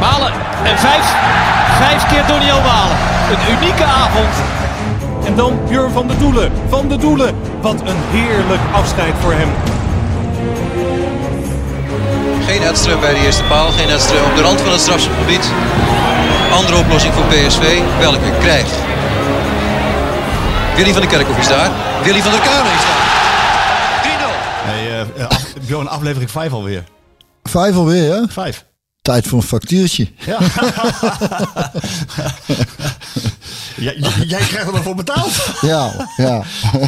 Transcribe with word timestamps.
Malen 0.00 0.32
en 0.64 0.78
vijf, 0.78 1.14
vijf 1.78 2.06
keer 2.06 2.26
Doniel 2.26 2.60
Malen. 2.60 2.96
Een 3.30 3.56
unieke 3.56 3.84
avond. 3.84 4.34
En 5.24 5.34
dan 5.36 5.60
Björn 5.68 5.92
van 5.92 6.06
der 6.06 6.18
Doelen. 6.18 6.52
Van 6.68 6.88
der 6.88 7.00
Doelen, 7.00 7.34
wat 7.60 7.80
een 7.80 8.00
heerlijk 8.10 8.60
afscheid 8.72 9.14
voor 9.20 9.32
hem. 9.32 9.50
Geen 12.46 12.62
Edström 12.62 13.00
bij 13.00 13.14
de 13.14 13.20
eerste 13.24 13.42
paal, 13.42 13.70
geen 13.70 13.88
Edström 13.88 14.24
op 14.30 14.36
de 14.36 14.42
rand 14.42 14.60
van 14.60 14.72
het 14.72 14.80
strafschopgebied. 14.80 15.50
Andere 16.52 16.76
oplossing 16.76 17.14
voor 17.14 17.24
PSV, 17.24 17.80
welke 17.98 18.30
krijgt. 18.40 18.74
Willy 20.76 20.92
van 20.92 21.00
der 21.00 21.10
Kerkhoff 21.10 21.38
is 21.38 21.48
daar, 21.48 21.70
Willy 22.02 22.22
van 22.22 22.32
der 22.32 22.40
Kamer 22.40 22.72
is 22.72 22.84
daar. 22.88 23.08
3-0. 24.02 24.08
Hey, 24.62 25.06
eh, 25.16 25.26
af, 25.28 25.44
Bjorn, 25.66 25.88
aflevering 25.88 26.30
5 26.30 26.52
alweer. 26.52 26.84
Vijf 27.42 27.76
alweer, 27.76 28.12
hè? 28.12 28.28
5. 28.28 28.64
Tijd 29.02 29.26
voor 29.26 29.38
een 29.38 29.44
factuurtje. 29.44 30.08
Ja. 30.26 30.38
jij, 33.76 33.96
jij- 34.26 34.40
krijgt 34.46 34.66
er 34.66 34.72
nog 34.72 34.82
voor 34.82 34.94
betaald. 34.94 35.32
Ja, 35.60 36.08
ja. 36.16 36.42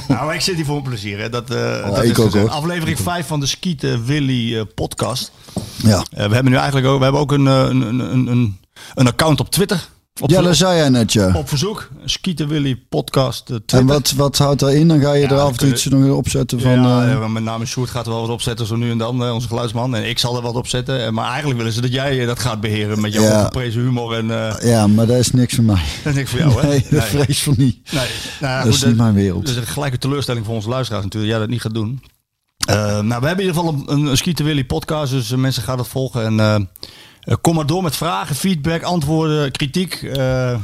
nou, 0.08 0.24
maar 0.26 0.34
ik 0.34 0.40
zit 0.40 0.54
hier 0.54 0.64
voor 0.64 0.74
mijn 0.74 0.88
plezier. 0.88 1.18
Hè. 1.18 1.28
Dat, 1.28 1.50
eh, 1.50 1.56
Oh, 1.56 1.94
dat 1.94 2.04
ik 2.04 2.10
is 2.10 2.18
ook, 2.18 2.32
dus 2.32 2.40
hoor. 2.40 2.50
aflevering 2.50 2.98
5 3.00 3.26
van 3.26 3.40
de 3.40 3.46
Skieten 3.46 4.04
Willy 4.04 4.56
eh, 4.58 4.62
podcast. 4.74 5.32
ja. 5.76 6.04
Eh, 6.10 6.26
we 6.26 6.34
hebben 6.34 6.52
nu 6.52 6.56
eigenlijk 6.56 6.86
ook, 6.86 6.96
we 6.98 7.02
hebben 7.02 7.20
ook 7.22 7.32
een, 7.32 7.46
eh, 7.46 7.54
een, 7.58 7.82
een, 7.82 8.26
een, 8.26 8.58
een 8.94 9.06
account 9.06 9.40
op 9.40 9.50
Twitter. 9.50 9.88
Op, 10.22 10.30
ja, 10.30 10.42
dat 10.42 10.56
zei 10.56 10.76
jij 10.76 10.88
net, 10.88 11.12
ja. 11.12 11.32
op 11.34 11.48
verzoek. 11.48 11.88
Skieten 12.04 12.48
Willy 12.48 12.76
podcast 12.88 13.40
eh, 13.40 13.46
Twitter. 13.46 13.78
En 13.78 13.86
wat, 13.86 14.12
wat 14.16 14.38
houdt 14.38 14.60
daarin? 14.60 14.88
Dan 14.88 15.00
ga 15.00 15.12
je 15.12 15.22
Ja, 15.22 15.30
er 15.30 15.38
af 15.40 15.50
en 15.50 15.56
toe 15.56 15.66
kun 15.66 15.76
iets 15.76 15.84
nog 15.84 16.16
opzetten 16.16 16.60
van... 16.60 16.70
ja, 16.70 17.04
eh, 17.04 17.10
ja, 17.12 17.28
met 17.28 17.42
name 17.42 17.66
Sjoerd 17.66 17.90
gaat 17.90 18.06
er 18.06 18.12
wel 18.12 18.20
wat 18.20 18.30
opzetten 18.30 18.66
zo 18.66 18.76
nu 18.76 18.90
en 18.90 18.98
dan, 18.98 19.24
eh, 19.24 19.32
onze 19.34 19.48
geluidsman. 19.48 19.94
En 19.94 20.08
ik 20.08 20.18
zal 20.18 20.36
er 20.36 20.42
wat 20.42 20.54
opzetten. 20.54 21.04
Eh, 21.04 21.10
Maar 21.10 21.26
eigenlijk 21.28 21.56
willen 21.58 21.72
ze 21.72 21.80
dat 21.80 21.92
jij 21.92 22.20
eh, 22.20 22.26
dat 22.26 22.38
gaat 22.38 22.60
beheren 22.60 23.00
met 23.00 23.12
jouw 23.12 23.22
Ja. 23.22 23.50
humor. 23.70 24.14
En 24.16 24.30
eh, 24.30 24.70
ja, 24.70 24.86
maar 24.86 25.06
dat 25.06 25.16
is 25.18 25.30
niks 25.30 25.54
voor 25.54 25.64
mij. 25.64 25.82
dat 26.04 26.12
is 26.12 26.18
niks 26.18 26.30
voor 26.30 26.38
jou, 26.38 26.60
hè? 26.60 26.68
Nee, 26.68 26.86
dat 26.90 27.04
vrees 27.04 27.42
van 27.42 27.54
niet. 27.56 27.92
Nee, 27.92 28.06
nou 28.40 28.52
ja, 28.52 28.62
Dat 28.64 28.72
is 28.72 28.78
goed, 28.78 28.86
niet 28.88 28.96
mijn 28.96 29.14
wereld. 29.14 29.46
Dus 29.46 29.56
een 29.56 29.66
gelijke 29.66 29.98
teleurstelling 29.98 30.44
voor 30.46 30.54
onze 30.54 30.68
luisteraars 30.68 31.04
natuurlijk. 31.04 31.32
Jij 31.32 31.40
dat 31.40 31.50
niet 31.50 31.60
gaat 31.60 31.74
doen. 31.74 32.02
Eh, 32.66 32.76
nou, 33.00 33.20
we 33.20 33.26
hebben 33.26 33.30
in 33.44 33.46
ieder 33.46 33.54
geval 33.54 33.82
een, 33.86 34.06
een 34.06 34.16
Skieten 34.16 34.44
Willy 34.44 34.64
podcast. 34.64 35.12
Dus 35.12 35.30
eh, 35.32 35.38
mensen 35.38 35.62
gaan 35.62 35.76
dat 35.76 35.88
volgen. 35.88 36.24
En 36.24 36.40
eh, 36.40 36.54
eh, 36.54 36.60
kom 37.40 37.54
maar 37.54 37.66
door 37.66 37.82
met 37.82 37.96
vragen, 37.96 38.34
feedback, 38.36 38.82
antwoorden, 38.82 39.50
kritiek. 39.52 39.94
eh 40.02 40.56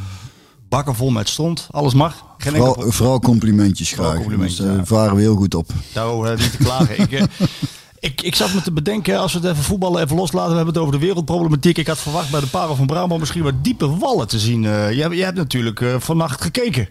bakken 0.68 0.94
vol 0.94 1.10
met 1.10 1.28
stront. 1.28 1.66
Alles 1.70 1.94
mag. 1.94 2.24
Geen 2.38 2.54
enkel 2.54 2.72
Vooral, 2.74 2.92
vooral 2.92 3.20
complimentjes 3.20 3.88
Vooral 3.90 4.06
graag. 4.06 4.18
complimentjes, 4.20 4.58
Dus, 4.58 4.68
eh, 4.68 4.76
ja. 4.76 4.84
varen 4.84 5.14
we 5.14 5.20
heel 5.20 5.36
goed 5.36 5.54
op. 5.54 5.70
Nou, 5.94 6.28
eh, 6.28 6.38
niet 6.38 6.50
te 6.50 6.56
klagen. 6.56 7.00
ik, 7.00 7.12
eh, 7.12 7.22
ik, 8.10 8.22
ik 8.22 8.34
zat 8.34 8.54
me 8.54 8.62
te 8.62 8.72
bedenken, 8.72 9.18
als 9.18 9.32
we 9.32 9.38
het 9.38 9.48
even 9.50 9.62
voetballen 9.64 10.02
even 10.02 10.16
loslaten. 10.16 10.50
We 10.50 10.56
hebben 10.56 10.74
het 10.74 10.82
over 10.82 10.98
de 10.98 11.06
wereldproblematiek. 11.06 11.78
Ik 11.78 11.86
had 11.86 11.98
verwacht 11.98 12.30
bij 12.30 12.40
de 12.40 12.46
Parel 12.46 12.76
van 12.76 12.86
Brabant 12.86 13.20
misschien 13.20 13.42
wat 13.42 13.64
diepe 13.64 13.96
wallen 13.98 14.28
te 14.28 14.38
zien. 14.38 14.64
Eh 14.64 14.92
jij, 14.92 15.08
jij 15.08 15.24
hebt 15.24 15.36
natuurlijk 15.36 15.80
eh, 15.80 15.94
vannacht 15.98 16.42
gekeken. 16.42 16.88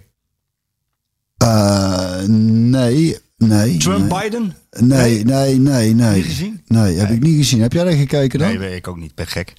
Eh, 1.38 2.22
nee, 2.28 3.17
nee. 3.37 3.77
Trump, 3.77 4.09
nee. 4.11 4.21
Biden? 4.21 4.55
Nee, 4.80 5.23
nee, 5.23 5.59
nee, 5.59 5.93
nee. 5.93 6.15
Niet 6.15 6.25
gezien? 6.25 6.61
Nee, 6.67 6.95
heb 6.95 7.09
ik 7.09 7.21
niet 7.21 7.37
gezien. 7.37 7.61
Heb 7.61 7.73
jij 7.73 7.83
dat 7.83 7.93
gekeken 7.93 8.39
dan? 8.39 8.48
Nee, 8.48 8.59
weet 8.59 8.75
ik 8.75 8.87
ook 8.87 8.98
niet. 8.98 9.15
Ben 9.15 9.27
gek. 9.27 9.53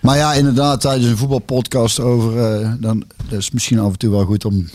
Maar 0.00 0.16
ja, 0.16 0.32
inderdaad, 0.32 0.80
tijdens 0.80 1.06
een 1.10 1.16
voetbalpodcast 1.16 2.00
over... 2.00 2.38
eh, 2.60 2.72
dan 2.78 3.04
dat 3.28 3.38
is 3.38 3.50
misschien 3.50 3.78
af 3.78 3.92
en 3.92 3.98
toe 3.98 4.10
wel 4.10 4.24
goed 4.24 4.44
om, 4.44 4.68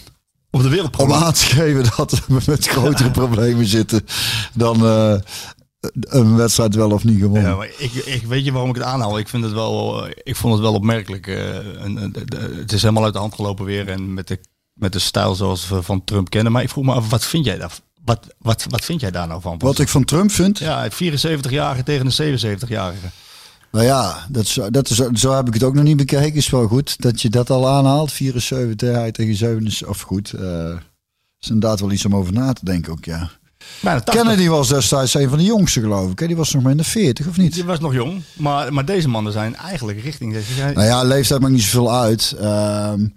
Op 0.51 0.59
de 0.61 0.65
om 0.67 0.73
wereldprobleem. 0.73 1.17
aan 1.23 1.33
te 1.33 1.45
geven 1.45 1.83
dat 1.97 2.25
we 2.27 2.39
met 2.45 2.67
grotere 2.77 3.11
problemen 3.11 3.65
zitten 3.65 4.05
dan 4.53 4.85
eh, 4.85 5.15
een 5.91 6.35
wedstrijd 6.35 6.75
wel 6.75 6.91
of 6.91 7.03
niet 7.03 7.19
gewonnen. 7.19 7.49
Ja, 7.49 7.55
maar 7.55 7.69
ik, 7.77 7.93
ik 7.93 8.23
weet 8.27 8.45
je 8.45 8.51
waarom 8.51 8.69
ik 8.69 8.75
het 8.75 8.85
aanhaal. 8.85 9.17
Ik 9.17 9.27
vind 9.27 9.43
het 9.43 9.53
wel, 9.53 10.05
eh, 10.05 10.11
ik 10.23 10.35
vond 10.35 10.53
het 10.53 10.61
wel 10.61 10.73
opmerkelijk. 10.73 11.27
en, 11.27 12.13
het 12.59 12.71
is 12.71 12.81
helemaal 12.81 13.03
uit 13.03 13.13
de 13.13 13.19
hand 13.19 13.33
gelopen 13.35 13.65
weer 13.65 13.89
en 13.89 14.13
met 14.13 14.27
de 14.27 14.39
met 14.73 14.93
de 14.93 14.99
stijl 14.99 15.35
zoals 15.35 15.67
we 15.67 15.81
van 15.81 16.03
Trump 16.03 16.29
kennen. 16.29 16.51
Maar 16.51 16.63
ik 16.63 16.69
vroeg 16.69 16.85
me 16.85 16.93
af, 16.93 17.09
wat 17.09 17.25
vind 17.25 17.45
jij 17.45 17.57
daar? 17.57 17.79
Wat, 18.07 18.28
wat, 18.38 18.66
wat 18.69 18.85
vind 18.85 19.01
jij 19.01 19.12
daar 19.12 19.28
nou 19.28 19.41
van? 19.41 19.57
Wat 19.57 19.79
ik 19.79 19.88
van 19.88 20.03
Trump 20.06 20.31
vind? 20.31 20.59
Ja, 20.59 20.81
het 20.84 20.94
74-jarige 20.94 21.84
tegen 21.84 22.06
een 22.18 22.38
77-jarige. 22.59 23.07
Nou 23.72 23.85
ja, 23.85 24.25
dat 24.29 24.44
is, 24.44 24.59
dat 24.69 24.90
is, 24.90 24.97
zo 24.97 25.35
heb 25.35 25.47
ik 25.47 25.53
het 25.53 25.63
ook 25.63 25.73
nog 25.73 25.84
niet 25.84 25.97
bekeken. 25.97 26.34
Is 26.34 26.50
wel 26.50 26.68
goed 26.68 27.01
dat 27.01 27.22
je 27.22 27.29
dat 27.29 27.50
al 27.50 27.68
aanhaalt. 27.69 28.12
74 28.12 28.91
hij 28.91 29.12
tegen 29.12 29.35
77. 29.35 29.88
Of 29.88 30.01
goed. 30.01 30.31
eh 30.34 30.75
is 31.40 31.50
inderdaad 31.50 31.79
wel 31.79 31.91
iets 31.91 32.06
om 32.06 32.16
over 32.16 32.34
na 32.34 32.53
te 32.53 32.66
denken 32.66 32.91
ook, 32.91 33.06
ja. 33.06 33.29
Bijna 33.81 34.00
80. 34.01 34.24
Kennedy 34.24 34.47
was 34.50 34.68
destijds 34.68 35.13
een 35.13 35.29
van 35.29 35.38
de 35.38 35.44
jongste, 35.44 35.79
geloof 35.81 36.12
ik. 36.12 36.19
hè? 36.19 36.28
Die 36.28 36.35
was 36.35 36.53
nog 36.53 36.63
maar 36.63 36.72
in 36.72 36.78
de 36.78 36.84
40, 36.84 37.28
of 37.28 37.38
niet? 37.38 37.53
Die 37.53 37.63
was 37.63 37.79
nog 37.79 37.94
jong, 37.94 38.22
maar, 38.34 38.74
maar 38.74 38.85
deze 38.85 39.07
mannen 39.09 39.31
zijn 39.34 39.56
eigenlijk 39.56 40.01
richting 40.01 40.35
zijn- 40.56 40.74
Nou 40.74 40.88
ja, 40.88 41.03
leeftijd 41.03 41.41
maakt 41.41 41.53
niet 41.53 41.62
zoveel 41.63 41.94
uit. 41.95 42.35
Ehm, 42.39 43.07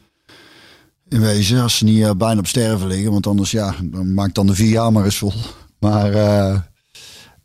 in 1.11 1.21
wezen, 1.21 1.63
als 1.63 1.77
ze 1.79 1.85
niet 1.85 2.03
eh, 2.03 2.11
bijna 2.11 2.39
op 2.41 2.47
sterven 2.47 2.87
liggen. 2.87 3.13
Want 3.13 3.27
anders, 3.27 3.51
ja, 3.51 3.75
dan 3.83 4.15
maakt 4.15 4.35
dan 4.35 4.47
de 4.47 4.55
vier 4.55 4.69
jaar 4.69 4.93
maar 4.93 5.05
eens 5.05 5.17
vol. 5.19 5.33
Maar, 5.81 6.13
eh, 6.15 6.61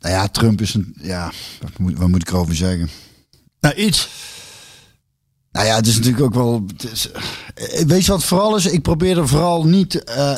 nou 0.00 0.14
ja, 0.14 0.28
Trump 0.28 0.60
is 0.60 0.74
een... 0.74 0.96
Ja, 1.02 1.32
wat 1.60 1.78
moet, 1.78 1.98
wat 1.98 2.08
moet 2.08 2.22
ik 2.22 2.28
erover 2.28 2.54
zeggen? 2.54 2.88
Nou, 3.60 3.74
iets. 3.74 4.08
Nou 5.52 5.66
ja, 5.66 5.74
het 5.76 5.86
is 5.86 5.96
natuurlijk 5.96 6.22
ook 6.24 6.34
wel. 6.34 6.64
is- 6.92 7.10
eh, 7.10 7.84
weet 7.86 8.04
je 8.04 8.10
wat 8.12 8.24
vooral 8.24 8.56
is? 8.56 8.66
Ik 8.66 8.82
probeer 8.82 9.18
er 9.18 9.28
vooral 9.28 9.64
niet. 9.66 9.94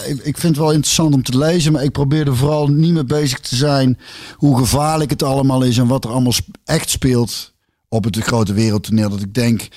ik, 0.06 0.16
ik 0.22 0.38
vind 0.38 0.42
het 0.42 0.56
wel 0.56 0.72
interessant 0.72 1.14
om 1.14 1.22
te 1.22 1.38
lezen, 1.38 1.72
maar 1.72 1.82
ik 1.84 1.92
probeer 1.92 2.26
er 2.26 2.36
vooral 2.36 2.68
niet 2.68 2.92
mee 2.92 3.04
bezig 3.04 3.40
te 3.40 3.56
zijn 3.56 3.98
hoe 4.36 4.58
gevaarlijk 4.58 5.10
het 5.10 5.22
allemaal 5.22 5.62
is 5.62 5.78
en 5.78 5.86
wat 5.86 6.04
er 6.04 6.10
allemaal 6.10 6.32
echt 6.64 6.90
speelt 6.90 7.52
op 7.88 8.04
het 8.04 8.18
grote 8.18 8.52
wereldtoneel. 8.52 9.08
Dat 9.08 9.20
ik 9.20 9.34
denk, 9.34 9.68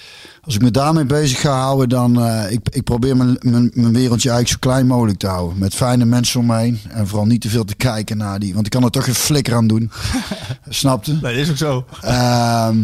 als 0.42 0.56
ik 0.56 0.62
me 0.62 0.72
daarmee 0.72 1.06
bezig 1.06 1.40
ga 1.40 1.60
houden, 1.60 1.90
dan 1.90 2.24
eh, 2.24 2.52
ik, 2.52 2.70
ik 2.70 2.84
probeer 2.84 3.18
mijn, 3.18 3.38
mijn, 3.40 3.72
mijn 3.74 3.94
wereldje 3.94 4.30
eigenlijk 4.30 4.48
zo 4.48 4.70
klein 4.70 4.88
mogelijk 4.88 5.18
te 5.18 5.28
houden. 5.28 5.58
Met 5.58 5.76
fijne 5.76 6.06
mensen 6.06 6.40
om 6.40 6.46
me 6.46 6.58
heen 6.58 6.80
en 6.90 7.08
vooral 7.08 7.26
niet 7.26 7.42
te 7.42 7.50
veel 7.50 7.64
te 7.64 7.76
kijken 7.76 8.18
naar 8.18 8.40
die, 8.40 8.54
want 8.54 8.66
ik 8.66 8.72
kan 8.72 8.84
er 8.84 8.92
toch 8.92 9.06
geen 9.06 9.16
flikker 9.16 9.56
aan 9.56 9.68
doen. 9.68 9.92
Snapte? 10.70 11.12
Nee, 11.12 11.22
dat 11.22 11.44
is 11.44 11.50
ook 11.50 11.58
zo. 11.58 11.86
Ehm, 12.02 12.78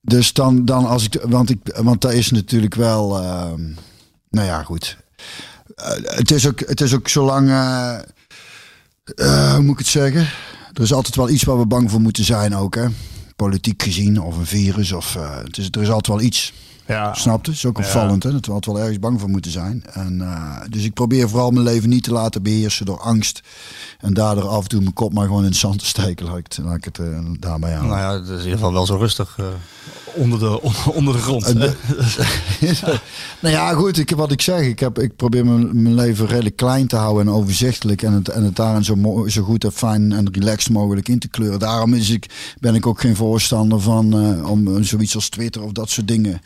dus 0.00 0.32
dan, 0.32 0.64
dan 0.64 0.86
als 0.86 1.04
ik, 1.04 1.20
want 1.22 1.50
ik, 1.50 1.58
want 1.82 2.00
daar 2.00 2.14
is 2.14 2.30
natuurlijk 2.30 2.74
wel, 2.74 3.18
ehm, 3.22 3.62
nou 4.30 4.46
ja, 4.46 4.62
goed. 4.62 4.96
Eh, 5.74 5.90
het 6.02 6.30
is 6.30 6.46
ook, 6.46 6.60
het 6.60 6.80
is 6.80 6.94
ook 6.94 7.08
zolang, 7.08 7.48
eh, 7.50 7.98
hoe 9.52 9.62
moet 9.62 9.72
ik 9.72 9.78
het 9.78 9.86
zeggen? 9.86 10.28
Er 10.72 10.82
is 10.82 10.92
altijd 10.92 11.16
wel 11.16 11.28
iets 11.28 11.42
waar 11.42 11.58
we 11.58 11.66
bang 11.66 11.90
voor 11.90 12.00
moeten 12.00 12.24
zijn 12.24 12.56
ook, 12.56 12.74
hè? 12.74 12.86
Politiek 13.36 13.82
gezien, 13.82 14.20
of 14.20 14.36
een 14.36 14.46
virus, 14.46 14.92
of 14.92 15.16
eh, 15.16 15.36
het 15.44 15.58
is, 15.58 15.68
er 15.70 15.82
is 15.82 15.88
altijd 15.88 16.06
wel 16.06 16.26
iets. 16.26 16.52
Ja. 16.86 17.14
Snap 17.14 17.44
je? 17.44 17.50
Het 17.50 17.58
is 17.58 17.66
ook 17.66 17.78
opvallend, 17.78 18.22
hè? 18.22 18.32
Dat 18.32 18.46
we 18.46 18.52
altijd 18.52 18.74
wel 18.74 18.84
ergens 18.84 19.00
bang 19.00 19.20
voor 19.20 19.28
moeten 19.28 19.50
zijn. 19.50 19.84
En, 19.92 20.20
eh, 20.20 20.60
dus 20.68 20.84
ik 20.84 20.94
probeer 20.94 21.28
vooral 21.28 21.50
mijn 21.50 21.64
leven 21.64 21.88
niet 21.88 22.02
te 22.02 22.12
laten 22.12 22.42
beheersen 22.42 22.86
door 22.86 23.00
angst. 23.00 23.40
En 23.98 24.14
daardoor 24.14 24.48
af 24.48 24.62
en 24.62 24.68
toe 24.68 24.80
mijn 24.80 24.92
kop 24.92 25.12
maar 25.12 25.26
gewoon 25.26 25.42
in 25.42 25.48
het 25.48 25.56
zand 25.56 25.78
te 25.78 25.86
steken. 25.86 26.26
Laat 26.26 26.38
ik 26.38 26.44
het, 26.48 26.58
laat 26.64 26.76
ik 26.76 26.84
het 26.84 26.98
eh, 26.98 27.18
daarbij 27.38 27.76
aan. 27.76 27.86
Nou 27.86 27.98
ja, 27.98 28.12
het 28.12 28.22
is 28.22 28.30
in 28.30 28.36
ieder 28.36 28.52
geval 28.52 28.72
wel 28.72 28.86
zo 28.86 28.96
rustig 28.96 29.38
onder, 30.14 30.38
de, 30.38 30.60
onder 30.92 31.14
de 31.14 31.20
grond. 31.20 31.54
Nou 33.40 33.54
ja, 33.56 33.72
goed, 33.72 33.98
ik, 33.98 34.10
wat 34.10 34.32
ik 34.32 34.40
zeg, 34.40 34.60
ik, 34.60 34.80
heb, 34.80 34.98
ik 34.98 35.16
probeer 35.16 35.46
mijn, 35.46 35.82
mijn 35.82 35.94
leven 35.94 36.26
redelijk 36.26 36.56
klein 36.56 36.86
te 36.86 36.96
houden 36.96 37.26
en 37.26 37.32
overzichtelijk. 37.32 38.02
En 38.02 38.12
het, 38.12 38.28
en 38.28 38.44
het 38.44 38.56
daarin 38.56 38.84
zo, 38.84 39.24
zo 39.28 39.42
goed 39.42 39.64
en 39.64 39.72
fijn 39.72 40.12
en 40.12 40.32
relaxed 40.32 40.72
mogelijk 40.72 41.08
in 41.08 41.18
te 41.18 41.28
kleuren. 41.28 41.58
Daarom 41.58 41.94
is 41.94 42.10
ik, 42.10 42.54
ben 42.60 42.74
ik 42.74 42.86
ook 42.86 43.00
geen 43.00 43.16
voorstander 43.16 43.80
van 43.80 44.12
eh, 44.12 44.50
om 44.50 44.76
eh, 44.76 44.82
zoiets 44.82 45.14
als 45.14 45.28
Twitter 45.28 45.62
of 45.62 45.72
dat 45.72 45.90
soort 45.90 46.08
dingen 46.08 46.40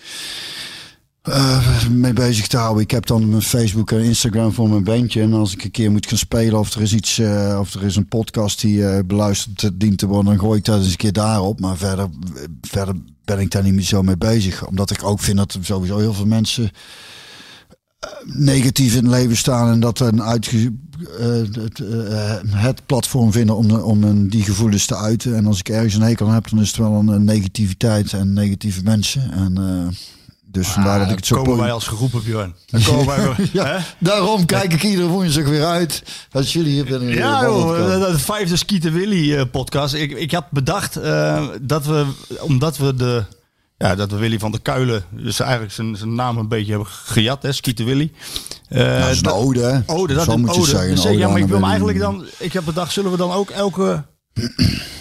eh, 1.22 1.86
mee 1.88 2.12
bezig 2.12 2.46
te 2.46 2.56
houden. 2.56 2.82
Ik 2.82 2.90
heb 2.90 3.06
dan 3.06 3.28
mijn 3.28 3.42
Facebook 3.42 3.90
en 3.90 4.02
Instagram 4.02 4.52
voor 4.52 4.68
mijn 4.68 4.84
bandje. 4.84 5.22
En 5.22 5.32
als 5.32 5.52
ik 5.52 5.64
een 5.64 5.70
keer 5.70 5.90
moet 5.90 6.06
gaan 6.06 6.18
spelen 6.18 6.58
of 6.58 6.74
er 6.74 6.82
is 6.82 6.94
iets, 6.94 7.20
of 7.58 7.74
er 7.74 7.84
is 7.84 7.96
een 7.96 8.08
podcast 8.08 8.60
die 8.60 9.04
beluisterd 9.04 9.80
dient 9.80 9.98
te 9.98 10.06
worden, 10.06 10.24
dan 10.24 10.40
gooi 10.40 10.58
ik 10.58 10.64
dat 10.64 10.78
eens 10.78 10.90
een 10.90 10.96
keer 10.96 11.12
daarop. 11.12 11.60
Maar 11.60 11.76
verder, 11.76 12.08
verder 12.60 12.94
ben 13.28 13.38
ik 13.38 13.50
daar 13.50 13.62
niet 13.62 13.74
meer 13.74 13.84
zo 13.84 14.02
mee 14.02 14.16
bezig. 14.16 14.66
Omdat 14.66 14.90
ik 14.90 15.04
ook 15.04 15.20
vind 15.20 15.36
dat 15.36 15.52
er 15.52 15.64
sowieso 15.64 15.98
heel 15.98 16.14
veel 16.14 16.26
mensen 16.26 16.70
negatief 18.24 18.96
in 18.96 19.04
het 19.04 19.14
leven 19.14 19.36
staan 19.36 19.72
en 19.72 19.80
dat 19.80 20.00
een 20.00 20.22
uitge, 20.22 20.72
eh, 21.18 21.26
het, 21.62 21.80
eh, 21.80 22.36
het 22.46 22.86
platform 22.86 23.32
vinden 23.32 23.56
om, 23.56 23.70
om 23.70 24.28
die 24.28 24.42
gevoelens 24.42 24.86
te 24.86 24.96
uiten. 24.96 25.36
En 25.36 25.46
als 25.46 25.58
ik 25.58 25.68
ergens 25.68 25.94
een 25.94 26.02
hekel 26.02 26.28
heb, 26.28 26.50
dan 26.50 26.60
is 26.60 26.68
het 26.68 26.76
wel 26.76 26.92
een, 26.92 27.24
negativiteit 27.24 28.12
en 28.12 28.32
negatieve 28.32 28.82
mensen. 28.82 29.32
En, 29.32 29.56
eh, 29.56 29.94
dus 30.50 30.68
vandaar 30.68 30.98
dat 30.98 31.10
ik 31.10 31.16
het 31.16 31.26
zo 31.26 31.42
komen 31.42 31.58
wij 31.58 31.72
als 31.72 31.86
geroepen, 31.86 32.22
Björn. 32.22 32.54
Dan 32.66 32.82
komen 32.92 33.06
wij, 33.06 33.48
ja, 33.52 33.82
daarom 33.98 34.44
kijk 34.44 34.72
ik 34.72 34.82
iedere 34.82 35.06
woensdag 35.08 35.44
weer 35.44 35.64
uit. 35.64 36.02
Als 36.32 36.52
jullie 36.52 36.72
hier 36.72 36.84
binnen 36.84 37.08
Ja, 37.08 37.42
joh, 37.42 38.00
de 38.10 38.18
vijfde 38.18 38.56
Skieten 38.56 38.92
Willy 38.92 39.34
eh, 39.34 39.42
podcast. 39.50 39.94
Ik, 39.94 40.12
ik 40.12 40.30
had 40.32 40.50
bedacht 40.50 40.96
eh, 40.96 41.46
dat 41.60 41.86
we, 41.86 42.06
omdat 42.40 42.76
we 42.76 42.94
de, 42.94 43.24
ja, 43.76 43.94
dat 43.94 44.10
we 44.10 44.16
Willy 44.16 44.38
van 44.38 44.50
der 44.50 44.60
Kuilen, 44.60 45.04
dus 45.10 45.40
eigenlijk 45.40 45.72
zijn, 45.72 45.96
zijn 45.96 46.14
naam 46.14 46.38
een 46.38 46.48
beetje 46.48 46.70
hebben 46.72 46.88
gejat, 46.90 47.42
hè, 47.42 47.52
Skieten 47.52 47.84
Willy. 47.84 48.12
Eh, 48.68 48.78
Nou, 48.84 49.00
dat 49.00 49.10
is 49.10 49.16
een 49.16 49.22
dat- 49.22 49.34
ode, 49.34 49.60
hè? 49.60 49.80
Ode, 49.94 50.14
dat 50.14 50.36
moet 50.36 50.54
je 50.54 50.64
zeggen, 50.64 50.94
Dus, 50.94 51.02
ja, 51.04 51.28
maar 51.28 51.38
ik 51.38 51.46
wil 51.46 51.62
eigenlijk 51.62 51.98
dan, 51.98 52.24
ik 52.38 52.52
heb 52.52 52.64
bedacht, 52.64 52.92
zullen 52.92 53.10
we 53.10 53.16
dan 53.16 53.30
ook 53.32 53.50
elke, 53.50 54.04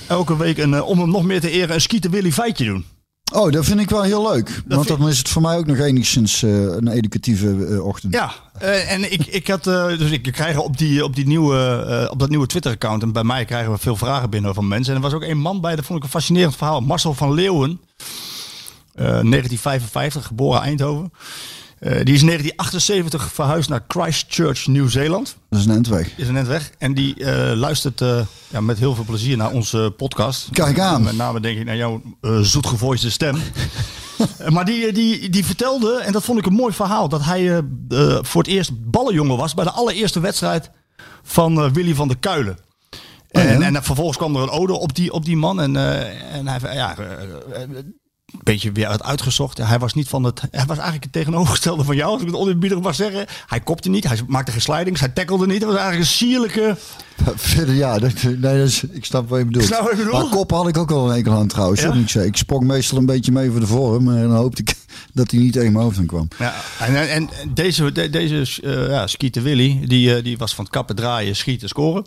elke 0.07 0.37
week, 0.37 0.57
een, 0.57 0.81
om 0.83 0.99
hem 0.99 1.09
nog 1.09 1.23
meer 1.23 1.41
te 1.41 1.49
eren, 1.49 1.75
een 1.75 1.81
Skieten 1.81 2.11
Willy 2.11 2.31
feitje 2.31 2.65
doen? 2.65 2.85
Oh, 3.33 3.51
dat 3.51 3.65
vind 3.65 3.79
ik 3.79 3.89
wel 3.89 4.01
heel 4.01 4.31
leuk. 4.31 4.61
Want 4.67 4.85
vind- 4.85 4.99
dan 4.99 5.09
is 5.09 5.17
het 5.17 5.29
voor 5.29 5.41
mij 5.41 5.57
ook 5.57 5.65
nog 5.65 5.77
enigszins 5.77 6.43
eh, 6.43 6.51
een 6.51 6.87
educatieve 6.87 7.65
eh, 7.65 7.85
ochtend. 7.85 8.13
Ja, 8.13 8.31
eh, 8.59 8.91
en 8.91 9.11
ik, 9.11 9.25
ik 9.25 9.47
had, 9.47 9.63
dus 9.63 10.11
ik 10.11 10.23
krijg 10.23 10.57
op, 10.57 10.77
die, 10.77 11.03
op, 11.03 11.15
die 11.15 11.27
nieuwe, 11.27 12.07
op 12.11 12.19
dat 12.19 12.29
nieuwe 12.29 12.45
Twitter-account, 12.47 13.03
en 13.03 13.11
bij 13.11 13.23
mij 13.23 13.45
krijgen 13.45 13.71
we 13.71 13.77
veel 13.77 13.95
vragen 13.95 14.29
binnen 14.29 14.53
van 14.53 14.67
mensen. 14.67 14.93
En 14.95 15.01
er 15.03 15.09
was 15.09 15.13
ook 15.21 15.23
een 15.29 15.37
man 15.39 15.61
bij, 15.61 15.75
dat 15.75 15.85
vond 15.85 15.97
ik 15.97 16.03
een 16.03 16.11
fascinerend 16.11 16.55
verhaal. 16.55 16.81
Marcel 16.81 17.13
van 17.13 17.33
Leeuwen, 17.33 17.79
eh, 18.95 19.05
1955, 19.05 20.25
geboren 20.25 20.61
Eindhoven. 20.61 21.11
Eh, 21.79 21.91
die 22.03 22.13
is 22.13 22.21
in 22.21 22.27
1978 22.27 23.33
verhuisd 23.33 23.69
naar 23.69 23.83
Christchurch, 23.87 24.67
Nieuw-Zeeland. 24.67 25.37
Dat 25.49 25.59
is 25.59 25.65
een 25.65 25.71
endweg. 25.71 26.17
Is 26.17 26.27
weg. 26.29 26.71
En 26.77 26.93
die 26.93 27.23
eh, 27.23 27.57
luistert 27.57 28.01
eh, 28.01 28.19
ja, 28.47 28.61
met 28.61 28.77
heel 28.77 28.95
veel 28.95 29.03
plezier 29.03 29.37
naar 29.37 29.51
onze 29.51 29.93
podcast. 29.97 30.49
Kijk 30.51 30.79
aan. 30.79 31.03
Met 31.03 31.15
name 31.15 31.39
denk 31.39 31.59
ik 31.59 31.65
naar 31.65 31.75
jouw 31.75 32.01
zoetgevoiste 32.41 33.11
stem. 33.11 33.37
Maar 34.49 34.65
die, 34.65 34.91
die, 34.91 35.29
die 35.29 35.45
vertelde, 35.45 36.01
en 36.01 36.11
dat 36.11 36.23
vond 36.23 36.39
ik 36.39 36.45
een 36.45 36.53
mooi 36.53 36.73
verhaal, 36.73 37.09
dat 37.09 37.23
hij 37.23 37.61
voor 38.21 38.41
het 38.41 38.51
eerst 38.51 38.91
ballenjongen 38.91 39.37
was 39.37 39.53
bij 39.53 39.63
de 39.63 39.71
allereerste 39.71 40.19
wedstrijd 40.19 40.71
van 41.23 41.73
Willy 41.73 41.95
van 41.95 42.07
der 42.07 42.17
Kuilen. 42.17 42.57
En, 43.29 43.61
en, 43.61 43.83
vervolgens 43.83 44.17
kwam 44.17 44.35
er 44.35 44.41
een 44.41 44.49
ode 44.49 44.73
op 44.73 44.95
die, 44.95 45.11
op 45.11 45.25
die 45.25 45.37
man. 45.37 45.61
En, 45.61 45.75
en 46.31 46.47
hij 46.47 46.75
ja, 46.75 46.97
een 47.53 47.95
beetje 48.43 48.71
weer 48.71 48.87
uit 48.87 49.03
uitgezocht. 49.03 49.57
Hij 49.57 49.79
was 49.79 49.93
niet 49.93 50.07
van 50.07 50.23
het. 50.23 50.41
Hij 50.41 50.65
was 50.65 50.75
eigenlijk 50.77 51.03
het 51.03 51.13
tegenovergestelde 51.13 51.83
van 51.83 51.95
jou, 51.95 52.11
als 52.11 52.21
ik 52.21 52.27
het 52.27 52.35
oneerbiedig 52.35 52.79
mag 52.79 52.95
zeggen. 52.95 53.25
Hij 53.47 53.59
kopte 53.59 53.89
niet, 53.89 54.03
hij 54.07 54.19
maakte 54.27 54.51
geen 54.51 54.61
slidings, 54.61 54.99
hij 54.99 55.09
tackelde 55.09 55.45
niet. 55.45 55.55
Het 55.61 55.63
was 55.71 55.75
eigenlijk 55.79 56.09
een 56.09 56.15
sierlijke. 56.15 56.77
Verder, 57.35 57.75
ja, 57.75 57.99
dat, 57.99 58.23
nee, 58.23 58.39
dat 58.39 58.53
is, 58.55 58.83
ik 58.83 59.05
snap 59.05 59.29
wat 59.29 59.39
je 59.39 59.45
bedoelt. 59.45 59.65
Snap 59.65 59.93
je. 59.95 60.09
Maar 60.11 60.25
kop 60.29 60.51
had 60.51 60.67
ik 60.67 60.77
ook 60.77 60.91
al 60.91 61.09
een 61.09 61.15
enkel 61.15 61.33
aan 61.33 61.47
trouwens. 61.47 61.81
Ja? 61.81 61.93
ik. 61.93 62.13
Ik 62.13 62.37
sprong 62.37 62.63
meestal 62.63 62.97
een 62.97 63.05
beetje 63.05 63.31
mee 63.31 63.51
voor 63.51 63.59
de 63.59 63.67
vorm. 63.67 64.03
Maar 64.03 64.21
dan 64.21 64.31
hoopte 64.35 64.61
ik 64.61 64.75
dat 65.13 65.31
hij 65.31 65.39
niet 65.39 65.53
tegen 65.53 65.71
mijn 65.71 65.83
hoofd 65.83 65.97
aan 65.97 66.05
kwam. 66.05 66.27
Ja, 66.39 66.53
en, 66.79 66.95
en, 66.95 67.09
en 67.09 67.29
deze, 67.53 67.91
de- 67.91 68.09
deze 68.09 68.61
eh 68.63 68.87
ja, 68.89 69.07
Skeeter 69.07 69.43
Willy, 69.43 69.79
die, 69.85 70.15
eh, 70.15 70.23
die 70.23 70.37
was 70.37 70.55
van 70.55 70.63
het 70.63 70.73
kappen 70.73 70.95
draaien, 70.95 71.35
schieten, 71.35 71.69
scoren. 71.69 72.05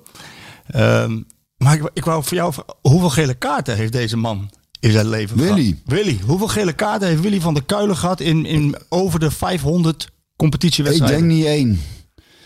Ehm, 0.67 1.21
maar 1.57 1.75
ik, 1.75 1.91
ik 1.93 2.05
wou 2.05 2.25
voor 2.25 2.37
jou, 2.37 2.55
hoeveel 2.81 3.11
gele 3.11 3.35
kaarten 3.35 3.77
heeft 3.77 3.93
deze 3.93 4.17
man 4.17 4.51
in 4.81 4.91
zijn 4.93 5.09
leven 5.09 5.37
Willy. 5.37 5.79
Willy, 5.85 6.19
hoeveel 6.27 6.49
gele 6.49 6.73
kaarten 6.73 7.09
heeft 7.09 7.21
Willy 7.23 7.41
van 7.41 7.55
der 7.55 7.65
Kuilen 7.65 7.97
gehad 7.97 8.21
in, 8.21 8.47
in 8.47 8.77
over 8.89 9.21
de 9.21 9.31
500 9.31 10.03
Ik 10.03 10.11
competitiewedstrijden? 10.37 11.19
denk 11.19 11.31
niet 11.31 11.45
één. 11.47 11.81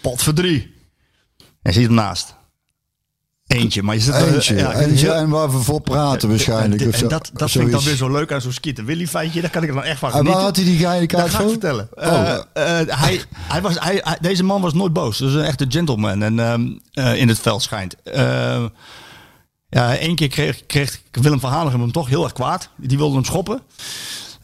Pot 0.00 0.22
voor 0.22 0.32
drie. 0.34 0.72
En 1.62 1.72
zit 1.72 1.90
naast. 1.90 2.34
Eentje, 3.46 3.82
maar 3.82 3.94
je 3.94 4.00
zit 4.00 4.14
Eentje. 4.14 4.54
ja, 4.56 4.74
Eentje 4.74 5.10
en 5.12 5.28
waar 5.28 5.50
we 5.52 5.58
voor 5.58 5.80
praten 5.80 6.28
waarschijnlijk. 6.28 6.80
En, 6.82 6.92
en 6.92 7.08
dat, 7.08 7.30
dat 7.34 7.50
vind 7.50 7.64
ik 7.64 7.70
dan 7.72 7.82
weer 7.84 7.96
zo 7.96 8.10
leuk 8.10 8.32
aan 8.32 8.40
zo'n 8.40 8.52
Skeeter 8.52 8.84
Willy 8.84 9.06
feitje. 9.06 9.40
Daar 9.40 9.50
kan 9.50 9.62
ik 9.62 9.72
dan 9.74 9.82
echt 9.84 9.98
van 9.98 10.08
En 10.08 10.14
genieten. 10.16 10.36
waar 10.36 10.46
had 10.48 10.56
hij 10.56 10.64
die 10.64 10.78
geile 10.78 11.06
Dat 11.06 11.20
kaart 11.20 11.32
ik 11.32 11.38
voor? 11.40 11.50
vertellen. 11.50 11.88
Oh. 11.94 12.04
Eh, 12.52 12.80
eh, 12.80 12.98
hij, 13.00 13.20
hij 13.36 13.60
was, 13.62 13.74
hij, 13.78 14.00
hij- 14.04 14.18
deze 14.20 14.44
man 14.44 14.60
was 14.60 14.72
nooit 14.74 14.92
boos. 14.92 15.18
Dus 15.18 15.34
een 15.34 15.44
echte 15.44 15.66
gentleman 15.68 16.22
en, 16.22 16.38
ehm, 16.38 16.66
eh, 16.92 17.20
in 17.20 17.28
het 17.28 17.38
veld 17.38 17.62
schijnt. 17.62 17.96
Ja, 19.74 19.96
één 19.96 20.14
keer 20.14 20.28
kreeg, 20.28 20.66
kreeg 20.66 21.00
Willem 21.10 21.40
van 21.40 21.52
Hanegem 21.52 21.80
hem 21.80 21.92
toch 21.92 22.08
heel 22.08 22.22
erg 22.22 22.32
kwaad. 22.32 22.68
Die 22.76 22.96
wilde 22.96 23.14
hem 23.14 23.24
schoppen. 23.24 23.60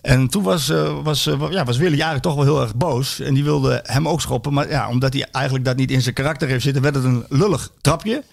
En 0.01 0.29
toen 0.29 0.43
was, 0.43 0.69
eh, 0.69 1.03
was, 1.03 1.27
eh, 1.27 1.51
ja, 1.51 1.65
was 1.65 1.79
eigenlijk 1.79 2.23
toch 2.23 2.35
wel 2.35 2.45
heel 2.45 2.61
erg 2.61 2.75
boos. 2.75 3.21
En 3.21 3.35
die 3.35 3.45
wilde 3.45 3.81
hem 3.87 4.09
ook 4.09 4.21
schoppen. 4.21 4.53
Maar 4.53 4.69
ja, 4.69 4.89
omdat 4.89 5.13
hij 5.13 5.27
eigenlijk 5.33 5.65
dat 5.65 5.77
niet 5.77 5.91
in 5.91 6.03
zijn 6.03 6.15
karakter 6.15 6.49
heeft 6.49 6.63
zitten, 6.63 6.83
werd 6.83 6.95
het 6.95 7.05
een 7.05 7.25
lullig 7.29 7.71
trapje. 7.81 8.25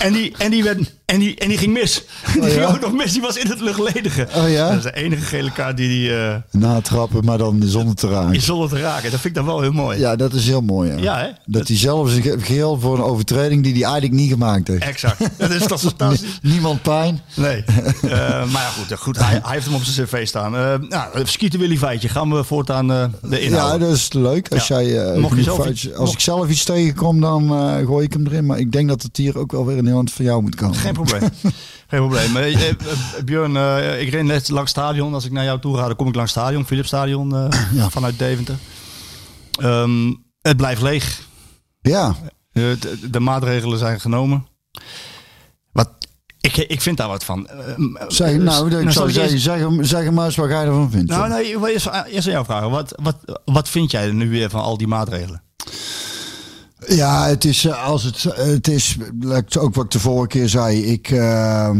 En 0.00 0.12
die, 0.12 0.34
en 0.38 0.50
die, 0.50 0.62
werd, 0.64 0.92
en 1.04 1.18
die, 1.18 1.36
en 1.36 1.48
die 1.48 1.58
ging 1.58 1.72
mis. 1.72 2.02
Die 2.32 2.42
ging 2.42 2.54
ja? 2.54 2.66
ook 2.68 2.80
nog 2.80 2.92
mis. 2.92 3.12
Die 3.12 3.20
was 3.22 3.36
in 3.36 3.46
het 3.50 3.60
luchtledige. 3.60 4.28
Oh 4.36 4.50
ja? 4.50 4.68
Dat 4.68 4.76
is 4.76 4.82
de 4.82 4.94
enige 4.94 5.22
gele 5.22 5.52
kaart 5.52 5.76
die 5.76 6.10
hij 6.10 6.28
eh, 6.34 6.36
Natrappen, 6.50 7.24
maar 7.24 7.38
dan 7.38 7.62
zonder 7.64 7.94
te 7.94 8.08
raken. 8.08 8.40
zonder 8.42 8.68
te 8.68 8.80
raken. 8.80 9.02
Dat 9.10 9.20
vind 9.20 9.24
ik 9.24 9.34
dan 9.34 9.44
wel 9.44 9.60
heel 9.60 9.72
mooi. 9.72 9.98
Ja, 9.98 10.16
dat 10.16 10.32
is 10.32 10.46
heel 10.46 10.60
mooi. 10.60 10.90
Ja, 10.90 10.96
Ja, 11.02 11.18
hè? 11.18 11.26
Dat 11.46 11.68
hij 11.68 11.76
zelf 11.76 12.10
zijn 12.10 12.22
ge- 12.22 12.36
geheel 12.40 12.80
voor 12.80 12.94
een 12.96 13.02
overtreding 13.04 13.62
die 13.62 13.72
hij 13.72 13.82
eigenlijk 13.82 14.12
niet 14.14 14.30
gemaakt 14.30 14.68
heeft. 14.68 14.82
Exact. 14.82 15.18
Dat 15.36 15.50
is 15.50 15.66
toch 15.66 15.80
fantastisch? 15.96 16.38
Niemand 16.42 16.82
pijn. 16.82 17.20
Nee. 17.34 17.64
Eh, 18.02 18.10
maar 18.52 18.62
ja, 18.62 18.68
goed, 18.78 18.98
goed 18.98 19.18
hij, 19.18 19.40
hij 19.42 19.52
heeft 19.52 19.66
hem 19.66 19.74
op 19.74 19.82
zijn 19.82 20.06
cv 20.06 20.26
staan. 20.26 20.56
Eh 20.56 20.74
nou, 20.88 21.26
skieten 21.26 21.58
Willy 21.60 21.76
feitje. 21.76 22.08
Gaan 22.08 22.34
we 22.34 22.44
voortaan 22.44 22.90
eh 22.92 23.04
de 23.22 23.28
Ja, 23.30 23.36
inhoud. 23.38 23.80
dat 23.80 23.90
is 23.94 24.12
leuk. 24.12 24.48
Als, 24.52 24.66
Ja. 24.68 24.82
jij, 24.82 25.18
Mocht 25.18 25.36
je 25.36 25.42
zelf 25.42 25.66
iets- 25.68 25.88
als 25.90 25.98
mocht- 25.98 26.12
ik 26.12 26.20
zelf 26.20 26.48
iets 26.48 26.64
tegenkom, 26.64 27.20
dan 27.20 27.48
gooi 27.86 28.04
ik 28.06 28.12
hem 28.12 28.26
erin. 28.26 28.46
Maar 28.46 28.58
ik 28.58 28.72
denk 28.72 28.88
dat 28.88 29.02
het 29.02 29.16
hier 29.16 29.38
ook 29.38 29.52
wel 29.52 29.64
weer 29.66 29.78
een 29.78 29.86
heel 29.86 29.96
eind 29.96 30.12
van 30.12 30.24
jou 30.24 30.42
moet 30.42 30.54
komen. 30.54 30.74
Geen 30.76 30.92
probleem. 30.92 31.20
Geen 31.88 32.00
probleem. 32.00 32.36
Eh, 32.36 32.54
eh, 32.54 32.68
eh, 32.68 32.76
Björn, 33.24 33.56
eh, 33.56 34.00
ik 34.00 34.08
reed 34.10 34.24
net 34.24 34.48
langs 34.48 34.70
het 34.74 34.78
stadion. 34.82 35.14
Als 35.14 35.24
ik 35.24 35.32
naar 35.32 35.44
jou 35.44 35.60
toe 35.60 35.76
ga, 35.76 35.86
dan 35.86 35.96
kom 35.96 36.08
ik 36.08 36.14
langs 36.14 36.34
het 36.34 36.42
stadion. 36.42 36.66
Philips 36.66 36.86
Stadion 36.88 37.34
eh, 37.36 37.60
Ja. 37.72 37.90
vanuit 37.90 38.18
Deventer. 38.18 38.56
Ehm, 39.60 40.12
het 40.40 40.56
blijft 40.56 40.82
leeg. 40.82 41.20
Ja, 41.80 42.14
de, 42.52 42.98
de 43.10 43.20
maatregelen 43.20 43.78
zijn 43.78 44.00
genomen. 44.00 44.46
Wat, 45.72 45.88
ik, 46.40 46.56
ik 46.56 46.80
vind 46.80 46.96
daar 46.96 47.08
wat 47.08 47.24
van. 47.24 47.48
Zeg, 48.08 48.36
nou, 48.36 48.66
ik 48.76 48.82
zal 48.82 48.92
zou 48.92 49.10
zeggen, 49.10 49.32
eerst- 49.32 49.44
zeg, 49.44 49.66
zeg 50.00 50.10
maar 50.10 50.24
eens 50.24 50.36
wat 50.36 50.48
jij 50.48 50.64
ervan 50.64 50.90
vindt. 50.90 51.10
Nou, 51.10 51.28
nee, 51.28 51.46
ik 51.50 51.56
wil 51.58 51.66
eerst, 51.66 51.86
eerst 52.06 52.26
aan 52.26 52.32
jou 52.32 52.44
vragen. 52.44 52.70
Wat, 52.70 52.94
wat, 53.02 53.40
wat 53.44 53.68
vind 53.68 53.90
jij 53.90 54.06
er 54.06 54.14
nu 54.14 54.30
weer 54.30 54.50
van 54.50 54.60
al 54.60 54.76
die 54.76 54.86
maatregelen? 54.86 55.42
Ja, 56.88 57.26
het 57.26 57.44
is 57.44 57.64
eh, 57.64 57.84
als 57.84 58.02
het, 58.02 58.22
het 58.22 58.68
is, 58.68 58.96
ook 59.58 59.74
wat 59.74 59.84
ik 59.84 59.90
de 59.90 60.00
vorige 60.00 60.26
keer 60.26 60.48
zei. 60.48 60.84
Ik, 60.84 61.10
eh, 61.10 61.70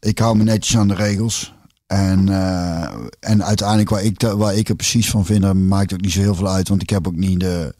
ik 0.00 0.18
hou 0.18 0.36
me 0.36 0.42
netjes 0.42 0.76
aan 0.76 0.88
de 0.88 0.94
regels. 0.94 1.53
En, 1.94 2.28
eh, 2.28 2.88
en 3.20 3.44
uiteindelijk 3.44 3.90
waar 3.90 4.02
ik, 4.02 4.20
waar 4.20 4.54
ik 4.54 4.68
er 4.68 4.74
precies 4.74 5.10
van 5.10 5.24
vind, 5.24 5.52
maakt 5.52 5.92
ook 5.92 6.00
niet 6.00 6.12
zo 6.12 6.20
heel 6.20 6.34
veel 6.34 6.48
uit. 6.48 6.68
Want 6.68 6.82
ik 6.82 6.90
heb 6.90 7.06
ook 7.06 7.16
niet 7.16 7.40
de 7.40 7.74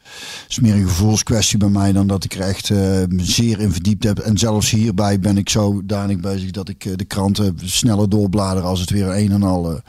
smerige 0.49 0.87
gevoelskwestie 0.89 1.59
bij 1.59 1.69
mij 1.69 1.93
dan 1.93 2.07
dat 2.07 2.25
ik 2.25 2.35
er 2.35 2.41
echt 2.41 2.71
eh, 2.71 3.03
zeer 3.17 3.61
in 3.61 3.73
verdiept 3.73 4.05
heb. 4.05 4.19
En 4.19 4.39
zelfs 4.39 4.71
hierbij 4.71 5.21
ben 5.21 5.37
ik 5.37 5.49
zo 5.49 5.81
danig 5.85 6.21
bezig 6.21 6.51
dat 6.51 6.69
ik 6.69 6.85
eh, 6.85 6.93
de 6.97 7.05
kranten 7.05 7.59
sneller 7.65 8.09
doorblader 8.09 8.63
als 8.63 8.81
het 8.81 8.91
weer 8.91 9.17
een 9.17 9.33
en 9.33 9.43
al 9.43 9.81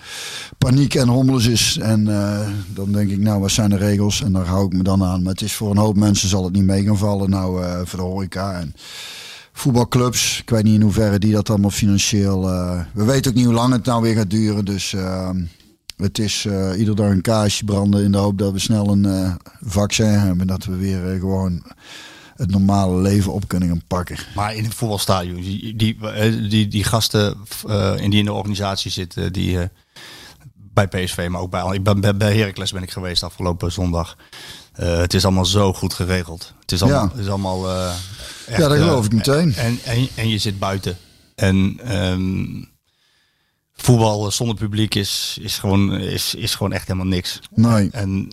paniek 0.57 0.95
en 0.95 1.07
hommeles 1.07 1.45
is. 1.45 1.77
En 1.77 2.05
dan 2.73 2.91
denk 2.91 3.09
ik, 3.09 3.19
nou, 3.19 3.39
wat 3.41 3.51
zijn 3.51 3.69
de 3.69 3.77
regels? 3.77 4.23
En 4.23 4.31
daar 4.31 4.45
hou 4.45 4.65
ik 4.65 4.73
me 4.73 4.83
dan 4.83 5.03
aan. 5.03 5.23
Maar 5.23 5.31
het 5.31 5.41
is 5.41 5.53
voor 5.53 5.71
een 5.71 5.77
hoop 5.77 5.95
mensen 5.95 6.29
zal 6.29 6.43
het 6.43 6.53
niet 6.53 6.63
mee 6.63 6.83
gaan 6.83 6.97
vallen. 6.97 7.29
Nou, 7.29 7.63
voor 7.85 7.99
de 7.99 8.05
horeca 8.05 8.59
en 8.59 8.73
voetbalclubs. 9.55 10.39
Ik 10.39 10.49
weet 10.49 10.63
niet 10.63 10.73
in 10.73 10.81
hoeverre 10.81 11.19
die 11.19 11.33
dat 11.33 11.49
allemaal 11.49 11.69
financieel... 11.69 12.49
eh, 12.49 12.79
we 12.93 13.03
weten 13.03 13.31
ook 13.31 13.37
niet 13.37 13.45
hoe 13.45 13.53
lang 13.53 13.73
het 13.73 13.85
nou 13.85 14.01
weer 14.01 14.15
gaat 14.15 14.29
duren. 14.29 14.65
Dus 14.65 14.93
eh, 14.93 15.29
het 15.97 16.19
is 16.19 16.45
eh 16.45 16.79
ieder 16.79 16.95
dag 16.95 17.09
een 17.09 17.21
kaarsje 17.21 17.65
branden 17.65 18.03
in 18.03 18.11
de 18.11 18.17
hoop 18.17 18.37
dat 18.37 18.51
we 18.51 18.59
snel 18.59 18.89
een 18.89 19.05
eh, 19.05 19.33
vaccin 19.61 20.05
hebben. 20.05 20.47
Dat 20.47 20.65
we 20.65 20.75
weer 20.75 21.19
gewoon 21.19 21.63
het 22.35 22.51
normale 22.51 23.01
leven 23.01 23.33
op 23.33 23.47
kunnen 23.47 23.69
gaan 23.69 23.83
pakken. 23.87 24.17
Maar 24.35 24.55
in 24.55 24.63
het 24.63 24.73
voetbalstadion, 24.73 25.41
die, 25.41 25.75
die, 25.75 26.67
die, 26.67 26.83
gasten 26.83 27.37
in 27.97 28.09
die 28.09 28.19
in 28.19 28.25
de 28.25 28.33
organisatie 28.33 28.91
zitten, 28.91 29.33
die 29.33 29.69
bij 30.55 30.87
PSV, 30.87 31.27
maar 31.29 31.41
ook 31.41 31.51
bij, 31.51 31.63
ik 31.71 31.83
ben, 31.83 32.17
bij 32.17 32.37
Heracles 32.37 32.71
ben 32.71 32.83
ik 32.83 32.91
geweest 32.91 33.23
afgelopen 33.23 33.71
zondag. 33.71 34.17
Eh, 34.75 34.97
het 34.97 35.13
is 35.13 35.25
allemaal 35.25 35.45
zo 35.45 35.73
goed 35.73 35.93
geregeld. 35.93 36.53
Het 36.61 36.71
is 36.71 36.81
allemaal, 36.81 37.03
Ja. 37.03 37.09
het 37.11 37.19
is 37.19 37.27
allemaal 37.29 37.69
eh, 37.69 37.87
echt, 38.47 38.57
Ja, 38.61 38.67
dat 38.67 38.77
eh, 38.77 38.83
geloof 38.83 39.05
ik 39.05 39.13
meteen. 39.13 39.53
En, 39.55 39.79
en, 39.83 40.07
en 40.15 40.29
je 40.29 40.37
zit 40.37 40.59
buiten. 40.59 40.97
En 41.35 41.79
ehm, 41.83 42.63
voetbal 43.73 44.31
zonder 44.31 44.55
publiek 44.55 44.95
is, 44.95 45.37
is, 45.41 45.57
gewoon, 45.57 45.93
is, 45.93 46.35
is 46.35 46.55
gewoon 46.55 46.71
echt 46.73 46.87
helemaal 46.87 47.07
niks. 47.07 47.39
Nee. 47.53 47.89
En 47.91 48.31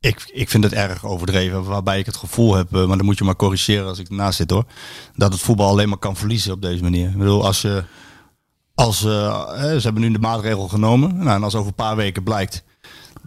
ik, 0.00 0.30
ik 0.32 0.48
vind 0.48 0.64
het 0.64 0.72
erg 0.72 1.04
overdreven, 1.04 1.64
waarbij 1.64 1.98
ik 1.98 2.06
het 2.06 2.16
gevoel 2.16 2.54
heb, 2.54 2.74
eh, 2.74 2.86
maar 2.86 2.96
dan 2.96 3.06
moet 3.06 3.18
je 3.18 3.24
maar 3.24 3.36
corrigeren 3.36 3.86
als 3.86 3.98
ik 3.98 4.08
ernaast 4.08 4.36
zit 4.36 4.50
hoor, 4.50 4.64
dat 5.16 5.32
het 5.32 5.40
voetbal 5.42 5.68
alleen 5.68 5.88
maar 5.88 5.98
kan 5.98 6.16
verliezen 6.16 6.52
op 6.52 6.62
deze 6.62 6.82
manier. 6.82 7.08
Ik 7.08 7.18
bedoel, 7.18 7.44
als 7.44 7.62
je, 7.62 7.84
als, 8.74 9.04
eh, 9.04 9.56
ze 9.56 9.80
hebben 9.80 10.02
nu 10.02 10.12
de 10.12 10.18
maatregel 10.18 10.68
genomen, 10.68 11.16
nou, 11.16 11.30
en 11.30 11.42
als 11.42 11.54
over 11.54 11.68
een 11.68 11.74
paar 11.74 11.96
weken 11.96 12.22
blijkt 12.22 12.62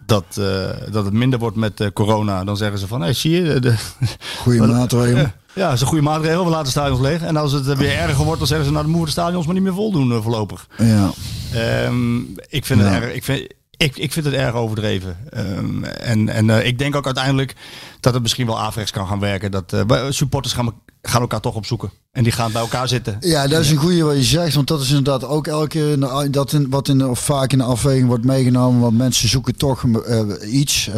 dat, 0.06 0.24
eh, 0.38 0.68
dat 0.92 1.04
het 1.04 1.14
minder 1.14 1.38
wordt 1.38 1.56
met 1.56 1.80
eh, 1.80 1.86
corona, 1.92 2.44
dan 2.44 2.56
zeggen 2.56 2.78
ze 2.78 2.86
van, 2.86 3.00
hey, 3.00 3.12
zie 3.12 3.42
je, 3.42 3.60
de, 3.60 3.74
Goeie 4.42 4.60
maatregel. 4.76 5.16
ja, 5.54 5.64
dat 5.66 5.72
is 5.72 5.80
een 5.80 5.86
goede 5.86 6.02
maatregel. 6.02 6.44
We 6.44 6.50
laten 6.50 6.70
stadions 6.70 7.00
leeg. 7.00 7.22
En 7.22 7.36
als 7.36 7.52
het 7.52 7.68
eh, 7.68 7.76
weer 7.76 7.96
erger 7.98 8.24
wordt, 8.24 8.38
dan 8.38 8.48
zeggen 8.48 8.66
ze, 8.66 8.72
nou, 8.72 8.84
dan 8.84 8.92
moeten 8.94 9.14
we 9.14 9.14
de 9.14 9.20
stadions 9.20 9.44
maar 9.46 9.54
niet 9.54 9.64
meer 9.64 9.74
voldoen 9.74 10.22
voorlopig. 10.22 10.66
Ja. 10.78 11.10
Ehm, 11.52 12.18
ik, 12.48 12.64
vind 12.64 12.80
Ja. 12.80 12.86
het 12.86 13.02
erg, 13.02 13.12
ik, 13.12 13.24
vind, 13.24 13.52
ik, 13.82 13.96
ik 13.96 14.12
vind 14.12 14.24
het 14.24 14.34
erg 14.34 14.54
overdreven. 14.54 15.16
Ehm, 15.30 15.84
en 15.84 16.28
en 16.28 16.50
eh, 16.50 16.66
ik 16.66 16.78
denk 16.78 16.96
ook 16.96 17.04
uiteindelijk 17.04 17.54
dat 18.00 18.12
het 18.12 18.22
misschien 18.22 18.46
wel 18.46 18.60
averechts 18.60 18.92
kan 18.92 19.06
gaan 19.06 19.20
werken. 19.20 19.50
Dat 19.50 19.72
eh, 19.72 20.06
supporters 20.08 20.54
gaan, 20.54 20.74
gaan 21.02 21.20
elkaar 21.20 21.40
toch 21.40 21.54
opzoeken. 21.54 21.90
En 22.12 22.22
die 22.22 22.32
gaan 22.32 22.52
bij 22.52 22.60
elkaar 22.60 22.88
zitten. 22.88 23.16
Ja, 23.20 23.46
dat 23.46 23.60
is 23.60 23.70
een 23.70 23.76
goede 23.76 24.02
wat 24.02 24.16
je 24.16 24.22
zegt. 24.22 24.54
Want 24.54 24.68
dat 24.68 24.80
is 24.80 24.88
inderdaad 24.88 25.24
ook 25.24 25.46
elke 25.46 25.68
keer 25.68 25.98
dat 26.30 26.52
in, 26.52 26.70
wat 26.70 26.88
in 26.88 27.06
of 27.06 27.18
vaak 27.18 27.52
in 27.52 27.58
de 27.58 27.64
afweging 27.64 28.06
wordt 28.06 28.24
meegenomen. 28.24 28.80
Want 28.80 28.96
mensen 28.96 29.28
zoeken 29.28 29.56
toch 29.56 29.84
eh, 29.84 30.54
iets. 30.54 30.90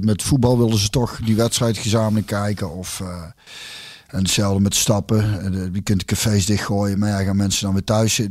met 0.00 0.22
voetbal 0.22 0.58
willen 0.58 0.78
ze 0.78 0.88
toch 0.88 1.18
die 1.24 1.36
wedstrijd 1.36 1.78
gezamenlijk 1.78 2.26
kijken. 2.26 2.70
Of, 2.70 3.02
en 4.14 4.22
hetzelfde 4.22 4.60
met 4.60 4.74
stappen. 4.74 5.40
Eh, 5.54 5.68
Je 5.72 5.80
kunt 5.82 5.98
de 5.98 6.04
cafés 6.04 6.46
dichtgooien. 6.46 6.98
Maar 6.98 7.08
ja, 7.08 7.22
gaan 7.22 7.36
mensen 7.36 7.64
dan 7.64 7.72
weer 7.72 7.84
thuis. 7.84 8.18
Eh, 8.18 8.28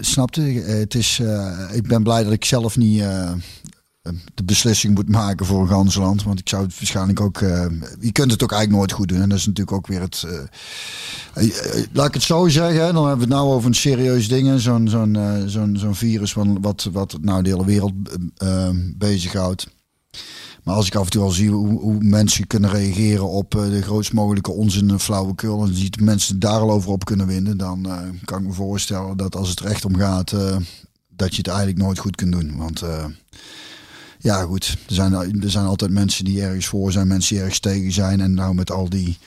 Snapte? 0.00 0.42
Eh, 0.62 0.78
Het 0.78 0.94
is, 0.94 1.18
eh, 1.22 1.58
ik 1.72 1.88
ben 1.88 2.02
blij 2.02 2.24
dat 2.24 2.32
ik 2.32 2.44
zelf 2.44 2.76
niet 2.76 3.02
de 4.34 4.44
beslissing 4.44 4.94
moet 4.94 5.08
maken 5.08 5.46
voor 5.46 5.60
een 5.60 5.68
gans 5.68 5.94
land. 5.94 6.22
Want 6.22 6.38
ik 6.38 6.48
zou 6.48 6.62
het 6.62 6.78
waarschijnlijk 6.78 7.20
ook... 7.20 7.38
je 8.00 8.12
kunt 8.12 8.30
het 8.30 8.42
ook 8.42 8.52
eigenlijk 8.52 8.70
nooit 8.80 8.92
goed 8.92 9.08
doen. 9.08 9.20
En 9.20 9.28
dat 9.28 9.38
is 9.38 9.46
natuurlijk 9.46 9.76
ook 9.76 9.86
weer 9.86 10.00
het... 10.00 10.26
Laat 11.92 12.06
ik 12.08 12.14
het 12.14 12.22
zo 12.22 12.48
zeggen, 12.48 12.94
dan 12.94 13.08
hebben 13.08 13.28
we 13.28 13.34
het 13.34 13.42
nou 13.42 13.52
over 13.52 13.68
een 13.68 13.74
serieus 13.74 14.28
ding. 14.28 14.60
Zo'n 14.60 14.88
zo'n 14.88 15.18
zo'n 15.46 15.76
zo'n 15.78 15.94
virus 15.94 16.32
van 16.32 16.60
wat, 16.60 16.88
wat 16.92 17.18
nou 17.20 17.42
de 17.42 17.50
hele 17.50 17.64
wereld 17.64 17.92
bezighoudt. 18.98 19.66
Maar 20.62 20.74
als 20.74 20.86
ik 20.86 20.94
af 20.94 21.04
en 21.04 21.10
toe 21.10 21.22
al 21.22 21.30
zie 21.30 21.50
hoe, 21.50 21.80
hoe 21.80 21.96
mensen 22.00 22.46
kunnen 22.46 22.70
reageren 22.70 23.28
op 23.28 23.54
eh, 23.54 23.70
de 23.70 23.82
grootst 23.82 24.12
mogelijke 24.12 24.50
onzin 24.50 24.90
en 24.90 25.00
flauwekul. 25.00 25.62
En 25.62 25.74
ziet 25.74 26.00
mensen 26.00 26.38
daar 26.38 26.60
al 26.60 26.70
over 26.70 26.90
op 26.90 27.04
kunnen 27.04 27.26
winnen. 27.26 27.56
Dan 27.56 27.86
eh, 27.86 27.98
kan 28.24 28.38
ik 28.38 28.46
me 28.46 28.52
voorstellen 28.52 29.16
dat 29.16 29.36
als 29.36 29.48
het 29.48 29.58
er 29.58 29.66
echt 29.66 29.84
om 29.84 29.96
gaat, 29.96 30.32
eh, 30.32 30.56
dat 31.16 31.30
je 31.30 31.36
het 31.36 31.46
eigenlijk 31.46 31.78
nooit 31.78 31.98
goed 31.98 32.16
kunt 32.16 32.32
doen. 32.32 32.56
Want 32.56 32.82
ja 34.18 34.42
goed, 34.42 34.76
er 34.88 34.94
zijn, 34.94 35.12
er 35.42 35.50
zijn 35.50 35.64
altijd 35.64 35.90
mensen 35.90 36.24
die 36.24 36.42
ergens 36.42 36.66
voor 36.66 36.92
zijn, 36.92 37.06
mensen 37.06 37.34
die 37.34 37.42
ergens 37.42 37.60
tegen 37.60 37.92
zijn. 37.92 38.20
En 38.20 38.34
nou 38.34 38.54
met 38.54 38.70
al 38.70 38.88
die 38.88 39.18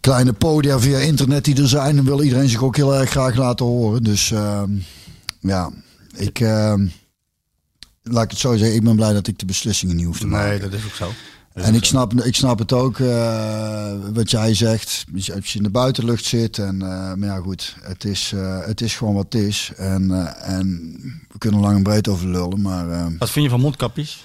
kleine 0.00 0.32
podia 0.32 0.80
via 0.80 0.98
internet 0.98 1.44
die 1.44 1.60
er 1.60 1.68
zijn, 1.68 2.04
wil 2.04 2.22
iedereen 2.22 2.48
zich 2.48 2.62
ook 2.62 2.76
heel 2.76 2.94
erg 2.94 3.10
graag 3.10 3.36
laten 3.36 3.66
horen. 3.66 4.02
Dus 4.02 4.30
ehm, 4.30 4.70
ja, 5.40 5.70
ik, 6.16 6.40
ehm, 6.40 6.86
laat 8.02 8.24
ik 8.24 8.30
het 8.30 8.38
zo 8.38 8.56
zeggen, 8.56 8.76
ik 8.76 8.84
ben 8.84 8.96
blij 8.96 9.12
dat 9.12 9.26
ik 9.26 9.38
de 9.38 9.44
beslissingen 9.44 9.96
niet 9.96 10.06
hoef 10.06 10.18
te 10.18 10.26
maken. 10.26 10.48
Nee, 10.48 10.58
dat 10.60 10.72
is 10.72 10.84
ook 10.84 10.94
zo. 10.94 11.08
Is 11.54 11.62
En 11.62 11.68
ook 11.68 11.74
ik 11.74 11.84
zo. 11.84 11.90
snap, 11.90 12.14
ik 12.14 12.34
snap 12.34 12.58
het 12.58 12.72
ook, 12.72 12.98
eh, 12.98 13.92
wat 14.12 14.30
jij 14.30 14.54
zegt, 14.54 15.04
als 15.34 15.52
je 15.52 15.58
in 15.58 15.62
de 15.62 15.70
buitenlucht 15.70 16.24
zit. 16.24 16.58
En, 16.58 16.82
eh, 16.82 17.14
maar 17.14 17.28
ja 17.28 17.36
goed, 17.36 17.76
het 17.80 18.04
is, 18.04 18.32
eh, 18.34 18.66
het 18.66 18.80
is 18.80 18.96
gewoon 18.96 19.14
wat 19.14 19.32
het 19.32 19.42
is. 19.42 19.72
En, 19.76 20.34
en 20.42 20.92
we 21.28 21.38
kunnen 21.38 21.60
lang 21.60 21.76
en 21.76 21.82
breed 21.82 22.08
over 22.08 22.28
lullen, 22.28 22.60
maar... 22.60 23.16
Wat 23.18 23.30
vind 23.30 23.44
je 23.44 23.50
van 23.50 23.60
mondkapjes? 23.60 24.24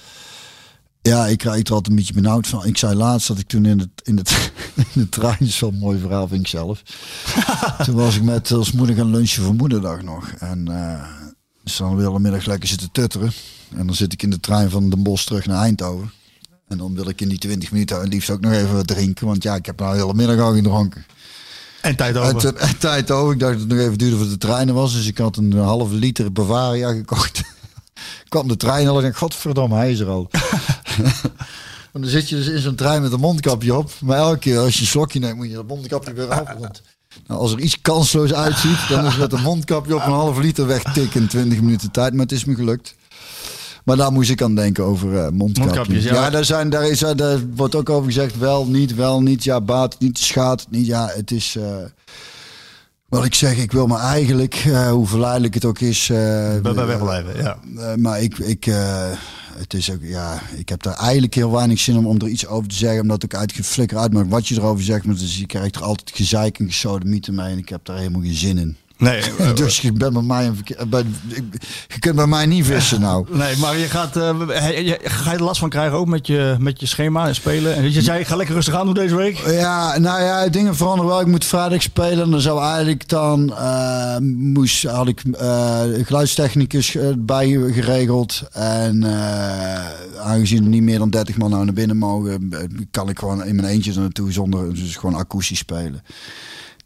ja, 1.02 1.26
ik 1.26 1.38
krijg 1.38 1.66
er 1.66 1.72
altijd 1.72 1.88
een 1.88 1.96
beetje 1.96 2.12
benauwd 2.14 2.46
van. 2.46 2.64
Ik 2.66 2.76
zei 2.76 2.94
laatst 2.94 3.28
dat 3.28 3.38
ik 3.38 3.46
toen 3.46 3.64
in 3.64 3.78
de, 3.78 3.88
in 4.02 4.16
de, 4.16 4.22
in 4.94 5.00
de 5.00 5.08
trein, 5.08 5.36
is 5.38 5.60
een 5.60 5.78
mooi 5.78 5.98
verhaal 5.98 6.28
vind 6.28 6.40
ik 6.40 6.46
zelf. 6.46 6.82
toen 7.84 7.94
was 7.94 8.16
ik 8.16 8.22
met 8.22 8.50
als 8.50 8.72
moeder 8.72 8.96
gaan 8.96 9.10
lunchen 9.10 9.42
voor 9.42 9.54
moederdag 9.54 10.02
nog. 10.02 10.28
En 10.38 10.68
eh 10.68 11.26
dus 11.68 11.76
dan 11.76 11.96
de 11.96 12.02
hele 12.02 12.20
middag 12.20 12.46
lekker 12.46 12.68
zitten 12.68 12.90
tutteren. 12.90 13.32
En 13.76 13.86
dan 13.86 13.94
zit 13.94 14.12
ik 14.12 14.22
in 14.22 14.30
de 14.30 14.40
trein 14.40 14.70
van 14.70 14.90
Den 14.90 15.02
Bosch 15.02 15.24
terug 15.24 15.46
naar 15.46 15.62
Eindhoven. 15.62 16.12
En 16.68 16.78
dan 16.78 16.94
wil 16.94 17.08
ik 17.08 17.20
in 17.20 17.28
die 17.28 17.38
20 17.38 17.70
minuten 17.72 18.00
het 18.00 18.08
liefst 18.08 18.30
ook 18.30 18.40
nog 18.40 18.52
even 18.52 18.74
wat 18.74 18.86
drinken. 18.86 19.26
Want 19.26 19.42
ja, 19.42 19.54
ik 19.54 19.66
heb 19.66 19.78
nou 19.78 19.92
de 19.94 20.00
hele 20.00 20.14
middag 20.14 20.38
al 20.38 20.54
gedronken. 20.54 21.04
En 21.80 21.96
tijd 21.96 22.16
En 22.16 22.22
over. 22.22 22.54
en 22.54 22.78
tijd 22.78 23.10
over. 23.10 23.32
Ik 23.32 23.38
dacht 23.38 23.52
dat 23.52 23.60
het 23.60 23.68
nog 23.68 23.78
even 23.78 23.98
duurde 23.98 24.16
voor 24.16 24.28
de 24.28 24.38
trein 24.38 24.68
er 24.68 24.74
was. 24.74 24.92
Dus 24.92 25.06
ik 25.06 25.18
had 25.18 25.36
een 25.36 25.52
halve 25.52 25.94
liter 25.94 26.32
Bavaria 26.32 26.92
gekocht. 26.92 27.42
kwam 28.28 28.48
de 28.48 28.56
trein 28.56 28.88
al 28.88 29.02
en 29.02 29.08
ik 29.08 29.16
godverdomme, 29.16 29.76
hij 29.76 29.90
is 29.90 30.00
er 30.00 30.08
al. 30.08 30.30
Want 31.92 32.04
dan 32.04 32.20
zit 32.20 32.28
je 32.28 32.36
dus 32.36 32.46
in 32.46 32.58
zo'n 32.60 32.74
trein 32.74 33.02
met 33.02 33.12
een 33.12 33.20
mondkapje 33.20 33.76
op. 33.76 33.92
Maar 34.00 34.18
elke 34.18 34.38
keer 34.38 34.58
als 34.58 34.74
je 34.74 34.80
een 34.80 34.86
slokje 34.86 35.18
neemt, 35.18 35.36
moet 35.36 35.48
je 35.48 35.54
dat 35.54 35.66
mondkapje 35.66 36.12
weer 36.12 36.28
af. 36.28 36.52
Want 36.58 36.82
nou, 37.26 37.40
als 37.40 37.52
er 37.52 37.58
iets 37.58 37.80
kansloos 37.80 38.32
uitziet, 38.32 38.88
dan 38.88 39.06
is 39.06 39.16
met 39.16 39.32
een 39.32 39.42
mondkapje 39.42 39.94
op 39.94 40.06
een 40.06 40.12
halve 40.12 40.40
liter 40.40 40.66
wegtikken 40.66 41.20
in 41.20 41.28
20 41.28 41.60
minuten 41.60 41.90
tijd. 41.90 42.12
Maar 42.12 42.22
het 42.22 42.32
is 42.32 42.44
me 42.44 42.54
gelukt. 42.54 42.94
Maar 43.88 43.96
daar 43.96 44.12
moest 44.12 44.30
ik 44.30 44.42
aan 44.42 44.54
denken 44.54 44.84
over 44.84 45.16
eh, 45.16 45.28
mondkapjes. 45.30 45.58
Mondkapjes, 45.64 46.04
ja. 46.04 46.14
ja, 46.14 46.30
daar, 46.30 46.44
zijn, 46.44 46.70
daar, 46.70 46.88
is, 46.88 46.98
daar 46.98 47.38
wordt 47.56 47.74
ook 47.74 47.90
over 47.90 48.04
gezegd, 48.06 48.38
wel, 48.38 48.66
niet, 48.66 48.94
wel, 48.94 49.22
niet. 49.22 49.44
Ja, 49.44 49.60
baat 49.60 49.96
niet, 49.98 50.18
schaadt 50.18 50.66
niet. 50.70 50.86
Ja, 50.86 51.10
het 51.14 51.30
is... 51.30 51.56
eh, 51.56 51.76
wat 53.08 53.24
ik 53.24 53.34
zeg, 53.34 53.56
ik 53.56 53.72
wil 53.72 53.86
me 53.86 53.96
eigenlijk, 53.98 54.54
eh, 54.54 54.90
hoe 54.90 55.06
verleidelijk 55.06 55.54
het 55.54 55.64
ook 55.64 55.78
is... 55.80 56.10
eh, 56.10 56.16
Bij 56.62 56.74
wegblijven, 56.86 57.36
ja. 57.42 57.58
eh, 57.78 57.94
maar 57.94 58.22
ik, 58.22 58.38
ik, 58.38 58.66
eh, 58.66 59.10
het 59.56 59.74
is 59.74 59.90
ook, 59.92 60.02
ja, 60.02 60.40
ik 60.56 60.68
heb 60.68 60.82
daar 60.82 60.96
eigenlijk 60.96 61.34
heel 61.34 61.52
weinig 61.52 61.78
zin 61.78 61.96
om, 61.96 62.06
om 62.06 62.18
er 62.18 62.28
iets 62.28 62.46
over 62.46 62.68
te 62.68 62.74
zeggen. 62.74 63.00
Omdat 63.00 63.22
ik 63.22 63.34
uitgeflikker 63.34 63.98
uit 63.98 64.12
maak 64.12 64.30
wat 64.30 64.48
je 64.48 64.54
erover 64.54 64.84
zegt. 64.84 65.04
Maar 65.04 65.14
dus 65.16 65.38
je 65.38 65.46
krijgt 65.46 65.76
er 65.76 65.82
altijd 65.82 66.10
gezeik 66.14 66.58
en 66.58 66.66
gesodemieten 66.66 67.34
mee. 67.34 67.52
En 67.52 67.58
ik 67.58 67.68
heb 67.68 67.84
daar 67.84 67.96
helemaal 67.98 68.20
geen 68.22 68.34
zin 68.34 68.58
in. 68.58 68.76
Nee, 68.98 69.20
eh, 69.38 69.54
dus 69.54 69.80
je, 69.80 69.92
bent 69.92 70.12
bij 70.12 70.22
mij 70.22 70.46
een 70.46 70.88
bij, 70.88 71.04
je 71.88 71.98
kunt 71.98 72.16
bij 72.16 72.26
mij 72.26 72.46
niet 72.46 72.64
vissen 72.66 73.00
nou. 73.00 73.26
nee, 73.36 73.56
maar 73.56 73.76
je 73.78 73.84
gaat, 73.86 74.16
eh, 74.16 74.38
he- 74.48 74.68
je- 74.68 74.98
ga 75.02 75.30
je 75.32 75.36
er 75.36 75.44
last 75.44 75.60
van 75.60 75.68
krijgen 75.68 75.98
ook 75.98 76.06
met 76.06 76.26
je, 76.26 76.56
met 76.58 76.80
je 76.80 76.86
schema 76.86 77.26
en 77.26 77.34
spelen? 77.34 77.74
En 77.74 77.92
je 77.92 78.02
zei, 78.02 78.20
ik 78.20 78.26
ga 78.26 78.36
lekker 78.36 78.54
rustig 78.54 78.74
aan 78.74 78.84
doen 78.84 78.94
deze 78.94 79.16
week. 79.16 79.36
Ja, 79.46 79.98
nou 79.98 80.22
ja, 80.22 80.48
dingen 80.48 80.76
veranderen 80.76 81.10
wel. 81.10 81.20
Ik 81.20 81.26
moet 81.26 81.44
vrijdag 81.44 81.82
spelen. 81.82 82.24
En 82.24 82.30
dan 82.30 82.40
zou 82.40 82.62
eigenlijk 82.62 83.08
dan 83.08 83.54
eh, 83.56 84.16
moest, 84.36 84.82
had 84.84 85.08
ik 85.08 85.22
eh 85.22 85.82
geluidstechnicus 86.02 86.94
eh, 86.94 87.06
bij 87.18 87.48
geregeld. 87.72 88.42
En 88.52 89.04
eh, 89.04 89.90
aangezien 90.20 90.62
er 90.62 90.68
niet 90.68 90.82
meer 90.82 90.98
dan 90.98 91.10
30 91.10 91.36
man 91.36 91.50
nou 91.50 91.64
naar 91.64 91.74
binnen 91.74 91.96
mogen, 91.96 92.48
eh, 92.50 92.58
kan 92.90 93.08
ik 93.08 93.18
gewoon 93.18 93.44
in 93.44 93.56
mijn 93.56 93.68
eentje 93.68 93.92
er 93.92 94.00
naartoe 94.00 94.32
zonder 94.32 94.74
dus 94.74 94.96
gewoon 94.96 95.14
akoestisch 95.14 95.58
spelen. 95.58 96.02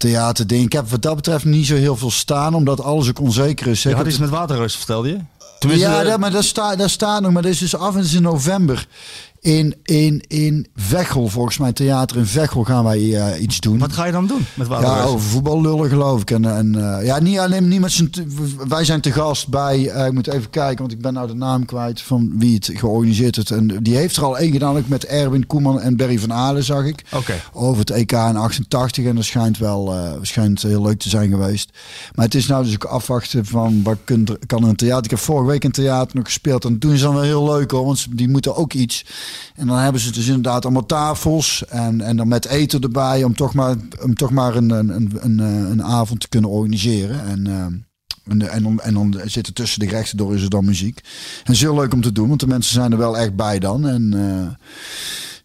Theaterding. 0.03 0.65
Ik 0.65 0.73
heb 0.73 0.91
wat 0.91 1.03
dat 1.03 1.17
betreft 1.17 1.45
niet 1.45 1.67
zo 1.67 1.75
heel 1.75 1.97
veel 1.97 2.11
staan, 2.11 2.55
omdat 2.55 2.81
alles 2.81 3.09
ook 3.09 3.21
onzeker 3.21 3.67
is. 3.67 3.83
Je 3.83 3.95
had 3.95 4.07
iets 4.07 4.19
met 4.19 4.31
waterrust, 4.31 4.77
vertelde 4.77 5.09
je? 5.09 5.19
Tenminste, 5.59 5.89
ja, 5.89 6.01
eh, 6.01 6.09
dat, 6.09 6.19
maar 6.19 6.31
dat 6.31 6.45
staat, 6.45 6.79
dat 6.79 6.91
staat 6.91 7.23
nog. 7.23 7.33
Maar 7.33 7.43
dat 7.43 7.51
is 7.51 7.59
dus 7.59 7.77
af 7.77 7.97
en 7.97 8.03
toe 8.03 8.17
in 8.17 8.23
november. 8.23 8.87
In, 9.43 9.75
in, 9.83 10.23
in 10.29 10.67
Veghel, 10.77 11.29
volgens 11.29 11.59
mij 11.59 11.73
theater 11.73 12.17
in 12.17 12.27
Veghel 12.27 12.65
gaan 12.65 12.85
wij 12.85 13.15
eh, 13.35 13.43
iets 13.43 13.61
doen. 13.61 13.79
Wat 13.79 13.93
ga 13.93 14.05
je 14.05 14.13
dan 14.13 14.27
doen 14.27 14.47
met 14.55 14.67
Ja, 14.67 14.73
waterrust? 14.73 15.09
over 15.09 15.21
voetbal 15.29 15.61
lullen 15.61 15.89
geloof 15.89 16.21
ik. 16.21 16.31
En, 16.31 16.45
en 16.57 16.97
eh, 16.99 17.05
ja, 17.07 17.19
niet 17.21 17.39
alleen 17.39 17.69
niet 17.69 17.81
met 17.81 17.93
z'n. 17.93 18.11
Wij 18.69 18.85
zijn 18.85 19.01
te 19.01 19.13
gast 19.13 19.49
bij. 19.49 19.89
eh, 19.89 20.07
ik 20.07 20.13
moet 20.13 20.27
even 20.27 20.51
kijken, 20.51 20.79
want 20.79 20.93
ik 20.93 21.01
ben 21.01 21.13
nou 21.13 21.27
de 21.27 21.35
naam 21.35 21.65
kwijt 21.65 22.01
van 22.01 22.33
wie 22.39 22.55
het 22.55 22.71
georganiseerd 22.75 23.37
heeft. 23.37 23.51
En 23.51 23.79
die 23.83 23.97
heeft 23.97 24.17
er 24.17 24.25
al 24.25 24.39
één 24.39 24.53
gedaan, 24.53 24.77
ook 24.77 24.89
met 24.89 25.05
Erwin 25.05 25.47
Koeman 25.47 25.81
en 25.81 25.97
Berry 25.97 26.19
van 26.19 26.33
Aalen, 26.33 26.65
zag 26.65 26.85
ik. 26.85 27.05
Oké. 27.13 27.35
Over 27.53 27.79
het 27.81 27.91
EK 27.91 28.13
in 28.13 28.37
88. 28.37 29.05
En 29.05 29.15
dat 29.15 29.25
schijnt 29.25 29.59
wel 29.59 29.95
schijnt 30.23 30.63
heel 30.63 30.83
leuk 30.83 30.99
te 30.99 31.09
zijn 31.09 31.31
geweest. 31.31 31.71
Maar 32.15 32.25
het 32.25 32.35
is 32.35 32.47
nou 32.47 32.65
dus 32.65 32.75
ook 32.75 32.85
afwachten 32.85 33.47
van 33.47 33.83
wat 33.83 33.99
kunt 34.05 34.47
kan 34.47 34.63
er 34.63 34.69
een 34.69 34.77
theater. 34.77 35.05
Ik 35.05 35.11
heb 35.11 35.19
vorige 35.19 35.47
week 35.51 35.65
een 35.65 35.71
theater 35.73 36.17
nog 36.17 36.25
gespeeld. 36.25 36.65
En 36.65 36.79
doen 36.79 36.97
ze 36.97 37.05
dan 37.05 37.15
wel 37.15 37.23
heel 37.23 37.45
leuk 37.45 37.71
hoor. 37.71 37.85
Want 37.85 38.07
die 38.11 38.29
moeten 38.29 38.57
ook 38.57 38.73
iets. 38.73 39.05
En 39.55 39.67
dan 39.67 39.79
hebben 39.79 40.01
ze 40.01 40.13
dus 40.13 40.27
inderdaad 40.27 40.65
allemaal 40.65 40.87
tafels. 40.87 41.65
En, 41.69 42.01
en 42.01 42.17
dan 42.17 42.29
met 42.29 42.47
eten 42.47 42.81
erbij. 42.81 43.25
Om 43.25 43.35
toch 43.35 43.55
maar, 43.55 43.77
om 44.03 44.15
toch 44.15 44.31
maar 44.31 44.57
een, 44.57 44.71
een, 44.71 44.91
een, 45.23 45.39
een, 45.39 45.81
eh, 45.81 45.87
avond 45.87 46.21
te 46.21 46.29
kunnen 46.29 46.51
organiseren. 46.51 47.27
En, 47.27 47.47
eh, 47.47 47.65
en, 48.33 48.51
en, 48.51 48.63
dan, 48.95 49.21
en 49.21 49.31
zitten 49.31 49.55
tussen 49.55 49.81
de 49.81 49.89
gerechten 49.89 50.17
door 50.17 50.35
is 50.35 50.43
er 50.43 50.51
dan 50.51 50.65
muziek. 50.65 51.01
En 51.45 51.55
heel 51.55 51.75
leuk 51.75 51.93
om 51.93 52.03
te 52.03 52.13
doen. 52.13 52.29
Want 52.29 52.41
de 52.41 52.47
mensen 52.47 52.75
zijn 52.75 52.93
er 52.93 52.99
wel 52.99 53.19
echt 53.19 53.37
bij 53.37 53.59
dan. 53.59 53.89
En... 53.89 54.15
eh, 54.15 54.69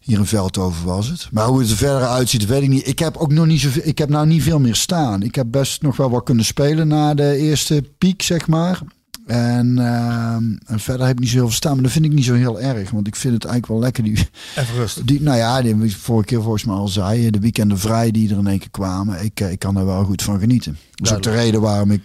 hier 0.08 0.18
in 0.18 0.26
Veldhoven 0.26 0.84
was 0.84 1.06
het. 1.06 1.28
Maar 1.30 1.46
hoe 1.46 1.60
het 1.60 1.70
er 1.70 1.76
verder 1.76 2.08
uitziet, 2.08 2.46
weet 2.46 2.62
ik 2.62 2.68
niet. 2.68 2.86
Ik 2.86 2.98
heb 2.98 3.16
ook 3.16 3.32
nog 3.32 3.46
niet 3.46 3.60
zoveel. 3.60 3.82
Ik 3.84 3.98
heb 3.98 4.08
nou 4.08 4.26
niet 4.26 4.42
veel 4.42 4.58
meer 4.58 4.74
staan. 4.74 5.22
Ik 5.22 5.34
heb 5.34 5.46
best 5.50 5.82
nog 5.82 5.96
wel 5.96 6.10
wat 6.10 6.24
kunnen 6.24 6.44
spelen 6.44 6.88
na 6.88 7.14
de 7.14 7.36
eerste 7.36 7.84
piek, 7.98 8.22
zeg 8.22 8.46
maar. 8.46 8.80
En, 9.28 9.78
ehm, 9.78 10.44
en 10.66 10.80
verder 10.80 11.06
heb 11.06 11.14
ik 11.16 11.20
niet 11.20 11.28
zo 11.28 11.34
heel 11.36 11.46
veel 11.46 11.56
staan. 11.56 11.74
Maar 11.74 11.82
dat 11.82 11.92
vind 11.92 12.04
ik 12.04 12.12
niet 12.12 12.24
zo 12.24 12.34
heel 12.34 12.60
erg. 12.60 12.90
Want 12.90 13.06
ik 13.06 13.16
vind 13.16 13.34
het 13.34 13.44
eigenlijk 13.44 13.72
wel 13.72 13.82
lekker. 13.82 14.02
Die, 14.04 14.28
Even 14.56 14.74
rustig. 14.74 15.04
die, 15.08 15.22
nou 15.22 15.36
ja, 15.36 15.62
die 15.62 15.96
vorige 15.96 16.26
keer 16.26 16.42
volgens 16.42 16.64
mij 16.64 16.74
al 16.74 16.88
zei. 16.88 17.30
De 17.30 17.38
weekenden 17.38 17.78
vrij 17.78 18.10
die 18.10 18.30
er 18.30 18.38
in 18.38 18.46
één 18.46 18.58
keer 18.58 18.70
kwamen. 18.70 19.24
Ik, 19.24 19.40
eh, 19.40 19.50
ik 19.50 19.58
kan 19.58 19.76
er 19.76 19.86
wel 19.86 20.04
goed 20.04 20.22
van 20.22 20.40
genieten. 20.40 20.76
Dat 20.98 21.10
is 21.10 21.16
ook 21.16 21.22
de 21.22 21.30
reden 21.30 21.60
waarom 21.60 21.90
ik 21.90 22.00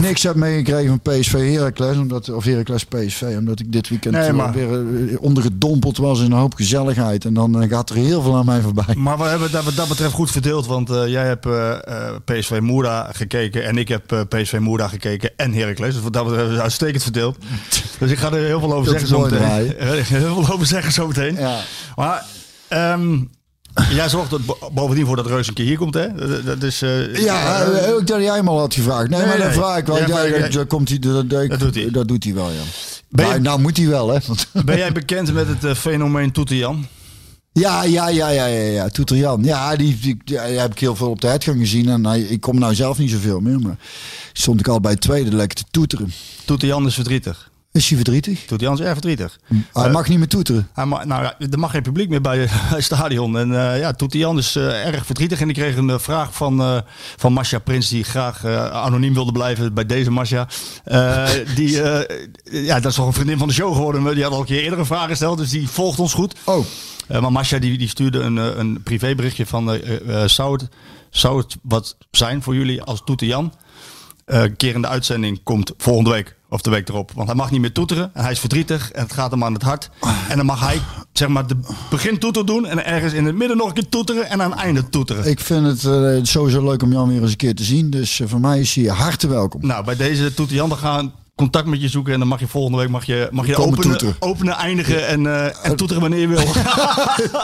niks 0.00 0.22
heb 0.22 0.34
meegekregen 0.34 0.88
van 0.88 1.00
PSV 1.00 1.54
Heracles, 1.54 1.96
omdat, 1.96 2.28
of 2.30 2.44
Heracles 2.44 2.84
PSV, 2.84 3.22
omdat 3.38 3.60
ik 3.60 3.72
dit 3.72 3.88
weekend 3.88 4.14
Nee, 4.14 4.28
eh, 4.28 4.34
maar- 4.34 4.52
weer 4.52 4.72
eh, 4.72 5.16
ondergedompeld 5.20 5.96
was 5.96 6.18
in 6.20 6.24
een 6.24 6.38
hoop 6.38 6.54
gezelligheid. 6.54 7.24
En 7.24 7.34
dan 7.34 7.62
eh, 7.62 7.70
gaat 7.70 7.90
er 7.90 7.96
heel 7.96 8.22
veel 8.22 8.36
aan 8.36 8.44
mij 8.44 8.60
voorbij. 8.60 8.94
Maar 8.94 9.18
we 9.18 9.24
hebben 9.24 9.50
het 9.50 9.64
wat 9.64 9.76
dat 9.76 9.88
betreft 9.88 10.12
goed 10.12 10.30
verdeeld. 10.30 10.66
Want 10.66 10.88
jij 10.88 11.26
hebt 11.26 11.46
PSV 12.24 12.58
Moera 12.62 13.10
gekeken. 13.12 13.64
En 13.64 13.78
ik 13.78 13.88
heb 13.88 14.26
PSV 14.28 14.58
Moera 14.60 14.88
gekeken. 14.88 15.30
En 15.36 15.52
Heracles. 15.52 15.94
Dus 15.94 16.02
wat 16.02 16.12
dat 16.12 16.24
betreft 16.24 16.50
is 16.50 16.58
uitstekend 16.58 17.02
verdeeld. 17.02 17.36
Dus 17.98 18.10
ik 18.10 18.18
ga 18.18 18.32
er 18.32 18.44
heel 18.44 18.60
veel 18.60 18.74
over 18.74 18.92
Dat 18.92 19.00
zeggen 19.00 19.08
zo 19.08 19.20
meteen. 19.20 19.74
Heel 20.18 20.34
veel 20.34 20.52
over 20.54 20.66
zeggen 20.66 20.92
zo 20.92 21.06
meteen. 21.06 21.34
Ja. 21.34 21.60
Maar 21.96 22.24
ehm, 22.68 23.18
jij 23.90 24.08
zorgt 24.08 24.32
er 24.32 24.40
bo- 24.40 24.58
bovendien 24.72 25.06
voor 25.06 25.16
dat 25.16 25.26
Reus 25.26 25.48
een 25.48 25.54
keer 25.54 25.64
hier 25.64 25.76
komt. 25.78 25.94
Hè? 25.94 26.06
Dat, 26.44 26.62
is, 26.62 26.82
eh, 26.82 27.14
Ja, 27.14 27.62
eh, 27.62 27.94
ook 27.94 28.06
dat 28.06 28.20
jij 28.20 28.34
hem 28.36 28.48
al 28.48 28.58
had 28.58 28.74
gevraagd. 28.74 29.08
Nee, 29.08 29.18
Nee, 29.18 29.28
maar 29.28 29.38
dan 29.38 29.46
nee. 29.46 29.56
vraag 29.56 29.78
ik 29.78 29.86
wel. 29.86 29.96
Ja, 29.98 30.48
dat, 30.48 30.66
komt 30.66 30.88
hij, 30.88 30.98
dat, 30.98 31.30
dat, 31.30 31.48
Dat 31.48 31.58
doet 31.58 31.74
hij. 31.74 31.90
Dat 31.90 32.08
doet 32.08 32.24
hij 32.24 32.34
wel, 32.34 32.50
ja. 32.50 32.60
Ben 33.08 33.28
je- 33.28 33.38
Nou, 33.40 33.60
moet 33.60 33.76
hij 33.76 33.86
wel, 33.88 34.08
hè. 34.08 34.18
Ben 34.64 34.76
jij 34.76 34.92
bekend 34.92 35.32
met 35.34 35.46
het 35.60 35.78
fenomeen 35.78 36.32
Toeter-Jan? 36.32 36.86
Ja, 37.52 37.82
ja, 37.84 38.08
ja, 38.08 38.28
ja, 38.28 38.46
ja, 38.46 38.62
ja. 38.62 38.88
Toeter 38.88 39.16
Jan. 39.16 39.44
Ja, 39.44 39.76
die, 39.76 39.98
die, 40.00 40.16
ja, 40.24 40.46
die 40.46 40.58
heb 40.58 40.72
ik 40.72 40.78
heel 40.78 40.96
veel 40.96 41.10
op 41.10 41.20
de 41.20 41.26
uitgang 41.26 41.58
gezien. 41.58 41.88
En 41.88 42.30
ik 42.30 42.40
kom 42.40 42.58
nou 42.58 42.74
zelf 42.74 42.98
niet 42.98 43.10
zoveel 43.10 43.40
meer. 43.40 43.58
Maar 43.60 43.76
stond 44.32 44.60
ik 44.60 44.68
al 44.68 44.80
bij 44.80 44.90
het 44.92 45.00
tweede 45.00 45.36
lekker 45.36 45.56
te 45.58 45.64
toeteren. 45.70 46.12
Toeter-Jan 46.44 46.86
is 46.86 46.94
verdrietig. 46.94 47.50
Is 47.72 47.86
hij 47.88 47.96
verdrietig? 47.96 48.38
Toeter-Jan 48.46 48.74
is 48.78 48.80
erg 48.80 48.92
verdrietig. 48.92 49.38
Hij 49.72 49.84
Eh, 49.84 49.92
mag 49.92 50.08
niet 50.08 50.18
meer 50.18 50.28
toeteren. 50.28 50.68
Hij 50.72 50.84
ma- 50.86 51.04
nou, 51.04 51.22
ja, 51.22 51.34
er 51.50 51.58
mag 51.58 51.70
geen 51.70 51.82
publiek 51.82 52.08
meer 52.08 52.20
bij, 52.20 52.38
het 52.50 52.84
stadion. 52.84 53.38
En 53.38 53.52
eh 53.72 53.78
ja, 53.78 53.92
Toetie 53.92 54.20
Jan 54.20 54.38
is 54.38 54.56
eh, 54.56 54.86
erg 54.86 55.06
verdrietig. 55.06 55.40
En 55.40 55.48
ik 55.48 55.54
kreeg 55.54 55.76
een 55.76 56.00
vraag 56.00 56.34
van, 56.34 56.82
van 57.16 57.32
Masha 57.32 57.58
Prins, 57.58 57.88
die 57.88 58.04
graag 58.04 58.44
anoniem 58.72 59.14
wilde 59.14 59.32
blijven 59.32 59.74
bij 59.74 59.86
deze 59.86 60.10
Masha. 60.10 60.48
Die, 61.56 61.70
ja, 62.50 62.80
dat 62.80 62.90
is 62.90 62.94
toch 62.94 63.06
een 63.06 63.12
vriendin 63.12 63.38
van 63.38 63.48
de 63.48 63.54
show 63.54 63.74
geworden. 63.74 64.14
Die 64.14 64.22
had 64.22 64.32
al 64.32 64.40
een 64.40 64.46
keer 64.46 64.62
eerder 64.62 64.78
een 64.78 64.86
vraag 64.86 65.08
gesteld, 65.08 65.38
dus 65.38 65.50
die 65.50 65.68
volgt 65.68 65.98
ons 65.98 66.12
goed. 66.14 66.34
Oh, 66.44 66.64
maar 67.08 67.32
Masha 67.32 67.58
die, 67.58 67.78
die 67.78 67.88
stuurde 67.88 68.18
een, 68.20 68.36
een 68.36 68.82
privéberichtje 68.82 69.46
van... 69.46 69.80
zou, 70.26 70.52
het, 70.52 70.68
zou 71.10 71.38
het 71.38 71.56
wat 71.62 71.96
zijn 72.10 72.42
voor 72.42 72.54
jullie 72.54 72.82
als 72.82 73.02
Toeter 73.04 73.26
Jan... 73.26 73.52
eh, 74.28 74.42
een 74.42 74.56
keer 74.56 74.74
in 74.74 74.82
de 74.82 74.88
uitzending 74.88 75.40
komt 75.42 75.72
volgende 75.76 76.10
week 76.10 76.36
of 76.48 76.60
de 76.60 76.70
week 76.70 76.88
erop. 76.88 77.12
Want 77.14 77.28
hij 77.28 77.36
mag 77.36 77.50
niet 77.50 77.60
meer 77.60 77.72
toeteren 77.72 78.10
en 78.14 78.22
hij 78.22 78.32
is 78.32 78.38
verdrietig 78.40 78.90
en 78.90 79.02
het 79.02 79.12
gaat 79.12 79.30
hem 79.30 79.44
aan 79.44 79.52
het 79.52 79.62
hart. 79.62 79.90
En 80.28 80.36
dan 80.36 80.46
mag 80.46 80.60
hij 80.60 80.80
zeg 81.12 81.28
maar 81.28 81.46
de 81.46 81.56
begin 81.90 82.18
toeter 82.18 82.46
doen 82.46 82.66
en 82.66 82.84
ergens 82.84 83.12
in 83.12 83.24
het 83.24 83.34
midden 83.34 83.56
nog 83.56 83.68
een 83.68 83.74
keer 83.74 83.88
toeteren 83.88 84.30
en 84.30 84.42
aan 84.42 84.50
het 84.50 84.60
einde 84.60 84.88
toeteren. 84.88 85.24
ik 85.30 85.40
vind 85.40 85.66
het 85.66 85.84
eh, 85.84 86.24
sowieso 86.24 86.64
leuk 86.64 86.82
om 86.82 86.92
Jan 86.92 87.08
weer 87.08 87.22
eens 87.22 87.30
een 87.30 87.36
keer 87.36 87.54
te 87.54 87.64
zien. 87.64 87.90
Dus 87.90 88.20
eh, 88.20 88.28
voor 88.28 88.40
mij 88.40 88.60
is 88.60 88.74
hij 88.74 88.84
hartelijk 88.84 89.34
welkom. 89.34 89.66
Nou, 89.66 89.84
bij 89.84 89.96
deze 89.96 90.34
Toeter 90.34 90.56
Jan 90.56 90.68
dan 90.68 90.78
gaan 90.78 91.12
contact 91.34 91.66
met 91.66 91.80
je 91.80 91.88
zoeken 91.88 92.12
en 92.12 92.18
dan 92.18 92.28
mag 92.28 92.40
je 92.40 92.46
volgende 92.46 92.78
week 92.78 92.88
mag 92.88 93.04
je, 93.04 93.28
mag 93.30 93.46
je 93.46 93.56
openen, 93.56 94.16
openen, 94.18 94.54
eindigen 94.54 95.06
en, 95.06 95.52
en 95.62 95.76
toeteren 95.76 96.02
wanneer 96.02 96.20
je 96.20 96.28
wil. 96.28 96.44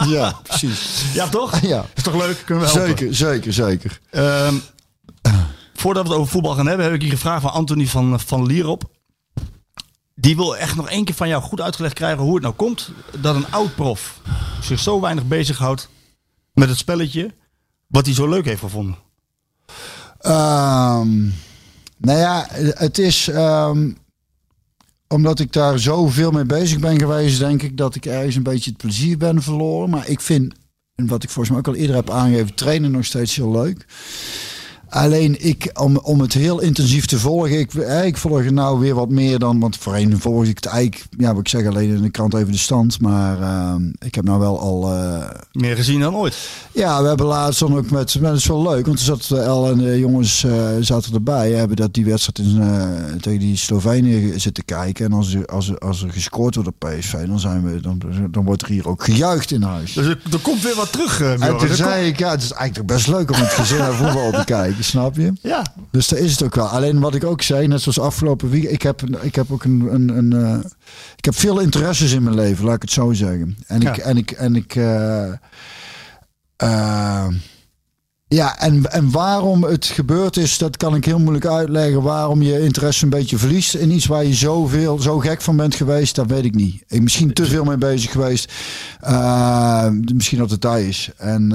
Ja, 0.15 0.33
precies. 0.43 1.03
ja, 1.13 1.27
toch? 1.27 1.59
Ja. 1.59 1.85
Is 1.95 2.03
toch 2.03 2.15
leuk? 2.15 2.41
Kunnen 2.45 2.63
we 2.63 2.69
helpen? 2.71 2.97
Zeker, 2.97 3.15
zeker, 3.15 3.53
zeker. 3.53 3.99
Ehm, 4.09 4.55
voordat 5.85 6.03
we 6.03 6.09
het 6.09 6.19
over 6.19 6.31
voetbal 6.31 6.53
gaan 6.53 6.67
hebben, 6.67 6.85
heb 6.85 6.95
ik 6.95 7.01
hier 7.01 7.11
gevraagd 7.11 7.41
van 7.41 7.51
Anthony 7.51 7.87
van, 7.87 8.19
van 8.19 8.45
Lierop. 8.45 8.89
Die 10.15 10.35
wil 10.35 10.57
echt 10.57 10.75
nog 10.75 10.89
één 10.89 11.05
keer 11.05 11.15
van 11.15 11.27
jou 11.27 11.43
goed 11.43 11.61
uitgelegd 11.61 11.93
krijgen 11.93 12.23
hoe 12.23 12.33
het 12.33 12.43
nou 12.43 12.55
komt 12.55 12.91
dat 13.19 13.35
een 13.35 13.51
oud-prof 13.51 14.19
zich 14.61 14.79
zo 14.79 15.01
weinig 15.01 15.27
bezighoudt 15.27 15.89
met 16.53 16.69
het 16.69 16.77
spelletje 16.77 17.33
wat 17.87 18.05
hij 18.05 18.15
zo 18.15 18.27
leuk 18.27 18.45
heeft 18.45 18.59
gevonden. 18.59 18.95
Ehm, 20.19 21.23
nou 21.97 22.19
ja, 22.19 22.47
het 22.51 22.97
is 22.97 23.27
ehm, 23.27 23.91
omdat 25.07 25.39
ik 25.39 25.53
daar 25.53 25.79
zoveel 25.79 26.31
mee 26.31 26.45
bezig 26.45 26.79
ben 26.79 26.99
geweest, 26.99 27.39
denk 27.39 27.61
ik 27.61 27.77
dat 27.77 27.95
ik 27.95 28.05
ergens 28.05 28.35
een 28.35 28.43
beetje 28.43 28.69
het 28.69 28.79
plezier 28.79 29.17
ben 29.17 29.41
verloren. 29.41 29.89
Maar 29.89 30.07
ik 30.07 30.21
vind, 30.21 30.53
en 30.95 31.07
wat 31.07 31.23
ik 31.23 31.29
volgens 31.29 31.49
mij 31.49 31.57
ook 31.57 31.75
al 31.75 31.81
eerder 31.81 31.95
heb 31.95 32.09
aangegeven, 32.09 32.55
trainen 32.55 32.91
nog 32.91 33.05
steeds 33.05 33.35
heel 33.35 33.51
leuk. 33.51 33.85
Alleen 34.89 35.45
ik, 35.45 35.69
om, 35.73 35.97
om 35.97 36.19
het 36.21 36.33
heel 36.33 36.59
intensief 36.61 37.05
te 37.05 37.19
volgen, 37.19 37.59
ik, 37.59 37.73
eh, 37.73 38.05
ik 38.05 38.17
volg 38.17 38.43
het 38.43 38.53
nou 38.53 38.79
weer 38.79 38.95
wat 38.95 39.09
meer 39.09 39.39
dan, 39.39 39.59
want 39.59 39.77
voorheen 39.77 40.19
volgde 40.19 40.49
ik 40.49 40.55
het 40.55 40.65
eigenlijk, 40.65 41.05
ja 41.17 41.29
wat 41.29 41.39
ik 41.39 41.47
zeg 41.47 41.65
alleen 41.67 41.95
in 41.95 42.01
de 42.01 42.09
krant 42.09 42.33
even 42.33 42.51
de 42.51 42.57
stand. 42.57 43.01
Maar 43.01 43.41
ehm, 43.41 43.81
ik 43.99 44.15
heb 44.15 44.23
nou 44.25 44.39
wel 44.39 44.59
al 44.59 44.91
eh, 44.93 45.29
Meer 45.51 45.75
gezien 45.75 45.99
dan 45.99 46.15
ooit. 46.15 46.35
ja, 46.71 47.01
we 47.01 47.07
hebben 47.07 47.25
laatst 47.25 47.59
dan 47.59 47.77
ook 47.77 47.89
met, 47.91 48.19
maar 48.19 48.29
dat 48.29 48.39
is 48.39 48.45
wel 48.47 48.61
leuk, 48.61 48.85
want 48.85 48.99
er 48.99 49.05
zat 49.05 49.31
El 49.31 49.69
en 49.69 49.77
de 49.77 49.99
jongens 49.99 50.43
eh, 50.43 50.53
zaten 50.79 51.13
erbij. 51.13 51.51
Hebben 51.51 51.77
dat 51.77 51.93
die 51.93 52.05
wedstrijd 52.05 52.49
in, 52.49 52.61
eh, 52.61 53.15
tegen 53.21 53.39
die 53.39 53.57
Slovenië 53.57 54.33
zitten 54.39 54.65
kijken. 54.65 55.05
En 55.05 55.13
als 55.13 55.33
er, 55.33 55.45
als 55.45 55.69
er, 55.69 55.77
als 55.77 56.03
er 56.03 56.09
gescoord 56.11 56.55
wordt 56.55 56.69
op 56.69 56.79
PSV, 56.79 57.25
dan, 57.27 57.39
zijn 57.39 57.63
we, 57.63 57.79
dan, 57.81 58.01
dan 58.31 58.43
wordt 58.45 58.61
er 58.61 58.67
hier 58.67 58.87
ook 58.87 59.03
gejuicht 59.03 59.51
in 59.51 59.61
huis. 59.61 59.93
Dus 59.93 60.05
er, 60.05 60.19
er 60.31 60.39
komt 60.39 60.61
weer 60.61 60.75
wat 60.75 60.91
terug. 60.91 61.21
eh, 61.21 61.31
en 61.43 61.57
toen 61.57 61.75
zei 61.75 62.07
ik, 62.07 62.19
ja, 62.19 62.29
het 62.31 62.43
is 62.43 62.51
eigenlijk 62.51 62.87
toch 62.87 62.97
best 62.97 63.07
leuk 63.07 63.31
om 63.31 63.39
het 63.39 63.53
gezin 63.53 63.77
naar 63.77 63.93
voetbal 63.93 64.31
te 64.31 64.43
kijken, 64.45 64.74
snap 64.83 65.15
je? 65.15 65.33
Ja, 65.41 65.65
Dus 65.91 66.07
daar 66.07 66.19
is 66.19 66.31
het 66.31 66.43
ook 66.43 66.55
wel. 66.55 66.67
Alleen 66.67 66.99
wat 66.99 67.15
ik 67.15 67.23
ook 67.23 67.41
zei, 67.41 67.67
net 67.67 67.81
zoals 67.81 67.99
afgelopen 67.99 68.49
week, 68.49 68.63
ik 68.63 68.81
heb, 68.81 69.01
een- 69.01 69.17
ik 69.21 69.35
heb 69.35 69.51
ook 69.51 69.63
een, 69.63 69.87
een, 69.93 70.09
een 70.17 70.33
eh, 70.33 70.57
ik 71.15 71.25
heb 71.25 71.35
veel 71.35 71.59
interesses 71.59 72.11
in 72.11 72.23
mijn 72.23 72.35
leven, 72.35 72.65
laat 72.65 72.75
ik 72.75 72.81
het 72.81 72.91
zo 72.91 73.13
zeggen. 73.13 73.57
En 73.67 73.81
ik, 73.81 73.97
en 73.97 74.17
ik, 74.17 74.31
en 74.31 74.55
ik, 74.55 74.75
eh, 74.75 75.31
eh, 76.55 77.27
ja, 78.27 78.59
en, 78.59 78.91
en 78.91 79.11
waarom 79.11 79.63
het 79.63 79.85
gebeurd 79.85 80.37
is, 80.37 80.57
dat 80.57 80.77
kan 80.77 80.95
ik 80.95 81.05
heel 81.05 81.19
moeilijk 81.19 81.45
uitleggen. 81.45 82.01
Waarom 82.01 82.41
je 82.41 82.59
interesse 82.59 83.03
een 83.03 83.09
beetje 83.09 83.37
verliest 83.37 83.73
in 83.75 83.91
iets 83.91 84.05
waar 84.05 84.25
je 84.25 84.33
zoveel, 84.33 84.99
zo 84.99 85.19
gek 85.19 85.41
van 85.41 85.55
bent 85.57 85.75
geweest, 85.75 86.15
dat 86.15 86.27
weet 86.27 86.45
ik 86.45 86.55
niet. 86.55 86.83
Ik 86.87 87.01
misschien 87.01 87.33
te 87.33 87.45
veel 87.45 87.63
mee 87.63 87.77
bezig 87.77 88.11
geweest. 88.11 88.51
Misschien 90.13 90.37
dat 90.37 90.49
het 90.51 90.61
daar 90.61 90.81
is. 90.81 91.09
En, 91.17 91.51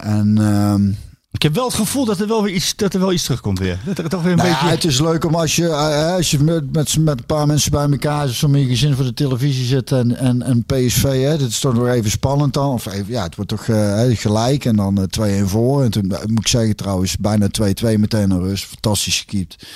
en 0.00 0.38
ehm, 0.38 0.90
ik 1.34 1.42
heb 1.42 1.54
wel 1.54 1.64
het 1.64 1.74
gevoel 1.74 2.04
dat 2.04 2.20
er 2.20 2.26
wel 2.28 2.42
weer 2.42 2.54
iets, 2.54 2.76
dat 2.76 2.94
er 2.94 3.00
wel 3.00 3.12
iets 3.12 3.22
terugkomt 3.22 3.58
weer. 3.58 3.78
Dat 3.84 3.98
er 3.98 4.08
toch 4.08 4.22
weer 4.22 4.30
een 4.30 4.36
nou 4.36 4.48
beetje... 4.50 4.64
ja, 4.66 4.70
het 4.72 4.84
is 4.84 5.00
leuk 5.00 5.24
om 5.24 5.34
als 5.34 5.56
je, 5.56 5.68
eh, 5.68 6.12
als 6.14 6.30
je 6.30 6.38
met, 6.38 6.72
met, 6.72 6.98
met 6.98 7.18
een 7.18 7.26
paar 7.26 7.46
mensen 7.46 7.70
bij 7.70 7.88
elkaar 7.90 8.28
zit, 8.28 8.42
om 8.44 8.54
in 8.54 8.60
je 8.60 8.66
gezin 8.68 8.94
voor 8.94 9.04
de 9.04 9.14
televisie 9.14 9.64
zit 9.64 9.92
en, 9.92 10.16
en, 10.16 10.42
en 10.42 10.64
PSV, 10.64 11.02
hè, 11.02 11.38
dat 11.38 11.48
is 11.48 11.58
toch 11.60 11.74
nog 11.74 11.86
even 11.88 12.10
spannend 12.10 12.54
dan. 12.54 12.72
Of 12.72 12.86
even, 12.86 13.06
ja, 13.12 13.22
het 13.22 13.34
wordt 13.34 13.50
toch 13.50 13.66
eh, 13.68 14.02
gelijk 14.12 14.64
en 14.64 14.76
dan 14.76 15.08
eh, 15.10 15.40
2-1 15.42 15.46
voor. 15.46 15.82
En 15.82 15.90
toen 15.90 16.10
eh, 16.12 16.18
moet 16.26 16.38
ik 16.40 16.48
zeggen 16.48 16.76
trouwens, 16.76 17.16
bijna 17.16 17.46
2-2 17.46 17.98
meteen 17.98 18.28
naar 18.28 18.38
rust. 18.40 18.64
Fantastisch 18.64 19.18
gekiept. 19.18 19.66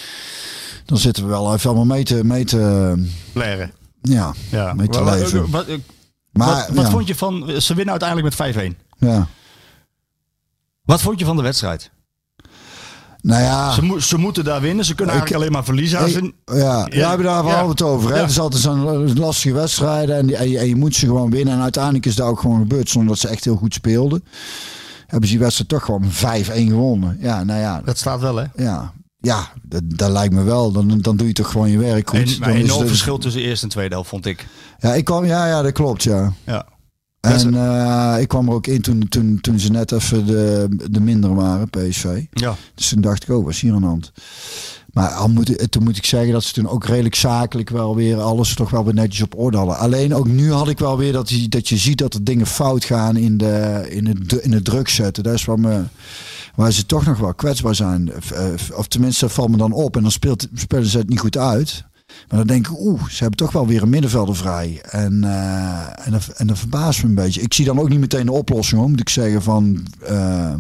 Dan 0.85 0.99
zitten 0.99 1.23
we 1.23 1.29
wel 1.29 1.55
even 1.55 1.71
allemaal 1.71 1.97
mee 1.97 2.05
te, 2.05 2.25
mee 2.25 2.45
te 2.45 2.95
Leren. 3.33 3.73
ja, 4.03 4.35
Ja. 4.51 4.73
mee 4.73 4.89
te 4.89 5.03
Wat- 5.03 5.15
leven. 5.19 5.51
Wat, 5.51 5.67
Maar 6.33 6.49
wat, 6.67 6.69
wat 6.77 6.85
ja, 6.85 6.91
vond 6.91 7.07
je 7.07 7.15
van... 7.15 7.51
Ze 7.61 7.75
winnen 7.75 8.01
uiteindelijk 8.01 8.39
met 8.39 8.55
5-1. 8.75 8.77
ja. 8.99 9.29
Wat 10.89 11.01
vond 11.03 11.19
je 11.19 11.25
van 11.25 11.37
de 11.37 11.43
wedstrijd? 11.43 11.91
Nou 13.21 13.43
ja. 13.43 13.73
Ze, 13.73 13.83
mo- 13.83 13.99
ze 13.99 14.19
moeten 14.19 14.45
daar 14.45 14.61
winnen. 14.61 14.85
Ze 14.85 14.95
kunnen 14.95 15.15
Ik- 15.15 15.21
eigenlijk 15.21 15.41
alleen 15.43 15.53
maar 15.53 15.65
verliezen. 15.65 15.99
Als 15.99 16.13
ja, 16.59 16.85
we 16.85 16.97
hebben 17.07 17.27
daar 17.27 17.45
wel 17.45 17.53
Ja. 17.53 17.61
altijd 17.61 17.83
over. 17.83 18.11
Hè? 18.11 18.15
Ja. 18.17 18.21
Het 18.23 18.31
is 18.31 18.39
altijd 18.39 18.63
zo'n 18.63 19.19
lastige 19.19 19.55
wedstrijden 19.55 20.17
en, 20.17 20.27
die- 20.27 20.37
en, 20.37 20.51
je, 20.51 20.59
en 20.59 20.69
je 20.69 20.77
moet 20.77 20.95
ze 20.95 21.07
gewoon 21.07 21.31
winnen. 21.31 21.55
En 21.55 21.61
uiteindelijk 21.63 22.07
is 22.07 22.15
dat 22.15 22.27
ook 22.29 22.41
gewoon 22.41 22.59
gebeurd 22.59 22.89
zonder 22.89 23.09
dat 23.11 23.19
ze 23.19 23.29
echt 23.29 23.45
heel 23.45 23.57
goed 23.57 23.75
speelden. 23.75 24.25
Hebben 25.07 25.29
ze 25.29 25.35
die 25.35 25.43
wedstrijd 25.45 25.71
toch 25.71 25.85
gewoon 25.85 26.05
5-1 26.11 26.69
gewonnen. 26.69 27.17
Ja, 27.21 27.45
nou 27.45 27.61
ja, 27.61 27.81
Dat 27.85 27.99
staat 27.99 28.21
wel, 28.21 28.37
hè? 28.37 28.45
ja, 28.57 28.93
ja 29.19 29.49
dat, 29.63 29.83
dat 29.85 30.11
lijkt 30.11 30.35
me 30.35 30.43
wel. 30.43 30.73
Dan, 30.73 30.99
dan 31.01 31.17
doe 31.17 31.27
je 31.27 31.33
toch 31.33 31.51
gewoon 31.51 31.71
je 31.71 31.79
werk 31.79 32.09
goed. 32.11 32.19
Een, 32.19 32.27
maar 32.39 32.49
dan 32.49 32.57
een 32.57 32.57
is 32.57 32.65
enorm 32.65 32.81
het- 32.81 32.89
verschil 32.89 33.19
tussen 33.19 33.43
eerste 33.43 33.65
en 33.65 33.71
tweede 33.71 33.95
helft, 33.95 34.09
vond 34.11 34.27
ik. 34.27 34.47
Ja, 34.79 34.95
ik 34.95 35.05
kwam, 35.05 35.25
ja, 35.25 35.47
ja, 35.47 35.63
dat 35.63 35.73
klopt, 35.73 36.03
ja. 36.03 36.33
Ja. 36.45 36.67
En 37.29 37.55
eh, 37.55 38.21
ik 38.21 38.29
kwam 38.29 38.49
er 38.49 38.55
ook 38.55 38.67
in 38.67 38.81
toen, 38.81 39.09
toen, 39.09 39.39
toen 39.41 39.59
ze 39.59 39.71
net 39.71 39.93
even 39.93 40.27
de, 40.27 40.69
de 40.91 41.01
minder 41.01 41.35
waren, 41.35 41.71
PSV. 41.71 42.25
Ja. 42.31 42.57
Dus 42.75 42.89
toen 42.89 43.01
dacht 43.01 43.23
ik, 43.23 43.37
oh, 43.37 43.45
wat 43.45 43.53
is 43.53 43.61
hier 43.61 43.75
aan 43.75 43.81
de 43.81 43.87
hand? 43.87 44.13
Maar 44.93 45.09
al 45.09 45.29
moet, 45.29 45.71
toen 45.73 45.83
moet 45.83 45.97
ik 45.97 46.05
zeggen 46.05 46.33
dat 46.33 46.45
ze 46.45 46.53
toen 46.53 46.69
ook 46.69 46.85
redelijk 46.85 47.15
zakelijk 47.15 47.71
wel 47.71 47.95
weer 47.95 48.21
alles 48.21 48.55
toch 48.55 48.71
wel 48.71 48.85
weer 48.85 48.95
netjes 48.95 49.23
op 49.23 49.39
orde 49.39 49.57
hadden. 49.57 49.79
Alleen 49.79 50.15
ook 50.15 50.29
nu 50.29 50.53
had 50.53 50.69
ik 50.69 50.79
wel 50.79 50.97
weer 50.97 51.13
dat 51.13 51.29
je, 51.31 51.49
dat 51.49 51.69
je 51.69 51.77
ziet 51.77 51.99
dat 51.99 52.15
er 52.15 52.25
dingen 52.25 52.47
fout 52.47 52.85
gaan 52.85 53.17
in, 53.17 53.37
de, 53.37 53.87
in, 53.89 54.07
het, 54.07 54.33
in 54.33 54.53
het 54.53 54.65
druk 54.65 54.89
zetten. 54.89 55.23
Dat 55.23 55.35
is 55.35 55.45
waar, 55.45 55.61
me, 55.61 55.83
waar 56.55 56.73
ze 56.73 56.87
toch 56.87 57.07
nog 57.07 57.19
wel 57.19 57.35
kwetsbaar 57.35 57.75
zijn. 57.75 58.17
Of, 58.17 58.31
eh, 58.31 58.47
Of 58.75 58.87
tenminste, 58.87 59.25
dat 59.25 59.35
valt 59.35 59.51
me 59.51 59.57
dan 59.57 59.73
op. 59.73 59.97
En 59.97 60.03
dan 60.03 60.11
speelt, 60.11 60.49
spelen 60.55 60.87
ze 60.87 60.99
het 60.99 61.09
niet 61.09 61.21
goed 61.21 61.37
uit. 61.37 61.85
Maar 62.29 62.39
dan 62.39 62.47
denk 62.47 62.67
ik, 62.69 62.79
oeh, 62.81 63.09
ze 63.09 63.19
hebben 63.19 63.37
toch 63.39 63.53
wel 63.53 63.67
weer 63.67 63.83
een 63.83 63.89
middenvelder 63.89 64.37
vrij. 64.37 64.81
En, 64.91 65.25
eh, 65.25 66.07
en, 66.07 66.13
dat, 66.13 66.27
en 66.29 66.47
dat 66.47 66.59
verbaast 66.59 67.03
me 67.03 67.09
een 67.09 67.15
beetje. 67.15 67.41
Ik 67.41 67.55
zie 67.55 67.65
dan 67.65 67.79
ook 67.81 67.89
niet 67.89 68.01
meteen 68.01 68.27
de 68.27 68.33
oplossing, 68.33 68.81
hoor, 68.81 68.91
moet 68.91 69.01
ik 69.01 69.09
zeggen 69.09 69.43
van... 69.43 69.87
eh, 70.07 70.55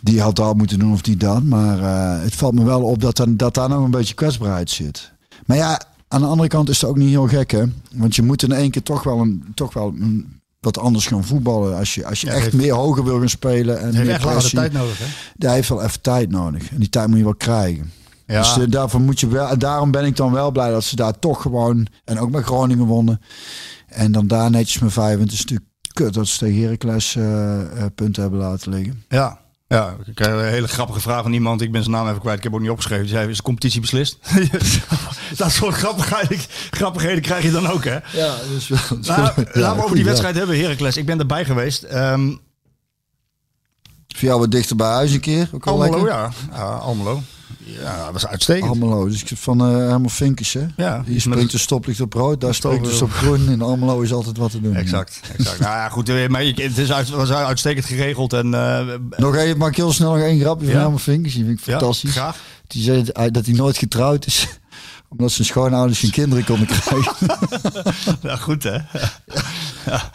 die 0.00 0.20
had 0.20 0.36
dat 0.36 0.56
moeten 0.56 0.78
doen 0.78 0.92
of 0.92 1.00
die 1.02 1.16
dat. 1.16 1.42
Maar 1.42 1.78
eh, 1.78 2.22
het 2.22 2.34
valt 2.34 2.54
me 2.54 2.64
wel 2.64 2.82
op 2.82 3.00
dat, 3.00 3.16
dan, 3.16 3.36
dat 3.36 3.54
daar 3.54 3.68
nog 3.68 3.84
een 3.84 3.90
beetje 3.90 4.14
kwetsbaarheid 4.14 4.70
zit. 4.70 5.12
Maar 5.46 5.56
ja, 5.56 5.80
aan 6.08 6.20
de 6.20 6.26
andere 6.26 6.48
kant 6.48 6.68
is 6.68 6.80
het 6.80 6.90
ook 6.90 6.96
niet 6.96 7.08
heel 7.08 7.28
gek, 7.28 7.50
hè? 7.50 7.62
Want 7.94 8.16
je 8.16 8.22
moet 8.22 8.42
in 8.42 8.52
één 8.52 8.70
keer 8.70 8.82
toch 8.82 9.02
wel 9.02 9.18
een, 9.20 9.44
toch 9.54 9.72
wel 9.72 9.86
een, 10.00 10.40
wat 10.60 10.78
anders 10.78 11.06
gaan 11.06 11.24
voetballen. 11.24 11.76
Als 11.76 11.94
je, 11.94 12.06
als 12.06 12.20
je 12.20 12.26
Ja, 12.26 12.32
echt 12.32 12.42
heeft- 12.42 12.56
meer 12.56 12.72
hoger 12.74 13.04
wil 13.04 13.18
gaan 13.18 13.28
spelen 13.28 13.78
en 13.80 13.84
heeft 13.94 13.96
meer 14.06 14.10
echt 14.14 14.22
pressie, 14.26 14.58
tijd 14.58 14.72
nodig, 14.72 14.98
hè? 14.98 15.04
Daar 15.36 15.54
heeft 15.54 15.68
wel 15.68 15.82
even 15.82 16.00
tijd 16.00 16.30
nodig. 16.30 16.70
En 16.70 16.78
die 16.78 16.88
tijd 16.88 17.08
moet 17.08 17.18
je 17.18 17.24
wel 17.24 17.34
krijgen. 17.34 17.90
Ja. 18.30 18.38
Dus 18.38 18.58
eh, 18.58 18.70
daarvoor 18.70 19.00
moet 19.00 19.20
je 19.20 19.28
wel. 19.28 19.48
en 19.48 19.58
Daarom 19.58 19.90
ben 19.90 20.04
ik 20.04 20.16
dan 20.16 20.32
wel 20.32 20.50
blij 20.50 20.70
dat 20.70 20.84
ze 20.84 20.96
daar 20.96 21.18
toch 21.18 21.42
gewoon. 21.42 21.86
En 22.04 22.18
ook 22.18 22.30
met 22.30 22.44
Groningen 22.44 22.86
wonnen. 22.86 23.20
En 23.86 24.12
dan 24.12 24.26
daar 24.26 24.50
netjes 24.50 24.82
met 24.82 24.92
vijf. 24.92 25.16
Want 25.16 25.22
het 25.22 25.32
is 25.32 25.40
natuurlijk 25.40 25.68
kut 25.92 26.14
dat 26.14 26.28
ze 26.28 26.38
tegen 26.38 26.62
Heracles 26.62 27.16
eh, 27.16 27.60
eh, 27.60 27.86
punten 27.94 28.22
hebben 28.22 28.40
laten 28.40 28.72
liggen. 28.72 29.04
Ja. 29.08 29.38
Ja, 29.66 29.96
ik 30.06 30.14
krijg 30.14 30.32
een 30.32 30.44
hele 30.44 30.68
grappige 30.68 31.00
vraag 31.00 31.22
van 31.22 31.32
iemand. 31.32 31.60
Ik 31.60 31.72
ben 31.72 31.82
zijn 31.82 31.94
naam 31.94 32.08
even 32.08 32.20
kwijt. 32.20 32.36
Ik 32.36 32.42
heb 32.42 32.54
ook 32.54 32.60
niet 32.60 32.70
opgeschreven. 32.70 33.04
Die 33.04 33.14
zei, 33.14 33.28
is 33.28 33.36
de 33.36 33.42
competitie 33.42 33.80
beslist? 33.80 34.18
dat 35.36 35.50
soort 35.50 35.74
grappigheden, 35.74 36.38
grappigheden 36.70 37.22
krijg 37.22 37.42
je 37.42 37.50
dan 37.50 37.66
ook, 37.66 37.84
hè? 37.84 37.98
Ja, 38.12 38.34
dus 38.48 38.68
wel. 38.68 38.78
Nou, 39.00 39.32
laten 39.52 39.76
we 39.76 39.84
over 39.84 39.96
die 39.96 40.04
wedstrijd 40.04 40.36
hebben, 40.36 40.60
Heracles. 40.60 40.96
Ik 40.96 41.06
ben 41.06 41.18
erbij 41.18 41.44
geweest. 41.44 41.82
Ehm 41.82 42.28
Voor 44.08 44.28
jou 44.28 44.40
wat 44.40 44.50
dichter 44.50 44.76
bij 44.76 44.90
huis 44.90 45.12
een 45.12 45.20
keer. 45.20 45.48
Ook 45.52 45.66
al 45.66 45.72
Almelo, 45.72 45.96
lekker. 45.96 46.12
ja. 46.12 46.30
ja. 46.52 46.64
Almelo. 46.64 47.22
Ja, 47.58 48.04
dat 48.04 48.12
was 48.12 48.26
uitstekend. 48.26 48.68
Almelo. 48.70 49.08
Dus 49.08 49.22
van 49.34 49.60
eh 49.60 49.66
helemaal 49.66 50.08
Vinkers, 50.08 50.52
hè? 50.52 50.66
Ja, 50.76 51.02
Hier 51.06 51.20
springt 51.20 51.52
de 51.52 51.58
stoplicht 51.58 52.00
op 52.00 52.12
rood. 52.12 52.40
Daar 52.40 52.54
springt 52.54 52.84
de 52.84 52.90
Stoplicht 52.90 53.16
stop 53.20 53.32
groen. 53.32 53.48
In 53.52 53.62
Almelo 53.62 54.00
is 54.00 54.12
altijd 54.12 54.36
wat 54.36 54.50
te 54.50 54.60
doen. 54.60 54.74
Exact, 54.74 55.20
exact. 55.36 55.58
nou 55.58 55.72
ja, 55.72 55.88
goed. 55.88 56.08
eh, 56.08 56.28
Maar 56.28 56.42
ik- 56.44 56.58
het 56.58 56.78
is 56.78 56.92
uit, 56.92 57.08
was 57.08 57.30
uitstekend 57.32 57.84
geregeld. 57.86 58.32
En, 58.32 58.54
eh, 58.54 58.86
Nog 59.16 59.36
even, 59.36 59.58
mag 59.58 59.68
ik 59.68 59.76
heel 59.76 59.92
snel 59.92 60.12
nog 60.14 60.22
één 60.22 60.40
grapje 60.40 60.64
van 60.64 60.74
Ja. 60.74 60.80
Herman 60.80 61.00
Vinkers. 61.00 61.34
Die 61.34 61.44
vind 61.44 61.58
ik 61.58 61.64
ja, 61.64 61.72
fantastisch. 61.78 62.10
graag. 62.12 62.36
Die 62.66 62.82
zei 62.82 63.30
dat 63.30 63.46
hij- 63.46 63.54
nooit 63.54 63.78
getrouwd 63.78 64.26
is. 64.26 64.46
Omdat 65.08 65.32
zijn 65.32 65.46
schoonouders 65.46 65.98
geen 65.98 66.10
kinderen 66.10 66.44
konden 66.44 66.66
krijgen. 66.66 67.12
Ja, 68.22 68.36
goed, 68.46 68.62
hè? 68.62 68.76
Ja. 69.86 70.10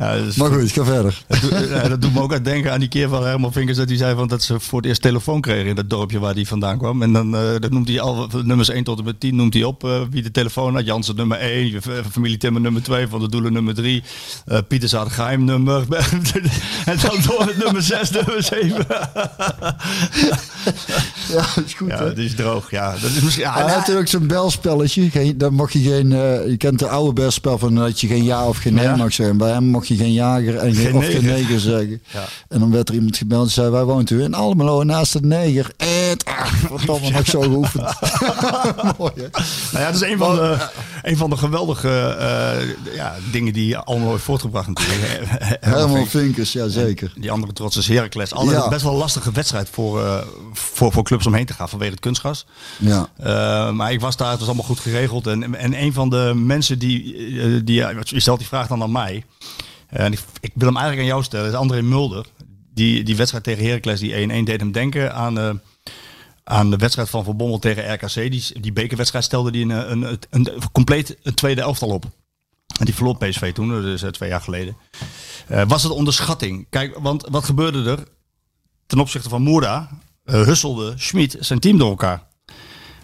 Ja, 0.00 0.16
maar 0.36 0.50
goed, 0.50 0.72
ga 0.72 0.84
verder. 0.84 1.22
Dat 1.28 1.40
doet, 1.40 1.68
ja, 1.68 1.88
dat 1.88 2.00
doet 2.02 2.14
me 2.14 2.20
ook 2.20 2.34
aan 2.34 2.42
denken 2.42 2.72
aan 2.72 2.80
die 2.80 2.88
keer 2.88 3.08
van 3.08 3.24
Herman 3.26 3.52
Vinkers 3.52 3.76
dat 3.78 3.88
hij 3.88 3.96
zei 3.96 4.14
van 4.14 4.28
dat 4.28 4.42
ze 4.42 4.60
voor 4.60 4.78
het 4.78 4.88
eerst 4.88 5.02
telefoon 5.02 5.40
kregen 5.40 5.66
in 5.66 5.74
dat 5.74 5.90
dorpje 5.90 6.18
waar 6.18 6.34
hij 6.34 6.44
vandaan 6.44 6.78
kwam. 6.78 7.02
En 7.02 7.12
dan 7.12 7.36
eh, 7.36 7.40
dat 7.58 7.70
noemt 7.70 7.88
hij 7.88 8.00
al 8.00 8.28
nummers 8.44 8.68
1 8.68 8.84
tot 8.84 8.98
en 8.98 9.04
met 9.04 9.20
10 9.20 9.36
noemt 9.36 9.54
hij 9.54 9.62
op 9.64 9.84
eh, 9.84 10.00
wie 10.10 10.22
de 10.22 10.30
telefoon 10.30 10.74
had. 10.74 10.84
Jansen 10.86 11.16
nummer 11.16 11.38
1, 11.38 11.70
je 11.70 11.80
v- 11.80 11.88
familie 12.10 12.36
Timmer 12.36 12.60
nummer 12.60 12.82
2, 12.82 13.06
Van 13.08 13.20
de 13.20 13.28
Doelen 13.28 13.52
nummer 13.52 13.74
3, 13.74 14.02
eh 14.46 14.58
Pieter 14.68 15.38
nummer. 15.38 15.82
en 16.84 16.98
dan 17.02 17.16
door 17.26 17.46
het 17.46 17.64
nummer 17.64 17.82
6, 17.82 18.10
nummer 18.10 18.42
7. 18.42 18.86
Ja, 21.28 21.36
dat 21.54 21.64
is 21.66 21.74
goed. 21.74 21.88
Ja, 21.88 22.12
is 22.14 22.34
droog. 22.34 22.70
Ja, 22.70 22.90
dat 22.92 23.10
is 23.10 23.20
misschien. 23.20 23.44
Ja, 23.44 23.52
Hij 23.52 23.62
had 23.62 23.76
natuurlijk 23.76 24.08
zo'n 24.08 24.26
belspelletje. 24.26 25.10
Geen, 25.10 25.38
dan 25.38 25.54
mocht 25.54 25.72
je 25.72 25.78
geen. 25.80 26.12
eh, 26.12 26.46
je 26.48 26.56
kent 26.56 26.78
de 26.78 26.88
oude 26.88 27.12
belspel 27.12 27.58
van 27.58 27.74
dat 27.74 28.00
je 28.00 28.06
geen 28.06 28.24
ja 28.24 28.46
of 28.48 28.56
geen 28.58 28.74
nee 28.74 28.84
Ja. 28.84 28.96
mag 28.96 29.12
zeggen. 29.12 29.36
Bij 29.36 29.50
hem 29.52 29.64
mocht 29.64 29.88
je 29.88 29.89
geen 29.96 30.12
jager 30.12 30.56
en 30.56 30.74
geen, 30.74 30.94
of 30.94 31.04
geen 31.06 31.24
neger. 31.24 31.60
zeggen. 31.60 32.02
Ja. 32.12 32.24
En 32.48 32.60
dan 32.60 32.70
werd 32.70 32.88
er 32.88 32.94
iemand 32.94 33.16
gebeld 33.16 33.44
en 33.44 33.50
zei: 33.50 33.70
Wij 33.70 33.84
woont 33.84 34.10
u 34.10 34.22
in 34.22 34.34
Almelo 34.34 34.82
naast 34.82 35.12
het 35.12 35.24
neger. 35.24 35.70
En 35.76 36.16
ah, 36.24 36.52
wat 36.86 37.00
nog 37.00 37.26
zo 37.26 37.40
geoefend. 37.50 37.82
Mooi 38.98 39.12
hè? 39.14 39.28
Nou 39.72 39.84
ja, 39.84 39.84
dat 39.92 39.94
is 39.94 40.00
een 40.00 40.18
van 40.18 40.34
de, 40.34 40.56
een 41.02 41.16
van 41.16 41.30
de 41.30 41.36
geweldige 41.36 41.88
eh, 42.18 42.94
ja, 42.94 43.14
dingen 43.32 43.52
die 43.52 43.76
allemaal 43.76 44.10
heeft 44.10 44.22
voortgebracht 44.24 44.66
natuurlijk. 44.68 45.26
Herman 45.60 46.06
Vinkers. 46.06 46.52
Ja 46.52 46.68
zeker. 46.68 47.12
Die 47.16 47.30
andere 47.30 47.52
trots 47.52 47.76
is 47.76 47.88
Heracles. 47.88 48.32
Altijd 48.34 48.56
Ja. 48.62 48.68
best 48.68 48.82
wel 48.82 48.92
een 48.92 48.98
lastige 48.98 49.32
wedstrijd 49.32 49.68
voor, 49.70 50.04
eh, 50.04 50.14
voor, 50.52 50.92
voor 50.92 51.02
clubs 51.04 51.26
omheen 51.26 51.46
te 51.46 51.52
gaan 51.54 51.68
vanwege 51.68 51.90
het 51.90 52.00
kunstgras. 52.00 52.46
Ja. 52.78 53.08
Eh, 53.16 53.70
maar 53.70 53.92
ik 53.92 54.00
was 54.00 54.16
daar, 54.16 54.30
het 54.30 54.38
was 54.38 54.48
allemaal 54.48 54.66
goed 54.66 54.80
geregeld. 54.80 55.26
En, 55.26 55.54
en 55.54 55.82
een 55.82 55.92
van 55.92 56.10
de 56.10 56.32
mensen 56.36 56.78
die, 56.78 57.14
die 57.64 57.74
je 58.04 58.20
stelt 58.20 58.38
die 58.38 58.48
vraag 58.48 58.66
dan 58.66 58.82
aan 58.82 58.92
mij. 58.92 59.24
Eh, 59.90 60.04
En 60.04 60.12
ik, 60.12 60.20
ik 60.40 60.52
wil 60.54 60.66
hem 60.66 60.76
eigenlijk 60.76 61.06
aan 61.08 61.12
jou 61.14 61.22
stellen. 61.24 61.48
Is 61.48 61.54
André 61.54 61.82
Mulder. 61.82 62.26
Die, 62.74 63.02
die 63.04 63.16
wedstrijd 63.16 63.44
tegen 63.44 63.64
Heracles, 63.64 64.00
die 64.00 64.28
1-1, 64.28 64.44
deed 64.44 64.60
hem 64.60 64.72
denken 64.72 65.14
aan, 65.14 65.38
eh, 65.38 65.50
aan 66.44 66.70
de 66.70 66.76
wedstrijd 66.76 67.08
van 67.10 67.24
Van 67.24 67.36
Bommel 67.36 67.58
tegen 67.58 67.92
RKC. 67.94 68.14
Die, 68.30 68.60
die 68.60 68.72
bekerwedstrijd 68.72 69.24
stelde 69.24 69.50
die 69.50 69.62
een, 69.62 69.90
een, 69.90 70.02
een, 70.02 70.18
een, 70.30 70.48
compleet 70.72 71.16
een 71.22 71.34
tweede 71.34 71.60
elftal 71.60 71.88
op. 71.88 72.04
En 72.78 72.84
die 72.84 72.94
verloor 72.94 73.16
PSV 73.16 73.52
toen, 73.52 73.68
dus 73.68 74.02
eh, 74.02 74.10
twee 74.10 74.28
jaar 74.28 74.40
geleden. 74.40 74.76
Eh, 75.46 75.62
was 75.68 75.82
het 75.82 75.92
onderschatting? 75.92 76.66
Kijk, 76.70 76.98
want 76.98 77.26
wat 77.30 77.44
gebeurde 77.44 77.90
er 77.90 78.04
ten 78.86 78.98
opzichte 78.98 79.28
van 79.28 79.42
Moera? 79.42 79.88
eh, 80.24 80.42
husselde 80.42 80.92
Schmid 80.96 81.36
zijn 81.40 81.58
team 81.58 81.78
door 81.78 81.88
elkaar. 81.90 82.22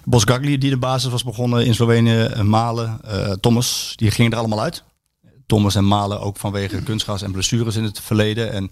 Bos 0.04 0.24
Gagli, 0.24 0.58
die 0.58 0.70
de 0.70 0.76
basis 0.76 1.10
was 1.10 1.24
begonnen 1.24 1.66
in 1.66 1.74
Slovenië, 1.74 2.22
eh, 2.24 2.40
Malen, 2.42 2.98
eh, 3.04 3.32
Thomas, 3.32 3.92
die 3.96 4.10
gingen 4.10 4.32
er 4.32 4.38
allemaal 4.38 4.60
uit. 4.62 4.84
Thomas 5.46 5.74
en 5.74 5.86
Malen 5.86 6.20
ook 6.20 6.36
vanwege 6.36 6.82
kunstgas 6.82 7.22
en 7.22 7.32
blessures 7.32 7.76
in 7.76 7.84
het 7.84 8.00
verleden. 8.00 8.52
En 8.52 8.70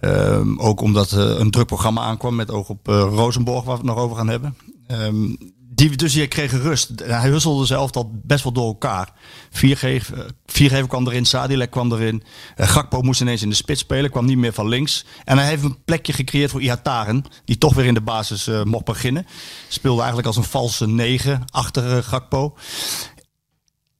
ehm, 0.00 0.58
ook 0.58 0.80
omdat 0.80 1.12
eh, 1.12 1.18
een 1.18 1.50
druk 1.50 1.66
programma 1.66 2.00
aankwam 2.00 2.34
met 2.34 2.50
oog 2.50 2.68
op 2.68 2.88
eh 2.88 2.94
Rosenborg, 2.94 3.64
waar 3.64 3.76
we 3.76 3.86
het 3.86 3.94
nog 3.94 4.04
over 4.04 4.16
gaan 4.16 4.28
hebben. 4.28 4.56
Ehm, 4.86 5.34
die, 5.74 5.96
dus 5.96 6.12
die 6.12 6.26
kregen 6.26 6.60
rust. 6.60 6.90
Hij 7.04 7.30
husselde 7.30 7.66
zijn 7.66 7.78
elftal 7.78 8.10
best 8.24 8.44
wel 8.44 8.52
door 8.52 8.66
elkaar. 8.66 9.12
Viergever, 9.50 10.26
eh, 10.80 10.86
kwam 10.86 11.06
erin, 11.06 11.24
Sadilek 11.24 11.70
kwam 11.70 11.92
erin. 11.92 12.22
Gakpo 12.56 13.00
moest 13.00 13.20
ineens 13.20 13.42
in 13.42 13.48
de 13.48 13.54
spits 13.54 13.80
spelen, 13.80 14.10
kwam 14.10 14.24
niet 14.24 14.36
meer 14.36 14.52
van 14.52 14.68
links. 14.68 15.04
En 15.24 15.38
hij 15.38 15.46
heeft 15.46 15.62
een 15.62 15.84
plekje 15.84 16.12
gecreëerd 16.12 16.50
voor 16.50 16.60
Ihataren, 16.60 17.24
die 17.44 17.58
toch 17.58 17.74
weer 17.74 17.84
in 17.84 17.94
de 17.94 18.00
basis 18.00 18.50
mocht 18.64 18.84
beginnen. 18.84 19.26
Speelde 19.68 19.98
eigenlijk 19.98 20.26
als 20.28 20.36
een 20.36 20.50
valse 20.50 20.88
negen 20.88 21.44
achter 21.50 22.02
Gakpo. 22.02 22.54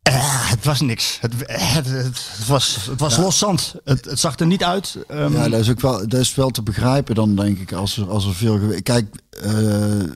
Eh, 0.02 0.50
het 0.50 0.64
was 0.64 0.80
niks. 0.80 1.18
Het, 1.20 1.32
het, 1.46 1.86
het, 1.90 2.46
was, 2.46 2.78
het 2.90 3.00
was 3.00 3.16
los 3.16 3.38
zand. 3.38 3.74
Het, 3.84 4.04
het 4.04 4.20
zag 4.20 4.38
er 4.38 4.46
niet 4.46 4.64
uit. 4.64 4.96
Ehm, 5.08 5.32
Ja, 5.32 5.48
dat 5.48 5.60
is 5.60 5.70
ook 5.70 5.80
wel, 5.80 6.08
dat 6.08 6.20
is 6.20 6.34
wel 6.34 6.50
te 6.50 6.62
begrijpen 6.62 7.14
dan, 7.14 7.36
denk 7.36 7.58
ik, 7.58 7.72
als 7.72 7.96
er, 7.96 8.08
als 8.10 8.26
er 8.26 8.34
veel. 8.34 8.60
Kijk, 8.82 9.06
eh, 9.30 9.52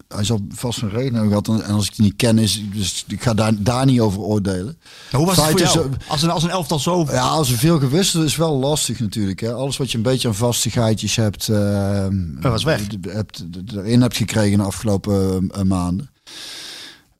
hij 0.09 0.25
zal 0.25 0.41
vast 0.49 0.83
een 0.83 0.91
reden 0.91 1.13
hebben 1.15 1.29
gehad. 1.45 1.63
En 1.63 1.75
als 1.75 1.87
ik 1.87 1.97
die 1.97 2.05
niet 2.05 2.17
ken, 2.17 2.39
is, 2.39 2.63
dus 2.73 3.05
ik 3.09 3.23
ga 3.23 3.35
daar, 3.35 3.53
daar 3.63 3.87
niet 3.87 4.01
over 4.01 4.21
oordelen. 4.21 4.79
hoe 5.13 5.27
was 5.27 5.37
het 5.37 5.47
voor 5.47 5.61
jou? 5.61 5.91
Als 6.09 6.23
een, 6.23 6.31
als 6.31 6.43
een 6.43 6.51
elftal 6.51 6.79
zo... 6.79 7.07
Ja, 7.11 7.29
als 7.29 7.51
er 7.51 7.59
veel 7.59 7.79
gewisseld 7.79 8.25
is, 8.25 8.37
wel 8.37 8.59
lastig 8.59 9.01
natuurlijk. 9.01 9.41
Hè. 9.41 9.53
Alles 9.53 9.77
wat 9.77 9.91
je 9.91 9.97
een 9.97 10.03
beetje 10.03 10.29
aan 10.29 10.35
vastigheidjes 10.35 11.17
hebt, 11.17 11.49
eh, 11.49 12.07
Dat 12.41 12.53
was 12.53 12.65
weg. 12.65 12.83
hebt, 13.09 13.45
erin 13.75 14.01
hebt 14.01 14.17
gekregen 14.17 14.59
de 14.59 14.65
afgelopen 14.65 15.51
eh, 15.51 15.63
maanden. 15.63 16.11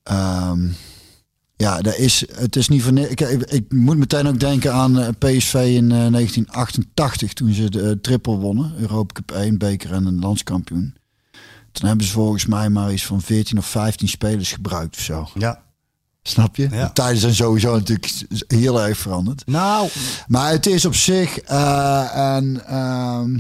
Ehm, 0.03 0.69
ja, 1.57 1.81
dat 1.81 1.97
is, 1.97 2.25
het 2.35 2.57
is 2.57 2.69
niet 2.69 2.83
van. 2.83 2.99
Ik, 2.99 3.21
ik, 3.21 3.73
moet 3.73 3.97
meteen 3.97 4.27
ook 4.27 4.41
denken 4.41 4.73
aan 4.73 4.99
eh, 4.99 5.09
PSV 5.19 5.55
in 5.55 5.93
eh, 5.93 6.11
1988, 6.11 7.33
toen 7.33 7.53
ze 7.53 7.71
de 7.71 7.83
eh, 7.83 7.91
triple 7.91 8.37
wonnen: 8.37 8.73
Europa 8.79 9.13
Cup 9.13 9.31
1, 9.31 9.59
beker 9.59 9.93
en 9.93 10.07
een 10.07 10.21
landskampioen. 10.21 10.95
Toen 11.73 11.89
hebben 11.89 12.07
ze 12.07 12.13
volgens 12.13 12.47
mij 12.47 12.69
maar 12.69 12.93
iets 12.93 13.07
van 13.07 13.23
14 13.23 13.59
of 13.59 13.67
15 13.67 14.09
spelers 14.09 14.53
gebruikt 14.53 14.97
of 14.97 15.03
zo. 15.03 15.29
Ja. 15.35 15.65
Snap 16.23 16.57
je? 16.57 16.69
Ja. 16.71 16.87
De 16.87 16.93
tijden 16.93 17.21
zijn 17.21 17.35
sowieso 17.35 17.73
natuurlijk 17.73 18.13
heel 18.47 18.83
erg 18.83 18.99
veranderd. 18.99 19.47
Nou, 19.47 19.89
Maar 20.27 20.51
het 20.51 20.67
is 20.67 20.85
op 20.85 20.95
zich, 20.95 21.39
eh, 21.39 22.35
en 22.37 22.67
ehm, 22.67 23.39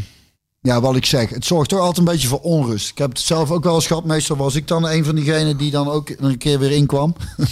ja, 0.67 0.81
wat 0.81 0.97
ik 0.97 1.07
zeg, 1.07 1.31
het 1.31 1.45
zorgt 1.45 1.69
toch 1.69 1.79
altijd 1.79 1.99
een 1.99 2.05
beetje 2.13 2.29
voor 2.29 2.41
onrust. 2.41 2.91
Ik 2.91 2.99
heb 2.99 3.09
het 3.09 3.21
zelf 3.21 3.51
ook 3.51 3.65
wel 3.65 3.75
eens 3.75 3.87
gehad. 3.87 4.05
Meestal 4.05 4.37
was 4.37 4.55
ik 4.55 4.69
dan 4.69 4.89
een 4.89 5.05
van 5.05 5.15
diegenen 5.15 5.57
die 5.57 5.71
dan 5.71 5.89
ook 5.91 6.11
een 6.19 6.39
keer 6.39 6.59
weer 6.59 6.71
inkwam. 6.73 7.15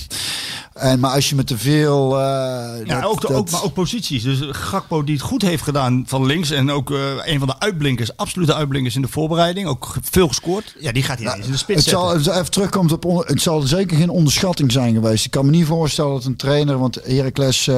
en, 0.74 1.00
maar 1.00 1.11
als 1.11 1.29
je 1.29 1.35
met 1.35 1.46
te 1.46 1.59
veel... 1.59 2.12
eh, 2.20 2.87
ja, 2.87 3.00
dat- 3.00 3.11
ook, 3.11 3.20
de, 3.20 3.27
dat- 3.27 3.37
ook, 3.37 3.50
maar 3.50 3.62
ook 3.64 3.72
posities. 3.74 4.22
Dus 4.22 4.38
Gakpo 4.50 5.05
die 5.05 5.14
het 5.14 5.24
goed 5.24 5.42
heeft 5.42 5.62
gedaan 5.62 6.05
van 6.07 6.27
links. 6.27 6.50
En 6.50 6.70
ook 6.70 6.90
eh, 6.90 6.98
een 7.24 7.38
van 7.38 7.48
de 7.48 7.59
uitblinkers, 7.61 8.16
absolute 8.16 8.55
uitblinkers 8.55 8.94
in 8.96 9.03
de 9.03 9.09
voorbereiding. 9.09 9.66
Ook 9.68 9.94
veel 10.11 10.29
gescoord. 10.29 10.74
Ja, 10.81 10.92
die 10.92 11.03
gaat 11.03 11.18
hij 11.18 11.27
ineens 11.33 11.46
in 11.46 11.53
de 11.53 11.59
spits 11.59 11.81
Het 11.81 11.88
zal, 11.88 12.09
zetten. 12.11 12.31
het 12.33 12.40
even 12.40 12.50
terugkomt 12.50 12.92
op. 12.92 13.05
on- 13.05 13.22
Het 13.27 13.42
zal 13.42 13.61
zeker 13.61 13.96
geen 13.96 14.11
onderschatting 14.11 14.72
zijn 14.72 14.94
geweest. 14.94 15.24
Ik 15.24 15.31
kan 15.31 15.44
me 15.44 15.50
niet 15.50 15.66
voorstellen 15.66 16.12
dat 16.12 16.24
een 16.24 16.37
trainer. 16.37 16.79
Want 16.79 16.98
Heracles. 17.05 17.66
eh 17.68 17.74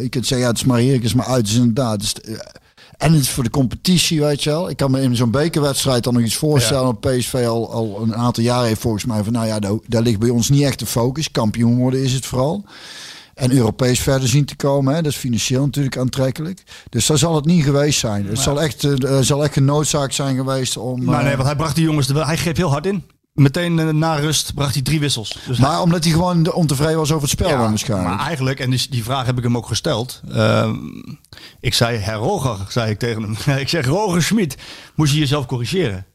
je 0.00 0.08
kunt 0.08 0.26
zeggen, 0.26 0.46
ja, 0.46 0.52
het 0.52 0.56
is 0.62 0.64
maar 0.66 0.80
Heracles, 0.80 1.14
maar 1.14 1.26
uit 1.26 1.46
is 1.48 1.54
inderdaad. 1.54 2.00
Dus, 2.00 2.14
en 3.02 3.12
het 3.12 3.22
is 3.22 3.30
voor 3.30 3.44
de 3.44 3.50
competitie, 3.50 4.20
weet 4.20 4.42
je 4.42 4.50
wel. 4.50 4.70
Ik 4.70 4.76
kan 4.76 4.90
me 4.90 5.00
in 5.00 5.16
zo'n 5.16 5.30
bekerwedstrijd 5.30 6.04
dan 6.04 6.14
nog 6.14 6.22
iets 6.22 6.36
voorstellen. 6.36 6.84
Dat 6.84 7.00
PSV 7.00 7.44
al, 7.48 7.72
al 7.72 8.02
een 8.02 8.14
aantal 8.14 8.42
jaren 8.42 8.66
heeft 8.66 8.80
volgens 8.80 9.04
mij 9.04 9.22
van. 9.22 9.32
Nou 9.32 9.46
ja, 9.46 9.58
daar, 9.58 9.72
daar 9.86 10.02
ligt 10.02 10.18
bij 10.18 10.28
ons 10.28 10.48
niet 10.48 10.62
echt 10.62 10.78
de 10.78 10.86
focus. 10.86 11.30
Kampioen 11.30 11.78
worden 11.78 12.02
is 12.02 12.12
het 12.12 12.26
vooral. 12.26 12.64
En 13.34 13.52
Europees 13.52 14.00
verder 14.00 14.28
zien 14.28 14.44
te 14.44 14.56
komen. 14.56 14.94
Hè. 14.94 15.02
Dat 15.02 15.12
is 15.12 15.18
financieel 15.18 15.64
natuurlijk 15.64 15.96
aantrekkelijk. 15.96 16.62
Dus 16.88 17.06
daar 17.06 17.18
zal 17.18 17.34
het 17.34 17.44
niet 17.44 17.64
geweest 17.64 17.98
zijn. 17.98 18.26
Het 18.26 18.38
zal 18.38 18.62
echt, 18.62 18.84
eh, 18.84 19.10
er 19.16 19.24
zal 19.24 19.44
echt 19.44 19.56
een 19.56 19.64
noodzaak 19.64 20.12
zijn 20.12 20.36
geweest 20.36 20.76
om. 20.76 21.04
Maar 21.04 21.18
eh, 21.18 21.24
nee, 21.24 21.34
want 21.36 21.46
hij 21.46 21.56
bracht 21.56 21.74
die 21.74 21.84
jongens 21.84 22.08
er 22.08 22.14
wel. 22.14 22.26
Hij 22.26 22.36
greep 22.36 22.56
heel 22.56 22.70
hard 22.70 22.86
in. 22.86 23.02
Meteen 23.32 23.78
eh, 23.78 23.88
na 23.88 24.14
rust 24.14 24.54
bracht 24.54 24.74
hij 24.74 24.82
drie 24.82 25.00
wissels. 25.00 25.38
Dus 25.46 25.58
Maar 25.58 25.80
omdat 25.80 26.04
hij 26.04 26.12
gewoon 26.12 26.42
de- 26.42 26.54
ontevreden 26.54 26.96
was 26.96 27.10
over 27.10 27.22
het 27.22 27.30
spel 27.30 27.48
dan 27.48 27.58
waarschijnlijk. 27.58 28.08
Maar 28.16 28.26
eigenlijk, 28.26 28.60
en 28.60 28.70
die, 28.70 28.86
die 28.90 29.04
vraag 29.04 29.26
heb 29.26 29.36
ik 29.38 29.42
hem 29.42 29.56
ook 29.56 29.66
gesteld. 29.66 30.20
Ehm, 30.32 30.76
ik 31.60 31.74
zei, 31.74 31.96
Herr 31.98 32.16
Roger, 32.16 32.56
zei 32.68 32.90
ik 32.90 32.98
tegen 32.98 33.22
hem. 33.22 33.56
ik 33.58 33.68
zeg, 33.68 33.86
Roger 33.86 34.22
Schmid, 34.22 34.56
moest 34.94 35.12
je 35.12 35.18
jezelf 35.18 35.46
corrigeren? 35.46 36.06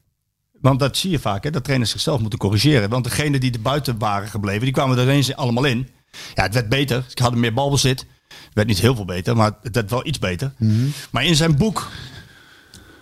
Want 0.62 0.80
dat 0.80 0.98
zie 0.98 1.10
je 1.12 1.20
vaak, 1.20 1.44
hè, 1.44 1.50
dat 1.50 1.64
trainers 1.64 1.92
zichzelf 1.92 2.20
moeten 2.20 2.40
corrigeren. 2.40 2.90
Want 2.90 3.04
degenen 3.04 3.40
die 3.40 3.52
er 3.54 3.62
buiten 3.62 3.98
waren 3.98 4.28
gebleven, 4.30 4.62
die 4.62 4.72
kwamen 4.74 4.98
er 4.98 5.04
ineens 5.04 5.36
allemaal 5.36 5.64
in. 5.66 5.88
Ja, 6.34 6.44
het 6.44 6.54
werd 6.54 6.70
beter. 6.70 7.04
Ze 7.08 7.22
hadden 7.22 7.40
meer 7.40 7.54
balbezit. 7.54 8.06
werd 8.54 8.68
niet 8.68 8.80
heel 8.80 8.96
veel 8.96 9.06
beter, 9.06 9.36
maar 9.36 9.52
het 9.62 9.76
werd 9.76 9.90
wel 9.90 10.06
iets 10.08 10.20
beter. 10.20 10.54
Mhm. 10.58 10.86
Maar 11.12 11.26
in 11.26 11.36
zijn 11.36 11.58
boek, 11.58 11.88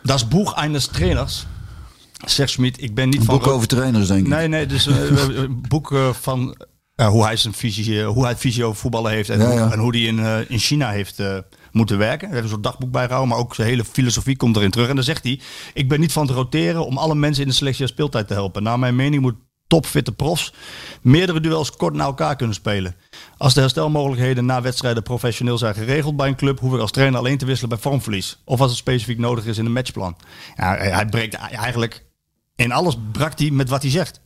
Das 0.03 0.27
Buch 0.27 0.53
eines 0.53 0.87
Trainers, 0.87 1.45
zegt 2.25 2.49
Schmid, 2.51 2.81
ik 2.81 2.95
ben 2.95 3.09
niet 3.09 3.19
Een 3.19 3.25
van... 3.25 3.37
boek 3.37 3.47
over 3.47 3.67
trainers, 3.67 4.07
denk 4.07 4.21
ik. 4.21 4.27
Nee, 4.27 4.47
nee, 4.47 4.65
dus 4.65 4.87
eh, 4.87 5.09
een 5.35 5.61
boek 5.67 5.91
eh, 5.91 6.09
van 6.13 6.55
ja, 6.95 7.09
hoe 7.09 7.23
hij 7.23 7.35
zijn 7.35 7.53
visie, 7.53 8.01
eh, 8.01 8.07
hoe 8.07 8.21
hij 8.21 8.31
het 8.31 8.39
visie 8.39 8.63
over 8.63 8.79
voetballen 8.79 9.11
heeft 9.11 9.29
en, 9.29 9.39
Ja, 9.39 9.45
hoe, 9.45 9.71
en 9.71 9.79
hij 9.79 9.99
in, 9.99 10.19
eh, 10.19 10.49
in 10.49 10.59
China 10.59 10.89
heeft 10.89 11.19
eh, 11.19 11.37
moeten 11.71 11.97
werken. 11.97 12.27
Hij 12.27 12.29
heeft 12.29 12.43
een 12.43 12.53
soort 12.53 12.63
dagboek 12.63 12.91
bijgehouden, 12.91 13.29
maar 13.29 13.43
ook 13.43 13.55
zijn 13.55 13.67
hele 13.67 13.85
filosofie 13.85 14.37
komt 14.37 14.55
erin 14.55 14.71
terug. 14.71 14.89
En 14.89 14.95
dan 14.95 15.03
zegt 15.03 15.23
hij: 15.23 15.39
Ik 15.73 15.89
ben 15.89 15.99
niet 15.99 16.11
van 16.11 16.27
het 16.27 16.35
roteren 16.35 16.85
om 16.85 16.97
alle 16.97 17.15
mensen 17.15 17.43
in 17.43 17.49
de 17.49 17.55
selectie 17.55 17.83
aan 17.83 17.89
speeltijd 17.89 18.27
te 18.27 18.33
helpen. 18.33 18.63
Naar 18.63 18.79
mijn 18.79 18.95
mening 18.95 19.21
moet 19.21 19.35
topfitte 19.67 20.11
profs 20.11 20.53
meerdere 21.01 21.39
duels 21.39 21.71
kort 21.71 21.93
na 21.93 22.03
elkaar 22.03 22.35
kunnen 22.35 22.55
spelen. 22.55 22.95
Als 23.37 23.53
de 23.53 23.59
herstelmogelijkheden 23.59 24.45
na 24.45 24.61
wedstrijden 24.61 25.03
professioneel 25.03 25.57
zijn 25.57 25.73
geregeld 25.73 26.15
bij 26.15 26.27
een 26.27 26.35
club, 26.35 26.59
hoef 26.59 26.73
ik 26.73 26.79
als 26.79 26.91
trainer 26.91 27.19
alleen 27.19 27.37
te 27.37 27.45
wisselen 27.45 27.69
bij 27.69 27.79
vormverlies. 27.79 28.41
Of 28.45 28.59
als 28.61 28.69
het 28.69 28.79
specifiek 28.79 29.17
nodig 29.17 29.45
is 29.45 29.57
in 29.57 29.65
een 29.65 29.73
matchplan. 29.73 30.17
Ja, 30.55 30.75
hij 30.75 31.05
breekt 31.05 31.33
eigenlijk 31.33 32.04
in 32.55 32.71
alles 32.71 32.97
brak 33.11 33.39
hij 33.39 33.51
met 33.51 33.69
wat 33.69 33.81
hij 33.81 33.91
zegt. 33.91 34.19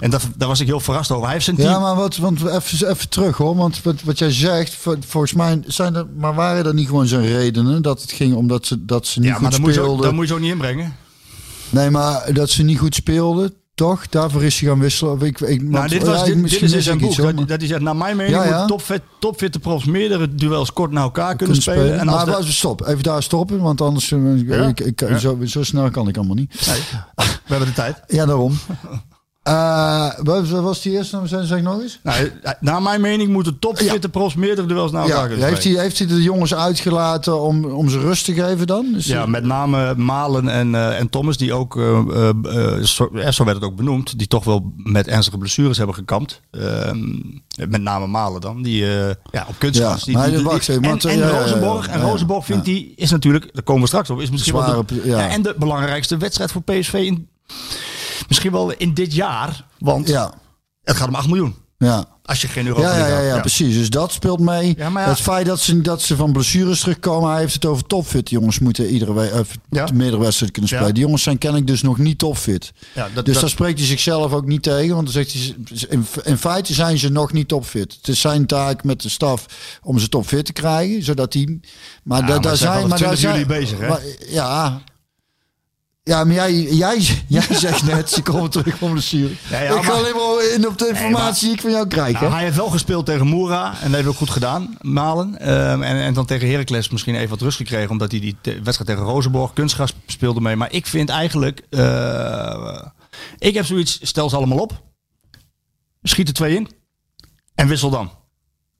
En 0.00 0.10
dat, 0.10 0.22
daar 0.36 0.48
was 0.48 0.60
ik 0.60 0.66
heel 0.66 0.80
verrast 0.80 1.10
over. 1.10 1.24
Hij 1.24 1.32
heeft 1.32 1.44
zijn 1.44 1.56
team. 1.56 1.68
Ja, 1.70 1.78
maar 1.78 1.94
wat, 1.94 2.16
want 2.16 2.44
even, 2.46 2.90
even 2.90 3.08
terug 3.08 3.36
hoor. 3.36 3.56
Want 3.56 3.82
wat, 3.82 4.02
wat 4.02 4.18
jij 4.18 4.30
zegt, 4.30 4.74
vol- 4.74 4.96
volgens 5.06 5.32
mij 5.32 5.62
zijn 5.66 5.94
er, 5.94 6.06
maar 6.16 6.34
waren 6.34 6.66
er 6.66 6.74
niet 6.74 6.86
gewoon 6.86 7.06
zijn 7.06 7.26
redenen 7.26 7.82
dat 7.82 8.02
het 8.02 8.12
ging 8.12 8.34
omdat 8.34 8.66
ze, 8.66 8.84
dat 8.84 9.06
ze 9.06 9.20
niet 9.20 9.28
ja, 9.28 9.34
maar 9.34 9.42
goed 9.42 9.50
dat 9.50 9.60
moet, 9.60 9.68
je 9.68 9.74
zo, 9.74 9.82
speelden? 9.82 10.04
dat 10.04 10.14
moet 10.14 10.28
je 10.28 10.34
zo 10.34 10.40
niet 10.40 10.50
inbrengen. 10.50 10.96
Nee, 11.70 11.90
maar 11.90 12.32
dat 12.32 12.50
ze 12.50 12.62
niet 12.62 12.78
goed 12.78 12.94
speelden, 12.94 13.54
toch? 13.74 14.08
Daarvoor 14.08 14.44
is 14.44 14.60
hij 14.60 14.68
gaan 14.68 14.78
wisselen. 14.80 15.20
Ik, 15.20 15.40
ik, 15.40 15.60
Nou, 15.62 15.72
want- 15.72 15.88
dit, 15.90 16.02
ja, 16.02 16.06
was, 16.06 16.24
dit, 16.24 16.42
dit 16.50 16.62
is 16.62 16.72
in 16.72 16.82
zijn 16.82 16.98
boek. 16.98 17.08
iets, 17.08 17.18
Dat, 17.18 17.36
dat 17.36 17.48
hij 17.48 17.66
zegt, 17.66 17.80
naar 17.80 17.96
mijn 17.96 18.16
mening 18.16 18.36
Ja, 18.36 18.44
ja. 18.44 18.66
topfit, 18.66 19.02
topfitte 19.18 19.58
profs 19.58 19.84
meerdere 19.84 20.34
duels 20.34 20.72
kort 20.72 20.90
na 20.90 21.00
elkaar 21.00 21.36
kunnen, 21.36 21.56
spelen. 21.62 21.98
En 21.98 22.08
als 22.08 22.24
maar 22.24 22.44
stop, 22.44 22.86
even 22.86 23.02
daar 23.02 23.22
stoppen, 23.22 23.60
want 23.60 23.80
anders 23.80 24.12
eh, 24.12 24.68
ik, 24.68 24.80
ik, 24.80 25.02
zo, 25.18 25.38
zo 25.44 25.62
snel 25.62 25.90
kan 25.90 26.08
ik 26.08 26.16
allemaal 26.16 26.34
niet. 26.36 26.66
Nee, 26.66 26.80
we 27.14 27.24
hebben 27.44 27.68
de 27.68 27.74
tijd. 27.74 28.02
Ja, 28.06 28.26
daarom. 28.26 28.52
Eh, 29.44 30.10
wat 30.22 30.48
was 30.48 30.82
die 30.82 30.92
eerste 30.92 31.16
naam? 31.16 31.26
Zeg 31.26 31.46
zeg 31.46 31.62
nog 31.62 31.80
eens. 31.80 31.98
Nou, 32.02 32.30
naar 32.60 32.82
mijn 32.82 33.00
mening 33.00 33.30
moeten 33.32 33.58
topfitte 33.58 34.08
profs 34.08 34.34
meerdere 34.34 34.66
duels 34.66 34.92
na 34.92 35.02
elkaar 35.02 35.36
Ja, 35.38 35.46
heeft, 35.46 35.64
hij, 35.64 35.72
heeft 35.72 35.98
hij 35.98 36.06
de 36.06 36.22
jongens 36.22 36.54
uitgelaten 36.54 37.40
om, 37.40 37.64
om 37.64 37.88
ze 37.88 37.98
rust 37.98 38.24
te 38.24 38.34
geven 38.34 38.66
dan? 38.66 38.86
Dus 38.92 39.06
Ja, 39.06 39.26
met 39.26 39.44
name 39.44 39.94
Malen 39.94 40.48
en, 40.48 40.74
eh, 40.74 40.98
en 40.98 41.08
Thomas, 41.10 41.36
die 41.36 41.52
ook, 41.52 41.76
eh, 41.76 41.98
eh, 42.08 42.28
eh, 42.78 42.82
zo, 42.82 43.08
ja, 43.12 43.30
zo 43.30 43.44
werd 43.44 43.56
het 43.56 43.64
ook 43.66 43.76
benoemd, 43.76 44.18
die 44.18 44.26
toch 44.26 44.44
wel 44.44 44.72
met 44.76 45.06
ernstige 45.08 45.38
blessures 45.38 45.76
hebben 45.76 45.94
gekampt. 45.96 46.40
Ehm, 46.50 46.98
met 47.68 47.82
name 47.82 48.06
Malen 48.06 48.40
dan, 48.40 48.62
die 48.62 48.82
eh, 48.84 49.14
ja, 49.30 49.46
op 49.48 49.54
kunstgras. 49.58 50.04
Ja, 50.04 50.04
die, 50.04 50.14
die- 50.14 50.42
die- 50.68 50.76
en 51.12 51.18
ja, 51.18 51.28
ja, 51.28 51.46
ja, 51.46 51.56
ja, 51.86 51.94
ja, 51.96 52.00
Rosenborg 52.02 52.44
vindt 52.44 52.66
ja. 52.66 52.72
die, 52.72 52.92
is 52.96 53.10
natuurlijk, 53.10 53.50
daar 53.54 53.62
komen 53.62 53.82
we 53.82 53.88
straks 53.88 54.10
op, 54.10 54.20
is 54.20 54.30
misschien 54.30 54.54
wel 54.54 54.84
de, 54.86 55.00
ja. 55.04 55.18
ja, 55.18 55.28
en 55.28 55.42
de 55.42 55.54
belangrijkste 55.58 56.16
wedstrijd 56.16 56.52
voor 56.52 56.62
PSV 56.62 56.92
in, 56.94 57.28
misschien 58.28 58.52
wel 58.52 58.70
in 58.72 58.94
dit 58.94 59.14
jaar, 59.14 59.64
want 59.78 60.08
ja, 60.08 60.32
het 60.82 60.96
gaat 60.96 61.08
om 61.08 61.14
8 61.14 61.26
miljoen. 61.26 61.54
ja. 61.78 62.04
Als 62.26 62.40
je 62.40 62.48
geen 62.48 62.66
Europa 62.66 62.96
Ja, 62.96 63.06
ja, 63.06 63.18
ja, 63.18 63.20
ja, 63.34 63.40
precies. 63.40 63.74
Dus 63.74 63.90
dat 63.90 64.12
speelt 64.12 64.40
mee. 64.40 64.74
Ja, 64.78 64.90
maar 64.90 65.02
ja. 65.02 65.08
Het 65.08 65.20
feit 65.20 65.46
dat 65.46 65.60
ze, 65.60 65.80
dat 65.80 66.02
ze 66.02 66.16
van 66.16 66.32
blessures 66.32 66.80
terugkomen. 66.80 67.30
Hij 67.30 67.40
heeft 67.40 67.54
het 67.54 67.64
over 67.64 67.86
topfit. 67.86 68.26
Die 68.28 68.38
jongens 68.38 68.58
moeten 68.58 68.86
iedere 68.86 69.12
uh, 69.70 69.80
meerdere 69.92 70.22
wedstrijden 70.22 70.50
kunnen 70.52 70.68
spelen. 70.70 70.94
Die 70.94 71.02
jongens 71.02 71.22
zijn 71.22 71.38
kennelijk 71.38 71.68
dus 71.68 71.82
nog 71.82 71.98
niet 71.98 72.18
topfit. 72.18 72.72
Ja, 72.94 73.08
dat- 73.14 73.24
dus 73.24 73.32
dat- 73.34 73.42
daar 73.42 73.50
spreekt 73.52 73.78
hij 73.78 73.88
zichzelf 73.88 74.32
ook 74.32 74.46
niet 74.46 74.62
tegen. 74.62 74.94
Want 74.94 75.12
dan 75.12 75.24
zegt 75.24 75.32
hij, 75.32 75.54
in, 75.88 76.06
in 76.24 76.38
feite 76.38 76.74
zijn 76.74 76.98
ze 76.98 77.08
nog 77.08 77.32
niet 77.32 77.48
topfit. 77.48 77.94
Het 77.94 78.08
is 78.08 78.20
zijn 78.20 78.46
taak 78.46 78.84
met 78.84 79.02
de 79.02 79.08
staf 79.08 79.46
om 79.82 79.98
ze 79.98 80.08
topfit 80.08 80.44
te 80.46 80.52
krijgen. 80.52 81.02
Zodat 81.02 81.32
die... 81.32 81.60
Maar, 82.02 82.20
da- 82.20 82.26
maar 82.26 82.40
daar 82.40 82.56
zijn 82.56 82.88
Maar 82.88 82.98
daar 82.98 83.14
20 83.14 83.18
zijn 83.18 83.46
bezig, 83.46 83.78
hè? 83.78 83.88
maar- 83.88 84.02
ja... 84.28 84.80
Ja, 86.06 86.24
maar 86.24 86.34
jij, 86.34 86.62
jij, 86.62 87.00
jij 87.28 87.46
zegt 87.64 87.84
net, 87.84 88.10
ze 88.10 88.22
komen 88.22 88.50
terug 88.50 88.76
van 88.78 88.90
blessure. 88.92 89.34
Ja, 89.50 89.58
ik 89.58 89.68
ga 89.70 89.74
maar- 89.82 89.90
alleen 89.92 90.14
maar 90.14 90.52
in 90.54 90.68
op 90.68 90.78
de 90.78 90.88
informatie 90.88 91.44
die 91.46 91.54
ik 91.54 91.60
van 91.60 91.70
jou 91.70 91.86
krijg. 91.88 92.12
Nou, 92.12 92.24
hè? 92.24 92.30
hij 92.32 92.42
heeft 92.44 92.56
wel 92.56 92.68
gespeeld 92.70 93.06
tegen 93.06 93.26
Moera 93.26 93.74
en 93.80 93.86
dat 93.86 93.94
heeft 93.94 94.08
ook 94.08 94.16
goed 94.16 94.30
gedaan, 94.30 94.76
Malen. 94.80 95.38
Ehm, 95.40 95.82
en, 95.82 95.96
en 95.96 96.14
dan 96.14 96.26
tegen 96.26 96.50
Heracles 96.50 96.88
misschien 96.88 97.14
even 97.14 97.28
wat 97.28 97.40
rust 97.40 97.56
gekregen, 97.56 97.90
omdat 97.90 98.10
hij 98.10 98.20
die 98.20 98.36
te- 98.40 98.60
wedstrijd 98.62 98.90
tegen 98.90 99.12
Rozenborg 99.12 99.52
kunstgras 99.52 99.94
speelde 100.06 100.40
mee. 100.40 100.56
Maar 100.56 100.72
ik 100.72 100.86
vind 100.86 101.08
eigenlijk, 101.08 101.62
eh, 101.70 102.82
ik 103.38 103.54
heb 103.54 103.64
zoiets, 103.64 103.98
stel 104.02 104.28
ze 104.28 104.36
allemaal 104.36 104.58
op, 104.58 104.82
schiet 106.02 106.28
er 106.28 106.34
twee 106.34 106.56
in 106.56 106.68
en 107.54 107.68
wissel 107.68 107.90
dan. 107.90 108.10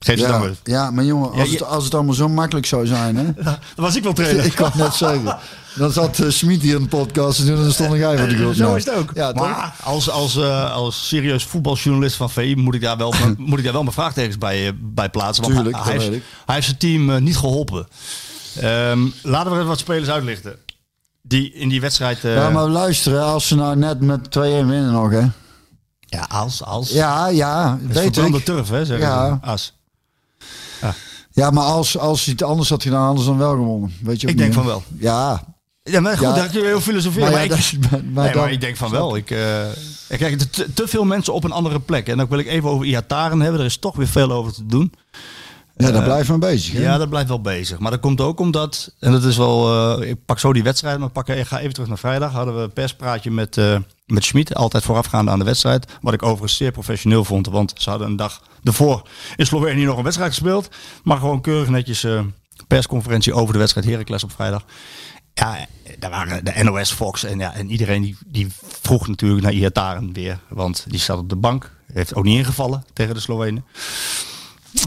Geef 0.04 0.18
ze 0.18 0.26
dan 0.26 0.32
Ja, 0.34 0.40
weer. 0.40 0.56
ja, 0.64 0.90
maar 0.90 1.04
jongen, 1.04 1.30
als, 1.32 1.48
Ja, 1.50 1.52
het, 1.52 1.62
als 1.64 1.84
het 1.84 1.94
allemaal 1.94 2.14
zo 2.14 2.28
makkelijk 2.28 2.66
zou 2.66 2.86
zijn, 2.86 3.16
hè? 3.16 3.24
Dat 3.44 3.58
was 3.74 3.96
ik 3.96 4.02
wel 4.02 4.12
trainer. 4.12 4.44
ik 4.50 4.54
kan 4.54 4.70
net 4.74 4.94
zeggen. 4.94 5.38
Dan 5.74 5.92
zat 5.92 6.18
uh, 6.18 6.30
Smit 6.30 6.62
hier 6.62 6.74
in 6.76 6.82
de 6.82 6.88
podcast 6.88 7.40
en 7.40 7.46
dan 7.56 7.72
stond 7.72 7.92
jij 7.92 8.18
voor 8.18 8.28
de 8.28 8.36
grond. 8.36 8.56
Zo 8.56 8.74
is 8.74 8.84
het 8.84 8.94
ook. 8.94 9.10
Ja, 9.14 9.32
toch? 9.32 9.46
maar 9.46 9.74
als, 9.82 10.10
als, 10.10 10.36
eh, 10.36 10.72
als 10.74 11.08
serieus 11.08 11.44
voetbaljournalist 11.44 12.16
van 12.16 12.30
VI 12.30 12.54
moet 12.56 12.74
ik 12.74 12.80
daar 12.80 12.96
wel, 12.96 13.14
moet 13.36 13.58
ik 13.58 13.64
daar 13.64 13.72
wel 13.72 13.82
mijn 13.82 13.94
vraagtekens 14.02 14.38
bij, 14.38 14.66
eh, 14.66 14.72
bij 14.80 15.08
plaatsen. 15.10 15.42
Want 15.44 15.54
Tuurlijk, 15.56 15.76
hij, 15.76 15.84
hij, 15.84 15.92
heeft, 16.02 16.14
ik. 16.14 16.22
hij 16.46 16.54
heeft 16.54 16.66
zijn 16.66 16.78
team 16.78 17.10
eh, 17.10 17.20
niet 17.20 17.36
geholpen. 17.36 17.86
Ehm, 18.60 19.06
laten 19.22 19.50
we 19.50 19.56
even 19.56 19.68
wat 19.68 19.78
spelers 19.78 20.08
uitlichten. 20.08 20.56
Die 21.22 21.52
in 21.52 21.68
die 21.68 21.80
wedstrijd... 21.80 22.18
Ja, 22.22 22.50
maar 22.50 22.68
luisteren, 22.68 23.22
als 23.24 23.46
ze 23.48 23.54
nou 23.54 23.76
net 23.76 24.00
met 24.00 24.20
2-1 24.26 24.40
winnen 24.40 24.92
nog, 24.92 25.10
hè? 25.10 25.26
ja, 26.00 26.26
als, 26.28 26.64
als. 26.64 26.90
Ja, 26.90 27.26
ja, 27.28 27.78
Het 27.86 27.96
is 27.96 28.02
weet 28.02 28.34
ik. 28.34 28.44
turf, 28.44 28.68
hè, 28.68 28.84
zeggen 28.84 29.06
Ja. 29.06 29.38
ze. 29.42 29.46
As. 29.46 29.72
Ja, 31.32 31.50
maar 31.50 31.64
als, 31.64 31.98
als 31.98 32.24
hij 32.24 32.32
het 32.32 32.42
anders 32.42 32.68
had 32.68 32.82
gedaan, 32.82 33.04
hadden 33.04 33.22
ze 33.24 33.28
dan 33.30 33.38
wel 33.38 33.50
gewonnen. 33.50 33.92
Weet 34.02 34.20
je 34.20 34.26
Ik 34.26 34.36
denk 34.36 34.48
niet, 34.48 34.58
van 34.58 34.66
wel. 34.66 34.82
Ja, 34.98 35.44
Ja, 35.82 36.00
maar 36.00 36.16
goed, 36.18 36.26
Ja. 36.26 36.34
daar 36.34 36.48
kun 36.48 36.60
je 36.60 36.66
heel 36.66 36.80
filosoferen. 36.80 37.32
maar, 37.32 37.42
ik, 37.44 37.48
dat- 37.50 37.72
maar, 37.90 37.90
maar 38.12 38.24
nee, 38.24 38.32
dan, 38.32 38.42
maar 38.42 38.52
ik 38.52 38.60
denk 38.60 38.76
van 38.76 38.90
wel. 38.90 39.16
Ik, 39.16 39.30
eh, 39.30 39.62
ik 40.08 40.18
kijk, 40.18 40.38
te, 40.40 40.72
te 40.72 40.88
veel 40.88 41.04
mensen 41.04 41.32
op 41.34 41.44
een 41.44 41.52
andere 41.52 41.80
plek. 41.80 42.08
En 42.08 42.16
dan 42.16 42.28
wil 42.28 42.38
ik 42.38 42.46
even 42.46 42.68
over 42.68 42.86
Iataren 42.86 43.40
hebben. 43.40 43.60
Er 43.60 43.66
is 43.66 43.76
toch 43.76 43.96
weer 43.96 44.06
veel 44.08 44.32
over 44.32 44.52
te 44.52 44.66
doen. 44.66 44.92
ja, 45.76 45.86
daar 45.90 45.94
eh, 46.00 46.04
blijft 46.04 46.28
men 46.28 46.40
bezig. 46.40 46.72
Hè? 46.74 46.80
Ja, 46.82 46.98
dat 46.98 47.08
blijft 47.08 47.28
wel 47.28 47.40
bezig. 47.40 47.78
Maar 47.78 47.90
dat 47.90 48.00
komt 48.00 48.20
ook 48.20 48.40
omdat, 48.40 48.94
en 49.00 49.12
dat 49.12 49.24
is 49.24 49.36
wel, 49.36 49.74
eh, 50.00 50.08
ik 50.10 50.24
pak 50.24 50.38
zo 50.38 50.52
die 50.52 50.62
wedstrijd, 50.62 50.98
maar 50.98 51.06
ik, 51.06 51.12
pak, 51.12 51.28
ik 51.28 51.46
ga 51.46 51.58
even 51.60 51.72
terug 51.72 51.88
naar 51.88 51.98
vrijdag. 51.98 52.32
Hadden 52.32 52.56
we 52.56 52.62
een 52.62 52.72
perspraatje 52.72 53.30
met, 53.30 53.56
eh 53.58 53.76
met 54.06 54.24
Schmid, 54.24 54.54
altijd 54.54 54.84
voorafgaande 54.84 55.30
aan 55.30 55.38
de 55.38 55.44
wedstrijd. 55.44 55.86
Wat 56.00 56.14
ik 56.14 56.22
overigens 56.22 56.56
zeer 56.56 56.72
professioneel 56.72 57.24
vond, 57.24 57.46
want 57.46 57.72
ze 57.76 57.90
hadden 57.90 58.08
een 58.08 58.16
dag 58.16 58.40
ervoor 58.64 59.08
in 59.36 59.46
Slovenië 59.46 59.84
nog 59.84 59.96
een 59.96 60.02
wedstrijd 60.02 60.30
gespeeld. 60.30 60.68
Maar 61.02 61.18
gewoon 61.18 61.40
keurig 61.40 61.68
netjes 61.68 62.04
eh, 62.04 62.20
persconferentie 62.66 63.32
over 63.32 63.52
de 63.52 63.58
wedstrijd 63.58 63.86
Heracles 63.86 64.24
op 64.24 64.32
vrijdag. 64.32 64.64
Ja, 65.34 65.66
daar 65.98 66.10
waren 66.10 66.44
de 66.44 66.62
NOS, 66.62 66.92
Fox 66.92 67.24
en, 67.24 67.38
ja, 67.38 67.54
en 67.54 67.70
iedereen 67.70 68.02
die, 68.02 68.16
die 68.26 68.46
vroeg 68.80 69.08
natuurlijk 69.08 69.42
naar 69.42 69.52
Iataren 69.52 70.12
weer. 70.12 70.38
Want 70.48 70.84
die 70.88 71.00
zat 71.00 71.18
op 71.18 71.28
de 71.28 71.36
bank, 71.36 71.72
heeft 71.92 72.14
ook 72.14 72.24
niet 72.24 72.38
ingevallen 72.38 72.84
tegen 72.92 73.14
de 73.14 73.20
Slovenen. 73.20 73.64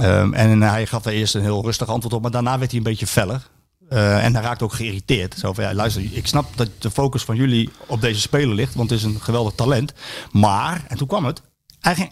Ehm, 0.01 0.33
en 0.33 0.61
hij 0.61 0.85
gaf 0.87 1.03
daar 1.03 1.13
eerst 1.13 1.35
een 1.35 1.41
heel 1.41 1.63
rustig 1.63 1.87
antwoord 1.87 2.13
op, 2.13 2.21
maar 2.21 2.31
daarna 2.31 2.57
werd 2.57 2.69
hij 2.69 2.79
een 2.79 2.85
beetje 2.85 3.07
feller. 3.07 3.47
Eh, 3.89 4.25
en 4.25 4.33
hij 4.33 4.43
raakte 4.43 4.63
ook 4.63 4.73
geïrriteerd. 4.73 5.35
Zo 5.37 5.53
van, 5.53 5.63
ja, 5.63 5.73
luister, 5.73 6.03
ik 6.11 6.27
snap 6.27 6.57
dat 6.57 6.69
de 6.79 6.91
focus 6.91 7.23
van 7.23 7.35
jullie 7.35 7.69
op 7.87 8.01
deze 8.01 8.21
speler 8.21 8.55
ligt, 8.55 8.75
want 8.75 8.89
het 8.89 8.99
is 8.99 9.05
een 9.05 9.21
geweldig 9.21 9.53
talent. 9.53 9.93
Maar, 10.31 10.85
en 10.87 10.97
toen 10.97 11.07
kwam 11.07 11.25
het, 11.25 11.41
hij, 11.79 12.11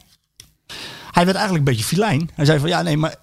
hij 1.15 1.25
werd 1.25 1.37
eigenlijk 1.37 1.67
een 1.67 1.73
beetje 1.73 1.87
filijn. 1.87 2.29
Hij 2.33 2.45
zei 2.45 2.59
van, 2.59 2.69
ja 2.69 2.81
nee, 2.81 2.97
maar 2.97 3.15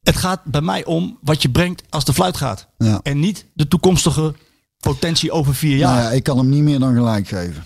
het 0.00 0.16
gaat 0.16 0.44
bij 0.44 0.60
mij 0.60 0.84
om 0.84 1.18
wat 1.22 1.42
je 1.42 1.50
brengt 1.50 1.82
als 1.88 2.04
de 2.04 2.12
fluit 2.12 2.36
gaat. 2.36 2.68
Ja. 2.78 3.00
En 3.02 3.20
niet 3.20 3.46
de 3.54 3.68
toekomstige 3.68 4.34
potentie 4.78 5.30
over 5.30 5.54
vier 5.54 5.76
jaar. 5.76 5.94
Nou 5.94 6.04
ja, 6.04 6.10
ik 6.10 6.22
kan 6.22 6.38
hem 6.38 6.48
niet 6.48 6.62
meer 6.62 6.78
dan 6.78 6.94
gelijk 6.94 7.28
geven. 7.28 7.64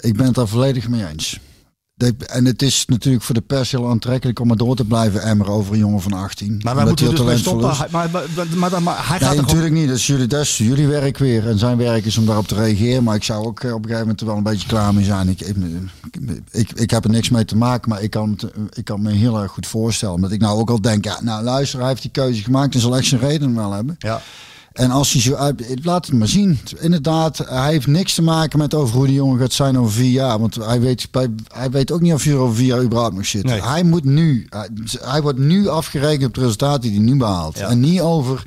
Ik 0.00 0.16
ben 0.16 0.26
het 0.26 0.34
daar 0.34 0.48
volledig 0.48 0.88
mee 0.88 1.06
eens. 1.06 1.40
En 2.26 2.44
het 2.44 2.62
is 2.62 2.84
natuurlijk 2.86 3.24
voor 3.24 3.34
de 3.34 3.40
pers 3.40 3.70
heel 3.70 3.88
aantrekkelijk 3.88 4.40
om 4.40 4.46
maar 4.46 4.56
door 4.56 4.76
te 4.76 4.84
blijven 4.84 5.22
emmeren 5.22 5.52
over 5.52 5.72
een 5.72 5.78
jongen 5.78 6.00
van 6.00 6.12
18. 6.12 6.48
maar 6.62 6.74
wij 6.74 6.84
Omdat 6.84 7.00
moeten 7.00 7.16
dus 7.16 7.26
mee 7.26 7.38
stoppen. 7.38 7.70
is. 7.70 7.78
Maar, 7.90 8.08
maar, 8.56 8.82
maar, 8.82 9.08
hij 9.08 9.18
gaat 9.18 9.30
Nee, 9.30 9.40
natuurlijk 9.40 9.72
niet. 9.72 9.88
Dat 9.88 9.96
is, 9.96 10.06
jullie, 10.06 10.26
dat 10.26 10.40
is 10.40 10.58
jullie 10.58 10.86
werk 10.86 11.18
weer. 11.18 11.48
En 11.48 11.58
zijn 11.58 11.76
werk 11.76 12.04
is 12.04 12.18
om 12.18 12.26
daarop 12.26 12.46
te 12.48 12.54
reageren. 12.54 13.02
Maar 13.02 13.14
ik 13.14 13.24
zou 13.24 13.46
ook 13.46 13.60
eh, 13.60 13.70
op 13.70 13.76
een 13.76 13.82
gegeven 13.82 14.00
moment 14.00 14.20
er 14.20 14.26
wel 14.26 14.36
een 14.36 14.42
beetje 14.42 14.68
klaar 14.68 14.94
mee 14.94 15.04
zijn. 15.04 15.28
Ik, 15.28 15.40
ik, 15.40 15.56
ik, 16.50 16.72
ik 16.72 16.90
heb 16.90 17.04
er 17.04 17.10
niks 17.10 17.28
mee 17.30 17.44
te 17.44 17.56
maken. 17.56 17.88
Maar 17.88 18.02
ik 18.02 18.10
kan, 18.10 18.30
het, 18.30 18.52
ik 18.76 18.84
kan 18.84 19.02
me 19.02 19.12
heel 19.12 19.42
erg 19.42 19.52
goed 19.52 19.66
voorstellen. 19.66 20.20
Dat 20.20 20.32
ik 20.32 20.40
nou 20.40 20.58
ook 20.58 20.70
al 20.70 20.80
denk. 20.80 21.04
Ja, 21.04 21.22
nou 21.22 21.44
luister, 21.44 21.78
hij 21.78 21.88
heeft 21.88 22.02
die 22.02 22.10
keuze 22.10 22.42
gemaakt. 22.42 22.74
En 22.74 22.80
zal 22.80 22.96
echt 22.96 23.06
zijn 23.06 23.20
reden 23.20 23.54
wel 23.54 23.72
hebben. 23.72 23.96
Ja. 23.98 24.22
En 24.72 24.90
als 24.90 25.12
hij 25.12 25.20
zo 25.22 25.34
uit, 25.34 25.62
laat 25.82 26.06
het 26.06 26.14
maar 26.14 26.28
zien. 26.28 26.58
Inderdaad, 26.80 27.38
hij 27.38 27.70
heeft 27.72 27.86
niks 27.86 28.14
te 28.14 28.22
maken 28.22 28.58
met 28.58 28.74
over 28.74 28.96
hoe 28.96 29.06
die 29.06 29.14
jongen 29.14 29.38
gaat 29.38 29.52
zijn 29.52 29.78
over 29.78 29.92
vier 29.92 30.10
jaar. 30.10 30.38
Want 30.38 30.54
hij 30.54 30.80
weet, 30.80 31.08
bij- 31.10 31.34
hij 31.54 31.70
weet 31.70 31.92
ook 31.92 32.00
niet 32.00 32.12
of 32.12 32.22
hij 32.24 32.32
er 32.32 32.38
over 32.38 32.56
vier 32.56 32.66
jaar 32.66 32.82
überhaupt 32.82 33.14
nog 33.14 33.26
zit. 33.26 33.44
Nee. 33.44 33.62
Hij 33.62 33.82
moet 33.84 34.04
nu, 34.04 34.46
hij, 34.48 34.68
hij 35.00 35.22
wordt 35.22 35.38
nu 35.38 35.68
afgerekend 35.68 36.26
op 36.28 36.34
het 36.34 36.42
resultaat 36.44 36.82
die 36.82 36.90
hij 36.90 37.00
nu 37.00 37.16
behaalt. 37.16 37.58
Ja. 37.58 37.68
En 37.68 37.80
niet 37.80 38.00
over 38.00 38.42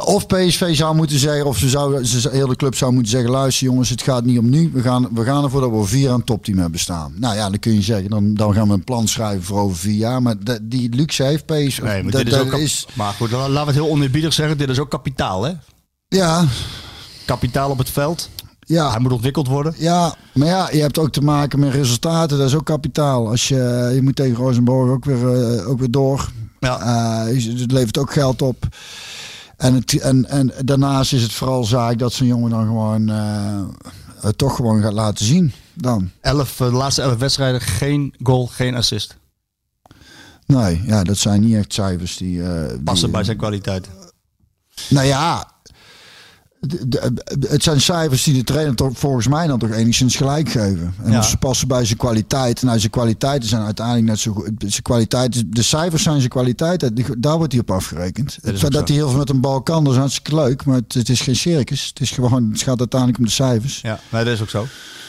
Of 0.00 0.26
PSV 0.26 0.76
zou 0.76 0.94
moeten 0.94 1.18
zeggen, 1.18 1.46
of 1.46 1.58
ze 1.58 1.68
zou, 1.68 2.04
ze, 2.04 2.20
de 2.20 2.36
hele 2.36 2.56
club 2.56 2.74
zou 2.74 2.92
moeten 2.92 3.10
zeggen: 3.10 3.30
luister 3.30 3.66
jongens, 3.66 3.88
het 3.88 4.02
gaat 4.02 4.24
niet 4.24 4.38
om 4.38 4.48
nu. 4.48 4.70
We 4.72 4.80
gaan, 4.82 5.08
we 5.14 5.24
gaan 5.24 5.44
ervoor 5.44 5.60
dat 5.60 5.70
we 5.70 5.84
vier 5.84 6.10
aan 6.10 6.24
topteam 6.24 6.58
hebben 6.58 6.80
staan. 6.80 7.12
Nou 7.16 7.34
ja, 7.36 7.50
dan 7.50 7.58
kun 7.58 7.74
je 7.74 7.82
zeggen, 7.82 8.10
dan, 8.10 8.34
dan 8.34 8.54
gaan 8.54 8.68
we 8.68 8.74
een 8.74 8.84
plan 8.84 9.08
schrijven 9.08 9.42
voor 9.44 9.60
over 9.60 9.76
vier 9.76 9.94
jaar. 9.96 10.22
Maar 10.22 10.34
dat, 10.44 10.58
die 10.62 10.94
luxe 10.94 11.22
heeft 11.22 11.46
PSV. 11.46 11.82
Nee, 11.82 12.02
maar, 12.02 12.12
dat, 12.12 12.24
dit 12.24 12.32
is 12.32 12.38
ook 12.40 12.48
kap- 12.50 12.60
maar 12.94 13.12
goed, 13.12 13.30
laten 13.30 13.52
we 13.52 13.58
het 13.58 13.74
heel 13.74 13.90
oneerbiedig 13.90 14.32
zeggen. 14.32 14.58
Dit 14.58 14.68
is 14.68 14.78
ook 14.78 14.90
kapitaal, 14.90 15.42
hè? 15.44 15.52
ja, 16.08 16.44
Kapitaal 17.26 17.70
op 17.70 17.78
het 17.78 17.90
veld. 17.90 18.30
ja. 18.60 18.90
Hij 18.90 19.00
moet 19.00 19.12
ontwikkeld 19.12 19.46
worden. 19.46 19.74
Ja, 19.78 20.14
maar 20.34 20.48
ja, 20.48 20.68
je 20.72 20.80
hebt 20.80 20.98
ook 20.98 21.10
te 21.12 21.20
maken 21.20 21.58
met 21.58 21.72
resultaten. 21.72 22.38
Dat 22.38 22.46
is 22.48 22.54
ook 22.54 22.64
kapitaal. 22.66 23.28
Als 23.28 23.48
je, 23.48 23.90
je 23.94 24.02
moet 24.02 24.16
tegen 24.16 24.34
Rosenborg 24.36 24.90
ook 24.90 25.04
weer, 25.04 25.32
eh, 25.58 25.68
ook 25.68 25.78
weer 25.78 25.90
door. 25.90 26.30
Ja. 26.60 26.80
Eh, 27.26 27.34
het 27.58 27.72
levert 27.72 27.98
ook 27.98 28.12
geld 28.12 28.42
op. 28.42 28.66
En, 29.64 29.74
het, 29.74 29.98
en, 30.00 30.28
en 30.28 30.52
daarnaast 30.64 31.12
is 31.12 31.22
het 31.22 31.32
vooral 31.32 31.64
zaak 31.64 31.98
dat 31.98 32.12
zo'n 32.12 32.26
jongen 32.26 32.50
dan 32.50 32.66
gewoon 32.66 33.08
eh, 33.08 33.62
het 34.20 34.38
toch 34.38 34.56
gewoon 34.56 34.82
gaat 34.82 34.92
laten 34.92 35.24
zien. 35.24 35.52
Dan. 35.74 36.10
Elf, 36.20 36.60
eh, 36.60 36.66
de 36.66 36.72
laatste 36.72 37.02
elf 37.02 37.16
wedstrijden, 37.18 37.60
geen 37.60 38.14
goal, 38.22 38.46
geen 38.46 38.74
assist. 38.74 39.16
Nee, 40.46 40.82
ja, 40.86 41.02
dat 41.04 41.16
zijn 41.16 41.40
niet 41.40 41.54
echt 41.54 41.72
cijfers 41.72 42.16
die... 42.16 42.42
eh, 42.42 42.68
die- 42.68 42.82
Passen 42.82 43.10
bij 43.10 43.24
zijn 43.24 43.36
kwaliteit. 43.36 43.88
Nou 44.88 45.06
ja, 45.06 45.52
de- 46.66 46.88
de- 46.88 47.46
het 47.48 47.62
zijn 47.62 47.80
cijfers 47.80 48.22
die 48.22 48.34
de 48.34 48.44
trainer 48.44 48.74
toch 48.74 48.90
volgens 48.94 49.28
mij 49.28 49.46
dan 49.46 49.58
toch 49.58 49.70
enigszins 49.70 50.16
gelijk 50.16 50.48
geven. 50.50 50.94
En 51.02 51.12
Ja. 51.12 51.22
ze 51.22 51.36
passen 51.36 51.68
bij 51.68 51.84
zijn 51.84 51.98
kwaliteit. 51.98 52.62
Nou, 52.62 52.78
zijn 52.78 52.90
kwaliteiten 52.90 53.48
zijn 53.48 53.62
uiteindelijk 53.62 54.06
net 54.06 54.18
zo 54.18 54.32
goed. 54.32 54.50
Zijn 54.58 54.82
kwaliteit, 54.82 55.42
de 55.56 55.62
cijfers 55.62 56.02
zijn 56.02 56.18
zijn 56.18 56.28
kwaliteit. 56.30 56.90
Daar 57.22 57.36
wordt 57.36 57.52
hij 57.52 57.60
op 57.60 57.70
afgerekend. 57.70 58.38
Dat 58.70 58.88
hij 58.88 58.96
heel 58.96 59.08
veel 59.08 59.18
met 59.18 59.30
een 59.30 59.40
bal 59.40 59.62
kan, 59.62 59.84
dat 59.84 59.92
is 59.92 59.98
hartstikke 59.98 60.34
leuk. 60.34 60.64
Maar 60.64 60.76
het, 60.76 60.94
het 60.94 61.08
is 61.08 61.20
geen 61.20 61.36
circus. 61.36 61.86
Het, 61.86 62.00
is 62.00 62.10
gewoon, 62.10 62.50
het 62.52 62.62
gaat 62.62 62.78
uiteindelijk 62.78 63.18
om 63.18 63.24
de 63.24 63.30
cijfers. 63.30 63.80
Ja, 63.80 64.00
nee, 64.08 64.24
dat 64.24 64.32
is 64.32 64.40
ook 64.42 64.50
zo. 64.50 64.66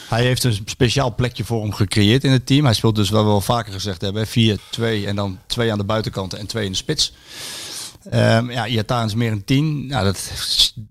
Hij 0.08 0.22
heeft 0.24 0.44
een 0.44 0.58
speciaal 0.64 1.14
plekje 1.14 1.44
voor 1.44 1.62
hem 1.62 1.72
gecreëerd 1.72 2.24
in 2.24 2.30
het 2.30 2.46
team. 2.46 2.64
Hij 2.64 2.74
speelt 2.74 2.94
dus 2.96 3.10
wat 3.10 3.22
we 3.22 3.28
wel 3.28 3.40
vaker 3.40 3.72
gezegd 3.72 4.00
hebben. 4.00 4.26
4, 4.26 4.58
2 4.70 5.06
en 5.06 5.16
dan 5.16 5.38
twee 5.46 5.72
aan 5.72 5.78
de 5.78 5.84
buitenkant 5.84 6.34
en 6.34 6.46
twee 6.46 6.64
in 6.64 6.70
de 6.70 6.76
spits. 6.76 7.12
Ehm 8.10 8.50
ja, 8.50 8.66
Iataren 8.66 9.06
is 9.06 9.14
meer 9.14 9.32
een 9.32 9.44
10. 9.44 9.86
Nou, 9.86 10.04
dat 10.04 10.18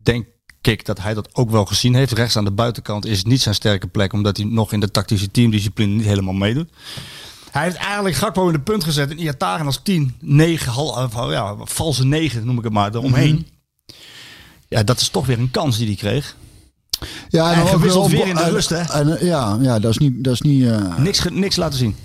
denk 0.04 0.26
dat 0.66 1.02
hij 1.02 1.14
dat 1.14 1.30
ook 1.34 1.50
wel 1.50 1.66
gezien 1.66 1.96
heeft. 1.96 2.12
Rechts 2.12 2.38
aan 2.38 2.46
de 2.46 2.52
buitenkant 2.52 3.06
is 3.06 3.24
niet 3.24 3.42
zijn 3.42 3.56
sterke 3.56 3.88
plek. 3.88 4.14
Omdat 4.14 4.38
hij 4.38 4.46
nog 4.46 4.72
in 4.74 4.80
de 4.80 4.92
tactische 4.92 5.32
teamdiscipline 5.32 5.94
niet 5.96 6.06
helemaal 6.06 6.34
meedoet. 6.34 6.70
Hij 7.52 7.64
heeft 7.64 7.76
eigenlijk 7.76 8.16
Gakpo 8.16 8.48
in 8.48 8.54
de 8.54 8.60
punt 8.60 8.84
gezet. 8.84 9.10
En 9.12 9.20
Iataren 9.20 9.66
als 9.66 9.80
10. 9.84 10.16
9, 10.20 10.72
hal, 10.72 10.98
eh, 10.98 11.28
ja, 11.30 11.56
valse 11.60 12.06
9 12.06 12.46
noem 12.46 12.58
ik 12.58 12.64
het 12.64 12.74
maar, 12.74 12.96
eromheen. 12.96 13.48
Ja, 14.68 14.84
dat 14.84 15.00
is 15.02 15.10
toch 15.10 15.26
weer 15.26 15.40
een 15.40 15.52
kans 15.52 15.78
die 15.78 15.88
hij 15.88 15.96
kreeg. 15.96 16.36
Ja, 17.30 17.54
En 17.54 17.62
ook 17.62 17.68
gewisseld 17.68 18.12
weer 18.12 18.28
in 18.28 18.36
de 18.36 18.42
en- 18.42 18.50
rust, 18.52 18.70
hè? 18.70 18.78
en, 18.82 19.26
ja, 19.26 19.58
ja, 19.62 19.80
dat 19.80 19.92
is 19.92 19.98
niet... 19.98 20.24
Dat 20.24 20.34
is 20.34 20.42
niet 20.42 20.66
eh, 20.66 20.98
Niks, 20.98 21.24
niks 21.32 21.56
laten 21.56 21.78
zien. 21.80 21.96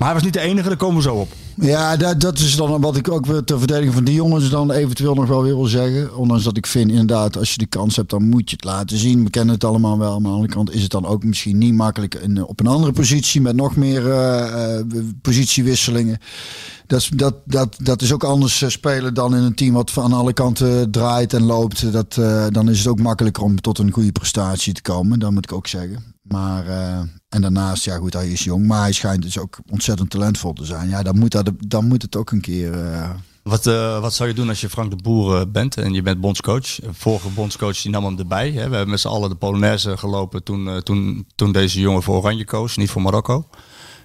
Maar 0.00 0.08
hij 0.08 0.18
was 0.18 0.26
niet 0.26 0.34
de 0.42 0.48
enige, 0.48 0.68
daar 0.68 0.76
komen 0.76 0.96
we 0.96 1.02
zo 1.02 1.14
op. 1.14 1.32
Ja, 1.54 1.96
dat, 1.96 2.20
dat 2.20 2.38
is 2.38 2.56
dan 2.56 2.80
wat 2.80 2.96
ik 2.96 3.10
ook 3.10 3.26
ter 3.44 3.58
verdediging 3.58 3.94
van 3.94 4.04
die 4.04 4.14
jongens 4.14 4.50
dan 4.50 4.70
eventueel 4.70 5.14
nog 5.14 5.26
wel 5.26 5.42
weer 5.42 5.54
wil 5.54 5.66
zeggen. 5.66 6.16
Ondanks 6.16 6.44
dat 6.44 6.56
ik 6.56 6.66
vind 6.66 6.90
inderdaad, 6.90 7.36
als 7.36 7.50
je 7.50 7.58
de 7.58 7.66
kans 7.66 7.96
hebt, 7.96 8.10
dan 8.10 8.28
moet 8.28 8.50
je 8.50 8.56
het 8.56 8.64
laten 8.64 8.96
zien. 8.96 9.24
We 9.24 9.30
kennen 9.30 9.54
het 9.54 9.64
allemaal 9.64 9.98
wel. 9.98 10.08
Maar 10.08 10.16
aan 10.16 10.22
de 10.22 10.28
andere 10.28 10.52
kant 10.52 10.74
is 10.74 10.82
het 10.82 10.90
dan 10.90 11.06
ook 11.06 11.24
misschien 11.24 11.58
niet 11.58 11.74
makkelijk 11.74 12.14
in, 12.14 12.44
op 12.44 12.60
een 12.60 12.66
andere 12.66 12.92
positie 12.92 13.40
met 13.40 13.56
nog 13.56 13.76
meer 13.76 14.10
eh, 14.10 14.78
eh, 14.78 14.86
positiewisselingen. 15.22 16.18
Dat 16.86 17.00
is, 17.00 17.08
dat, 17.08 17.34
dat, 17.44 17.76
dat 17.82 18.02
is 18.02 18.12
ook 18.12 18.24
anders 18.24 18.62
eh, 18.62 18.68
spelen 18.68 19.14
dan 19.14 19.36
in 19.36 19.42
een 19.42 19.54
team 19.54 19.74
wat 19.74 19.90
van 19.90 20.12
alle 20.12 20.32
kanten 20.32 20.90
draait 20.90 21.32
en 21.32 21.42
loopt. 21.42 21.92
Dat, 21.92 22.14
dan 22.52 22.68
is 22.68 22.78
het 22.78 22.88
ook 22.88 23.00
makkelijker 23.00 23.42
om 23.42 23.60
tot 23.60 23.78
een 23.78 23.92
goede 23.92 24.12
prestatie 24.12 24.72
te 24.72 24.82
komen. 24.82 25.18
Dat 25.18 25.30
moet 25.30 25.50
ik 25.50 25.56
ook 25.56 25.66
zeggen. 25.66 26.14
Maar, 26.22 26.64
en 27.30 27.40
daarnaast, 27.40 27.84
ja 27.84 27.96
goed, 27.96 28.12
hij 28.12 28.28
is 28.30 28.44
jong. 28.44 28.66
Maar 28.66 28.80
hij 28.80 28.92
schijnt 28.92 29.22
dus 29.22 29.38
ook 29.38 29.58
ontzettend 29.70 30.10
talentvol 30.10 30.52
te 30.52 30.64
zijn. 30.64 30.88
Ja, 30.88 31.02
dan 31.02 31.18
moet, 31.18 31.30
dat, 31.32 31.50
dan 31.58 31.86
moet 31.86 32.02
het 32.02 32.16
ook 32.16 32.30
een 32.30 32.40
keer... 32.40 32.72
eh, 32.92 33.10
Wat, 33.42 33.66
eh, 33.66 34.00
wat 34.00 34.14
zou 34.14 34.28
je 34.28 34.34
doen 34.34 34.48
als 34.48 34.60
je 34.60 34.68
Frank 34.68 34.90
de 34.90 34.96
Boer 34.96 35.40
eh, 35.40 35.46
bent 35.48 35.76
en 35.76 35.92
je 35.92 36.02
bent 36.02 36.20
bondscoach? 36.20 36.78
Vorige 36.90 37.28
bondscoach 37.28 37.82
die 37.82 37.90
nam 37.90 38.04
hem 38.04 38.18
erbij. 38.18 38.46
Hè? 38.50 38.68
We 38.68 38.74
hebben 38.76 38.90
met 38.90 39.00
z'n 39.00 39.08
allen 39.08 39.28
de 39.28 39.34
Polonaise 39.36 39.96
gelopen 39.96 40.42
toen, 40.42 40.82
toen, 40.82 41.26
toen 41.34 41.52
deze 41.52 41.80
jongen 41.80 42.02
voor 42.02 42.16
Oranje 42.16 42.44
koos, 42.44 42.76
niet 42.76 42.90
voor 42.90 43.02
Marokko. 43.02 43.48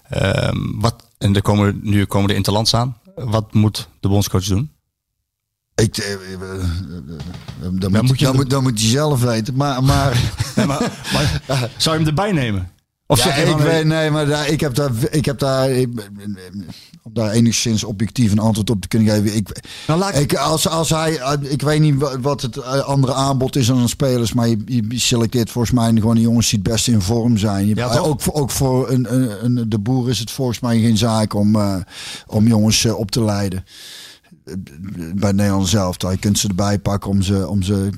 Ehm, 0.09 0.57
wat, 0.79 1.09
en 1.17 1.35
er 1.35 1.41
komen, 1.41 1.79
nu 1.83 2.05
komen 2.05 2.27
de 2.29 2.35
Interlands 2.35 2.73
aan. 2.73 2.97
Wat 3.15 3.53
moet 3.53 3.87
de 3.99 4.07
bondscoach 4.07 4.43
doen? 4.45 4.71
Ik, 5.75 5.97
eh, 5.97 6.13
eh, 6.13 6.33
eh, 6.33 6.39
dan, 7.61 7.79
Dan 7.79 7.91
moet, 7.91 8.01
moet 8.01 8.19
je- 8.19 8.25
dan, 8.25 8.35
moet, 8.35 8.49
dan 8.49 8.63
moet 8.63 8.81
je 8.81 8.87
zelf 8.87 9.21
weten. 9.21 9.55
Maar, 9.55 9.83
maar 9.83 10.33
Nee, 10.55 10.65
maar, 10.65 10.79
maar, 11.13 11.41
zou 11.77 11.97
je 11.97 12.01
hem 12.03 12.07
erbij 12.09 12.31
nemen? 12.31 12.69
Of 13.07 13.17
ja, 13.17 13.23
zeg 13.23 13.37
ik 13.43 13.47
van, 13.51 13.59
eh, 13.59 13.65
weet, 13.65 13.85
nee, 13.85 14.09
maar 14.11 14.25
daar, 14.25 14.47
ik 14.47 14.59
heb 14.59 14.75
daar, 14.75 14.91
ik 15.11 15.25
heb 15.25 15.39
daar, 15.39 15.69
ik, 15.69 15.89
om 17.03 17.13
daar 17.13 17.31
enigszins 17.31 17.83
objectief 17.83 18.31
een 18.31 18.39
antwoord 18.39 18.69
op 18.69 18.81
te 18.81 18.87
kunnen 18.87 19.07
geven. 19.09 19.35
Ik, 19.35 19.61
Nou, 19.87 19.99
laat 19.99 20.15
ik- 20.15 20.31
ik, 20.31 20.37
als, 20.37 20.67
als 20.67 20.89
hij, 20.89 21.19
ik 21.41 21.61
weet 21.61 21.79
niet 21.79 21.95
wa- 21.97 22.19
wat 22.19 22.41
het 22.41 22.57
eh, 22.57 22.79
andere 22.79 23.13
aanbod 23.13 23.55
is 23.55 23.71
aan 23.71 23.89
spelers, 23.89 24.33
maar 24.33 24.47
je, 24.47 24.57
je 24.65 24.99
selecteert 24.99 25.49
volgens 25.51 25.73
mij 25.73 25.91
gewoon 25.93 26.15
de 26.15 26.21
jongens 26.21 26.49
die 26.49 26.59
het 26.63 26.67
beste 26.71 26.91
in 26.91 27.01
vorm 27.01 27.37
zijn. 27.37 27.67
Je, 27.67 27.75
Ja, 27.75 27.97
ook 27.97 28.21
voor, 28.21 28.33
ook 28.33 28.51
voor 28.51 28.89
een, 28.89 29.13
een, 29.13 29.45
een- 29.45 29.69
de 29.69 29.79
boer 29.79 30.09
is 30.09 30.19
het 30.19 30.31
volgens 30.31 30.59
mij 30.59 30.79
geen 30.79 30.97
zaak 30.97 31.33
om, 31.33 31.55
eh, 31.55 31.75
om 32.27 32.47
jongens 32.47 32.85
op 32.85 33.11
te 33.11 33.23
leiden. 33.23 33.65
Bij 35.15 35.31
Nederland 35.31 35.67
zelf. 35.67 36.01
Je 36.01 36.17
kunt 36.19 36.39
ze 36.39 36.47
erbij 36.47 36.79
pakken 36.79 37.09
om 37.09 37.21
ze, 37.21 37.47
om 37.47 37.63
ze 37.63 37.89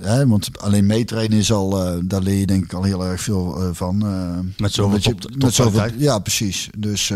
hè, 0.00 0.26
want 0.26 0.58
alleen 0.60 0.86
meetrainen 0.86 1.38
is 1.38 1.52
al, 1.52 1.86
eh, 1.86 1.98
daar 2.04 2.20
leer 2.22 2.38
je 2.38 2.46
denk 2.46 2.64
ik 2.64 2.72
al 2.72 2.82
heel 2.82 3.04
erg 3.04 3.20
veel 3.20 3.60
eh, 3.62 3.68
van. 3.72 4.06
eh, 4.06 4.38
Met 4.58 4.72
zoveel 4.72 4.98
je- 5.00 5.14
top- 5.14 5.30
met 5.36 5.54
zoveel, 5.54 5.64
topkwaliteit. 5.64 6.00
Ja, 6.02 6.18
precies. 6.18 6.68
Dus, 6.78 7.12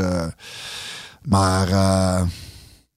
maar 1.23 1.69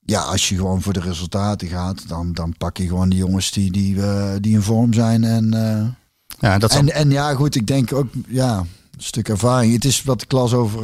ja, 0.04 0.20
als 0.20 0.48
je 0.48 0.56
gewoon 0.56 0.82
voor 0.82 0.92
de 0.92 1.00
resultaten 1.00 1.68
gaat, 1.68 2.08
dan, 2.08 2.32
dan 2.32 2.54
pak 2.58 2.76
je 2.76 2.86
gewoon 2.86 3.08
die 3.08 3.18
jongens 3.18 3.50
die, 3.52 3.72
die, 3.72 3.96
die 4.40 4.52
in 4.54 4.62
vorm 4.62 4.92
zijn. 4.92 5.24
En, 5.24 5.50
Ja, 6.40 6.58
dat 6.58 6.74
en, 6.74 6.92
en 6.94 7.10
ja, 7.10 7.34
goed, 7.34 7.54
ik 7.54 7.66
denk 7.66 7.92
ook, 7.92 8.06
ja, 8.28 8.58
een 8.58 8.66
stuk 9.04 9.28
ervaring. 9.28 9.72
Het 9.72 9.84
is 9.84 10.02
wat 10.02 10.22
ik 10.22 10.32
las 10.32 10.52
over 10.52 10.82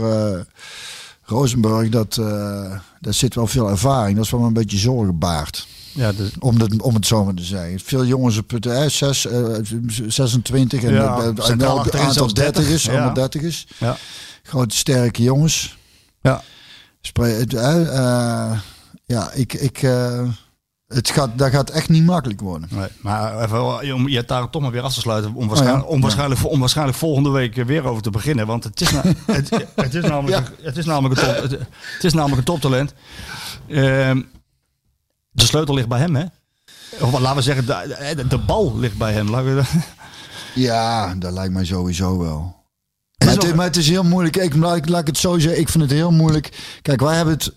Rosenburg, 1.25 1.89
dat, 1.89 2.17
eh 2.17 2.79
daar 3.01 3.15
zit 3.15 3.35
wel 3.35 3.47
veel 3.47 3.69
ervaring. 3.71 4.17
Dat 4.17 4.25
is 4.25 4.31
wel 4.31 4.43
een 4.43 4.53
beetje 4.53 4.79
zorgen 4.79 5.19
baart. 5.19 5.67
ja, 5.93 6.13
Om, 6.39 6.61
het 6.61 6.83
om 6.83 6.95
het 6.95 7.07
zo 7.07 7.25
maar 7.25 7.35
te 7.35 7.43
zeggen. 7.45 7.81
Veel 7.81 8.05
jongens 8.05 8.39
op 8.39 8.51
het 8.51 8.67
eh, 8.67 8.87
zes, 8.87 9.27
eh, 9.27 9.43
26 10.07 10.83
en 10.83 10.93
Ja, 10.93 11.17
eh, 11.19 11.23
centraal 11.45 11.77
wel 11.77 11.85
een 11.85 11.93
aantal 11.93 12.13
zelfs 12.13 12.35
30, 12.35 12.55
dertigers, 12.55 12.85
ja. 12.85 12.93
allemaal 12.93 13.15
dertigers. 13.15 13.67
ja. 13.79 13.97
Grote 14.43 14.77
sterke 14.77 15.23
jongens. 15.23 15.77
Ja. 16.21 16.43
Spre- 17.01 17.45
ja, 19.07 19.33
ik, 19.33 19.53
ik, 19.53 19.83
het 20.89 21.11
gaat, 21.11 21.39
dat 21.39 21.51
gaat 21.51 21.71
echt 21.71 21.89
niet 21.89 22.05
makkelijk 22.05 22.41
worden. 22.41 22.69
Nee, 22.73 22.89
maar 23.01 23.43
even, 23.43 23.95
om 23.95 24.09
je 24.09 24.25
daar 24.25 24.51
toch 24.51 24.63
maar 24.63 24.71
weer 24.71 24.83
af 24.83 24.95
te 24.95 25.01
sluiten. 25.01 25.35
Om 25.35 25.49
waarschijnlijk, 25.49 25.89
Oh 25.89 25.95
ja. 25.95 26.01
waarschijnlijk, 26.01 26.47
om 26.51 26.61
waarschijnlijk 26.61 26.99
volgende 26.99 27.31
week 27.31 27.55
weer 27.55 27.85
over 27.85 28.03
te 28.03 28.11
beginnen. 28.11 28.47
Want 28.47 28.65
het 28.65 28.81
is, 28.81 28.91
na- 28.91 29.03
het, 29.27 29.51
het 29.75 29.95
is 29.95 30.03
namelijk, 30.05 30.51
het 30.63 30.77
is 30.77 30.85
namelijk, 30.85 31.21
een, 31.21 31.27
top, 31.27 31.43
het, 31.43 31.51
het 31.95 32.05
is 32.05 32.13
namelijk 32.13 32.39
een 32.39 32.45
toptalent. 32.45 32.95
Ehm, 33.69 34.23
de 35.31 35.45
sleutel 35.45 35.75
ligt 35.75 35.89
bij 35.89 35.99
hem, 35.99 36.15
hè? 36.17 36.25
Of 37.01 37.19
laten 37.19 37.37
we 37.37 37.43
zeggen, 37.43 37.67
de, 37.67 38.13
de, 38.17 38.27
de 38.27 38.39
bal 38.39 38.79
ligt 38.79 38.99
bij 38.99 39.13
hem. 39.13 39.29
Ja, 40.55 41.15
dat 41.15 41.33
lijkt 41.33 41.53
mij 41.53 41.65
sowieso 41.65 42.19
wel. 42.19 42.65
is 43.17 43.27
Maar 43.27 43.37
het, 43.37 43.55
maar 43.55 43.65
het 43.67 43.77
is 43.77 43.89
heel 43.89 44.05
moeilijk. 44.05 44.37
Ik, 44.37 44.55
laat, 44.55 44.77
ik- 44.77 44.89
laat 44.89 45.01
ik 45.01 45.07
het 45.07 45.19
zo 45.19 45.39
zeggen. 45.39 45.61
Ik 45.61 45.69
vind 45.69 45.83
het 45.83 45.93
heel 45.93 46.11
moeilijk. 46.13 46.79
Kijk, 46.83 47.01
wij 47.01 47.17
hebben 47.17 47.35
het. 47.35 47.53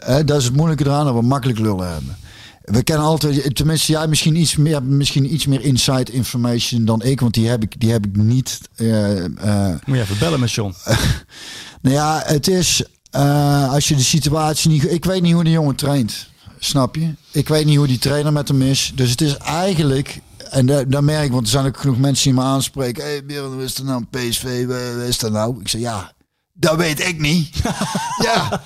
eh, 0.00 0.16
dat 0.24 0.38
is 0.38 0.44
het 0.44 0.56
moeilijke 0.56 0.84
eraan 0.84 1.04
dat 1.04 1.14
we 1.14 1.22
makkelijk 1.22 1.58
lullen 1.58 1.92
hebben. 1.92 2.16
We 2.60 2.82
kennen 2.82 3.06
altijd, 3.06 3.54
tenminste 3.56 3.92
jij 3.92 4.06
misschien 4.08 4.36
iets 4.36 4.56
meer, 4.56 4.82
misschien 4.82 5.32
iets 5.34 5.46
meer 5.46 5.60
inside 5.60 6.12
information 6.12 6.84
dan 6.84 7.02
ik, 7.02 7.20
want 7.20 7.34
die 7.34 7.48
heb 7.48 7.62
ik, 7.62 7.80
die 7.80 7.90
heb 7.90 8.06
ik 8.06 8.16
niet. 8.16 8.60
eh, 8.76 9.24
eh, 9.24 9.76
moet 9.84 9.96
je 9.96 10.02
even 10.02 10.18
bellen 10.18 10.40
met 10.40 10.52
John. 10.52 10.74
nou 11.82 11.94
ja, 11.94 12.22
het 12.24 12.48
is 12.48 12.82
eh, 13.10 13.72
als 13.72 13.88
je 13.88 13.94
de 13.96 14.02
situatie 14.02 14.70
niet. 14.70 14.90
Ik 14.92 15.04
weet 15.04 15.22
niet 15.22 15.32
hoe 15.34 15.44
die 15.44 15.52
jongen 15.52 15.74
traint. 15.74 16.28
Snap 16.58 16.94
je? 16.94 17.14
Ik 17.32 17.48
weet 17.48 17.64
niet 17.66 17.76
hoe 17.76 17.86
die 17.86 17.98
trainer 17.98 18.32
met 18.32 18.48
hem 18.48 18.62
is. 18.62 18.92
Dus 18.94 19.10
het 19.10 19.20
is 19.20 19.36
eigenlijk. 19.36 20.20
En 20.50 20.66
da- 20.66 20.84
daar 20.84 21.04
merk 21.04 21.24
ik, 21.24 21.30
want 21.32 21.44
er 21.44 21.50
zijn 21.50 21.66
ook 21.66 21.76
genoeg 21.80 21.98
mensen 21.98 22.24
die 22.24 22.40
me 22.40 22.46
aanspreken. 22.46 23.04
Hé, 23.04 23.10
hey, 23.10 23.24
Björn, 23.24 23.56
wat 23.56 23.64
is 23.64 23.78
er 23.78 23.84
nou? 23.84 24.04
PSV, 24.10 24.66
wat 24.66 25.06
is 25.08 25.18
dat 25.18 25.32
nou? 25.32 25.60
Ik 25.60 25.68
zeg 25.68 25.80
ja. 25.80 26.12
Dat 26.60 26.76
weet 26.76 27.00
ik 27.08 27.20
niet. 27.20 27.56
ja, 28.26 28.62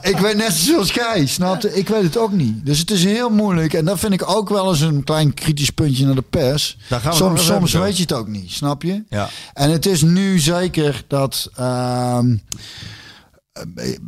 ik 0.00 0.16
weet 0.18 0.36
net 0.36 0.52
zoals 0.52 0.92
jij, 0.92 1.26
snap 1.26 1.60
je? 1.62 1.74
Ik 1.74 1.88
weet 1.88 2.02
het 2.02 2.16
ook 2.16 2.32
niet. 2.32 2.66
Dus 2.66 2.78
het 2.78 2.90
is 2.90 3.04
heel 3.04 3.30
moeilijk. 3.30 3.74
En 3.74 3.84
dat 3.84 3.98
vind 3.98 4.12
ik 4.12 4.28
ook 4.30 4.48
wel 4.48 4.68
eens 4.68 4.80
een 4.80 5.04
klein 5.04 5.34
kritisch 5.34 5.70
puntje 5.70 6.06
naar 6.06 6.14
de 6.14 6.22
pers. 6.30 6.78
Daar 6.88 7.00
gaan 7.00 7.10
we 7.10 7.16
Soms, 7.16 7.46
soms 7.46 7.72
weet 7.72 7.96
je 7.96 8.02
het 8.02 8.12
ook 8.12 8.28
niet, 8.28 8.50
snap 8.50 8.82
je? 8.82 9.02
Ja. 9.08 9.28
En 9.54 9.70
het 9.70 9.86
is 9.86 10.02
nu 10.02 10.38
zeker 10.38 11.04
dat. 11.08 11.50
ehm, 11.56 12.36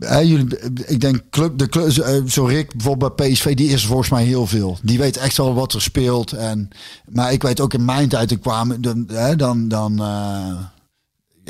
hè, 0.01 0.19
jullie, 0.19 0.47
ik 0.87 1.01
denk 1.01 1.23
club, 1.31 1.59
de 1.59 1.69
club, 1.69 1.91
zo- 1.91 2.03
eh, 2.03 2.23
zo 2.27 2.45
Rick 2.45 2.73
bijvoorbeeld 2.75 3.17
bij 3.17 3.31
PSV, 3.33 3.55
die 3.55 3.69
is 3.71 3.87
volgens 3.87 4.09
mij 4.09 4.25
heel 4.25 4.47
veel. 4.47 4.79
Die 4.83 4.99
weet 4.99 5.17
echt 5.17 5.37
wel 5.37 5.55
wat 5.55 5.73
er 5.73 5.83
speelt. 5.83 6.33
En, 6.33 6.69
maar 7.09 7.33
ik 7.33 7.43
weet 7.43 7.61
ook 7.61 7.75
in 7.75 7.85
mijn 7.85 8.09
tijd, 8.09 8.31
ik 8.31 8.41
kwam, 8.41 8.81
dan, 8.81 9.07
dan, 9.37 9.69
dan 9.69 10.03
eh, 10.03 10.57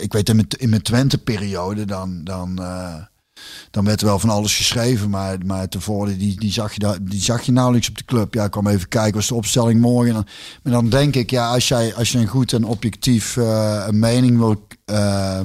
ik 0.01 0.13
weet 0.13 0.29
in 0.29 0.37
mijn, 0.37 0.49
in 0.59 0.69
mijn 0.69 0.83
Twente-periode, 0.83 1.85
dan, 1.85 2.25
dan, 2.25 2.59
eh, 2.63 2.95
dan 3.71 3.85
werd 3.85 4.01
er 4.01 4.07
wel 4.07 4.19
van 4.19 4.31
alles 4.31 4.57
geschreven. 4.57 5.11
Maar, 5.11 5.39
maar 5.47 5.69
tevoren, 5.69 6.19
die, 6.19 6.41
die, 6.41 6.53
zag 6.53 6.75
je 6.75 6.99
die 7.03 7.23
zag 7.23 7.43
je 7.43 7.53
nauwelijks 7.53 7.89
op 7.89 7.99
de 7.99 8.05
club. 8.05 8.35
Ja, 8.35 8.45
ik 8.45 8.51
kwam 8.51 8.67
even 8.67 8.89
kijken, 8.89 9.15
was 9.15 9.29
de 9.29 9.35
opstelling 9.35 9.81
morgen. 9.81 10.27
Maar 10.63 10.73
dan 10.73 10.89
denk 10.89 11.15
ik, 11.15 11.31
ja, 11.31 11.53
als 11.53 11.69
jij, 11.69 11.95
als 11.95 12.13
je 12.13 12.19
een 12.19 12.27
goed 12.27 12.53
en 12.53 12.65
objectief 12.65 13.37
eh, 13.37 13.85
een 13.87 13.99
mening 13.99 14.39
wil 14.39 14.67
eh, 14.85 15.41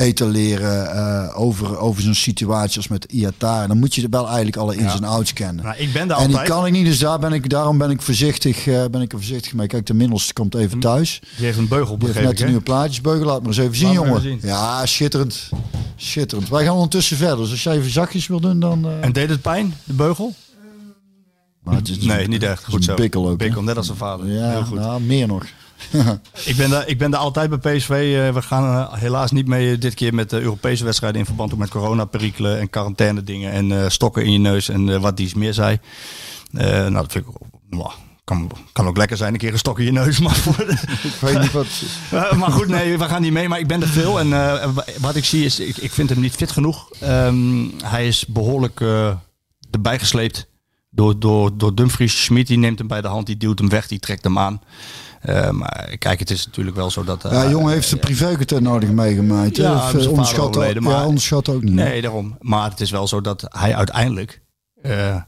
etaleren 0.00 0.90
eh, 0.94 1.40
over, 1.40 1.78
over 1.78 2.02
zo'n 2.02 2.14
situatie 2.14 2.76
als 2.76 2.88
met 2.88 3.04
Iataren, 3.04 3.68
dan 3.68 3.78
moet 3.78 3.94
je 3.94 4.06
wel 4.10 4.26
eigenlijk 4.26 4.56
alle 4.56 4.76
ins 4.76 4.94
en 4.94 5.04
outs 5.04 5.32
kennen. 5.32 5.64
Nou, 5.64 5.76
ik 5.78 5.92
ben 5.92 6.08
daar 6.08 6.18
en 6.18 6.26
die 6.26 6.36
altijd. 6.36 6.52
kan 6.54 6.66
ik 6.66 6.72
niet, 6.72 6.84
dus 6.84 6.98
daar 6.98 7.18
ben 7.18 7.32
ik, 7.32 7.48
daarom 7.50 7.78
ben 7.78 7.90
ik 7.90 8.02
voorzichtig, 8.02 8.66
eh, 8.66 8.84
ben 8.90 9.00
ik 9.00 9.12
er 9.12 9.18
voorzichtig 9.18 9.52
mee. 9.54 9.66
Kijk, 9.66 9.86
de 9.86 9.94
middelste 9.94 10.32
komt 10.32 10.54
even 10.54 10.80
thuis. 10.80 11.20
Die 11.36 11.44
heeft 11.46 11.58
een 11.58 11.68
beugel, 11.68 11.98
Die 11.98 12.08
heeft 12.08 12.20
net 12.26 12.38
hè? 12.38 12.44
nieuwe 12.46 12.60
plaatjesbeugel. 12.60 13.26
Laat 13.26 13.38
maar 13.38 13.48
eens 13.48 13.58
even 13.58 13.76
zien, 13.76 13.86
maar 13.86 13.94
jongen. 14.06 14.20
zien. 14.20 14.38
Ja, 14.42 14.86
schitterend. 14.86 15.48
Schitterend. 15.96 16.48
Wij 16.48 16.64
gaan 16.64 16.74
ondertussen 16.74 17.16
verder. 17.16 17.38
Dus 17.38 17.50
als 17.50 17.62
jij 17.62 17.76
even 17.76 17.90
zakjes 17.90 18.26
wil 18.26 18.40
doen, 18.40 18.60
dan... 18.60 18.84
eh, 18.86 19.04
En 19.04 19.12
deed 19.12 19.28
het 19.28 19.42
pijn, 19.42 19.74
de 19.84 19.92
beugel? 19.92 20.34
maar 21.62 21.74
het 21.74 21.88
is 21.88 21.98
Nee, 21.98 22.28
niet 22.28 22.42
echt. 22.42 22.64
Goed 22.64 22.74
een 22.74 22.82
zo. 22.82 22.94
bikkel 22.94 23.22
ook. 23.24 23.30
hè? 23.30 23.36
Bikkel, 23.46 23.62
net 23.62 23.76
als 23.76 23.86
zijn 23.86 23.98
vader. 23.98 24.26
Ja, 24.32 24.50
Heel 24.50 24.64
goed. 24.64 24.78
nou, 24.78 25.00
meer 25.02 25.26
nog. 25.26 25.44
Ik 26.44 26.56
ben, 26.56 26.70
daar, 26.70 26.88
ik 26.88 26.98
ben 26.98 27.10
daar 27.10 27.20
altijd 27.20 27.60
bij 27.60 27.76
PSV. 27.76 27.90
eh, 27.90 28.34
we 28.34 28.42
gaan 28.42 28.64
er 28.92 28.98
helaas 28.98 29.30
niet 29.30 29.46
mee 29.46 29.78
dit 29.78 29.94
keer 29.94 30.14
met 30.14 30.30
de 30.30 30.40
Europese 30.40 30.84
wedstrijden 30.84 31.20
in 31.20 31.26
verband 31.26 31.56
met 31.56 31.68
corona-perikelen 31.70 32.58
en 32.60 32.70
quarantaine 32.70 33.24
dingen 33.24 33.52
en 33.52 33.82
eh, 33.82 33.88
stokken 33.88 34.24
in 34.24 34.32
je 34.32 34.38
neus 34.38 34.68
en 34.68 34.88
eh, 34.88 35.00
wat 35.00 35.16
die 35.16 35.38
meer 35.38 35.54
zei. 35.54 35.78
Eh, 36.52 36.66
nou, 36.68 36.92
dat 36.92 37.12
vind 37.12 37.26
ik 37.26 37.32
kan, 38.24 38.50
kan 38.72 38.86
ook 38.86 38.96
lekker 38.96 39.16
zijn, 39.16 39.32
een 39.32 39.38
keer 39.38 39.52
een 39.52 39.58
stok 39.58 39.78
in 39.78 39.84
je 39.84 39.92
neus. 39.92 40.18
Maar, 40.24 40.34
voor 40.34 40.56
de- 40.56 40.72
Ik 41.02 41.14
weet 41.20 41.40
niet 41.40 41.52
wat... 41.52 41.66
Eh, 42.10 42.32
maar 42.32 42.50
goed, 42.50 42.68
nee, 42.68 42.98
we 42.98 43.04
gaan 43.04 43.22
niet 43.22 43.32
mee. 43.32 43.48
Maar 43.48 43.58
ik 43.58 43.66
ben 43.66 43.82
er 43.82 43.88
veel. 43.88 44.18
En 44.20 44.32
eh, 44.32 44.70
wa- 44.72 44.84
wat 45.00 45.16
ik 45.16 45.24
zie 45.24 45.44
is, 45.44 45.60
ik, 45.60 45.76
ik 45.76 45.90
vind 45.92 46.08
hem 46.10 46.20
niet 46.20 46.34
fit 46.34 46.50
genoeg. 46.50 46.90
Ehm, 47.00 47.64
hij 47.84 48.06
is 48.06 48.26
behoorlijk 48.26 48.80
eh, 48.80 49.14
erbij 49.70 49.98
gesleept 49.98 50.46
door, 50.90 51.18
door, 51.18 51.56
door 51.58 51.74
Dumfries. 51.74 52.24
Schmid 52.24 52.46
die 52.46 52.58
neemt 52.58 52.78
hem 52.78 52.88
bij 52.88 53.00
de 53.00 53.08
hand, 53.08 53.26
die 53.26 53.36
duwt 53.36 53.58
hem 53.58 53.68
weg, 53.68 53.86
die 53.88 53.98
trekt 53.98 54.24
hem 54.24 54.38
aan. 54.38 54.62
Eh, 55.20 55.50
maar 55.50 55.94
kijk, 55.98 56.18
het 56.18 56.30
is 56.30 56.46
natuurlijk 56.46 56.76
wel 56.76 56.90
zo 56.90 57.04
dat... 57.04 57.24
eh, 57.24 57.32
Ja, 57.32 57.50
jongen 57.50 57.72
heeft 57.72 57.90
de 57.90 57.96
privécontent 57.96 58.60
nodig 58.62 58.90
meegemaakt. 58.90 59.56
Ja, 59.56 59.72
Of, 59.74 59.78
eh, 59.80 59.86
vader 59.90 60.08
onderschat, 60.10 60.54
ja, 60.54 60.80
maar- 60.80 61.06
onderschat 61.06 61.48
ook 61.48 61.62
niet. 61.62 61.74
Nee, 61.74 62.02
daarom. 62.02 62.36
Maar 62.40 62.70
het 62.70 62.80
is 62.80 62.90
wel 62.90 63.08
zo 63.08 63.20
dat 63.20 63.44
hij 63.48 63.74
uiteindelijk 63.76 64.42
eh, 64.82 65.14
eh, 65.14 65.22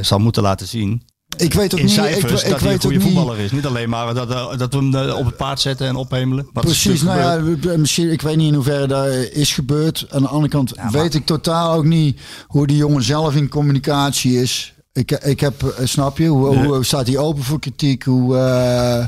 zal 0.00 0.18
moeten 0.18 0.42
laten 0.42 0.66
zien 0.68 1.02
Ik 1.36 1.54
weet 1.54 1.72
ook 1.74 1.78
in 1.78 1.84
niet... 1.84 1.94
cijfers 1.94 2.40
Ik, 2.42 2.46
ik 2.46 2.50
dat 2.50 2.60
hij 2.60 2.60
een 2.60 2.66
weet 2.66 2.74
ook 2.74 2.80
goede 2.82 2.96
niet... 2.98 3.06
voetballer 3.06 3.38
is. 3.38 3.50
Niet 3.52 3.66
alleen 3.66 3.88
maar 3.88 4.14
dat, 4.14 4.30
eh, 4.30 4.58
dat 4.58 4.72
we 4.72 4.78
hem 4.78 4.94
eh, 4.94 5.16
op 5.18 5.24
het 5.24 5.36
paard 5.36 5.60
zetten 5.60 5.86
en 5.86 5.96
ophemelen. 5.96 6.52
Precies, 6.52 7.02
nou 7.02 7.18
ja, 7.18 7.76
misschien, 7.76 8.10
ik 8.12 8.22
weet 8.22 8.36
niet 8.36 8.48
in 8.48 8.54
hoeverre 8.54 8.86
dat 8.86 9.06
is 9.14 9.54
gebeurd. 9.54 10.06
Aan 10.10 10.22
de 10.22 10.28
andere 10.28 10.48
kant 10.48 10.72
weet 10.90 11.14
ik 11.14 11.26
totaal 11.26 11.72
ook 11.72 11.84
niet 11.84 12.20
hoe 12.46 12.66
die 12.66 12.76
jongen 12.76 13.02
zelf 13.02 13.34
in 13.34 13.48
communicatie 13.48 14.40
is. 14.42 14.74
Ik, 14.98 15.10
ik 15.10 15.40
heb, 15.40 15.62
eh, 15.62 15.86
snap 15.86 16.18
je, 16.18 16.26
hoe, 16.26 16.54
Nee. 16.54 16.66
hoe 16.66 16.84
staat 16.84 17.06
hij 17.06 17.18
open 17.18 17.42
voor 17.42 17.58
kritiek? 17.60 18.02
Hoe, 18.02 18.36
eh, 18.36 18.98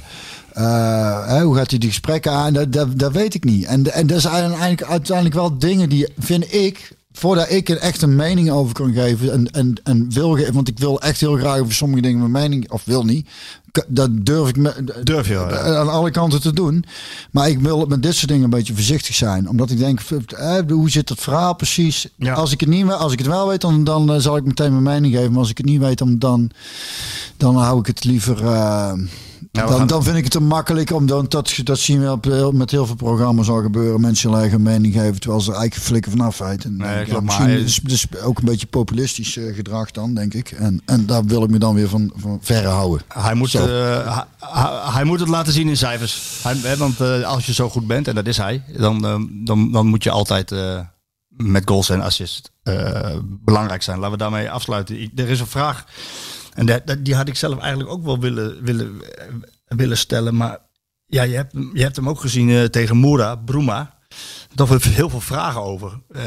eh, 0.52 1.26
hè, 1.28 1.42
hoe 1.42 1.56
gaat 1.56 1.70
hij 1.70 1.78
die 1.78 1.88
gesprekken 1.88 2.32
aan? 2.32 2.52
Dat, 2.52 2.72
dat, 2.72 2.98
dat 2.98 3.12
weet 3.12 3.34
ik 3.34 3.44
niet. 3.44 3.64
En, 3.64 3.92
en 3.92 4.06
dat 4.06 4.20
zijn 4.20 4.50
eigenlijk 4.50 4.82
uiteindelijk 4.82 5.36
wel 5.36 5.58
dingen 5.58 5.88
die, 5.88 6.08
vind 6.18 6.54
ik, 6.54 6.92
voordat 7.20 7.50
ik 7.50 7.68
er 7.68 7.76
echt 7.76 8.02
een 8.02 8.16
mening 8.16 8.50
over 8.50 8.74
kan 8.74 8.92
geven 8.92 9.32
en, 9.32 9.50
en, 9.50 9.74
en 9.82 10.12
wil 10.12 10.30
geven, 10.30 10.54
want 10.54 10.68
ik 10.68 10.78
wil 10.78 11.00
echt 11.00 11.20
heel 11.20 11.36
graag 11.36 11.60
over 11.60 11.74
sommige 11.74 12.02
dingen 12.02 12.18
mijn 12.18 12.30
mening, 12.30 12.70
of 12.70 12.84
wil 12.84 13.04
niet, 13.04 13.28
dat 13.88 14.26
durf 14.26 14.48
ik 14.48 14.56
me, 14.56 14.84
Durf 15.02 15.28
je 15.28 15.34
wel, 15.34 15.48
ja. 15.48 15.76
aan 15.76 15.88
alle 15.88 16.10
kanten 16.10 16.40
te 16.40 16.52
doen. 16.52 16.84
Maar 17.30 17.48
ik 17.48 17.60
wil 17.60 17.86
met 17.86 18.02
dit 18.02 18.14
soort 18.14 18.28
dingen 18.28 18.44
een 18.44 18.50
beetje 18.50 18.74
voorzichtig 18.74 19.14
zijn. 19.14 19.48
Omdat 19.48 19.70
ik 19.70 19.78
denk, 19.78 20.00
eh, 20.00 20.58
hoe 20.68 20.90
zit 20.90 21.08
het 21.08 21.20
verhaal 21.20 21.54
precies? 21.54 22.08
Ja. 22.16 22.34
Als, 22.34 22.52
ik 22.52 22.60
het 22.60 22.68
niet, 22.68 22.90
als 22.90 23.12
ik 23.12 23.18
het 23.18 23.28
wel 23.28 23.48
weet, 23.48 23.60
dan, 23.60 23.84
dan 23.84 24.12
eh, 24.12 24.20
zal 24.20 24.36
ik 24.36 24.44
meteen 24.44 24.70
mijn 24.72 24.82
mening 24.82 25.14
geven. 25.14 25.30
Maar 25.30 25.40
als 25.40 25.50
ik 25.50 25.56
het 25.56 25.66
niet 25.66 25.80
weet, 25.80 25.98
dan, 25.98 26.18
dan, 26.18 26.50
dan 27.36 27.56
hou 27.56 27.78
ik 27.78 27.86
het 27.86 28.04
liever... 28.04 28.44
eh, 28.44 28.92
dan, 29.52 29.68
gaan- 29.68 29.86
dan 29.86 30.02
vind 30.02 30.16
ik 30.16 30.22
het 30.22 30.32
te 30.32 30.40
makkelijk, 30.40 30.90
omdat 30.92 31.30
dat, 31.30 31.54
dat 31.64 31.78
zien 31.78 32.00
we 32.00 32.10
op, 32.10 32.24
heel- 32.24 32.52
met 32.52 32.70
heel 32.70 32.86
veel 32.86 32.94
programma's 32.94 33.48
al 33.48 33.62
gebeuren. 33.62 34.00
Mensen 34.00 34.30
hun 34.30 34.40
eigen 34.40 34.62
mening 34.62 34.94
geven, 34.94 35.20
terwijl 35.20 35.42
ze 35.42 35.52
eigenlijk 35.52 35.82
flikken 35.82 36.10
vanaf 36.10 36.38
weten. 36.38 36.76
Nee, 36.76 37.06
Ja, 37.06 37.20
maar- 37.20 37.50
is 37.50 37.80
dus 37.82 38.06
ook 38.22 38.38
een 38.38 38.44
beetje 38.44 38.66
populistisch 38.66 39.36
eh, 39.36 39.54
gedrag 39.54 39.90
dan, 39.90 40.14
denk 40.14 40.34
ik. 40.34 40.50
En, 40.50 40.82
en 40.84 41.06
daar 41.06 41.24
wil 41.24 41.42
ik 41.42 41.50
me 41.50 41.58
dan 41.58 41.74
weer 41.74 41.88
van, 41.88 42.12
van 42.16 42.38
verre 42.42 42.68
houden. 42.68 43.06
Hij 43.08 43.34
moet, 43.34 43.54
eh, 43.54 44.20
hij, 44.94 45.04
moet 45.04 45.20
het 45.20 45.28
laten 45.28 45.52
zien 45.52 45.68
in 45.68 45.76
cijfers. 45.76 46.38
Hij, 46.42 46.56
hè, 46.62 46.76
want 46.76 47.00
eh, 47.00 47.22
als 47.22 47.46
je 47.46 47.52
zo 47.54 47.68
goed 47.70 47.86
bent, 47.86 48.08
en 48.08 48.14
dat 48.14 48.26
is 48.26 48.36
hij, 48.36 48.62
dan, 48.78 49.06
eh, 49.06 49.16
dan, 49.44 49.72
dan 49.72 49.86
moet 49.86 50.02
je 50.04 50.10
altijd 50.10 50.52
eh, 50.52 50.80
met 51.28 51.62
goals 51.68 51.88
en 51.90 52.00
assists 52.00 52.50
eh, 52.62 53.16
belangrijk 53.44 53.82
zijn. 53.82 53.96
Laten 53.98 54.12
we 54.12 54.18
daarmee 54.18 54.50
afsluiten. 54.50 55.00
Ik- 55.02 55.18
er 55.18 55.28
is 55.28 55.40
een 55.40 55.46
vraag, 55.46 55.84
en 56.60 56.66
dat, 56.66 56.86
dat- 56.86 57.04
die 57.04 57.14
had 57.14 57.28
ik 57.28 57.36
zelf 57.36 57.58
eigenlijk 57.58 57.90
ook 57.90 58.04
wel 58.04 58.18
willen, 58.18 58.62
willen, 58.64 59.00
willen 59.66 59.98
stellen. 59.98 60.36
Maar 60.36 60.58
ja, 61.06 61.22
je 61.22 61.34
hebt, 61.36 61.52
hem- 61.52 61.70
je 61.74 61.82
hebt 61.82 61.96
hem 61.96 62.08
ook 62.08 62.20
gezien 62.20 62.50
eh, 62.50 62.64
tegen 62.64 62.96
Moura, 62.96 63.36
Bruma. 63.36 63.98
Daar 64.54 64.68
hebben 64.68 64.88
we 64.88 64.94
heel 64.94 65.10
veel 65.10 65.20
vragen 65.20 65.62
over. 65.62 66.00
Eh, 66.08 66.22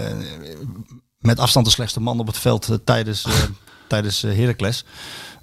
met 1.17 1.39
afstand 1.39 1.65
de 1.65 1.71
slechtste 1.71 1.99
man 1.99 2.19
op 2.19 2.27
het 2.27 2.38
veld 2.38 2.69
eh, 2.69 2.75
tijdens, 2.84 3.27
tijdens 3.88 4.21
Heracles. 4.21 4.86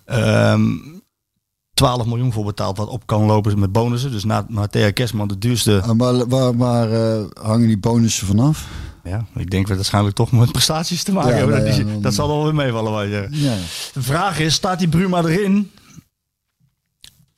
Ehm 0.05 0.73
12 1.75 2.07
miljoen 2.07 2.33
voor 2.33 2.45
betaald, 2.45 2.77
wat 2.77 2.89
op 2.89 3.07
kan 3.07 3.25
lopen 3.25 3.59
met 3.59 3.73
bonussen. 3.73 4.11
Dus 4.11 4.25
na, 4.25 4.47
Thea 4.71 4.91
Kerstman 4.91 5.29
de 5.29 5.39
duurste. 5.39 5.79
En 5.79 5.97
waar 5.97 6.29
waar, 6.29 6.57
waar 6.57 6.89
hangen 7.41 7.67
die 7.67 7.79
bonussen 7.79 8.27
vanaf? 8.27 8.69
Ja, 9.05 9.27
ik 9.35 9.51
denk 9.51 9.67
we 9.67 9.75
waarschijnlijk 9.75 10.17
toch 10.17 10.33
met 10.33 10.53
prestaties 10.53 11.03
te 11.03 11.13
maken 11.13 11.31
Ja, 11.31 11.37
hebben. 11.37 11.55
nou 11.57 11.69
dat, 11.69 11.77
ja, 11.77 11.85
dan- 11.85 12.03
dat 12.03 12.15
zal 12.15 12.29
wel 12.29 12.45
weer 12.45 12.55
meevallen. 12.55 13.09
Je. 13.09 13.27
Ja. 13.31 13.57
De 13.93 14.03
vraag 14.03 14.39
is, 14.39 14.55
staat 14.55 14.79
die 14.79 14.89
Bruma 14.89 15.19
erin 15.23 15.71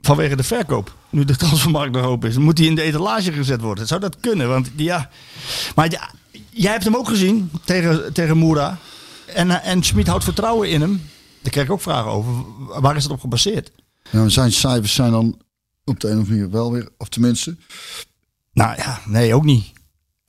vanwege 0.00 0.36
de 0.36 0.42
verkoop? 0.42 0.94
Nu 1.10 1.24
de 1.24 1.36
transfermarkt 1.36 1.92
nog 1.94 2.04
open 2.04 2.28
is. 2.28 2.36
Moet 2.36 2.56
die 2.56 2.68
in 2.68 2.74
de 2.74 2.82
etalage 2.82 3.32
gezet 3.32 3.60
worden? 3.60 3.86
Zou 3.86 4.00
dat 4.00 4.20
kunnen? 4.20 4.48
Want 4.48 4.70
ja, 4.76 5.10
maar 5.74 5.90
ja, 5.90 6.10
jij 6.50 6.70
hebt 6.72 6.84
hem 6.84 6.96
ook 6.96 7.08
gezien 7.08 7.50
tegen, 7.64 8.12
tegen 8.12 8.38
Moura. 8.38 8.78
En, 9.26 9.50
eh, 9.50 9.70
en 9.72 9.82
Schmid 9.82 10.06
houdt 10.06 10.24
vertrouwen 10.24 10.70
in 10.70 10.80
hem. 10.80 11.02
Daar 11.42 11.50
krijg 11.52 11.66
ik 11.66 11.72
ook 11.72 11.80
vragen 11.80 12.10
over. 12.10 12.32
Waar 12.80 12.96
is 12.96 13.02
het 13.02 13.12
op 13.12 13.20
gebaseerd? 13.20 13.72
Ja, 14.10 14.28
zijn 14.28 14.52
cijfers 14.52 14.94
zijn 14.94 15.10
dan 15.10 15.40
op 15.84 16.00
de 16.00 16.08
een 16.08 16.12
of 16.14 16.18
andere 16.18 16.36
manier 16.38 16.50
wel 16.52 16.72
weer, 16.72 16.88
of 16.98 17.08
tenminste. 17.08 17.56
Nou 18.52 18.76
ja, 18.76 19.00
nee, 19.06 19.34
ook 19.34 19.44
niet. 19.44 19.71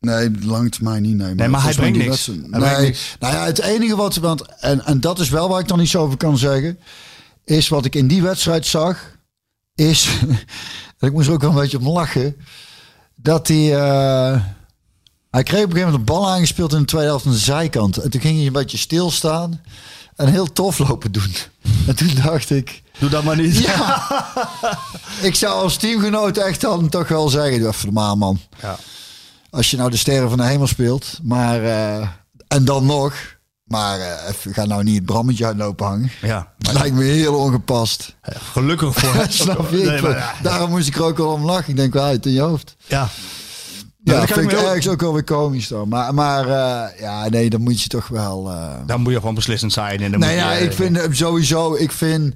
Nee, 0.03 0.31
lange 0.41 0.69
termijn 0.69 1.01
niet. 1.01 1.15
Nee, 1.15 1.33
Nee, 1.35 1.47
maar 1.47 1.63
hij 1.63 1.73
brengt 1.73 1.97
niks. 1.97 2.23
brengt 2.25 2.49
Nee, 2.57 2.85
niks. 2.85 3.15
nou 3.19 3.33
ja, 3.33 3.45
het 3.45 3.59
enige 3.61 3.95
wat, 3.95 4.15
want, 4.15 4.41
en, 4.59 4.85
en 4.85 4.99
dat 4.99 5.19
is 5.19 5.29
wel 5.29 5.49
waar 5.49 5.59
ik 5.59 5.67
dan 5.67 5.79
iets 5.79 5.95
over 5.95 6.17
kan 6.17 6.37
zeggen, 6.37 6.79
is 7.45 7.67
wat 7.67 7.85
ik 7.85 7.95
in 7.95 8.07
die 8.07 8.21
wedstrijd 8.21 8.65
zag, 8.65 9.17
is, 9.75 10.07
ik 10.99 11.11
moest 11.11 11.27
er 11.27 11.33
ook 11.33 11.41
wel 11.41 11.49
een 11.49 11.55
beetje 11.55 11.79
om 11.79 11.87
lachen, 11.89 12.35
dat 13.15 13.47
hij, 13.47 13.75
eh, 13.75 14.41
hij 15.29 15.43
kreeg 15.43 15.63
op 15.63 15.69
een 15.69 15.75
gegeven 15.75 15.91
moment 15.91 15.95
een 15.95 16.15
bal 16.15 16.29
aangespeeld 16.29 16.73
in 16.73 16.79
de 16.79 16.85
tweede 16.85 17.07
helft 17.07 17.25
aan 17.25 17.31
de 17.31 17.37
zijkant. 17.37 17.97
En 17.97 18.09
toen 18.09 18.21
ging 18.21 18.37
hij 18.37 18.45
een 18.45 18.53
beetje 18.53 18.77
stilstaan 18.77 19.61
en 20.15 20.27
heel 20.27 20.53
tof 20.53 20.77
lopen 20.79 21.11
doen. 21.11 21.33
En 21.87 21.95
toen 21.95 22.11
dacht 22.23 22.49
ik, 22.49 22.81
Doe 22.99 23.09
dat 23.09 23.23
maar 23.23 23.35
niet. 23.35 23.57
ja, 23.67 24.07
ik 25.21 25.35
zou 25.35 25.63
als 25.63 25.77
teamgenoot 25.77 26.37
echt 26.37 26.61
dan 26.61 26.89
toch 26.89 27.07
wel 27.07 27.29
zeggen, 27.29 27.67
even 27.67 27.85
normaal 27.85 28.15
man. 28.15 28.39
Ja. 28.61 28.77
Als 29.53 29.71
je 29.71 29.77
nou 29.77 29.89
de 29.89 29.97
sterren 29.97 30.29
van 30.29 30.37
de 30.37 30.45
hemel 30.45 30.67
speelt. 30.67 31.19
Maar, 31.23 31.63
eh, 31.63 32.07
en 32.47 32.65
dan 32.65 32.85
nog. 32.85 33.13
Maar 33.63 33.99
even, 34.27 34.53
ga 34.53 34.65
nou 34.65 34.83
niet 34.83 34.95
het 34.95 35.05
brammetje 35.05 35.45
uitlopen 35.45 35.85
hangen. 35.85 36.11
Ja, 36.21 36.53
Dat 36.57 36.73
lijkt 36.73 36.95
me 36.95 37.03
heel 37.03 37.35
ongepast. 37.35 38.15
gelukkig 38.21 38.95
voor 38.95 39.13
hem. 39.21 39.29
Snap 39.29 39.71
je? 39.71 39.77
Nee, 39.77 40.01
maar. 40.01 40.39
Daarom 40.41 40.69
moest 40.69 40.87
ik 40.87 40.95
er 40.95 41.03
ook 41.03 41.17
wel 41.17 41.31
om 41.31 41.45
lachen. 41.45 41.69
Ik 41.69 41.75
denk 41.75 41.93
wel 41.93 42.03
uit 42.03 42.25
in 42.25 42.31
je 42.31 42.41
hoofd. 42.41 42.75
Ja. 42.87 43.07
Ja, 44.03 44.19
dat 44.19 44.31
vind 44.31 44.51
ik 44.51 44.57
ook- 44.57 44.65
ergens 44.65 44.87
ook 44.87 45.01
wel 45.01 45.13
weer 45.13 45.23
komisch 45.23 45.67
dan. 45.67 45.87
Maar, 45.87 46.13
maar 46.13 46.45
eh, 46.47 46.99
ja, 46.99 47.29
nee, 47.29 47.49
dan 47.49 47.61
moet 47.61 47.81
je 47.81 47.87
toch 47.89 48.07
wel... 48.07 48.51
Dan 48.85 49.01
moet 49.01 49.11
je 49.13 49.19
gewoon 49.19 49.35
beslissend 49.35 49.73
zijn. 49.73 50.01
En 50.01 50.11
dan 50.11 50.19
nee, 50.19 50.29
moet 50.35 50.39
ja, 50.43 50.51
je, 50.53 50.65
ik 50.65 50.73
vind 50.73 50.99
sowieso... 51.11 51.73
Ik 51.75 51.91
vind... 51.91 52.33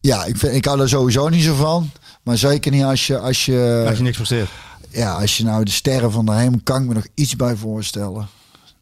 ja, 0.00 0.24
ik, 0.24 0.36
vind, 0.36 0.54
ik 0.54 0.64
hou 0.64 0.80
er 0.80 0.88
sowieso 0.88 1.28
niet 1.28 1.42
zo 1.44 1.54
van. 1.54 1.90
Maar 2.22 2.38
zeker 2.38 2.70
niet 2.72 2.82
als 2.84 3.06
je... 3.06 3.18
Als 3.18 3.44
je 3.44 3.84
Als 3.88 3.96
je 3.96 4.02
niks 4.02 4.16
presteert. 4.16 4.48
Ja, 4.90 5.12
als 5.12 5.36
je 5.36 5.44
nou 5.44 5.64
de 5.64 5.70
sterren 5.70 6.12
van 6.12 6.26
de 6.26 6.32
hemel 6.32 6.60
kan 6.62 6.82
ik 6.82 6.88
me 6.88 6.94
nog 6.94 7.06
iets 7.14 7.36
bij 7.36 7.56
voorstellen. 7.56 8.28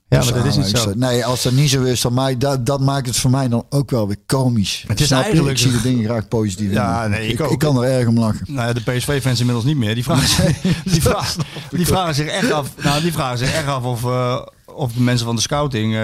Ja, 0.08 0.24
maar 0.24 0.32
dat 0.32 0.44
is 0.44 0.56
niet 0.56 0.78
zo. 0.78 0.92
Nee, 0.94 1.24
als 1.24 1.42
dat 1.42 1.52
niet 1.52 1.70
zo 1.70 1.82
is, 1.82 2.00
dan 2.00 2.12
maakt, 2.12 2.40
dat, 2.40 2.66
dat 2.66 2.80
maakt 2.80 3.06
het 3.06 3.16
voor 3.16 3.30
mij 3.30 3.48
dan 3.48 3.64
ook 3.70 3.90
wel 3.90 4.06
weer 4.06 4.16
komisch. 4.26 4.84
Het 4.88 5.00
is 5.00 5.06
Snap 5.06 5.18
je? 5.18 5.24
eigenlijk- 5.24 5.56
Ik 5.58 5.62
zie 5.62 5.72
de 5.72 5.82
dingen 5.82 6.04
graag 6.04 6.28
positief 6.28 6.72
Ja, 6.72 7.04
in. 7.04 7.10
nee, 7.10 7.26
ik 7.26 7.32
ik, 7.32 7.40
ook. 7.40 7.50
ik 7.52 7.58
kan 7.58 7.76
er 7.82 7.90
erg 7.90 8.06
om 8.08 8.18
lachen. 8.18 8.46
Nou 8.48 8.66
ja, 8.68 8.72
de 8.72 8.80
PSV-fans 8.92 9.38
inmiddels 9.38 9.64
niet 9.66 9.76
meer. 9.76 9.94
Die 9.94 10.04
vragen, 10.04 10.28
zich, 10.44 10.62
die, 10.84 11.02
vragen, 11.02 11.42
die 11.70 11.86
vragen 11.86 12.14
zich 12.14 12.26
echt 12.26 12.50
af. 12.52 12.68
Nou, 12.82 13.00
die 13.02 13.12
vragen 13.12 13.38
zich 13.38 13.52
echt 13.52 13.66
af 13.66 13.82
of, 13.82 14.04
eh, 14.04 14.36
of 14.76 14.92
de 14.92 15.00
mensen 15.00 15.26
van 15.26 15.34
de 15.36 15.40
scouting 15.42 15.94
eh, 15.96 16.02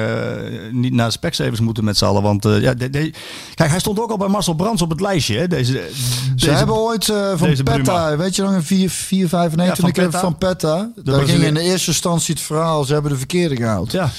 niet 0.71 0.93
naar 0.93 1.07
de 1.07 1.13
Specsavers 1.13 1.61
moeten 1.61 1.85
met 1.85 1.97
z'n 1.99 2.05
allen. 2.05 2.23
Want 2.23 2.45
eh, 2.45 2.61
ja, 2.61 2.75
de- 2.75 2.91
de- 2.91 3.13
kijk, 3.55 3.71
hij 3.71 3.79
stond 3.79 4.01
ook 4.01 4.11
al 4.11 4.17
bij 4.17 4.29
Marcel 4.29 4.55
Brands 4.55 4.83
op 4.83 4.91
het 4.91 5.01
lijstje. 5.01 5.39
Hè? 5.39 5.47
Deze, 5.49 5.89
Ze 6.37 6.51
hebben 6.51 6.75
ooit 6.77 7.09
eh, 7.09 7.33
van 7.37 7.49
Petta, 7.49 7.63
Bruma. 7.63 8.17
weet 8.17 8.37
je 8.37 8.43
nog, 8.43 8.53
een 8.53 8.63
4, 8.65 8.91
4 8.91 9.29
95 9.29 9.77
Ja, 9.77 9.81
van 9.81 9.89
ik 9.91 9.97
heb 9.97 10.05
Petta. 10.05 10.21
van 10.21 10.39
Petta. 10.39 10.91
Daar 11.05 11.27
ging 11.29 11.43
in 11.43 11.55
de 11.55 11.61
eerste 11.61 11.91
instantie 11.91 12.35
het 12.35 12.43
verhaal, 12.43 12.85
ze 12.85 12.93
hebben 12.93 13.11
de 13.11 13.19
verkeerde 13.19 13.57
gehaald. 13.57 13.93
Ja, 13.93 14.11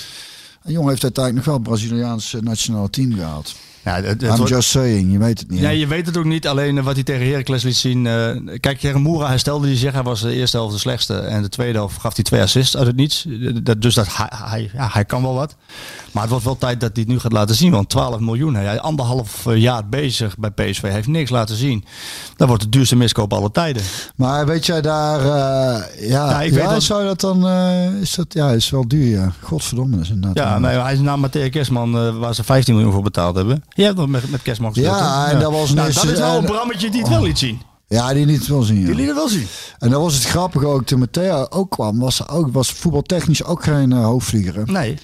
Een 0.64 0.72
jongen 0.72 0.90
heeft 0.90 1.04
uiteindelijk 1.04 1.46
nog 1.46 1.56
wel 1.56 1.64
het 1.64 1.74
Braziliaanse 1.82 2.40
nationale 2.42 2.90
team 2.90 3.14
gehaald. 3.14 3.54
Ja 3.84 3.96
het, 3.96 4.06
het 4.06 4.22
I'm 4.22 4.36
wordt- 4.36 4.50
just 4.50 4.70
saying, 4.70 5.12
je 5.12 5.18
weet 5.18 5.40
het 5.40 5.50
niet. 5.50 5.62
Nee, 5.62 5.80
je 5.80 5.88
weet 5.88 6.06
het 6.06 6.18
ook 6.18 6.26
niet. 6.26 6.48
Alleen 6.48 6.78
eh, 6.78 6.84
wat 6.84 6.94
hij 6.94 7.04
tegen 7.04 7.28
Heracles 7.28 7.64
liet 7.64 7.76
zien. 7.76 8.08
eh, 8.08 8.58
kijk, 8.60 8.80
tegen 8.80 9.02
Moera 9.02 9.28
herstelde 9.30 9.68
hij 9.68 9.76
zich. 9.76 9.94
Hij 9.94 10.04
was 10.04 10.22
de 10.22 10.34
eerste 10.34 10.58
helft 10.58 10.74
de 10.74 10.80
slechtste. 10.80 11.18
En 11.18 11.42
de 11.42 11.50
tweede 11.50 11.78
helft 11.78 12.00
gaf 12.00 12.16
hij 12.16 12.24
twee 12.24 12.42
assists 12.42 12.78
uit 12.78 12.88
het 12.88 12.96
niets. 12.96 13.26
Dat, 13.64 13.82
dus 13.82 13.94
dat, 13.96 14.08
hij, 14.18 14.30
hij, 14.36 14.70
ja, 14.74 14.90
hij 14.92 15.06
kan 15.06 15.22
wel 15.22 15.34
wat. 15.34 15.56
Maar 16.12 16.22
het 16.22 16.32
wordt 16.32 16.46
wel 16.46 16.58
tijd 16.58 16.80
dat 16.80 16.90
hij 16.94 17.02
het 17.04 17.12
nu 17.14 17.20
gaat 17.20 17.32
laten 17.32 17.56
zien. 17.56 17.72
Want 17.72 17.90
12 17.90 18.20
miljoen. 18.20 18.56
Hij 18.56 18.80
anderhalf 18.80 19.46
jaar 19.56 19.88
bezig 19.90 20.38
bij 20.38 20.50
PSV. 20.52 20.82
Hij 20.82 20.92
heeft 20.92 21.08
niks 21.08 21.30
laten 21.30 21.56
zien. 21.56 21.86
Dat 22.36 22.48
wordt 22.48 22.64
de 22.64 22.70
duurste 22.70 22.96
miskoop 22.96 23.34
aller 23.34 23.52
tijden. 23.52 23.82
Maar 24.16 24.46
weet 24.46 24.66
jij 24.66 24.82
daar, 24.82 25.20
eh, 25.20 26.10
ja, 26.10 26.30
Ja, 26.30 26.42
ik 26.42 26.50
ja, 26.54 26.56
weet 26.60 26.70
dat- 26.70 26.84
zou 26.84 27.04
dat 27.06 27.20
dan, 27.22 27.48
eh, 27.48 28.02
is 28.02 28.16
dat, 28.16 28.26
ja, 28.34 28.50
is 28.52 28.70
wel 28.70 28.88
duur, 28.88 29.10
ja. 29.10 29.32
Godverdomme, 29.42 30.00
is 30.02 30.10
inderdaad. 30.10 30.46
Ja, 30.48 30.60
nee, 30.60 30.78
hij 30.80 30.94
is 30.94 31.00
na 31.00 31.18
Matthäa 31.18 31.50
Kerstman 31.50 31.98
eh, 31.98 32.18
waar 32.18 32.36
ze 32.36 32.44
15 32.44 32.74
miljoen 32.74 32.94
voor 32.94 33.04
betaald 33.04 33.36
hebben. 33.36 33.64
Je 33.74 33.84
hebt 33.84 33.98
nog 33.98 34.08
met, 34.08 34.30
met 34.32 34.42
Kerstman 34.42 34.74
gespeeld. 34.74 34.96
Ja, 34.96 35.28
en 35.30 35.40
dat 35.40 35.52
was 35.52 35.74
nou, 35.74 35.88
dus, 35.88 35.96
dat 35.96 36.04
is 36.06 36.20
een 36.20 36.26
eh, 36.26 36.44
brammetje 36.44 36.90
die 36.90 37.00
het 37.00 37.10
wel 37.10 37.24
liet 37.24 37.40
zien. 37.40 37.62
ja, 37.88 38.14
die 38.14 38.26
liet 38.26 38.40
het 38.40 38.48
wel 38.48 38.62
zien. 38.62 38.80
ja. 38.80 38.86
Die 38.86 38.96
liet 38.96 39.08
het 39.08 39.16
wel 39.16 39.28
zien. 39.30 39.48
En 39.78 39.90
dat 39.90 40.02
was 40.02 40.14
het 40.14 40.24
grappige 40.24 40.66
ook, 40.68 40.86
toen 40.86 41.00
Matteo 41.00 41.46
ook 41.50 41.70
kwam, 41.72 42.00
was, 42.00 42.28
ook, 42.28 42.54
was 42.54 42.72
voetbaltechnisch 42.72 43.44
ook 43.44 43.64
geen 43.64 43.92
eh, 43.92 44.04
hoofdvlieger. 44.04 44.56
hè. 44.56 44.64
Nee. 44.64 44.98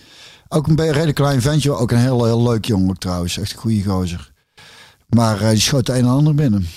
Ook 0.47 0.67
een 0.67 0.76
beetje- 0.76 0.91
redelijk 0.91 1.15
klein 1.15 1.41
ventje, 1.41 1.72
ook 1.72 1.91
een 1.91 1.97
heel, 1.97 2.26
heel 2.26 2.43
leuk 2.43 2.65
jongen 2.65 2.97
trouwens. 2.97 3.38
Echt 3.38 3.51
een 3.53 3.57
goede 3.59 3.84
gozer. 3.84 4.32
Maar 5.07 5.41
eh, 5.41 5.49
die 5.49 5.59
schoot 5.59 5.86
de 5.86 5.91
een 5.93 5.99
en 5.99 6.05
ander 6.09 6.36
binnen. 6.36 6.67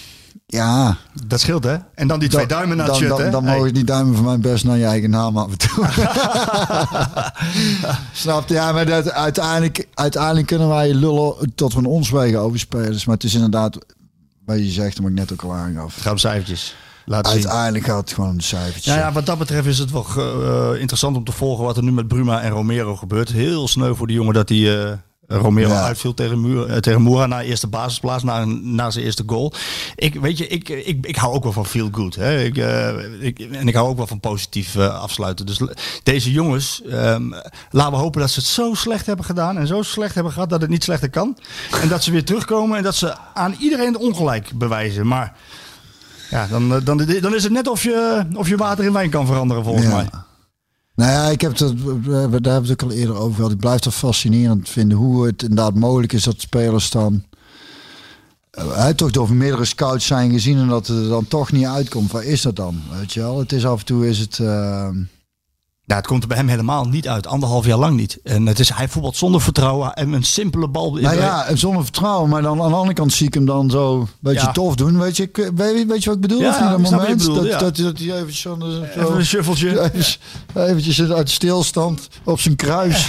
Ja. 0.53 0.97
Dat 1.27 1.41
scheelt 1.41 1.65
hè. 1.65 1.77
En 1.95 2.09
dan 2.09 2.19
die 2.21 2.29
twee 2.29 2.47
dan- 2.47 2.57
duimen 2.59 2.77
naar 2.77 2.87
dan, 2.87 2.95
het 2.95 3.05
shirt 3.05 3.17
dan, 3.17 3.25
hè. 3.27 3.31
dan 3.31 3.45
Hey. 3.45 3.57
mogen 3.57 3.75
die 3.75 3.85
duimen 3.85 4.15
van 4.15 4.25
mijn 4.25 4.41
best 4.41 4.65
naar 4.65 4.77
je 4.79 4.85
eigen 4.85 5.11
naam 5.11 5.37
af 5.39 5.51
en 5.51 5.59
toe. 5.59 5.87
Snap 8.13 8.49
je? 8.49 8.55
Ja, 8.55 8.73
maar 8.73 8.87
dat, 8.87 9.11
uiteindelijk, 9.13 9.89
uiteindelijk 9.95 10.47
kunnen 10.47 10.69
wij 10.69 10.95
lullen 10.95 11.53
tot 11.55 11.73
van 11.73 11.85
ons 11.85 12.11
wegen 12.11 12.41
over 12.41 12.59
spelers. 12.59 13.05
Maar 13.05 13.15
het 13.15 13.25
is 13.25 13.35
inderdaad, 13.35 13.79
wat 14.47 14.59
je 14.59 14.71
zegt, 14.71 14.99
wat 14.99 15.09
ik 15.11 15.15
net 15.17 15.33
ook 15.33 15.43
al 15.43 15.53
aangaf. 15.55 15.97
Gaat 16.01 16.13
om 16.13 16.19
cijfertjes. 16.19 16.75
Laten 17.05 17.33
zien. 17.33 17.41
Uiteindelijk 17.43 17.85
gaat 17.85 18.01
het 18.01 18.13
gewoon 18.13 18.31
om 18.31 18.37
de 18.37 18.43
cijfertjes. 18.43 18.95
Ja, 18.95 19.01
ja, 19.01 19.13
wat 19.13 19.27
dat 19.27 19.39
betreft 19.39 19.67
is 19.67 19.79
het 19.79 19.91
wel 19.91 20.07
eh, 20.17 20.81
interessant 20.81 21.17
om 21.17 21.25
te 21.25 21.33
volgen 21.33 21.65
wat 21.65 21.77
er 21.77 21.83
nu 21.83 21.93
met 21.93 22.09
Bruma 22.09 22.41
en 22.43 22.51
Romero 22.51 22.97
gebeurt. 22.97 23.33
Heel 23.33 23.69
sneu 23.69 23.95
voor 23.95 24.07
die 24.07 24.17
jongen 24.17 24.35
dat 24.35 24.49
hij 24.49 24.83
eh, 24.85 24.93
Romero 25.27 25.69
Ja. 25.69 25.83
uitviel 25.83 26.15
tegen, 26.15 26.41
Muur, 26.41 26.67
eh, 26.67 26.77
tegen 26.77 27.03
Moura 27.03 27.27
na 27.27 27.43
eerste 27.43 27.67
basisplaats, 27.67 28.23
na, 28.23 28.45
na 28.45 28.91
zijn 28.91 29.05
eerste 29.05 29.23
goal. 29.27 29.53
Ik, 29.97 30.15
weet 30.15 30.39
je, 30.39 30.47
ik, 30.47 30.69
ik, 30.69 31.07
ik 31.07 31.17
hou 31.17 31.35
ook 31.35 31.43
wel 31.43 31.53
van 31.53 31.67
feel 31.67 31.89
good. 31.93 32.15
Hè? 32.15 32.43
Ik, 32.43 32.57
eh, 32.59 32.89
ik, 33.21 33.39
en 33.39 33.69
ik 33.69 33.75
hou 33.75 33.89
ook 33.89 33.97
wel 33.97 34.07
van 34.07 34.21
positief 34.21 34.75
eh, 34.77 35.01
afsluiten. 35.01 35.47
Dus 35.47 35.61
deze 36.03 36.33
jongens, 36.33 36.83
ehm, 36.83 37.31
laten 37.71 37.93
we 37.93 37.99
hopen 37.99 38.21
dat 38.21 38.31
ze 38.31 38.39
het 38.41 38.49
zo 38.49 38.75
slecht 38.75 39.07
hebben 39.07 39.25
gedaan 39.25 39.59
en 39.59 39.67
zo 39.67 39.83
slecht 39.83 40.15
hebben 40.15 40.33
gehad 40.33 40.51
dat 40.51 40.61
het 40.61 40.71
niet 40.71 40.85
slechter 40.85 41.11
kan. 41.11 41.39
En 41.83 41.89
dat 41.89 42.03
ze 42.05 42.11
weer 42.11 42.25
terugkomen 42.25 42.77
en 42.77 42.83
dat 42.83 42.95
ze 42.95 43.15
aan 43.35 43.55
iedereen 43.59 43.93
het 43.93 44.03
ongelijk 44.03 44.51
bewijzen. 44.55 45.07
Maar 45.07 45.37
ja, 46.31 46.47
dan, 46.47 46.75
eh, 46.75 46.85
dan, 46.85 46.97
dan 47.21 47.35
is 47.35 47.43
het 47.43 47.53
net 47.53 47.69
of 47.69 47.83
je, 47.83 48.27
of 48.35 48.49
je 48.49 48.57
water 48.57 48.85
in 48.85 48.93
wijn 48.93 49.11
kan 49.11 49.27
veranderen 49.27 49.65
volgens 49.65 49.87
Ja. 49.87 49.95
mij. 49.97 50.09
Nou 50.95 51.11
ja, 51.11 51.25
ik 51.29 51.41
heb 51.41 51.59
het, 51.59 51.83
we- 51.83 52.01
daar 52.03 52.21
hebben 52.21 52.43
we 52.43 52.49
het 52.59 52.71
ook 52.71 52.83
al 52.83 52.91
eerder 52.97 53.17
over 53.17 53.35
gehad. 53.35 53.51
Ik 53.51 53.59
blijf 53.59 53.85
het 53.85 53.95
fascinerend 53.95 54.69
vinden 54.69 54.99
hoe 54.99 55.27
het 55.27 55.43
inderdaad 55.43 55.75
mogelijk 55.75 56.13
is 56.13 56.23
dat 56.25 56.41
spelers 56.41 56.91
dan 56.91 57.25
eh, 58.51 58.89
toch 58.89 59.11
door 59.11 59.33
meerdere 59.35 59.65
scouts 59.65 60.07
zijn 60.07 60.31
gezien 60.31 60.59
en 60.59 60.69
dat 60.69 60.87
het 60.87 60.97
er 61.03 61.09
dan 61.09 61.29
toch 61.29 61.53
niet 61.53 61.65
uitkomt. 61.67 62.11
Waar 62.13 62.25
is 62.25 62.43
dat 62.43 62.57
dan? 62.57 62.81
Weet 62.99 63.13
je 63.13 63.21
wel? 63.21 63.39
Het 63.39 63.53
is 63.53 63.67
af 63.67 63.79
en 63.81 63.87
toe 63.87 64.09
is 64.09 64.19
het. 64.19 64.39
eh, 64.39 64.89
Ja, 65.93 65.99
het 65.99 66.07
komt 66.07 66.23
er 66.23 66.29
bij 66.29 66.37
hem 66.37 66.49
helemaal 66.49 66.85
niet 66.85 67.09
uit. 67.09 67.27
Anderhalf 67.27 67.67
jaar 67.67 67.79
lang 67.79 67.97
niet. 67.97 68.19
En 68.25 68.47
het 68.47 68.59
is, 68.59 68.69
hij 68.75 68.89
voetbalt 68.89 69.17
zonder 69.17 69.41
vertrouwen 69.41 69.95
en 69.95 70.13
een 70.13 70.23
simpele 70.23 70.69
bal. 70.69 70.93
nou 70.95 71.17
ja, 71.17 71.45
en 71.45 71.59
zonder 71.59 71.83
vertrouwen, 71.83 72.29
maar 72.31 72.43
dan 72.43 72.63
aan 72.63 72.69
de 72.71 72.75
andere 72.77 72.95
kant 72.95 73.13
zie 73.13 73.27
ik 73.27 73.35
hem 73.35 73.45
dan 73.45 73.71
zo 73.71 74.01
een 74.01 74.09
beetje 74.21 74.47
Ja. 74.47 74.53
tof 74.53 74.75
doen. 74.75 74.99
Weet 74.99 75.17
je, 75.17 75.23
ik- 75.23 75.51
weet, 75.55 75.87
weet 75.87 76.03
je 76.03 76.07
wat 76.09 76.15
ik 76.15 76.21
bedoel? 76.21 76.41
Ja, 76.41 76.71
dat 76.71 76.79
moment 76.91 77.17
bedoelt, 77.19 77.37
dat, 77.37 77.47
ja. 77.47 77.59
dat, 77.59 77.77
dat 77.77 77.99
hij 77.99 78.13
eventjes 78.13 78.41
zo, 78.41 78.57
Even 78.97 79.17
een 79.17 79.25
shuffletje. 79.27 79.81
Eventjes, 79.83 80.19
eventjes 80.55 81.11
uit 81.11 81.31
stilstand 81.31 82.09
op 82.25 82.41
zijn 82.41 82.57
kruis. 82.57 83.09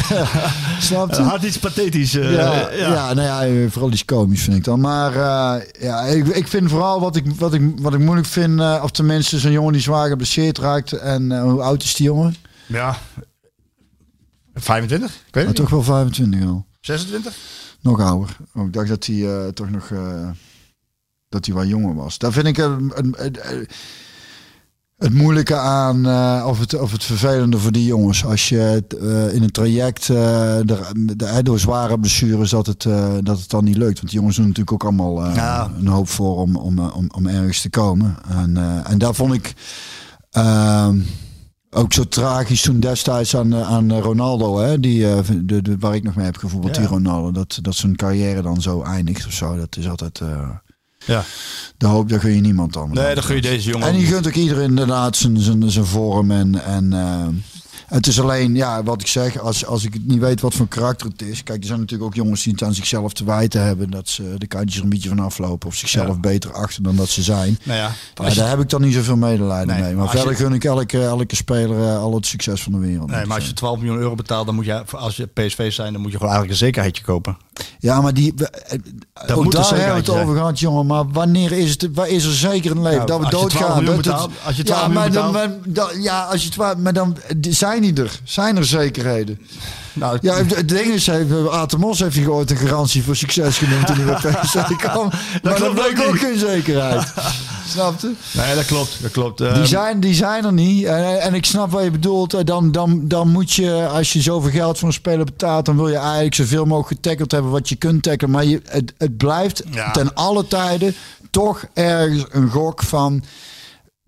Snap 0.80 1.14
je? 1.14 1.22
Had 1.22 1.42
iets 1.42 1.58
pathetisch. 1.58 2.14
eh, 2.14 2.32
Ja, 2.32 2.68
ja. 2.72 3.14
nou 3.14 3.52
ja, 3.52 3.68
vooral 3.70 3.90
iets 3.92 4.04
komisch 4.04 4.42
vind 4.42 4.56
ik 4.56 4.64
dan. 4.64 4.80
Maar 4.80 5.12
eh, 5.14 5.62
ja, 5.80 6.00
ik, 6.02 6.26
ik 6.26 6.48
vind 6.48 6.70
vooral 6.70 7.00
wat 7.00 7.16
ik, 7.16 7.24
wat 7.38 7.54
ik, 7.54 7.62
wat 7.80 7.92
ik 7.94 8.00
moeilijk 8.00 8.26
vind, 8.28 8.60
eh, 8.60 8.80
of 8.82 8.90
tenminste 8.90 9.38
zo'n 9.38 9.50
jongen 9.52 9.72
die 9.72 9.82
zwaar 9.82 10.08
geblesseerd 10.08 10.58
raakt. 10.58 10.92
En 10.92 11.29
eh, 11.32 11.42
hoe 11.42 11.62
oud 11.62 11.82
is 11.82 11.94
die 11.94 12.06
jongen? 12.06 12.34
Ja. 12.66 12.96
25? 14.54 15.14
Ik 15.26 15.34
weet 15.34 15.46
het 15.46 15.56
toch 15.56 15.70
wel 15.70 15.82
25 15.82 16.42
al. 16.44 16.64
26? 16.80 17.36
Nog 17.80 18.00
ouder. 18.00 18.36
Oh, 18.54 18.66
ik 18.66 18.72
dacht 18.72 18.88
dat 18.88 19.06
hij 19.06 19.26
eh, 19.44 19.48
toch 19.48 19.70
nog 19.70 19.90
eh, 19.90 20.28
dat 21.28 21.46
hij 21.46 21.54
wat 21.54 21.68
jonger 21.68 21.94
was. 21.94 22.18
Daar 22.18 22.32
vind 22.32 22.46
ik 22.46 22.58
een, 22.58 22.92
een, 22.94 23.14
een- 23.24 23.52
een- 23.52 23.66
het 24.98 25.14
moeilijke 25.14 25.56
aan, 25.56 26.06
of, 26.44 26.58
het, 26.58 26.80
of 26.80 26.92
het 26.92 27.04
vervelende 27.04 27.58
voor 27.58 27.72
die 27.72 27.84
jongens. 27.84 28.24
Als 28.24 28.48
je 28.48 28.84
in 29.32 29.42
een 29.42 29.50
traject 29.50 30.08
er, 30.08 30.66
de, 31.16 31.40
door 31.42 31.58
zware 31.58 31.98
blessures 32.00 32.50
dat 32.50 32.66
het, 32.66 32.82
dat 33.20 33.38
het 33.38 33.48
dan 33.50 33.64
niet 33.64 33.76
lukt. 33.76 33.96
Want 33.98 34.10
die 34.10 34.18
jongens 34.18 34.36
doen 34.36 34.46
natuurlijk 34.46 34.72
ook 34.72 34.84
allemaal 34.84 35.24
Ja. 35.34 35.70
een 35.78 35.86
hoop 35.86 36.08
voor 36.08 36.36
om, 36.36 36.56
om, 36.56 36.78
om, 36.78 37.06
om 37.14 37.26
ergens 37.26 37.60
te 37.60 37.70
komen. 37.70 38.16
En, 38.28 38.84
en 38.84 38.98
daar 38.98 39.14
vond 39.14 39.34
ik 39.34 39.54
ook 41.70 41.92
zo 41.92 42.04
tragisch 42.08 42.62
toen 42.62 42.80
destijds 42.80 43.36
aan, 43.36 43.52
eh, 43.54 43.70
aan 43.70 43.92
Ronaldo, 43.98 44.58
hè, 44.58 44.80
die, 44.80 45.10
eh, 45.10 45.18
de, 45.42 45.62
de, 45.62 45.76
waar 45.78 45.94
ik 45.94 46.02
nog 46.02 46.14
mee 46.14 46.24
heb 46.24 46.36
gevoetbald, 46.36 46.74
Ja. 46.74 46.80
die 46.80 46.90
Ronaldo. 46.90 47.30
Dat, 47.32 47.58
dat 47.62 47.74
zijn 47.74 47.96
carrière 47.96 48.42
dan 48.42 48.62
zo 48.62 48.82
eindigt 48.82 49.26
of 49.26 49.32
zo. 49.32 49.56
Dat 49.56 49.76
is 49.76 49.88
altijd... 49.88 50.20
eh 50.20 50.48
Ja. 51.06 51.24
de 51.76 51.86
hoop, 51.86 52.08
dat 52.08 52.20
gun 52.20 52.34
je 52.34 52.40
niemand 52.40 52.72
dan. 52.72 52.90
Nee, 52.92 53.14
dan 53.14 53.24
gun 53.24 53.36
je 53.36 53.42
deze 53.42 53.70
jongen 53.70 53.88
En 53.88 53.98
je 53.98 54.06
gunt 54.06 54.26
ook 54.26 54.34
iedereen 54.34 54.68
inderdaad 54.68 55.16
zijn, 55.16 55.38
zijn, 55.38 55.70
zijn 55.70 55.84
vorm. 55.84 56.30
En, 56.30 56.64
en 56.64 56.92
eh, 56.92 57.26
het 57.90 58.06
is 58.06 58.20
alleen, 58.20 58.54
ja, 58.54 58.82
wat 58.82 59.00
ik 59.00 59.06
zeg, 59.06 59.38
als, 59.38 59.66
als 59.66 59.84
ik 59.84 59.94
niet 60.02 60.18
weet 60.18 60.40
wat 60.40 60.54
voor 60.54 60.68
karakter 60.68 61.06
het 61.06 61.22
is. 61.22 61.42
Kijk, 61.42 61.60
er 61.60 61.66
zijn 61.66 61.78
natuurlijk 61.78 62.08
ook 62.10 62.14
jongens 62.16 62.42
die 62.42 62.52
het 62.52 62.62
aan 62.62 62.74
zichzelf 62.74 63.12
te 63.12 63.24
wijten 63.24 63.62
hebben. 63.64 63.90
Dat 63.90 64.08
ze 64.08 64.34
de 64.38 64.46
kantjes 64.46 64.76
er 64.76 64.82
een 64.84 64.88
beetje 64.90 65.08
van 65.08 65.18
aflopen. 65.18 65.68
Of 65.68 65.74
zichzelf 65.74 66.06
Ja. 66.06 66.20
beter 66.20 66.52
achter 66.52 66.82
dan 66.82 66.96
dat 66.96 67.08
ze 67.08 67.22
zijn. 67.22 67.58
Nou 67.62 67.78
ja, 67.78 67.90
Maar 68.22 68.34
daar 68.34 68.48
heb 68.48 68.60
ik 68.60 68.68
dan 68.68 68.80
niet 68.80 68.94
zoveel 68.94 69.16
medelijden 69.16 69.74
Nee, 69.74 69.82
mee. 69.84 69.94
Maar 69.94 70.04
je- 70.04 70.10
verder 70.18 70.36
gun 70.36 70.52
ik 70.52 70.64
elke, 70.64 71.02
elke 71.04 71.36
speler 71.36 71.82
eh, 71.88 71.98
al 71.98 72.14
het 72.14 72.26
succes 72.26 72.62
van 72.62 72.72
de 72.72 72.78
wereld. 72.78 73.10
nee, 73.10 73.26
maar 73.26 73.36
als 73.36 73.46
je 73.46 73.52
12 73.52 73.78
miljoen 73.78 73.98
euro 73.98 74.14
betaalt, 74.14 74.46
dan 74.46 74.54
moet 74.54 74.64
je, 74.64 74.84
als 74.90 75.16
je 75.16 75.26
PSV 75.26 75.72
zijn, 75.72 75.92
dan 75.92 76.02
moet 76.02 76.10
je 76.10 76.16
gewoon 76.16 76.32
eigenlijk 76.32 76.60
een 76.60 76.66
zekerheidje 76.66 77.02
kopen. 77.02 77.36
Ja, 77.78 78.00
maar 78.00 78.14
die, 78.14 78.34
eh, 78.34 79.36
ook 79.38 79.52
daar 79.52 79.68
hebben 79.68 79.88
we 80.04 80.12
het 80.12 80.22
over 80.22 80.34
gehad, 80.36 80.58
jongen. 80.58 80.86
Maar 80.86 81.08
wanneer 81.08 81.52
is 81.52 81.70
het, 81.70 81.88
waar 81.94 82.08
is 82.08 82.24
er 82.24 82.32
zeker 82.32 82.70
een 82.70 82.82
leven? 82.82 83.06
Nou, 83.06 83.06
dat 83.06 83.18
we 83.18 83.24
als 83.24 83.32
je 83.42 83.48
12 83.48 83.50
doodgaan. 83.60 83.84
miljoen 83.84 84.02
dat 84.02 84.12
betaalt- 84.12 84.30
als 84.44 84.56
je 84.56 84.62
12 84.62 84.80
ja, 84.82 84.88
miljoen 84.88 85.02
maar 85.12 85.22
dan, 85.22 85.32
betaalt- 85.32 85.66
maar 85.76 85.90
dan- 85.92 86.02
ja, 86.02 86.22
als 86.22 86.44
je 86.44 86.48
12, 86.50 86.76
maar 86.76 86.92
dan 86.92 87.16
die 87.36 87.52
zijn 87.82 87.94
die 87.94 88.04
er. 88.04 88.20
Zijn 88.24 88.56
er 88.56 88.64
zekerheden? 88.64 89.40
Nou, 89.92 90.18
Ja, 90.20 90.34
het 90.36 90.68
ding 90.68 90.86
is, 90.92 91.06
heeft- 91.06 91.48
Atemos 91.48 91.98
heeft 91.98 92.16
hij 92.16 92.26
ooit 92.26 92.50
een 92.50 92.56
garantie 92.56 93.02
voor 93.02 93.16
succes 93.16 93.58
genoemd 93.58 93.88
hij 93.88 94.04
bij 94.04 94.14
PSV 94.14 94.76
kwam. 94.76 95.10
Maar 95.42 95.58
dat 95.58 95.74
bleek 95.74 96.02
ook 96.08 96.18
geen 96.18 96.38
zekerheid. 96.38 97.12
Snap 97.68 98.00
je? 98.00 98.12
nee, 98.32 98.54
dat 98.54 98.64
klopt. 98.64 98.96
Dat 99.02 99.10
klopt. 99.10 99.40
Ehm, 99.40 99.54
Die 99.54 99.66
zijn, 99.66 100.00
die 100.00 100.14
zijn 100.14 100.44
er 100.44 100.52
niet. 100.52 100.84
En, 100.84 101.20
en 101.20 101.34
ik 101.34 101.44
snap 101.44 101.70
wat 101.70 101.82
je 101.84 101.90
bedoelt. 101.90 102.34
Eh, 102.34 102.44
Dan, 102.44 102.72
dan, 102.72 103.08
dan 103.08 103.28
moet 103.28 103.52
je, 103.52 103.88
als 103.92 104.12
je 104.12 104.20
zoveel 104.20 104.50
geld 104.50 104.78
voor 104.78 104.88
een 104.88 104.94
speler 104.94 105.24
betaalt, 105.24 105.64
dan 105.64 105.76
wil 105.76 105.88
je 105.88 105.96
eigenlijk 105.96 106.34
zoveel 106.34 106.64
mogelijk 106.64 106.88
getackeld 107.02 107.30
hebben 107.32 107.50
wat 107.50 107.68
je 107.68 107.76
kunt 107.76 108.02
tackelen. 108.02 108.30
Maar 108.30 108.44
je, 108.44 108.62
het, 108.68 108.92
het 108.98 109.16
blijft 109.16 109.62
Ja. 109.70 109.90
ten 109.90 110.14
alle 110.14 110.46
tijden 110.46 110.94
toch 111.30 111.64
ergens 111.74 112.24
een 112.30 112.50
gok 112.50 112.82
van. 112.82 113.24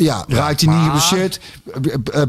Ja, 0.03 0.25
raakt 0.29 0.61
hij 0.61 0.75
niet 0.75 0.79
maar- 0.87 1.01
geblesseerd, 1.01 1.41
eh, 2.13 2.23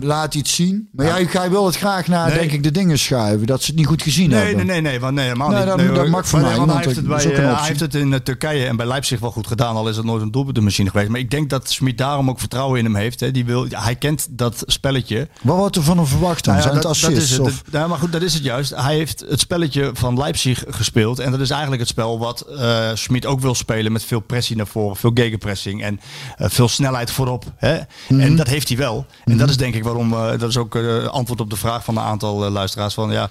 laat 0.00 0.32
hij 0.32 0.42
het 0.42 0.48
zien. 0.48 0.88
Maar 0.92 1.06
jij, 1.32 1.50
wil 1.50 1.66
het 1.66 1.76
graag 1.76 2.06
naar, 2.06 2.32
denk 2.34 2.50
ik, 2.52 2.62
de 2.62 2.70
dingen 2.70 2.98
schuiven. 2.98 3.46
Dat 3.46 3.60
ze 3.60 3.66
het 3.66 3.76
niet 3.76 3.86
goed 3.86 4.02
gezien 4.02 4.30
hebben. 4.32 4.56
nee, 4.56 4.64
nee, 4.64 4.80
nee, 4.80 5.00
want 5.00 5.14
nee, 5.14 5.24
helemaal 5.24 5.48
niet. 5.76 5.94
dat- 5.94 6.08
mag 6.08 6.28
voor 6.28 6.40
Maar- 6.40 6.48
mij, 6.48 6.58
want 6.58 6.70
hij 6.72 6.82
heeft 6.84 6.96
het, 6.96 7.06
bij, 7.06 7.32
eh, 7.34 7.58
hij 7.58 7.66
heeft 7.68 7.80
het 7.80 7.94
in 7.94 8.12
eh, 8.12 8.18
Turkije 8.20 8.66
en 8.66 8.76
bij 8.76 8.86
Leipzig 8.86 9.20
wel 9.20 9.30
goed 9.30 9.46
gedaan, 9.46 9.76
al 9.76 9.88
is 9.88 9.96
het 9.96 10.04
nooit 10.06 10.22
een 10.22 10.30
doelpuntenmachine 10.30 10.90
geweest. 10.90 11.08
Maar 11.10 11.20
ik 11.20 11.30
denk 11.30 11.50
dat 11.50 11.70
Smit 11.70 11.98
daarom 11.98 12.28
ook 12.30 12.38
vertrouwen 12.38 12.78
in 12.78 12.84
hem 12.84 12.94
heeft. 12.96 13.20
Hè. 13.20 13.30
Die 13.30 13.44
wil, 13.44 13.66
hij 13.70 13.94
kent 13.96 14.26
dat 14.30 14.62
spelletje. 14.66 15.28
Wat 15.42 15.56
wordt 15.56 15.76
er 15.76 15.82
van 15.82 15.96
hem 15.96 16.06
verwacht 16.06 16.44
dan? 16.44 16.54
Nou 16.54 16.66
ja, 16.66 16.72
Zijn 16.72 16.84
het 16.84 16.92
dat, 16.94 17.00
dat 17.00 17.10
assists? 17.10 17.38
is 17.38 17.46
het. 17.46 17.62
ja, 17.72 17.86
maar 17.86 17.98
goed, 17.98 18.12
dat 18.12 18.22
is 18.22 18.34
het 18.34 18.42
juist. 18.42 18.72
Hij 18.76 18.94
heeft 18.94 19.24
het 19.28 19.40
spelletje 19.40 19.90
van 19.92 20.18
Leipzig 20.18 20.64
gespeeld. 20.68 21.18
En 21.18 21.30
dat 21.30 21.40
is 21.40 21.50
eigenlijk 21.50 21.80
het 21.80 21.90
spel 21.90 22.18
wat 22.18 22.46
Schmid 22.94 23.26
ook 23.26 23.40
wil 23.40 23.54
spelen. 23.54 23.92
Met 23.92 24.04
veel 24.04 24.20
pressie 24.20 24.56
naar 24.56 24.66
voren, 24.66 24.96
veel 24.96 25.10
gegenpressing 25.14 25.82
en 25.82 26.00
veel 26.38 26.68
snelheid 26.68 27.10
voorop. 27.14 27.52
Hè? 27.56 27.80
Mhm. 28.08 28.20
En 28.20 28.36
dat 28.36 28.46
heeft 28.46 28.68
hij 28.68 28.76
wel. 28.76 29.06
En 29.24 29.36
dat 29.36 29.48
is 29.48 29.56
denk 29.56 29.74
ik 29.74 29.84
waarom, 29.84 30.12
eh, 30.12 30.38
dat 30.38 30.48
is 30.48 30.56
ook 30.56 30.74
eh, 30.74 31.06
antwoord 31.06 31.40
op 31.40 31.50
de 31.50 31.56
vraag 31.56 31.84
van 31.84 31.96
een 31.96 32.02
aantal 32.02 32.44
eh, 32.44 32.50
luisteraars. 32.50 32.94
Van 32.94 33.10
ja, 33.10 33.30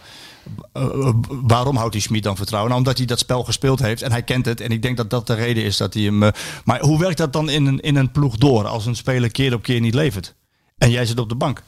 waarom 1.28 1.76
houdt 1.76 1.94
hij 1.94 2.02
Schmid 2.02 2.24
dan 2.24 2.36
vertrouwen? 2.36 2.72
Nou, 2.72 2.84
omdat 2.84 2.98
hij 2.98 3.08
dat 3.08 3.20
spel 3.20 3.44
gespeeld 3.44 3.80
heeft 3.80 4.02
en 4.02 4.12
hij 4.12 4.24
kent 4.24 4.46
het. 4.46 4.62
En 4.62 4.72
ik 4.72 4.82
denk 4.82 4.98
dat 4.98 5.10
dat 5.10 5.28
de 5.28 5.34
reden 5.34 5.64
is 5.64 5.78
dat 5.78 5.94
hij 5.94 6.04
hem... 6.04 6.32
maar 6.64 6.80
hoe 6.80 7.00
werkt 7.00 7.18
dat 7.18 7.34
dan 7.34 7.50
in 7.50 7.66
een, 7.66 7.80
in 7.80 7.96
een 7.96 8.12
ploeg 8.12 8.38
door 8.38 8.68
als 8.68 8.86
een 8.86 8.96
speler 8.96 9.32
keer 9.32 9.54
op 9.54 9.64
keer 9.64 9.80
niet 9.80 9.94
levert? 9.94 10.36
En 10.78 10.92
jij 10.92 11.06
zit 11.06 11.20
op 11.20 11.30
de 11.30 11.36
bank. 11.36 11.64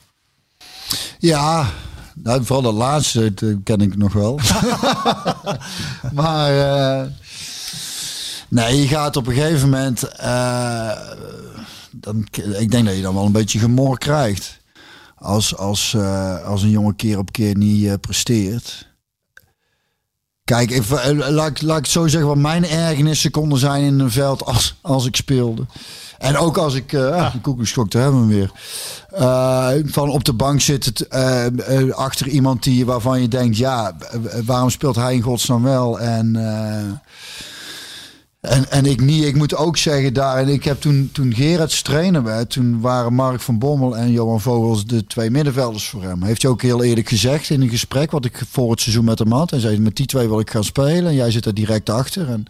Ja, 1.19 1.69
nou, 2.15 2.43
vooral 2.43 2.61
dat 2.61 2.73
laatste 2.73 3.33
ken 3.63 3.81
ik 3.81 3.97
nog 3.97 4.13
wel. 4.13 4.39
maar 6.21 6.51
nee, 8.47 8.81
je 8.81 8.87
gaat 8.87 9.15
op 9.15 9.27
een 9.27 9.33
gegeven 9.33 9.69
moment. 9.69 10.03
Dan, 11.99 12.27
ik 12.57 12.71
denk 12.71 12.85
dat 12.85 12.95
je 12.95 13.01
dan 13.01 13.13
wel 13.13 13.25
een 13.25 13.31
beetje 13.31 13.59
gemor 13.59 13.97
krijgt. 13.97 14.59
Als, 15.15 15.57
als, 15.57 15.93
eh, 15.93 16.45
als 16.45 16.61
een 16.63 16.69
jongen 16.69 16.95
keer 16.95 17.17
op 17.17 17.31
keer 17.31 17.57
niet 17.57 17.85
eh, 17.85 17.93
presteert. 18.01 18.93
Kijk, 20.43 20.71
eh, 20.71 21.09
laat, 21.29 21.61
laat 21.61 21.77
ik 21.77 21.85
zo 21.85 22.07
zeggen, 22.07 22.29
wat 22.29 22.37
mijn 22.37 22.67
ergernissen 22.67 23.31
konden 23.31 23.59
zijn 23.59 23.83
in 23.83 23.99
een 23.99 24.11
veld 24.11 24.45
als, 24.45 24.75
als 24.81 25.05
ik 25.05 25.15
speelde. 25.15 25.65
En 26.17 26.37
ook 26.37 26.57
als 26.57 26.73
ik, 26.73 26.89
de 26.89 27.31
koekoekschok, 27.41 27.91
daar 27.91 28.01
hebben 28.01 28.27
we 28.27 28.33
hem 28.33 28.49
weer. 29.79 29.91
Van 29.91 30.09
op 30.09 30.23
de 30.23 30.33
bank 30.33 30.61
zitten 30.61 30.93
t- 30.93 31.07
eh, 31.07 31.45
eh, 31.79 31.89
achter 31.91 32.27
iemand 32.27 32.63
die, 32.63 32.85
waarvan 32.85 33.21
je 33.21 33.27
denkt, 33.27 33.57
ja, 33.57 33.95
waarom 34.45 34.69
speelt 34.69 34.95
hij 34.95 35.13
in 35.13 35.21
godsnaam 35.21 35.63
wel? 35.63 35.99
En, 35.99 36.35
en, 38.45 38.71
en 38.71 38.85
ik 38.85 39.01
niet. 39.01 39.23
Ik 39.23 39.35
moet 39.35 39.55
ook 39.55 39.77
zeggen 39.77 40.13
daar, 40.13 40.37
en 40.37 40.47
ik 40.47 40.63
heb 40.63 40.81
toen, 40.81 41.09
toen 41.13 41.33
Gerards 41.33 41.81
trainer 41.81 42.23
werd, 42.23 42.49
toen 42.49 42.79
waren 42.81 43.13
Mark 43.13 43.41
van 43.41 43.59
Bommel 43.59 43.97
en 43.97 44.11
Johan 44.11 44.41
Vogels 44.41 44.85
de 44.85 45.05
twee 45.05 45.29
middenvelders 45.29 45.87
voor 45.87 46.03
hem. 46.03 46.23
Heeft 46.23 46.41
hij 46.41 46.51
ook 46.51 46.61
heel 46.61 46.83
eerlijk 46.83 47.09
gezegd 47.09 47.49
in 47.49 47.61
een 47.61 47.69
gesprek 47.69 48.11
wat 48.11 48.25
ik 48.25 48.41
voor 48.49 48.71
het 48.71 48.81
seizoen 48.81 49.05
met 49.05 49.19
hem 49.19 49.31
had. 49.31 49.49
Hij 49.49 49.59
zei, 49.59 49.79
met 49.79 49.95
die 49.95 50.05
twee 50.05 50.27
wil 50.27 50.39
ik 50.39 50.49
gaan 50.49 50.63
spelen 50.63 51.05
en 51.05 51.15
jij 51.15 51.31
zit 51.31 51.45
er 51.45 51.53
direct 51.53 51.89
achter. 51.89 52.29
En 52.29 52.45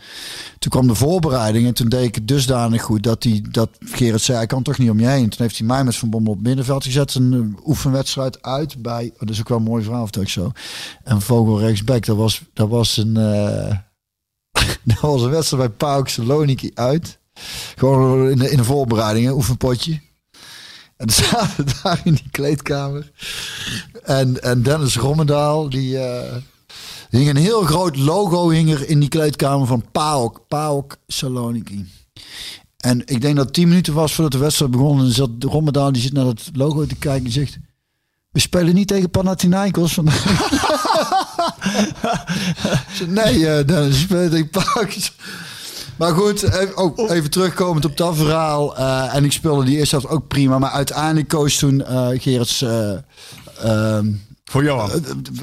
toen 0.60 0.72
kwam 0.72 0.88
de 0.88 0.96
voorbereiding 0.96 1.68
en 1.68 1.74
toen 1.74 1.90
deed 1.90 2.04
ik 2.04 2.16
het 2.16 2.28
dusdanig 2.28 2.82
goed 2.82 3.04
dat, 3.04 3.24
hij, 3.24 3.44
dat 3.52 3.70
Gerard 3.80 4.22
zei, 4.22 4.42
ik 4.42 4.48
kan 4.48 4.64
toch 4.64 4.78
niet 4.78 4.90
om 4.90 5.00
je 5.00 5.08
heen. 5.08 5.30
Toen 5.30 5.46
heeft 5.46 5.58
hij 5.58 5.68
mij 5.68 5.84
met 5.84 5.96
Van 5.96 6.10
Bommel 6.10 6.32
op 6.32 6.38
het 6.38 6.48
middenveld 6.48 6.84
gezet, 6.84 7.16
een 7.16 7.58
oefenwedstrijd 7.66 8.42
uit 8.42 8.82
bij, 8.82 9.12
dat 9.18 9.30
is 9.30 9.40
ook 9.40 9.50
wel 9.50 9.58
een 9.58 9.64
mooi 9.64 9.84
verhaal, 9.84 10.08
ik 10.20 10.30
zo. 10.30 10.52
En 11.04 11.22
Vogel 11.22 11.60
rechtsback, 11.60 12.06
dat 12.06 12.18
was, 12.18 12.42
dat 12.54 12.70
was 12.70 12.98
een... 12.98 13.18
eh, 13.18 13.78
dat 14.84 15.00
was 15.00 15.22
een 15.22 15.30
wedstrijd 15.30 15.68
bij 15.68 15.88
PAOK 15.88 16.08
Saloniki 16.08 16.72
uit. 16.74 17.20
Gewoon 17.76 18.30
in 18.30 18.38
de, 18.38 18.52
in 18.52 18.58
de 18.58 18.64
voorbereiding, 18.64 19.26
hè, 19.26 19.32
oefenpotje. 19.32 19.92
En 20.98 21.08
dan 21.08 21.10
zaten 21.26 21.66
we 21.66 21.74
daar 21.84 22.02
in 22.04 22.14
die 22.14 22.30
kleedkamer. 22.32 23.12
En, 24.04 24.42
en 24.42 24.64
Dennis 24.64 24.98
Rommendaal, 24.98 25.70
die 25.70 25.98
eh, 26.00 26.36
hing 27.10 27.30
een 27.30 27.36
heel 27.36 27.62
groot 27.62 27.98
logo 27.98 28.50
hing 28.50 28.72
er 28.72 28.90
in 28.90 29.00
die 29.00 29.10
kleedkamer 29.10 29.68
van 29.68 29.86
PAOK. 29.92 30.42
PAOK 30.48 30.98
Saloniki. 31.08 31.86
En 32.78 33.02
ik 33.06 33.22
denk 33.22 33.36
dat 33.36 33.46
het 33.46 33.54
tien 33.54 33.68
minuten 33.68 33.94
was 33.94 34.14
voordat 34.14 34.34
de 34.34 34.38
wedstrijd 34.38 34.72
begon. 34.72 35.00
En 35.00 35.12
zat 35.12 35.30
Rommendaal, 35.40 35.92
die 35.92 36.02
zit 36.02 36.14
naar 36.14 36.26
dat 36.26 36.50
logo 36.54 36.86
te 36.86 36.96
kijken 36.96 37.26
en 37.26 37.32
zegt... 37.32 37.58
We 38.32 38.42
spelen 38.42 38.74
niet 38.74 38.88
tegen 38.88 39.10
Panathinaikos 39.10 39.94
vandaag. 39.94 40.24
Ik 43.00 43.08
nee, 43.24 43.48
eh 43.48 43.68
Dennis, 43.68 44.06
tegen 44.08 44.50
PAOK. 44.50 44.90
Maar 45.98 46.14
goed, 46.14 46.44
even, 46.44 46.78
oh, 46.78 47.12
even 47.12 47.30
terugkomend 47.30 47.86
op 47.86 47.98
dat 47.98 48.16
verhaal. 48.16 48.78
eh, 48.78 49.16
en 49.16 49.24
ik 49.26 49.32
speelde 49.32 49.66
die 49.66 49.78
eerste 49.78 49.96
helft 49.96 50.12
ook 50.12 50.28
prima. 50.28 50.60
Maar 50.60 50.70
uiteindelijk 50.72 51.28
koos 51.28 51.58
toen 51.58 51.84
Gerrits... 52.20 52.62
ehm, 53.62 54.12
Voor 54.46 54.64
Johan. 54.64 54.90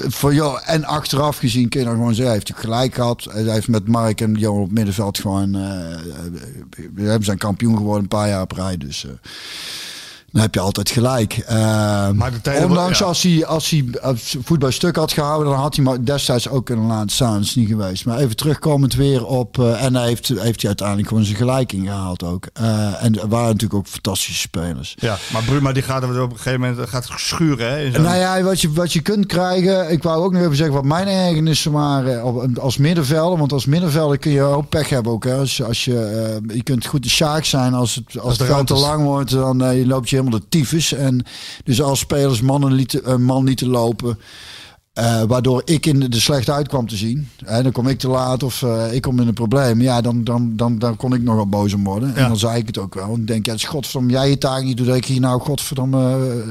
voor 0.07 0.33
jou 0.33 0.59
en 0.65 0.85
achteraf 0.85 1.37
gezien 1.37 1.69
kun 1.69 1.79
je 1.79 1.85
dan 1.85 1.95
gewoon 1.95 2.15
zeggen, 2.15 2.33
hij 2.33 2.43
heeft 2.45 2.59
gelijk 2.61 2.93
gehad. 2.95 3.27
Hij 3.29 3.43
heeft 3.43 3.67
met 3.67 3.87
Mark 3.87 4.21
en 4.21 4.33
Johan 4.33 4.59
op 4.59 4.65
het 4.65 4.73
middenveld 4.73 5.19
gewoon, 5.19 5.51
we 6.93 7.01
hebben 7.01 7.23
zijn 7.23 7.37
kampioen 7.37 7.77
geworden 7.77 8.01
een 8.03 8.07
paar 8.07 8.27
jaar 8.27 8.41
op 8.41 8.51
rij. 8.51 8.77
Dus 8.77 9.05
dan 10.33 10.41
heb 10.41 10.53
je 10.53 10.59
altijd 10.59 10.89
gelijk. 10.89 11.45
Maar 12.15 12.31
de 12.31 12.41
tijden- 12.41 12.69
ondanks 12.69 12.99
ja. 12.99 13.05
als 13.05 13.21
hij, 13.21 13.45
als 13.45 13.69
hij 13.69 13.85
als 14.01 14.35
voetbal 14.43 14.71
stuk 14.71 14.95
had 14.95 15.11
gehouden, 15.11 15.51
dan 15.51 15.59
had 15.61 15.75
hij 15.75 15.85
maar 15.85 16.05
destijds 16.05 16.49
ook 16.49 16.65
kunnen 16.65 16.85
laten 16.85 17.09
staan. 17.09 17.33
Dat 17.33 17.43
is 17.43 17.55
niet 17.55 17.67
geweest. 17.67 18.05
Maar 18.05 18.17
even 18.17 18.35
terugkomend 18.35 18.93
weer 18.95 19.25
op, 19.25 19.59
eh, 19.59 19.83
en 19.83 19.95
hij 19.95 20.07
heeft, 20.07 20.27
heeft 20.27 20.59
hij 20.59 20.67
uiteindelijk 20.67 21.07
gewoon 21.07 21.23
zijn 21.23 21.37
gelijk 21.37 21.73
ingehaald 21.73 22.23
ook. 22.23 22.47
Eh, 22.53 23.03
en 23.03 23.21
er 23.21 23.27
waren 23.27 23.45
natuurlijk 23.47 23.73
ook 23.73 23.87
fantastische 23.87 24.39
spelers. 24.39 24.95
Ja, 24.99 25.17
maar 25.33 25.43
Bruma 25.43 25.71
die 25.71 25.83
gaat 25.83 26.03
er 26.03 26.21
op 26.21 26.31
een 26.31 26.37
gegeven 26.37 26.59
moment 26.59 26.89
gaat 26.89 27.09
schuren. 27.15 27.91
Hè, 27.91 27.99
Nou 27.99 28.17
ja, 28.17 28.41
wat 28.41 28.61
je, 28.61 28.71
wat 28.71 28.93
je 28.93 29.01
kunt 29.01 29.25
krijgen. 29.25 29.91
Ik 29.91 30.03
wou 30.03 30.23
ook 30.23 30.31
nog 30.31 30.41
even 30.41 30.55
zeggen 30.55 30.75
wat 30.75 30.83
mijn 30.83 31.07
ergernissen 31.07 31.71
waren 31.71 32.23
op, 32.23 32.57
als 32.57 32.77
middenvelder. 32.77 33.39
Want 33.39 33.51
als 33.53 33.65
middenvelder 33.65 34.17
kun 34.17 34.31
je 34.31 34.41
ook 34.41 34.69
pech 34.69 34.89
hebben 34.89 35.11
ook. 35.11 35.23
Hè. 35.23 35.35
Als, 35.35 35.63
als 35.63 35.85
je, 35.85 35.99
eh, 36.47 36.55
je 36.55 36.63
kunt 36.63 36.85
goed 36.85 37.03
de 37.03 37.09
sjaak 37.09 37.45
zijn. 37.45 37.73
Als 37.73 37.95
het, 37.95 38.19
als 38.19 38.37
de 38.37 38.43
het 38.43 38.53
veld 38.53 38.67
te 38.67 38.73
lang 38.73 39.03
wordt, 39.03 39.31
dan 39.31 39.63
eh, 39.63 39.85
loop 39.85 40.07
je 40.07 40.22
helemaal 40.23 40.39
de 40.39 40.57
tyfus. 40.57 40.93
En 40.93 41.25
dus 41.63 41.81
als 41.81 41.99
spelers 41.99 42.41
mannen 42.41 42.71
lieten, 42.73 43.11
een 43.11 43.23
man 43.23 43.43
lieten 43.43 43.67
lopen. 43.67 44.17
eh, 44.93 45.21
waardoor 45.27 45.61
ik 45.65 45.85
in 45.85 45.99
de, 45.99 46.19
slecht 46.19 46.49
uitkwam 46.49 46.87
te 46.87 46.95
zien. 46.95 47.29
En 47.45 47.63
dan 47.63 47.71
kom 47.71 47.87
ik 47.87 47.99
te 47.99 48.07
laat 48.07 48.43
of 48.43 48.61
eh, 48.63 48.93
ik 48.93 49.01
kom 49.01 49.19
in 49.19 49.27
een 49.27 49.33
probleem. 49.33 49.81
Ja, 49.81 50.01
dan, 50.01 50.23
dan, 50.23 50.53
dan, 50.55 50.79
dan 50.79 50.95
kon 50.95 51.13
ik 51.13 51.21
nogal 51.21 51.47
boos 51.47 51.73
om 51.73 51.83
worden. 51.83 52.15
En 52.15 52.27
dan 52.27 52.37
zei 52.37 52.57
ik 52.57 52.67
het 52.67 52.77
ook 52.77 52.93
wel. 52.93 53.15
Ik 53.15 53.27
denk, 53.27 53.45
ja, 53.45 53.51
het 53.51 53.61
is 53.61 53.67
godverdomme, 53.67 54.11
jij 54.11 54.29
je 54.29 54.37
taak 54.37 54.63
niet 54.63 54.77
doet. 54.77 54.85
Dat 54.87 54.95
ik 54.95 55.05
hier 55.05 55.19
nou, 55.19 55.41
godverdomme... 55.41 56.01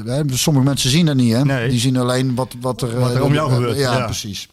eh, 0.05 0.13
hè, 0.13 0.21
sommige 0.33 0.65
mensen 0.65 0.89
zien 0.89 1.05
dat 1.05 1.15
niet, 1.15 1.33
hè. 1.33 1.45
Nee. 1.45 1.69
Die 1.69 1.79
zien 1.79 1.97
alleen 1.97 2.35
wat, 2.35 2.55
wat 2.61 2.81
er... 2.81 2.99
Wat 2.99 3.09
er 3.09 3.17
eh, 3.17 3.23
om 3.23 3.33
jou 3.33 3.49
eh, 3.49 3.55
gebeurt, 3.55 3.77
Ja, 3.77 3.97
ja. 3.97 4.05
precies. 4.05 4.47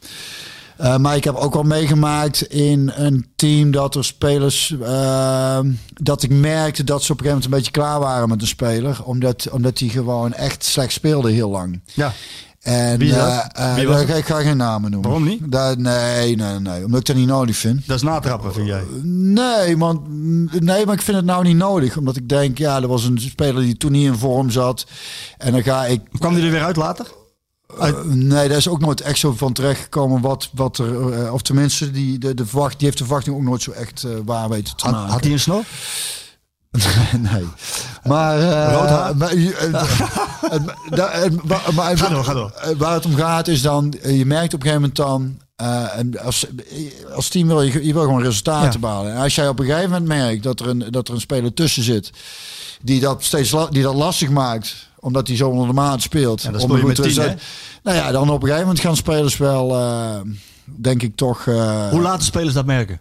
Eh, 0.80 0.96
maar 0.96 1.16
ik 1.16 1.24
heb 1.24 1.34
ook 1.34 1.54
wel 1.54 1.62
meegemaakt 1.62 2.42
in 2.42 2.92
een 2.94 3.26
team 3.36 3.70
dat 3.70 3.94
er 3.94 4.04
spelers. 4.04 4.76
eh, 4.82 5.58
dat 5.94 6.22
ik 6.22 6.30
merkte 6.30 6.84
dat 6.84 7.02
ze 7.02 7.12
op 7.12 7.18
een 7.18 7.24
gegeven 7.24 7.26
moment 7.26 7.44
een 7.44 7.50
beetje 7.50 7.70
klaar 7.70 8.00
waren 8.00 8.28
met 8.28 8.40
een 8.40 8.46
speler. 8.46 9.04
Omdat, 9.04 9.48
omdat 9.50 9.76
die 9.76 9.90
gewoon 9.90 10.32
echt 10.32 10.64
slecht 10.64 10.92
speelde 10.92 11.30
heel 11.30 11.50
lang. 11.50 11.80
ja. 11.94 12.12
En 12.60 12.98
Wie 12.98 13.12
eh, 13.14 13.44
eh, 13.52 13.74
Wie 13.74 13.86
was 13.88 14.00
ik 14.02 14.24
ga 14.26 14.40
geen 14.40 14.56
namen 14.56 14.90
noemen. 14.90 15.10
Waarom 15.10 15.28
niet? 15.28 15.52
Dat, 15.52 15.78
nee, 15.78 16.36
nee, 16.36 16.58
nee. 16.58 16.84
Omdat 16.84 17.00
ik 17.00 17.06
dat 17.06 17.16
niet 17.16 17.26
nodig 17.26 17.56
vind. 17.56 17.86
Dat 17.86 17.96
is 17.96 18.02
natrappen, 18.02 18.52
vind 18.52 18.66
jij. 18.66 18.82
Nee, 19.02 19.76
man, 19.76 20.02
nee, 20.60 20.86
maar 20.86 20.94
ik 20.94 21.02
vind 21.02 21.16
het 21.16 21.26
nou 21.26 21.44
niet 21.44 21.56
nodig. 21.56 21.96
Omdat 21.96 22.16
ik 22.16 22.28
denk, 22.28 22.58
ja, 22.58 22.80
er 22.82 22.88
was 22.88 23.04
een 23.04 23.18
speler 23.20 23.62
die 23.62 23.76
toen 23.76 23.92
niet 23.92 24.06
in 24.06 24.14
vorm 24.16 24.50
zat. 24.50 24.86
En 25.38 25.52
dan 25.52 25.62
ga 25.62 25.86
ik 25.86 26.00
Kwam 26.18 26.34
die 26.34 26.44
er 26.44 26.50
weer 26.50 26.64
uit 26.64 26.76
later? 26.76 27.06
Uh, 27.78 28.00
nee, 28.04 28.48
daar 28.48 28.56
is 28.58 28.68
ook 28.68 28.80
nooit 28.80 29.00
echt 29.00 29.18
zo 29.18 29.32
van 29.32 29.52
terechtgekomen 29.52 30.20
wat, 30.20 30.48
wat 30.52 30.78
er, 30.78 31.12
eh, 31.24 31.32
of 31.32 31.42
tenminste, 31.42 31.90
die, 31.90 32.18
de, 32.18 32.34
de 32.34 32.46
verwacht, 32.46 32.76
die 32.78 32.86
heeft 32.86 32.98
de 32.98 33.04
verwachting 33.04 33.36
ook 33.36 33.42
nooit 33.42 33.62
zo 33.62 33.70
echt 33.70 34.04
eh, 34.04 34.10
waar 34.24 34.48
weten 34.48 34.76
te 34.76 34.84
Had, 34.84 34.92
maken. 34.94 35.12
had 35.12 35.22
hij 35.24 35.32
een 35.32 35.40
snor? 35.40 35.62
nee. 37.32 37.46
Maar, 38.04 38.38
eh, 38.38 38.74
eh, 38.74 39.10
eh, 40.50 41.24
eh, 41.24 42.78
Waar 42.78 42.94
het 42.94 43.04
om 43.06 43.14
gaat 43.14 43.48
is 43.48 43.62
dan, 43.62 43.92
eh, 44.02 44.18
je 44.18 44.26
merkt 44.26 44.54
op 44.54 44.60
een 44.64 44.66
gegeven 44.70 44.80
moment 44.80 44.96
dan, 44.96 45.40
eh, 45.56 45.98
en 45.98 46.20
als, 46.20 46.46
als 47.14 47.28
team 47.28 47.46
wil 47.46 47.62
je, 47.62 47.86
je 47.86 47.92
wil 47.92 48.02
gewoon 48.02 48.22
resultaten 48.22 48.72
Ja. 48.72 48.78
behalen. 48.78 49.12
En 49.12 49.18
als 49.22 49.34
jij 49.34 49.48
op 49.48 49.58
een 49.58 49.64
gegeven 49.66 49.90
moment 49.90 50.08
merkt 50.08 50.42
dat 50.42 50.60
er 50.60 50.68
een, 50.68 50.84
dat 50.90 51.08
er 51.08 51.14
een 51.14 51.20
speler 51.20 51.54
tussen 51.54 51.82
zit 51.82 52.10
die 52.82 53.00
dat 53.00 53.24
steeds 53.24 53.54
die 53.70 53.82
dat 53.82 53.94
lastig 53.94 54.28
maakt, 54.30 54.88
omdat 55.00 55.26
hij 55.28 55.36
zo 55.36 55.48
onder 55.48 55.66
de 55.66 55.72
maat 55.72 56.02
speelt. 56.02 56.42
Dan 56.42 56.60
speel 56.60 56.76
je 56.76 56.80
een 56.82 56.88
met 56.88 56.96
goed 56.98 57.06
tien, 57.08 57.14
resultaat- 57.16 57.42
Nou 57.82 57.96
ja, 57.96 58.10
dan 58.10 58.22
op 58.30 58.34
een 58.34 58.40
gegeven 58.48 58.60
moment 58.66 58.80
gaan 58.80 58.96
spelers 58.96 59.36
wel, 59.36 59.74
eh, 59.76 60.20
denk 60.64 61.02
ik 61.02 61.16
toch. 61.16 61.46
eh, 61.46 61.88
Hoe 61.88 62.00
laten 62.00 62.24
spelers 62.24 62.54
dat 62.54 62.66
merken? 62.66 63.00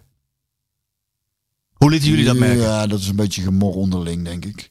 Hoe 1.74 1.90
lieten 1.90 2.10
jullie 2.10 2.26
dat 2.26 2.38
merken? 2.38 2.62
Ja, 2.62 2.88
dat 2.88 3.00
is 3.00 3.08
een 3.08 3.16
beetje 3.16 3.42
gemor 3.42 3.74
onderling, 3.74 4.26
denk 4.26 4.46
ik. 4.46 4.70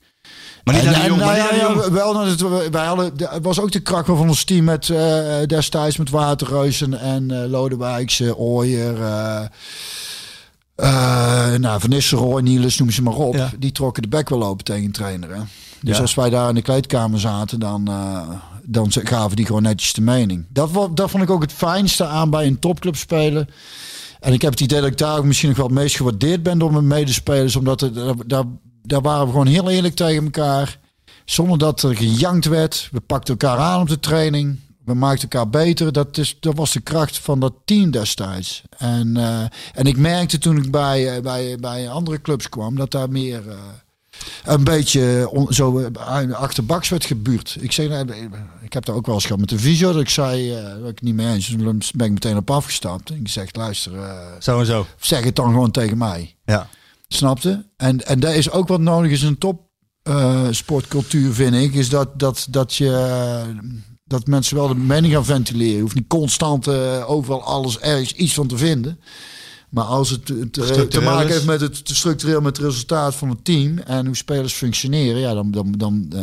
Maar 0.64 0.74
niet 0.74 0.83
En- 0.85 0.89
aan 0.89 0.95
de 0.95 1.01
en, 1.01 1.09
jong, 1.09 1.20
maar 1.24 1.37
nou 1.37 1.55
ja, 1.57 1.85
ja, 1.85 1.91
wel, 1.91 2.12
dat 2.12 2.26
het, 2.26 2.70
wij 2.70 2.87
hadden, 2.87 3.16
de- 3.16 3.29
het 3.31 3.45
was 3.45 3.61
ook 3.61 3.72
de 3.72 3.81
kracht 3.81 4.07
van 4.07 4.29
ons 4.29 4.45
team 4.45 4.64
met 4.64 4.89
eh, 4.91 5.43
destijds 5.47 5.97
met 5.97 6.11
Waterreuzen 6.11 7.01
en 7.01 7.49
Lodewijkse, 7.49 8.37
Ooyer. 8.37 9.03
eh, 9.03 9.45
Eh, 10.74 11.55
nou, 11.55 11.81
Van 11.81 11.91
Nistelrooy, 11.91 12.43
Niels, 12.43 12.79
noem 12.79 12.91
ze 12.91 13.03
maar 13.03 13.14
op. 13.14 13.35
Ja. 13.35 13.51
Die 13.59 13.72
trokken 13.72 14.03
de 14.03 14.09
bek 14.09 14.29
wel 14.29 14.45
open 14.45 14.64
tegen 14.64 14.85
een 14.85 14.93
trainer. 14.93 15.35
Hè? 15.35 15.41
Dus 15.81 15.97
Ja. 15.97 16.03
als 16.03 16.14
wij 16.14 16.31
daar 16.31 16.49
in 16.49 16.55
de 16.55 16.62
kleedkamer 16.62 17.20
zaten, 17.20 17.61
dan, 17.61 17.89
eh, 17.89 18.29
dan 18.62 18.93
gaven 18.93 19.37
die 19.37 19.47
gewoon 19.47 19.62
netjes 19.62 19.93
de 19.93 20.01
mening. 20.01 20.47
Dat, 20.49 20.70
dat 20.95 21.11
vond 21.11 21.22
ik 21.22 21.31
ook 21.31 21.43
het 21.43 21.53
fijnste 21.53 22.05
aan 22.05 22.31
bij 22.31 22.47
een 22.47 22.59
topclub 22.59 22.97
spelen. 22.97 23.49
En 24.20 24.33
ik 24.33 24.43
heb 24.43 24.51
het 24.51 24.61
idee 24.61 24.81
dat 24.81 24.91
ik 24.91 24.99
daar 24.99 25.18
ook 25.18 25.24
misschien 25.24 25.49
nog 25.49 25.59
wel 25.59 25.66
het 25.66 25.74
meest 25.74 25.97
gewaardeerd 25.97 26.43
ben 26.43 26.59
door 26.59 26.72
mijn 26.72 26.87
medespelers. 26.87 27.57
Omdat 27.57 27.81
er, 27.81 27.93
daar, 28.26 28.45
daar, 28.83 29.01
waren 29.01 29.24
we 29.24 29.31
gewoon 29.31 29.47
heel 29.47 29.70
eerlijk 29.70 29.95
tegen 29.95 30.24
elkaar. 30.24 30.79
Zonder 31.24 31.59
dat 31.59 31.83
er 31.83 31.97
gejankt 31.97 32.47
werd. 32.47 32.89
We 32.93 33.01
pakten 33.01 33.37
elkaar 33.39 33.59
aan 33.59 33.81
op 33.81 33.89
de 33.89 34.01
training. 34.01 34.59
We 34.85 34.95
maakten 34.95 35.29
elkaar 35.29 35.51
beter. 35.51 35.93
Dat, 35.93 36.18
is, 36.18 36.37
dat 36.41 36.57
was 36.57 36.72
de 36.72 36.81
kracht 36.81 37.18
van 37.18 37.41
dat 37.41 37.53
team 37.64 37.91
destijds. 37.91 38.62
En, 38.79 39.16
eh, 39.16 39.41
en 39.74 39.85
ik 39.85 39.97
merkte 39.97 40.39
toen 40.39 40.57
ik 40.57 40.70
bij, 40.70 41.16
eh, 41.16 41.22
bij, 41.22 41.57
bij 41.61 41.89
andere 41.89 42.20
clubs 42.20 42.49
kwam 42.49 42.76
dat 42.76 42.91
daar 42.91 43.11
meer. 43.11 43.43
Een 44.45 44.64
beetje 44.64 45.29
on- 45.31 45.53
zo 45.53 45.79
eh, 45.79 46.33
achterbaks 46.33 46.89
werd 46.89 47.05
gebuurd. 47.05 47.57
Ik, 47.61 47.73
zeg, 47.73 47.89
nee, 47.89 48.29
ik 48.62 48.73
heb 48.73 48.85
daar 48.85 48.95
ook 48.97 49.07
wel 49.07 49.14
eens 49.14 49.25
gehad 49.25 49.41
met 49.41 49.49
de 49.49 49.59
visio. 49.59 49.93
Dat 49.93 50.01
ik 50.01 50.09
zei 50.09 50.55
eh, 50.55 50.62
dat 50.81 50.89
ik 50.89 51.03
niet 51.03 51.14
mee 51.14 51.35
eens. 51.35 51.49
Dan 51.49 51.83
ben 51.95 52.07
ik 52.07 52.12
meteen 52.12 52.37
op 52.37 52.51
afgestapt. 52.51 53.11
En 53.11 53.16
ik 53.16 53.29
zeg, 53.29 53.49
luister, 53.55 53.95
eh, 54.03 54.16
Zo 54.41 54.61
en 54.61 54.66
zo. 54.66 54.87
zeg 55.01 55.25
het 55.25 55.37
dan 55.37 55.47
gewoon 55.53 55.71
tegen 55.71 55.99
mij. 55.99 56.35
Ja. 56.45 56.69
Snapte? 57.09 57.66
En, 57.77 58.07
en 58.07 58.21
daar 58.21 58.35
is 58.35 58.51
ook 58.51 58.69
wat 58.69 58.81
nodig 58.81 59.11
is 59.11 59.23
een 59.23 59.39
top 59.39 59.61
eh, 60.03 60.47
sportcultuur, 60.51 61.33
vind 61.33 61.55
ik. 61.55 61.75
Is 61.75 61.89
dat, 61.89 62.19
dat, 62.21 62.47
dat 62.51 62.75
je 62.75 62.91
dat 64.05 64.27
mensen 64.27 64.57
wel 64.57 64.69
de 64.69 64.75
mening 64.75 65.12
gaan 65.12 65.25
ventileren. 65.25 65.75
Je 65.75 65.81
hoeft 65.81 65.95
niet 65.95 66.07
constant 66.09 66.66
eh, 66.66 67.11
overal 67.11 67.43
alles 67.43 67.79
ergens 67.79 68.12
iets 68.12 68.35
van 68.35 68.47
te 68.47 68.57
vinden. 68.57 69.01
Maar 69.69 69.85
als 69.85 70.11
het 70.11 70.27
te, 70.27 70.51
te, 70.51 70.89
te 70.89 71.01
maken 71.01 71.29
heeft 71.29 71.47
met 71.47 71.61
het 71.61 71.85
te 71.85 71.95
structureel 71.95 72.41
met 72.41 72.57
het 72.57 72.66
resultaat 72.66 73.14
van 73.14 73.29
het 73.29 73.45
team 73.45 73.79
en 73.79 74.07
hoe 74.07 74.16
spelers 74.16 74.53
functioneren, 74.53 75.21
ja, 75.21 75.35
dan, 75.35 75.51
dan, 75.51 75.75
dan, 75.77 76.07
eh, 76.14 76.23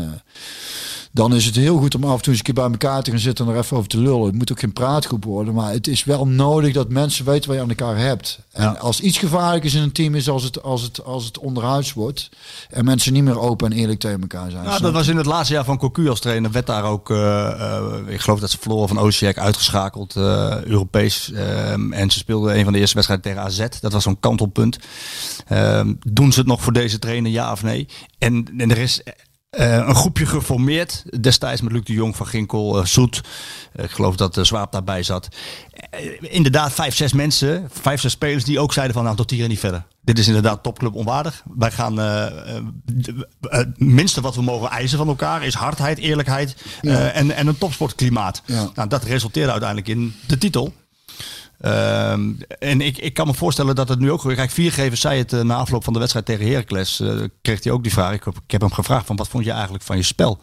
dan 1.16 1.36
is 1.36 1.45
het 1.45 1.55
heel 1.55 1.78
goed 1.78 1.95
om 1.95 2.03
af 2.03 2.16
en 2.16 2.22
toe 2.22 2.28
eens 2.30 2.38
een 2.38 2.43
keer 2.43 2.63
bij 2.63 2.72
elkaar 2.72 3.03
te 3.03 3.09
gaan 3.09 3.20
zitten 3.20 3.45
en 3.45 3.51
er 3.51 3.57
even 3.57 3.78
over 3.78 3.89
te 3.89 3.97
lullen. 3.97 4.26
Het 4.26 4.36
moet 4.36 4.51
ook 4.51 4.59
geen 4.59 4.74
praatgroep 4.74 5.24
worden, 5.24 5.53
maar 5.53 5.72
het 5.72 5.88
is 5.88 6.03
wel 6.03 6.28
nodig 6.28 6.74
dat 6.74 6.89
mensen 6.89 7.26
weten 7.26 7.47
wat 7.47 7.55
je 7.57 7.63
aan 7.63 7.70
elkaar 7.70 7.97
hebt. 7.97 8.39
En 8.51 8.63
Ja. 8.63 8.72
als 8.72 8.99
iets 8.99 9.18
gevaarlijk 9.18 9.63
is 9.63 9.74
in 9.74 9.82
een 9.82 9.91
team, 9.91 10.16
is 10.16 10.30
als 10.30 10.43
het, 10.43 10.63
als 10.63 10.82
het, 10.82 11.03
als 11.03 11.26
het 11.26 11.38
onderhuids 11.38 11.93
wordt 11.93 12.30
en 12.70 12.86
mensen 12.86 13.13
niet 13.13 13.24
meer 13.24 13.39
open 13.39 13.72
en 13.72 13.78
eerlijk 13.78 13.99
tegen 13.99 14.22
elkaar 14.22 14.51
zijn. 14.51 14.63
Ja, 14.63 14.80
dat 14.80 14.93
was 14.93 15.07
in 15.07 15.18
het 15.18 15.26
laatste 15.26 15.53
jaar 15.53 15.66
van 15.66 15.78
Cocu 15.78 16.09
als 16.09 16.20
trainer. 16.20 16.51
Werd 16.51 16.68
daar 16.68 16.84
ook, 16.84 17.09
eh, 17.09 17.47
eh, 17.47 17.84
ik 18.07 18.20
geloof 18.22 18.39
dat 18.39 18.51
ze 18.51 18.57
verloren 18.59 18.88
van 18.88 18.99
Osijek, 18.99 19.38
uitgeschakeld, 19.38 20.16
eh, 20.16 20.63
Europees. 20.63 21.32
Ehm, 21.32 21.93
en 21.93 22.11
ze 22.11 22.18
speelden 22.18 22.57
een 22.57 22.63
van 22.63 22.74
de 22.74 22.80
eerste 22.80 22.95
wedstrijden 22.95 23.26
tegen 23.32 23.43
AZ. 23.43 23.80
Dat 23.82 23.93
was 23.93 24.03
zo'n 24.03 24.20
kantelpunt. 24.20 24.78
Ehm, 25.47 25.93
doen 26.07 26.32
ze 26.32 26.39
het 26.39 26.47
nog 26.47 26.61
voor 26.61 26.74
deze 26.74 26.99
trainer, 26.99 27.32
ja 27.32 27.51
of 27.51 27.63
nee? 27.63 27.88
En, 28.18 28.47
en 28.57 28.72
er 28.72 28.78
is 28.78 29.01
een 29.56 29.95
groepje 29.95 30.26
geformeerd. 30.26 31.03
Destijds 31.22 31.62
met 31.62 31.72
Luc 31.72 31.84
de 31.84 31.93
Jong 31.93 32.16
van 32.16 32.28
Ginkel, 32.28 32.80
eh, 32.80 32.86
Zoet. 32.86 33.22
Eh, 33.74 33.84
ik 33.86 33.91
geloof 33.91 34.16
dat 34.16 34.34
de 34.34 34.43
Zwaap 34.43 34.72
daarbij 34.72 35.03
zat. 35.03 35.28
Eh, 35.89 35.99
inderdaad, 36.22 36.74
vijf, 36.74 36.95
zes 36.95 37.14
mensen, 37.14 37.70
vijf, 37.72 38.01
zes 38.01 38.12
spelers 38.12 38.43
die 38.43 38.60
ook 38.60 38.74
zeiden 38.74 38.95
van 38.95 39.03
nou 39.03 39.16
tot 39.16 39.30
hier 39.32 39.43
en 39.43 39.49
niet 39.49 39.60
verder. 39.60 39.84
Dit 40.01 40.20
is 40.20 40.28
inderdaad 40.28 40.64
topclub 40.64 40.93
onwaardig. 40.95 41.43
Wij 41.58 41.72
gaan 41.72 41.99
eh, 41.99 42.26
eh, 42.26 42.56
eh, 42.56 43.16
het 43.41 43.80
minste 43.80 44.22
wat 44.22 44.36
we 44.36 44.41
mogen 44.41 44.70
eisen 44.70 44.97
van 44.97 45.08
elkaar 45.08 45.43
is 45.43 45.53
hardheid, 45.53 45.97
eerlijkheid 45.97 46.56
eh, 46.82 47.16
en, 47.16 47.32
en 47.32 47.47
een 47.47 47.58
topsportklimaat. 47.58 48.41
Ja. 48.45 48.70
Nou, 48.76 48.89
dat 48.89 49.03
resulteerde 49.03 49.51
uiteindelijk 49.51 49.89
in 49.89 50.16
de 50.28 50.38
titel. 50.38 50.74
Ehm, 51.62 52.30
en 52.60 52.82
ik, 52.82 52.97
ik 52.97 53.14
kan 53.14 53.28
me 53.28 53.34
voorstellen 53.34 53.76
dat 53.76 53.89
het 53.89 53.99
nu 53.99 54.12
ook. 54.12 54.22
Kijk, 54.36 54.51
Viergever 54.51 54.97
zei 54.97 55.18
het 55.18 55.34
eh, 55.34 55.41
na 55.41 55.56
afloop 55.56 55.84
van 55.84 55.93
de 55.93 55.99
wedstrijd 55.99 56.26
tegen 56.26 56.47
Heracles. 56.47 56.99
eh, 56.99 57.14
kreeg 57.41 57.64
hij 57.64 57.74
ook 57.74 57.84
die 57.84 57.91
vraag. 57.91 58.14
Ik, 58.14 58.24
heb- 58.24 58.36
ik 58.45 58.51
heb 58.51 58.62
hem 58.62 58.72
gevraagd 58.74 59.06
van 59.06 59.16
wat 59.16 59.28
vond 59.28 59.45
je 59.45 59.51
eigenlijk 59.51 59.84
van 59.84 59.97
je 59.97 60.03
spel? 60.03 60.39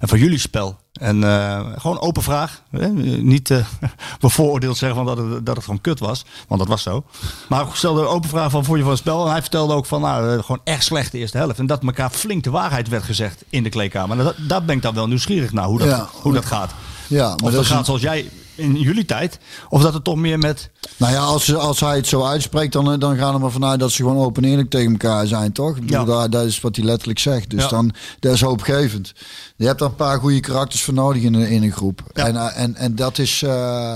En 0.00 0.08
van 0.08 0.18
jullie 0.18 0.38
spel? 0.38 0.76
En 0.92 1.24
eh, 1.24 1.66
gewoon 1.76 2.00
open 2.00 2.22
vraag. 2.22 2.62
Hè? 2.70 2.88
Niet 2.88 3.52
bevooroordeeld 4.20 4.76
zeggen 4.76 5.04
van 5.04 5.16
dat, 5.16 5.30
het, 5.30 5.46
dat 5.46 5.54
het 5.56 5.64
gewoon 5.64 5.80
kut 5.80 5.98
was. 5.98 6.24
Want 6.48 6.60
dat 6.60 6.68
was 6.70 6.82
zo. 6.82 7.04
Maar 7.48 7.66
ik 7.66 7.74
stelde 7.74 8.00
een 8.00 8.06
open 8.06 8.28
vraag 8.28 8.50
van 8.50 8.64
vond 8.64 8.76
je 8.76 8.82
van 8.82 8.92
het 8.92 9.00
spel? 9.00 9.24
En 9.24 9.30
hij 9.30 9.40
vertelde 9.40 9.74
ook 9.74 9.86
van 9.86 10.00
nou, 10.00 10.40
gewoon 10.42 10.60
echt 10.64 10.84
slecht 10.84 11.12
de 11.12 11.18
eerste 11.18 11.36
helft. 11.38 11.58
En 11.58 11.66
dat 11.66 11.82
elkaar 11.84 12.10
flink 12.10 12.44
de 12.44 12.50
waarheid 12.50 12.88
werd 12.88 13.04
gezegd 13.04 13.44
in 13.50 13.62
de 13.62 13.68
kleedkamer. 13.68 14.18
En 14.18 14.24
dat, 14.24 14.34
daar 14.38 14.64
ben 14.64 14.76
ik 14.76 14.82
dan 14.82 14.94
wel 14.94 15.06
nieuwsgierig 15.08 15.52
naar 15.52 15.64
hoe 15.64 15.78
dat, 15.78 15.88
Ja. 15.88 16.08
hoe 16.12 16.32
dat 16.32 16.44
gaat. 16.44 16.74
Ja, 17.06 17.24
maar 17.26 17.34
Of 17.34 17.40
dat 17.40 17.52
dat 17.52 17.66
gaat 17.66 17.84
zoals 17.86 18.00
jij 18.02 18.30
in 18.56 18.76
jullie 18.80 19.04
tijd. 19.04 19.38
Of 19.68 19.82
dat 19.82 19.94
het 19.94 20.04
toch 20.04 20.16
meer 20.16 20.38
met... 20.38 20.70
Nou 20.96 21.12
ja, 21.12 21.18
als, 21.20 21.54
als 21.54 21.80
hij 21.80 21.96
het 21.96 22.06
zo 22.06 22.24
uitspreekt, 22.24 22.72
dan, 22.72 22.98
dan 22.98 23.16
gaan 23.16 23.34
we 23.34 23.38
maar 23.40 23.50
vanuit 23.50 23.80
dat 23.80 23.90
ze 23.90 24.02
gewoon 24.02 24.24
open 24.24 24.44
en 24.44 24.50
eerlijk 24.50 24.70
tegen 24.70 24.90
elkaar 24.90 25.26
zijn, 25.26 25.52
toch? 25.52 25.76
Ik 25.76 25.86
bedoel, 25.86 26.06
Ja. 26.20 26.28
dat 26.28 26.44
is 26.44 26.60
wat 26.60 26.76
hij 26.76 26.84
letterlijk 26.84 27.18
zegt. 27.18 27.50
Dus 27.50 27.62
Ja. 27.62 27.68
dan, 27.68 27.92
dat 28.20 28.32
is 28.32 28.40
hoopgevend. 28.40 29.12
Je 29.56 29.66
hebt 29.66 29.78
daar 29.78 29.88
een 29.88 29.94
paar 29.94 30.18
goede 30.18 30.40
karakters 30.40 30.82
voor 30.82 30.94
nodig 30.94 31.22
in, 31.22 31.34
een- 31.34 31.48
in 31.48 31.62
een 31.62 31.72
groep. 31.72 32.00
Ja. 32.12 32.26
En, 32.26 32.36
eh, 32.36 32.62
en, 32.62 32.74
en 32.76 32.94
dat 32.94 33.18
is... 33.18 33.42
eh, 33.42 33.94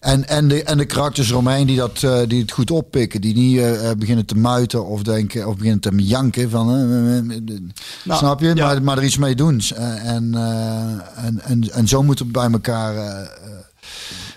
en, 0.00 0.28
en, 0.28 0.48
de, 0.48 0.62
en 0.62 0.78
de 0.78 0.84
karakters 0.84 1.30
eromheen 1.30 1.66
die, 1.66 1.76
dat, 1.76 2.02
eh, 2.02 2.18
die 2.28 2.40
het 2.40 2.52
goed 2.52 2.70
oppikken. 2.70 3.20
Die 3.20 3.34
niet 3.34 3.58
eh, 3.58 3.90
eh, 3.90 3.96
beginnen 3.96 4.26
te 4.26 4.36
muiten 4.36 4.86
of 4.86 5.02
denken 5.02 5.48
of 5.48 5.54
beginnen 5.56 5.80
te 5.80 5.90
janken 5.96 6.50
van... 6.50 6.70
eh, 6.74 6.82
eh, 6.82 7.18
eh, 7.18 7.36
eh, 7.36 7.60
Nou, 8.04 8.18
snap 8.18 8.40
je? 8.40 8.54
Maar, 8.54 8.82
maar 8.82 8.98
er 8.98 9.04
iets 9.04 9.16
mee 9.18 9.34
doen. 9.34 9.60
Eh, 9.76 10.06
en, 10.08 10.34
eh, 10.34 11.24
en, 11.24 11.40
en, 11.44 11.72
en 11.72 11.88
zo 11.88 12.02
moeten 12.02 12.26
we 12.26 12.32
bij 12.32 12.50
elkaar... 12.50 12.94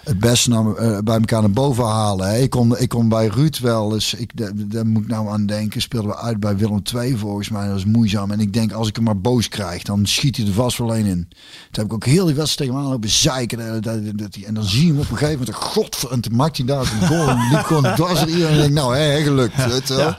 het 0.04 0.20
beste 0.20 0.50
naar, 0.50 0.76
eh, 0.76 0.98
bij 1.04 1.16
elkaar 1.16 1.42
naar 1.42 1.52
boven 1.52 1.84
halen. 1.86 2.28
Hè. 2.30 2.38
Ik, 2.38 2.50
kon, 2.50 2.78
ik 2.78 2.90
kon 2.90 3.10
bij 3.10 3.28
Ruud 3.28 3.58
wel 3.60 3.94
eens, 3.94 4.14
ik, 4.14 4.32
daar, 4.36 4.86
moet 4.86 5.02
ik 5.02 5.08
nou 5.08 5.30
aan 5.30 5.46
denken, 5.46 5.82
speelden 5.82 6.10
we 6.12 6.18
uit 6.18 6.40
bij 6.40 6.58
Willem 6.58 6.82
II 6.96 7.18
volgens 7.18 7.50
mij. 7.50 7.64
Dat 7.66 7.74
was 7.74 7.86
moeizaam. 7.86 8.32
En 8.32 8.40
ik 8.40 8.54
denk, 8.54 8.72
als 8.72 8.88
ik 8.88 8.96
hem 8.96 9.04
maar 9.06 9.20
boos 9.22 9.48
krijg, 9.48 9.84
dan 9.84 10.06
schiet 10.06 10.38
hij 10.38 10.46
er 10.46 10.54
vast 10.54 10.78
wel 10.78 10.96
een 10.96 11.06
in. 11.06 11.28
Toen 11.30 11.38
heb 11.72 11.86
ik 11.86 11.94
ook 11.94 12.06
heel 12.06 12.26
die 12.26 12.36
wedstrijd 12.36 12.58
tegen 12.58 12.74
hem 12.74 12.84
aan 12.84 12.92
lopen 12.92 13.10
zeiken. 13.10 13.58
Dat, 13.58 13.84
dat, 13.84 14.18
dat, 14.18 14.36
hij- 14.36 14.44
en 14.46 14.54
dan 14.54 14.64
zie 14.64 14.82
je 14.86 14.92
hem 14.92 15.00
op 15.02 15.10
een 15.12 15.18
gegeven 15.18 15.40
moment, 15.40 15.56
god, 15.58 16.08
en 16.12 16.22
toen 16.22 16.36
maakt 16.36 16.58
hij 16.58 16.66
daar 16.66 16.80
een 17.02 17.08
goal. 17.08 17.28
En 17.30 17.50
liep 17.52 17.64
gewoon 17.64 17.96
dwars 17.96 18.22
er 18.22 18.28
iedereen. 18.28 18.48
En 18.50 18.56
ik 18.56 18.62
denk, 18.62 18.74
nou, 18.74 18.96
hè, 18.96 19.24
gelukt. 19.24 19.66
weet. 19.66 19.88
Ja. 19.88 20.18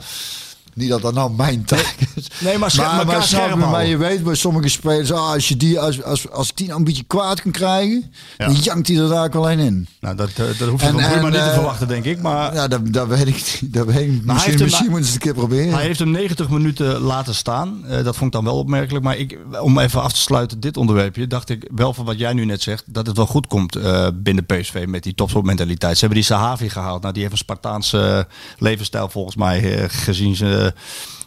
Niet 0.77 0.89
dat 0.89 1.01
dat 1.01 1.13
nou 1.13 1.31
mijn 1.31 1.65
taak 1.65 1.95
is. 2.15 2.27
Nee, 2.39 2.57
maar 2.57 2.71
maar 2.75 3.57
houden. 3.59 3.87
je 3.87 3.97
weet 3.97 4.23
bij 4.23 4.35
sommige 4.35 4.67
spelers, 4.67 5.11
ah, 5.11 5.29
als, 5.31 5.47
je 5.47 5.57
die, 5.57 5.79
als, 5.79 6.03
als, 6.03 6.29
als 6.31 6.49
ik 6.49 6.57
die 6.57 6.67
nou 6.67 6.79
een 6.79 6.85
beetje 6.85 7.03
kwaad 7.03 7.41
kan 7.41 7.51
krijgen, 7.51 8.11
Ja. 8.37 8.45
dan 8.45 8.55
jankt 8.55 8.87
hij 8.87 8.97
er 8.97 9.09
daar 9.09 9.23
ook 9.25 9.33
wel 9.33 9.51
een 9.51 9.59
in. 9.59 9.87
Nou, 9.99 10.15
dat, 10.15 10.29
eh, 10.29 10.45
dat 10.59 10.69
hoef 10.69 10.81
je 10.81 10.87
En- 10.87 10.93
van 10.93 11.01
Bruma 11.01 11.15
en, 11.17 11.23
niet 11.23 11.33
te 11.33 11.39
eh, 11.39 11.53
verwachten, 11.53 11.87
denk 11.87 12.03
ik. 12.05 12.21
Maar 12.21 12.53
Ja, 12.53 12.67
dat, 12.67 12.93
dat 12.93 13.07
weet 13.07 13.27
ik 13.27 13.35
niet. 13.35 13.73
Dat 13.73 13.85
weet 13.85 13.95
ik 13.95 14.23
Misschien, 14.25 14.53
hem- 14.53 14.63
misschien 14.63 14.89
moeten 14.89 15.05
ze 15.09 15.13
het 15.13 15.25
een 15.25 15.33
keer 15.33 15.39
proberen. 15.43 15.73
hij 15.73 15.83
heeft 15.83 15.99
hem 15.99 16.11
90 16.11 16.49
minuten 16.49 16.99
laten 16.99 17.35
staan. 17.35 17.85
Eh, 17.87 18.03
dat 18.03 18.15
vond 18.15 18.25
ik 18.25 18.31
dan 18.31 18.43
wel 18.43 18.57
opmerkelijk. 18.57 19.03
Maar 19.03 19.17
ik, 19.17 19.37
om 19.61 19.79
even 19.79 20.01
af 20.01 20.11
te 20.13 20.19
sluiten, 20.19 20.59
dit 20.59 20.77
onderwerpje, 20.77 21.27
dacht 21.27 21.49
ik 21.49 21.69
wel 21.75 21.93
van 21.93 22.05
wat 22.05 22.19
jij 22.19 22.33
nu 22.33 22.45
net 22.45 22.61
zegt, 22.61 22.83
dat 22.85 23.07
het 23.07 23.17
wel 23.17 23.27
goed 23.27 23.47
komt 23.47 23.75
eh, 23.75 24.07
binnen 24.13 24.45
PSV 24.45 24.85
met 24.87 25.03
die 25.03 25.15
topsportmentaliteit. 25.15 25.93
Ze 25.93 25.99
hebben 25.99 26.17
die 26.17 26.27
Sahavi 26.27 26.69
gehaald. 26.69 27.01
Nou, 27.01 27.13
die 27.13 27.21
heeft 27.21 27.33
een 27.33 27.39
Spartaanse 27.39 28.27
levensstijl 28.57 29.09
volgens 29.09 29.35
mij 29.35 29.77
eh, 29.77 29.83
gezien 29.87 30.35
ze... 30.35 30.66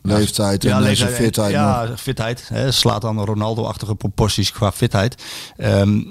Leeftijd 0.03 0.64
en 0.64 0.84
eh, 0.84 0.95
zijn 0.95 1.11
fitheid 1.12 1.53
Ja, 1.53 1.88
fitheid. 1.97 2.49
Hè, 2.49 2.70
slaat 2.70 3.01
dan 3.03 3.24
Ronaldo-achtige 3.24 3.95
proporties 3.95 4.53
qua 4.53 4.72
fitheid. 4.72 5.22
Ehm, 5.57 6.03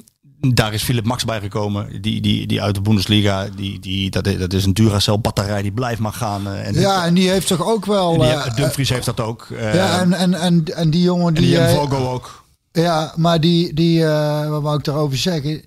daar 0.53 0.73
is 0.73 0.83
Philip 0.83 1.05
Max 1.05 1.25
bij 1.25 1.39
gekomen, 1.39 2.01
die, 2.01 2.21
die, 2.21 2.47
die 2.47 2.61
uit 2.61 2.75
de 2.75 2.81
Bundesliga. 2.81 3.47
Die, 3.55 3.79
die, 3.79 4.09
dat, 4.09 4.27
is, 4.27 4.37
dat 4.37 4.53
is 4.53 4.65
een 4.65 4.73
Duracell-batterij, 4.73 5.61
die 5.61 5.71
blijft 5.71 5.99
maar 5.99 6.13
gaan. 6.13 6.47
eh, 6.47 6.67
en 6.67 6.73
Ja, 6.73 7.05
en 7.05 7.13
die 7.13 7.29
heeft 7.29 7.47
toch 7.47 7.65
ook 7.65 7.85
wel... 7.85 8.13
die, 8.17 8.27
eh, 8.27 8.55
Dumfries 8.55 8.89
heeft 8.89 9.05
dat 9.05 9.19
ook. 9.19 9.47
eh, 9.49 9.73
ja, 9.73 9.99
en, 9.99 10.13
en, 10.13 10.33
en, 10.33 10.63
en 10.75 10.89
die 10.89 11.01
jongen 11.01 11.27
en 11.35 11.41
die... 11.41 11.57
die 11.57 11.67
Vogo 11.67 12.11
ook. 12.11 12.43
ja, 12.71 13.13
maar 13.15 13.39
die... 13.39 13.73
die 13.73 14.05
wat 14.49 14.61
wou 14.61 14.77
ik 14.77 14.83
daarover 14.83 15.17
zeggen? 15.17 15.61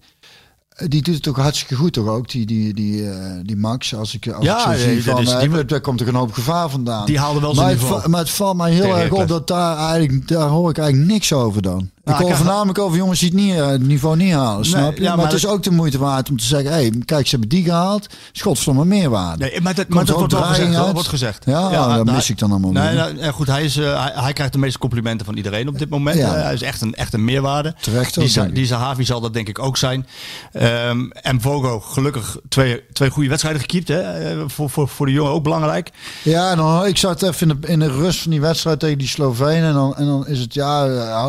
Die 0.88 1.02
doet 1.02 1.14
het 1.14 1.28
ook 1.28 1.36
hartstikke 1.36 1.74
goed 1.74 1.92
toch 1.92 2.06
ook, 2.06 2.30
die, 2.30 2.46
die, 2.46 2.74
die, 2.74 3.10
eh, 3.10 3.30
die 3.42 3.56
Max. 3.56 3.94
Als 3.94 4.14
ik, 4.14 4.28
als 4.28 4.44
Ja, 4.44 4.56
ik 4.56 4.62
zo 4.62 4.84
nee, 4.86 4.94
zie 5.00 5.10
van, 5.12 5.20
is- 5.22 5.32
eh, 5.32 5.40
die- 5.52 5.64
daar 5.64 5.80
komt 5.80 6.00
er 6.00 6.08
een 6.08 6.14
hoop 6.14 6.32
gevaar 6.32 6.70
vandaan. 6.70 7.06
Die 7.06 7.18
haalde 7.18 7.40
wel 7.40 7.54
zijn 7.54 7.78
maar 7.78 7.94
het, 7.96 8.06
maar 8.06 8.20
het 8.20 8.30
valt 8.30 8.56
mij 8.56 8.72
heel 8.72 8.96
erg 8.98 9.12
op 9.12 9.28
dat 9.28 9.46
daar 9.48 9.76
eigenlijk, 9.76 10.28
daar 10.28 10.48
hoor 10.48 10.70
ik 10.70 10.78
eigenlijk 10.78 11.10
niks 11.12 11.32
over 11.32 11.62
dan. 11.62 11.90
Nou, 12.04 12.18
ik 12.18 12.24
krijg- 12.24 12.42
voornamelijk 12.42 12.78
over 12.78 12.96
jongens 12.98 13.20
die 13.20 13.28
het, 13.28 13.38
niet, 13.38 13.54
eh, 13.54 13.66
het 13.66 13.82
niveau 13.86 14.16
niet 14.16 14.32
halen, 14.32 14.64
snap 14.64 14.96
je? 14.96 15.02
ja, 15.02 15.08
maar, 15.08 15.16
maar 15.16 15.26
het 15.26 15.34
is 15.34 15.46
ook 15.46 15.62
de 15.62 15.70
moeite 15.70 15.98
waard 15.98 16.30
om 16.30 16.36
te 16.38 16.44
zeggen, 16.44 16.72
hé, 16.72 16.88
kijk, 17.04 17.24
ze 17.24 17.30
hebben 17.30 17.48
die 17.48 17.64
gehaald, 17.64 18.06
schotverdomme 18.32 18.84
meerwaarde. 18.84 19.44
Nee, 19.44 19.60
maar 19.60 19.74
dat, 19.74 19.84
Komt 19.84 19.94
maar 19.96 20.04
dat 20.04 20.16
wordt 20.16 20.32
wel 20.32 20.42
gezegd. 20.42 20.74
hoor, 20.74 20.92
wordt 20.92 21.08
gezegd. 21.08 21.44
Ja, 21.46 21.62
dat 21.70 22.04
nou, 22.04 22.04
mis 22.04 22.30
ik 22.30 22.38
dan 22.38 22.50
allemaal 22.50 22.70
Nee, 22.72 22.88
niet. 22.88 22.96
nou, 22.98 23.18
ja, 23.18 23.30
goed, 23.30 23.46
hij, 23.46 23.64
is, 23.64 23.76
eh, 23.76 24.02
hij, 24.04 24.12
hij 24.14 24.32
krijgt 24.32 24.52
de 24.52 24.58
meeste 24.58 24.78
complimenten 24.78 25.26
van 25.26 25.36
iedereen 25.36 25.68
op 25.68 25.78
dit 25.78 25.88
moment. 25.88 26.16
Ja. 26.16 26.34
Eh, 26.36 26.42
hij 26.42 26.54
is 26.54 26.62
echt 26.62 26.80
een, 26.80 26.94
echt 26.94 27.12
een 27.12 27.24
meerwaarde. 27.24 27.74
Terecht 27.80 28.14
die, 28.14 28.40
ook, 28.40 28.46
ik. 28.46 28.54
die 28.54 28.66
Zahavi 28.66 29.04
zal 29.04 29.20
dat 29.20 29.32
denk 29.34 29.48
ik 29.48 29.58
ook 29.58 29.76
zijn. 29.76 30.06
Ehm, 30.52 31.10
en 31.10 31.40
Vogo, 31.40 31.80
gelukkig 31.80 32.36
twee, 32.48 32.82
twee 32.92 33.10
goede 33.10 33.28
wedstrijden 33.28 33.60
gekiept. 33.60 33.88
Hè? 33.88 34.48
Voor, 34.48 34.70
voor, 34.70 34.88
voor 34.88 35.06
de 35.06 35.12
jongen 35.12 35.32
ook 35.32 35.42
belangrijk. 35.42 35.90
Ja, 36.22 36.54
dan, 36.54 36.86
ik 36.86 36.96
zat 36.96 37.22
even 37.22 37.48
in 37.50 37.58
de, 37.60 37.68
in 37.68 37.78
de 37.78 37.90
rust 37.90 38.20
van 38.22 38.30
die 38.30 38.40
wedstrijd 38.40 38.80
tegen 38.80 38.98
die 38.98 39.08
Slovenen. 39.08 39.68
En 39.68 39.74
dan, 39.74 39.96
en 39.96 40.06
dan 40.06 40.26
is 40.26 40.38
het, 40.38 40.54
ja, 40.54 40.86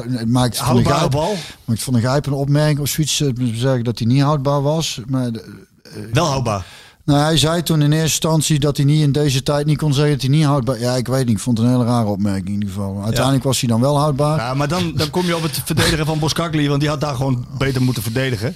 het 0.09 0.27
maakt 0.29 0.61
van 0.65 0.75
de 0.83 1.09
bal. 1.09 1.35
maakt 1.65 1.83
van 1.83 1.93
de 1.93 1.99
Gijp 1.99 2.25
een 2.25 2.33
opmerking 2.33 2.79
of 2.79 2.87
zoiets. 2.87 3.21
eh, 3.21 3.29
zeggen 3.53 3.83
dat 3.83 3.99
hij 3.99 4.07
niet 4.07 4.21
houdbaar 4.21 4.61
was. 4.61 4.99
Maar 5.07 5.31
de- 5.31 5.61
Wel 6.13 6.25
houdbaar. 6.25 6.65
Nou, 7.05 7.19
hij 7.19 7.37
zei 7.37 7.63
toen 7.63 7.81
in 7.81 7.91
eerste 7.91 8.03
instantie 8.05 8.59
dat 8.59 8.77
hij 8.77 8.85
niet 8.85 9.01
in 9.01 9.11
deze 9.11 9.43
tijd 9.43 9.65
niet 9.65 9.77
kon 9.77 9.93
zeggen 9.93 10.11
dat 10.13 10.21
hij 10.21 10.29
niet 10.29 10.45
houdbaar... 10.45 10.79
Ja, 10.79 10.95
ik 10.95 11.07
weet 11.07 11.25
niet. 11.25 11.35
Ik 11.35 11.41
vond 11.41 11.57
het 11.57 11.67
een 11.67 11.73
hele 11.73 11.85
rare 11.85 12.07
opmerking 12.07 12.47
in 12.47 12.53
ieder 12.53 12.69
geval. 12.69 13.01
Uiteindelijk 13.03 13.43
was 13.43 13.59
hij 13.59 13.69
dan 13.69 13.81
wel 13.81 13.97
houdbaar. 13.97 14.37
Ja, 14.37 14.53
maar 14.53 14.67
dan, 14.67 14.93
dan 14.95 15.09
kom 15.09 15.25
je 15.25 15.35
op 15.35 15.41
het 15.43 15.61
verdedigen 15.65 16.05
van 16.05 16.19
Boskakli, 16.19 16.67
want 16.67 16.79
die 16.79 16.89
had 16.89 17.01
daar 17.01 17.15
gewoon 17.15 17.45
beter 17.57 17.81
moeten 17.81 18.03
verdedigen. 18.03 18.55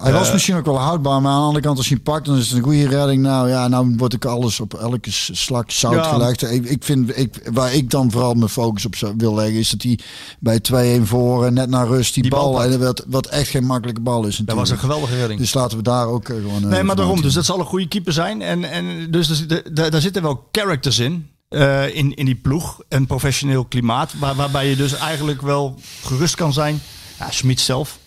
Hij 0.00 0.12
was 0.12 0.32
misschien 0.32 0.56
ook 0.56 0.64
wel 0.64 0.78
houdbaar, 0.78 1.20
maar 1.22 1.32
aan 1.32 1.38
de 1.40 1.44
andere 1.46 1.64
kant 1.64 1.78
als 1.78 1.88
hij 1.88 1.98
pakt, 1.98 2.26
dan 2.26 2.36
is 2.36 2.48
het 2.48 2.56
een 2.56 2.62
goede 2.64 2.88
redding. 2.88 3.22
Nou 3.22 3.48
ja, 3.48 3.68
nou 3.68 3.94
word 3.96 4.12
ik 4.12 4.24
alles 4.24 4.60
op 4.60 4.74
elke 4.74 5.10
slak 5.12 5.70
zout 5.70 5.94
Ja. 5.94 6.02
gelegd. 6.02 6.42
Ik, 6.50 6.64
ik 6.64 6.84
vind, 6.84 7.18
ik, 7.18 7.48
waar 7.52 7.74
ik 7.74 7.90
dan 7.90 8.10
vooral 8.10 8.34
mijn 8.34 8.48
focus 8.50 8.84
op 8.84 8.94
wil 9.16 9.34
leggen, 9.34 9.54
is 9.58 9.70
dat 9.70 9.82
hij 9.82 9.98
bij 10.38 10.98
2-1 11.00 11.02
voor 11.02 11.46
en 11.46 11.54
net 11.54 11.68
naar 11.68 11.86
rust 11.86 12.14
die, 12.14 12.22
Die 12.22 12.32
bal 12.32 12.62
en 12.64 12.80
wat, 12.80 13.04
wat 13.08 13.26
echt 13.26 13.48
geen 13.50 13.64
makkelijke 13.66 14.00
bal 14.00 14.24
is 14.26 14.36
Dat 14.36 14.46
natuurlijk. 14.46 14.58
was 14.58 14.70
een 14.70 14.78
geweldige 14.78 15.16
redding. 15.16 15.40
Dus 15.40 15.54
laten 15.54 15.76
we 15.76 15.82
daar 15.82 16.06
ook 16.06 16.28
eh, 16.28 16.36
gewoon... 16.36 16.62
eh, 16.62 16.68
Nee, 16.68 16.82
maar 16.82 16.96
daarom. 16.96 17.22
Dus 17.22 17.34
dat 17.34 17.44
zal 17.44 17.58
een 17.58 17.66
goede 17.66 17.88
keeper 17.88 18.12
zijn. 18.12 18.42
En, 18.42 18.64
en 18.70 19.10
dus 19.10 19.46
daar 19.72 19.90
daar 19.90 20.00
zitten 20.00 20.22
wel 20.22 20.48
characters 20.52 20.98
in. 20.98 21.28
eh, 21.48 21.94
in, 21.96 22.14
in 22.14 22.24
die 22.24 22.34
ploeg. 22.34 22.80
Een 22.88 23.06
professioneel 23.06 23.64
klimaat. 23.64 24.12
Waar, 24.18 24.34
waarbij 24.34 24.68
je 24.68 24.76
dus 24.76 24.96
eigenlijk 24.96 25.42
wel 25.42 25.74
gerust 26.04 26.34
kan 26.34 26.52
zijn. 26.52 26.80
Ja, 27.18 27.30
Schmid 27.30 27.60
zelf. 27.60 27.98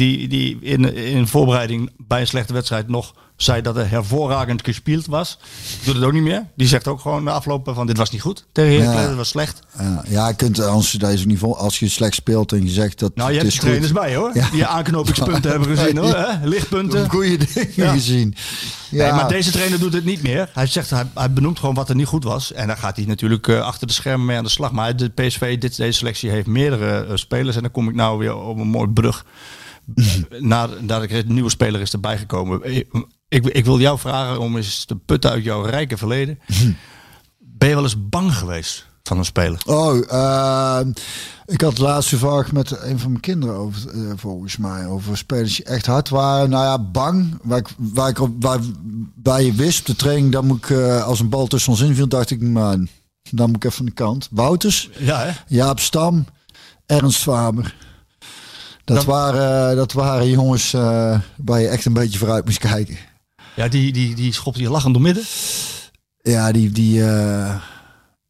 Die, 0.00 0.28
die 0.28 0.58
in, 0.60 0.94
in 0.96 1.26
voorbereiding 1.26 1.90
bij 1.96 2.20
een 2.20 2.26
slechte 2.26 2.52
wedstrijd 2.52 2.88
nog 2.88 3.14
zei 3.36 3.62
dat 3.62 3.76
er 3.76 3.90
hervorragend 3.90 4.64
gespeeld 4.64 5.06
was. 5.06 5.38
Doet 5.84 5.94
het 5.94 6.04
ook 6.04 6.12
niet 6.12 6.22
meer. 6.22 6.46
Die 6.56 6.68
zegt 6.68 6.88
ook 6.88 7.00
gewoon 7.00 7.24
de 7.24 7.30
aflopen 7.30 7.74
van 7.74 7.86
dit 7.86 7.96
was 7.96 8.10
niet 8.10 8.20
goed. 8.20 8.46
Tegen 8.52 8.72
Heracles, 8.72 9.00
Ja. 9.02 9.06
dit 9.08 9.16
was 9.16 9.28
slecht. 9.28 9.60
Ja, 9.78 10.04
ja, 10.08 10.28
je 10.28 10.34
kunt 10.34 10.60
als 10.60 10.92
je 10.92 10.98
deze 10.98 11.26
niveau, 11.26 11.56
als 11.56 11.78
je 11.78 11.88
slecht 11.88 12.14
speelt 12.14 12.52
en 12.52 12.62
je 12.64 12.70
zegt 12.70 12.98
dat 12.98 13.14
Nou, 13.16 13.32
je 13.32 13.38
hebt 13.38 13.52
de 13.52 13.58
trainers 13.58 13.92
bij 13.92 14.14
hoor. 14.14 14.30
Ja. 14.34 14.48
Die 14.52 14.66
aanknopingspunten 14.66 15.50
hebben 15.50 15.76
gezien 15.76 15.96
hoor. 15.96 16.16
Hè? 16.16 16.46
Lichtpunten. 16.46 17.10
Goede 17.10 17.36
dingen 17.54 17.90
gezien. 17.90 18.34
Ja, 18.90 19.02
Nee, 19.04 19.12
maar 19.12 19.28
deze 19.28 19.50
trainer 19.50 19.78
doet 19.78 19.92
het 19.92 20.04
niet 20.04 20.22
meer. 20.22 20.50
Hij 20.52 20.66
zegt, 20.66 20.90
hij, 20.90 21.04
hij 21.14 21.32
benoemt 21.32 21.58
gewoon 21.58 21.74
wat 21.74 21.88
er 21.88 21.94
niet 21.94 22.06
goed 22.06 22.24
was. 22.24 22.52
En 22.52 22.66
daar 22.66 22.76
gaat 22.76 22.96
hij 22.96 23.04
natuurlijk 23.04 23.48
eh, 23.48 23.60
achter 23.60 23.86
de 23.86 23.92
schermen 23.92 24.26
mee 24.26 24.36
aan 24.36 24.44
de 24.44 24.50
slag. 24.50 24.72
Maar 24.72 24.96
de 24.96 25.08
PSV, 25.08 25.58
dit, 25.58 25.76
deze 25.76 25.98
selectie 25.98 26.30
heeft 26.30 26.46
meerdere 26.46 27.04
eh, 27.06 27.16
spelers. 27.16 27.56
En 27.56 27.62
dan 27.62 27.70
kom 27.70 27.88
ik 27.88 27.94
nou 27.94 28.18
weer 28.18 28.36
op 28.36 28.58
een 28.58 28.66
mooi 28.68 28.88
brug. 28.88 29.24
Nadat 30.38 31.02
er 31.02 31.14
een 31.14 31.34
nieuwe 31.34 31.50
speler 31.50 31.80
is 31.80 31.92
erbij 31.92 32.18
gekomen. 32.18 32.74
Ik, 33.28 33.46
ik 33.46 33.64
wil 33.64 33.80
jou 33.80 33.98
vragen 33.98 34.40
om 34.40 34.56
eens 34.56 34.84
te 34.84 34.96
putten 34.96 35.30
uit 35.30 35.44
jouw 35.44 35.62
rijke 35.62 35.96
verleden. 35.96 36.38
Ben 37.38 37.68
je 37.68 37.74
wel 37.74 37.84
eens 37.84 38.08
bang 38.08 38.34
geweest 38.34 38.86
van 39.02 39.18
een 39.18 39.24
speler? 39.24 39.62
Oh, 39.66 40.12
eh, 40.12 40.86
ik 41.46 41.60
had 41.60 41.78
laatst 41.78 42.08
toevallig 42.10 42.52
met 42.52 42.82
een 42.82 42.98
van 42.98 43.10
mijn 43.10 43.22
kinderen 43.22 43.54
over, 43.54 43.90
eh, 43.90 44.12
volgens 44.16 44.56
mij, 44.56 44.86
over 44.86 45.16
spelers 45.16 45.56
die 45.56 45.64
echt 45.64 45.86
hard 45.86 46.08
waren. 46.08 46.50
Nou 46.50 46.64
ja, 46.64 46.78
bang. 46.78 47.38
Waar 47.42 47.58
ik, 47.58 47.68
waar 47.76 48.08
ik 48.08 48.20
op, 48.20 48.42
waar, 48.42 48.58
waar 49.22 49.42
je 49.42 49.52
wist 49.52 49.80
op 49.80 49.86
de 49.86 49.94
training, 49.96 50.32
dan 50.32 50.46
moet 50.46 50.56
ik, 50.64 50.70
eh, 50.70 51.04
als 51.04 51.20
een 51.20 51.28
bal 51.28 51.46
tussen 51.46 51.72
ons 51.72 51.80
inviel, 51.80 52.08
dacht 52.08 52.30
ik, 52.30 52.40
man, 52.42 52.88
dan 53.30 53.46
moet 53.46 53.56
ik 53.56 53.64
even 53.64 53.76
van 53.76 53.86
de 53.86 53.92
kant. 53.92 54.28
Wouters, 54.30 54.90
Ja, 54.98 55.18
hè? 55.24 55.30
Jaap 55.46 55.80
Stam, 55.80 56.26
Ernst 56.86 57.18
Faber. 57.22 57.74
Dat, 58.94 59.04
waren, 59.04 59.76
dat 59.76 59.92
waren 59.92 60.28
jongens 60.30 60.72
eh, 60.74 61.20
waar 61.36 61.60
je 61.60 61.68
echt 61.68 61.84
een 61.84 61.92
beetje 61.92 62.18
vooruit 62.18 62.44
moest 62.44 62.58
kijken. 62.58 62.96
Ja, 63.56 63.68
die, 63.68 63.92
die, 63.92 64.14
die 64.14 64.32
schopte 64.32 64.60
je 64.62 64.70
lachend 64.70 64.94
door 64.94 65.02
midden. 65.02 65.24
Ja, 66.22 66.52
die, 66.52 66.70
die, 66.70 67.00
eh, 67.04 67.54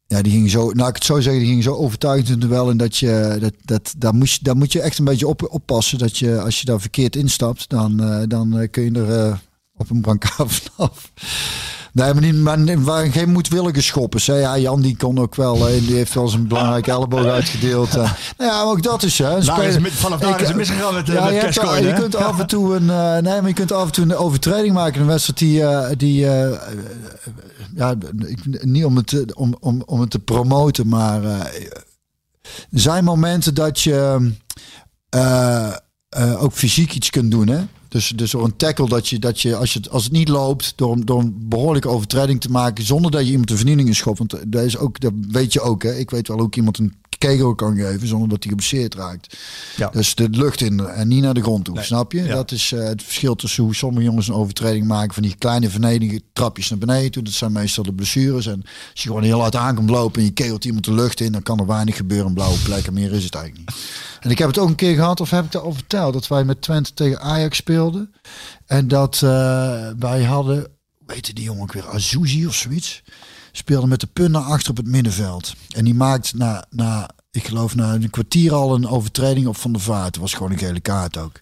ja, 0.07 0.21
die 0.21 0.31
ging 0.31 0.49
zo, 0.49 0.69
nou 0.71 0.89
ik 0.89 0.95
het 0.95 1.03
zo 1.05 1.19
zeggen, 1.19 1.41
die 1.41 1.51
ging 1.51 1.63
zo 1.63 1.73
overtuigend 1.75 2.41
duel. 2.41 2.69
En 2.69 2.77
dat 2.77 2.97
je, 2.97 3.37
dat, 3.39 3.53
dat, 3.65 3.93
daar, 3.97 4.13
moest, 4.15 4.33
je- 4.37 4.43
daar 4.43 4.57
moet 4.57 4.71
je 4.71 4.81
echt 4.81 4.97
een 4.97 5.05
beetje 5.05 5.27
op, 5.27 5.47
oppassen. 5.49 5.97
Dat 5.97 6.17
je, 6.17 6.41
als 6.41 6.59
je 6.59 6.65
daar 6.65 6.81
verkeerd 6.81 7.15
instapt, 7.15 7.69
dan, 7.69 8.03
eh, 8.03 8.21
dan 8.27 8.67
kun 8.71 8.83
je 8.83 8.91
er 9.05 9.39
op 9.77 9.89
een 9.89 10.01
brancard 10.01 10.53
vanaf. 10.75 11.11
Nee, 11.93 12.13
maar, 12.13 12.21
niet, 12.23 12.35
maar 12.35 12.83
waren 12.83 13.11
geen 13.11 13.31
moedwillige 13.31 13.81
schoppers. 13.81 14.27
Hè. 14.27 14.35
Ja, 14.35 14.57
Jan 14.57 14.81
die 14.81 14.97
kon 14.97 15.19
ook 15.19 15.35
wel, 15.35 15.67
eh, 15.67 15.73
die 15.87 15.95
heeft 15.95 16.13
wel 16.13 16.27
zijn 16.27 16.47
belangrijke 16.47 16.91
elleboog 16.91 17.25
uitgedeeld. 17.25 17.89
eh. 17.89 17.95
nou 18.37 18.51
ja, 18.51 18.61
ook 18.61 18.83
dat 18.83 19.03
is 19.03 19.17
hè. 19.17 19.43
Daar 19.43 19.63
is 19.63 19.79
mis- 19.79 19.93
vanaf 19.93 20.19
daar 20.19 20.29
Ik- 20.29 20.39
is 20.41 20.47
het 20.47 20.55
misgegaan 20.57 20.93
met, 20.93 21.09
eh, 21.09 21.15
ja, 21.15 21.23
met 21.23 21.33
je, 21.33 21.39
hebt- 21.39 21.83
je 21.83 21.93
kunt 21.93 22.15
af 22.15 22.39
en 22.39 22.47
toe 22.47 22.75
een, 22.75 22.89
eh, 22.89 23.11
nee, 23.17 23.39
maar 23.39 23.47
je 23.47 23.53
kunt 23.53 23.71
af 23.71 23.85
en 23.85 23.91
toe 23.91 24.03
een 24.03 24.15
overtreding 24.15 24.73
maken 24.73 24.95
in 24.95 25.01
een 25.01 25.07
wedstrijd 25.07 25.39
die, 25.39 25.63
eh, 25.63 25.89
die 25.97 26.27
eh, 26.27 26.59
ja, 27.75 27.95
ik, 28.27 28.63
niet 28.65 28.85
om 28.85 28.95
het, 28.95 29.07
te- 29.07 29.31
om, 29.35 29.55
om, 29.59 29.83
om 29.85 29.99
het 29.99 30.09
te 30.09 30.19
promoten, 30.19 30.87
maar 30.87 31.23
eh, 31.23 31.39
er 32.71 32.79
zijn 32.79 33.03
momenten 33.03 33.53
dat 33.53 33.79
je 33.81 34.31
eh, 35.09 35.67
eh, 36.09 36.43
ook 36.43 36.53
fysiek 36.53 36.93
iets 36.93 37.09
kunt 37.09 37.31
doen, 37.31 37.47
hè? 37.47 37.59
Dus, 37.91 38.11
dus 38.15 38.31
door 38.31 38.43
een 38.43 38.55
tackle 38.55 38.87
dat 38.89 39.07
je, 39.07 39.19
dat 39.19 39.41
je, 39.41 39.55
als, 39.55 39.73
je 39.73 39.79
het, 39.79 39.89
als 39.89 40.03
het 40.03 40.11
niet 40.11 40.27
loopt, 40.27 40.73
door, 40.75 41.05
door 41.05 41.19
een 41.19 41.35
behoorlijke 41.39 41.89
overtreding 41.89 42.41
te 42.41 42.51
maken, 42.51 42.83
zonder 42.85 43.11
dat 43.11 43.21
je 43.25 43.29
iemand 43.29 43.47
de 43.47 43.57
vernieling 43.57 43.87
in 43.87 43.95
schopt. 43.95 44.17
Want 44.17 44.35
dat, 44.47 44.63
is 44.63 44.77
ook, 44.77 44.99
dat 44.99 45.13
weet 45.31 45.53
je 45.53 45.61
ook, 45.61 45.83
hè? 45.83 45.95
Ik 45.97 46.09
weet 46.09 46.27
wel 46.27 46.37
hoe 46.37 46.47
ik 46.47 46.55
iemand 46.55 46.77
een 46.77 46.93
kegel 47.17 47.55
kan 47.55 47.75
geven 47.75 48.07
zonder 48.07 48.29
dat 48.29 48.43
hij 48.43 48.49
geblesseerd 48.51 48.95
raakt. 48.95 49.37
Ja. 49.77 49.89
Dus 49.89 50.15
de 50.15 50.27
lucht 50.29 50.61
in 50.61 50.79
en 50.79 51.07
niet 51.07 51.21
naar 51.21 51.33
de 51.33 51.41
grond 51.41 51.65
toe, 51.65 51.75
Nee. 51.75 51.83
snap 51.83 52.11
je? 52.11 52.23
Ja. 52.23 52.35
Dat 52.35 52.51
is 52.51 52.71
eh, 52.71 52.83
het 52.83 53.03
verschil 53.03 53.35
tussen 53.35 53.63
hoe 53.63 53.75
sommige 53.75 54.05
jongens 54.05 54.27
een 54.27 54.33
overtreding 54.33 54.87
maken 54.87 55.13
van 55.13 55.23
die 55.23 55.35
kleine 55.37 55.69
vernederingen, 55.69 56.21
trapjes 56.33 56.69
naar 56.69 56.79
beneden 56.79 57.11
toe. 57.11 57.23
Dat 57.23 57.33
zijn 57.33 57.51
meestal 57.51 57.83
de 57.83 57.93
blessures. 57.93 58.45
En 58.47 58.61
als 58.91 59.01
je 59.03 59.07
gewoon 59.07 59.23
heel 59.23 59.39
hard 59.39 59.55
aan 59.55 59.75
komt 59.75 59.89
lopen 59.89 60.19
en 60.19 60.25
je 60.27 60.33
kegelt 60.33 60.65
iemand 60.65 60.85
de 60.85 60.93
lucht 60.93 61.19
in, 61.19 61.31
dan 61.31 61.43
kan 61.43 61.59
er 61.59 61.65
weinig 61.67 61.95
gebeuren. 61.95 62.27
Een 62.27 62.33
blauwe 62.33 62.57
plek 62.63 62.87
en 62.87 62.93
meer 62.93 63.13
is 63.13 63.23
het 63.23 63.35
eigenlijk 63.35 63.69
niet. 63.69 63.79
En 64.21 64.29
ik 64.29 64.37
heb 64.37 64.47
het 64.47 64.57
ook 64.57 64.69
een 64.69 64.75
keer 64.75 64.95
gehad, 64.95 65.19
of 65.21 65.29
heb 65.29 65.45
ik 65.45 65.51
daarover 65.51 65.77
verteld, 65.79 66.13
dat 66.13 66.27
wij 66.27 66.43
met 66.43 66.61
Twente 66.61 66.93
tegen 66.93 67.21
Ajax 67.21 67.57
speelden. 67.57 68.13
En 68.65 68.87
dat 68.87 69.15
eh, 69.15 69.87
wij 69.99 70.23
hadden, 70.23 70.55
hoe 71.05 71.13
heette 71.13 71.33
die 71.33 71.43
jongen 71.43 71.61
ook 71.61 71.73
weer, 71.73 71.89
Azuzi 71.89 72.47
of 72.47 72.55
zoiets. 72.55 73.01
Speelde 73.51 73.87
met 73.87 73.99
de 73.99 74.07
punt 74.07 74.31
naar 74.31 74.41
achter 74.41 74.69
op 74.71 74.77
het 74.77 74.87
middenveld. 74.87 75.53
En 75.75 75.85
die 75.85 75.93
maakt 75.93 76.33
na, 76.33 76.65
na 76.69 77.09
ik 77.31 77.47
geloof 77.47 77.75
na 77.75 77.93
een 77.93 78.09
kwartier 78.09 78.53
al 78.53 78.75
een 78.75 78.87
overtreding 78.87 79.47
op 79.47 79.57
Van 79.57 79.71
der 79.71 79.81
Vaart. 79.81 80.17
Was 80.17 80.33
gewoon 80.33 80.51
een 80.51 80.57
gele 80.57 80.79
kaart 80.79 81.17
ook. 81.17 81.41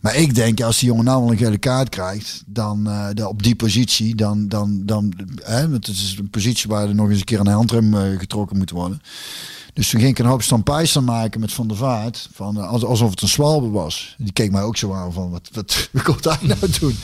Maar 0.00 0.16
ik 0.16 0.34
denk, 0.34 0.60
als 0.60 0.78
die 0.78 0.88
jongen 0.88 1.04
nou 1.04 1.22
wel 1.22 1.30
een 1.30 1.36
gele 1.38 1.58
kaart 1.58 1.88
krijgt, 1.88 2.42
dan 2.46 2.86
eh, 2.88 3.06
de- 3.12 3.28
op 3.28 3.42
die 3.42 3.56
positie, 3.56 4.14
dan, 4.14 4.48
dan, 4.48 4.82
dan 4.84 5.12
hè, 5.42 5.70
want 5.70 5.86
het 5.86 5.96
is 5.96 6.16
een 6.18 6.30
positie 6.30 6.70
waar 6.70 6.88
er 6.88 6.94
nog 6.94 7.08
eens 7.10 7.18
een 7.18 7.24
keer 7.24 7.40
een 7.40 7.46
handrem 7.46 7.94
eh, 7.94 8.18
getrokken 8.18 8.56
moet 8.58 8.70
worden. 8.70 9.00
Dus 9.74 9.88
toen 9.90 10.00
ging 10.00 10.12
ik 10.12 10.18
een 10.18 10.30
hoop 10.30 10.42
stampijs 10.42 10.98
maken 10.98 11.40
met 11.40 11.52
Van 11.52 11.68
der 11.68 11.76
Vaart, 11.76 12.28
van, 12.34 12.56
eh, 12.58 12.68
als- 12.68 12.84
alsof 12.84 13.10
het 13.10 13.22
een 13.22 13.28
zwalbe 13.28 13.68
was. 13.70 14.14
Die 14.18 14.32
keek 14.32 14.50
mij 14.50 14.62
ook 14.62 14.76
zo 14.76 14.92
aan 14.92 15.12
van, 15.12 15.30
wat, 15.30 15.48
wat, 15.52 15.88
wat 15.92 16.02
komt 16.02 16.24
hij 16.24 16.38
nou 16.40 16.58
doen? 16.80 16.96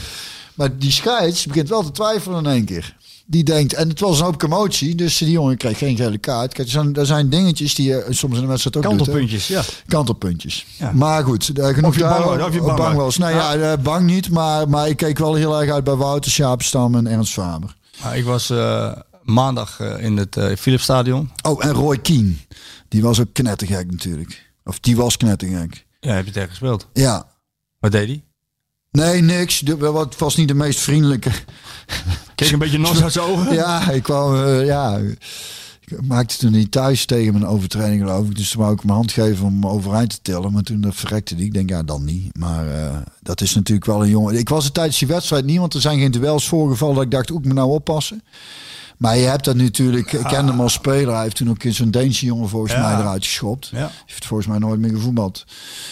Maar 0.55 0.79
die 0.79 0.91
scheids 0.91 1.47
begint 1.47 1.68
wel 1.68 1.83
te 1.83 1.91
twijfelen 1.93 2.45
in 2.45 2.51
één 2.51 2.64
keer. 2.64 2.97
Die 3.27 3.45
denkt, 3.45 3.73
en 3.75 3.89
het 3.89 4.01
was 4.01 4.18
een 4.18 4.25
hoop 4.25 4.39
commotie, 4.39 4.95
dus 4.95 5.18
die 5.18 5.31
jongen 5.31 5.57
kreeg 5.57 5.79
geen 5.79 5.97
gele 5.97 6.18
kaart. 6.18 6.53
Kijk, 6.55 6.66
er 6.66 6.73
zijn, 6.73 6.95
er 6.97 7.07
zijn 7.07 7.29
dingetjes 7.29 7.75
die 7.75 7.89
je 7.89 8.07
soms 8.09 8.35
in 8.35 8.41
de 8.41 8.47
wedstrijd 8.47 8.77
ook 8.77 8.83
doet. 8.83 8.93
Kantelpuntjes, 8.97 9.47
ja. 9.49 9.62
Kantelpuntjes. 9.87 10.66
Ja. 10.79 10.93
Maar 10.93 11.25
goed, 11.25 11.49
eh, 11.59 11.66
genoeg 11.66 11.91
Of 11.91 11.97
je 11.97 12.03
bang 12.03 12.25
daar- 12.25 12.47
of 12.47 12.55
je 12.55 12.61
bang 12.62 12.97
was. 12.97 13.16
Nee, 13.18 13.35
ja, 13.35 13.55
eh, 13.55 13.79
bang 13.83 14.07
niet, 14.07 14.31
maar, 14.31 14.68
maar 14.68 14.89
ik 14.89 14.97
keek 14.97 15.18
wel 15.18 15.35
heel 15.35 15.61
erg 15.61 15.71
uit 15.71 15.85
bij 15.85 15.95
Wouter 15.95 16.31
Sjaapstam 16.31 16.95
en 16.95 17.07
Ernst 17.07 17.33
Faber. 17.33 17.75
Nou, 18.03 18.16
ik 18.16 18.25
was 18.25 18.51
eh, 18.51 18.93
maandag 19.23 19.81
eh, 19.81 20.05
in 20.05 20.16
het 20.16 20.37
uh, 20.37 20.57
Philipsstadion. 20.57 21.31
Oh, 21.43 21.64
en 21.64 21.73
Roy 21.73 21.99
Keane. 21.99 22.33
Die 22.91 23.03
was 23.03 23.20
ook 23.20 23.32
knettergek 23.32 23.91
natuurlijk. 23.91 24.53
Of 24.64 24.80
die 24.80 24.97
was 24.97 25.16
knettergek. 25.16 25.86
Ja, 26.01 26.14
heb 26.14 26.26
je 26.26 26.32
tegen 26.32 26.49
gespeeld? 26.49 26.88
Ja. 26.93 27.26
Wat 27.78 27.93
deed 27.93 28.09
hij? 28.09 28.24
Nee, 28.91 29.20
niks. 29.20 29.59
De, 29.59 29.76
wat 29.76 30.18
was 30.18 30.36
niet 30.36 30.49
de 30.49 30.55
meest 30.55 30.80
vriendelijke. 30.80 31.30
Keek 32.34 32.51
een 32.51 32.59
beetje 32.59 32.78
nos 32.88 33.03
uit 33.03 33.12
zijn 33.12 33.24
ogen? 33.24 33.55
Ja, 33.55 33.91
ik 33.91 34.03
kwam, 34.03 34.34
eh, 34.34 34.66
ja. 34.66 35.01
Ik 35.80 36.07
maakte 36.07 36.36
toen 36.36 36.53
niet 36.53 36.70
thuis 36.70 37.05
tegen 37.05 37.32
mijn 37.32 37.47
overtreding 37.47 38.01
geloof 38.01 38.26
ik. 38.26 38.36
Dus 38.36 38.51
toen 38.51 38.61
wou 38.61 38.74
ik 38.74 38.84
mijn 38.84 38.97
hand 38.97 39.12
geven 39.12 39.47
om 39.47 39.53
hem 39.53 39.66
overeind 39.66 40.11
te 40.11 40.18
tillen. 40.22 40.53
Maar 40.53 40.62
toen 40.62 40.80
dat 40.80 40.95
verrekte 40.95 41.34
die. 41.34 41.45
Ik 41.45 41.53
denk, 41.53 41.68
ja, 41.68 41.82
dan 41.82 42.05
niet. 42.05 42.36
Maar 42.38 42.68
eh, 42.68 42.99
dat 43.20 43.41
is 43.41 43.55
natuurlijk 43.55 43.86
wel 43.86 44.03
een 44.03 44.11
jongen. 44.11 44.34
Ik 44.34 44.49
was 44.49 44.64
er 44.64 44.72
tijdens 44.72 44.99
die 44.99 45.09
wedstrijd 45.09 45.45
niet, 45.45 45.59
want 45.59 45.74
er 45.74 45.80
zijn 45.80 45.99
geen 45.99 46.11
duels 46.11 46.49
voorgevallen 46.49 46.95
dat 46.95 47.05
ik 47.05 47.11
dacht, 47.11 47.32
ook 47.32 47.45
me 47.45 47.53
nou 47.53 47.70
oppassen. 47.70 48.22
Maar 49.01 49.16
je 49.16 49.26
hebt 49.26 49.44
dat 49.44 49.57
natuurlijk, 49.57 50.12
ik 50.12 50.22
ken 50.24 50.46
hem 50.46 50.61
als 50.61 50.72
speler. 50.72 51.14
Hij 51.14 51.22
heeft 51.22 51.36
toen 51.36 51.51
ook 51.51 51.62
zo'n 51.68 51.90
Deense 51.90 52.24
jongen 52.26 52.48
volgens 52.48 52.72
Ja. 52.72 52.80
mij 52.80 53.01
eruit 53.01 53.24
geschopt. 53.24 53.68
Ja. 53.72 53.78
Hij 53.78 53.88
heeft 54.07 54.24
volgens 54.26 54.48
mij 54.48 54.59
nooit 54.59 54.80
meer 54.80 54.90
gevoetbald. 54.90 55.44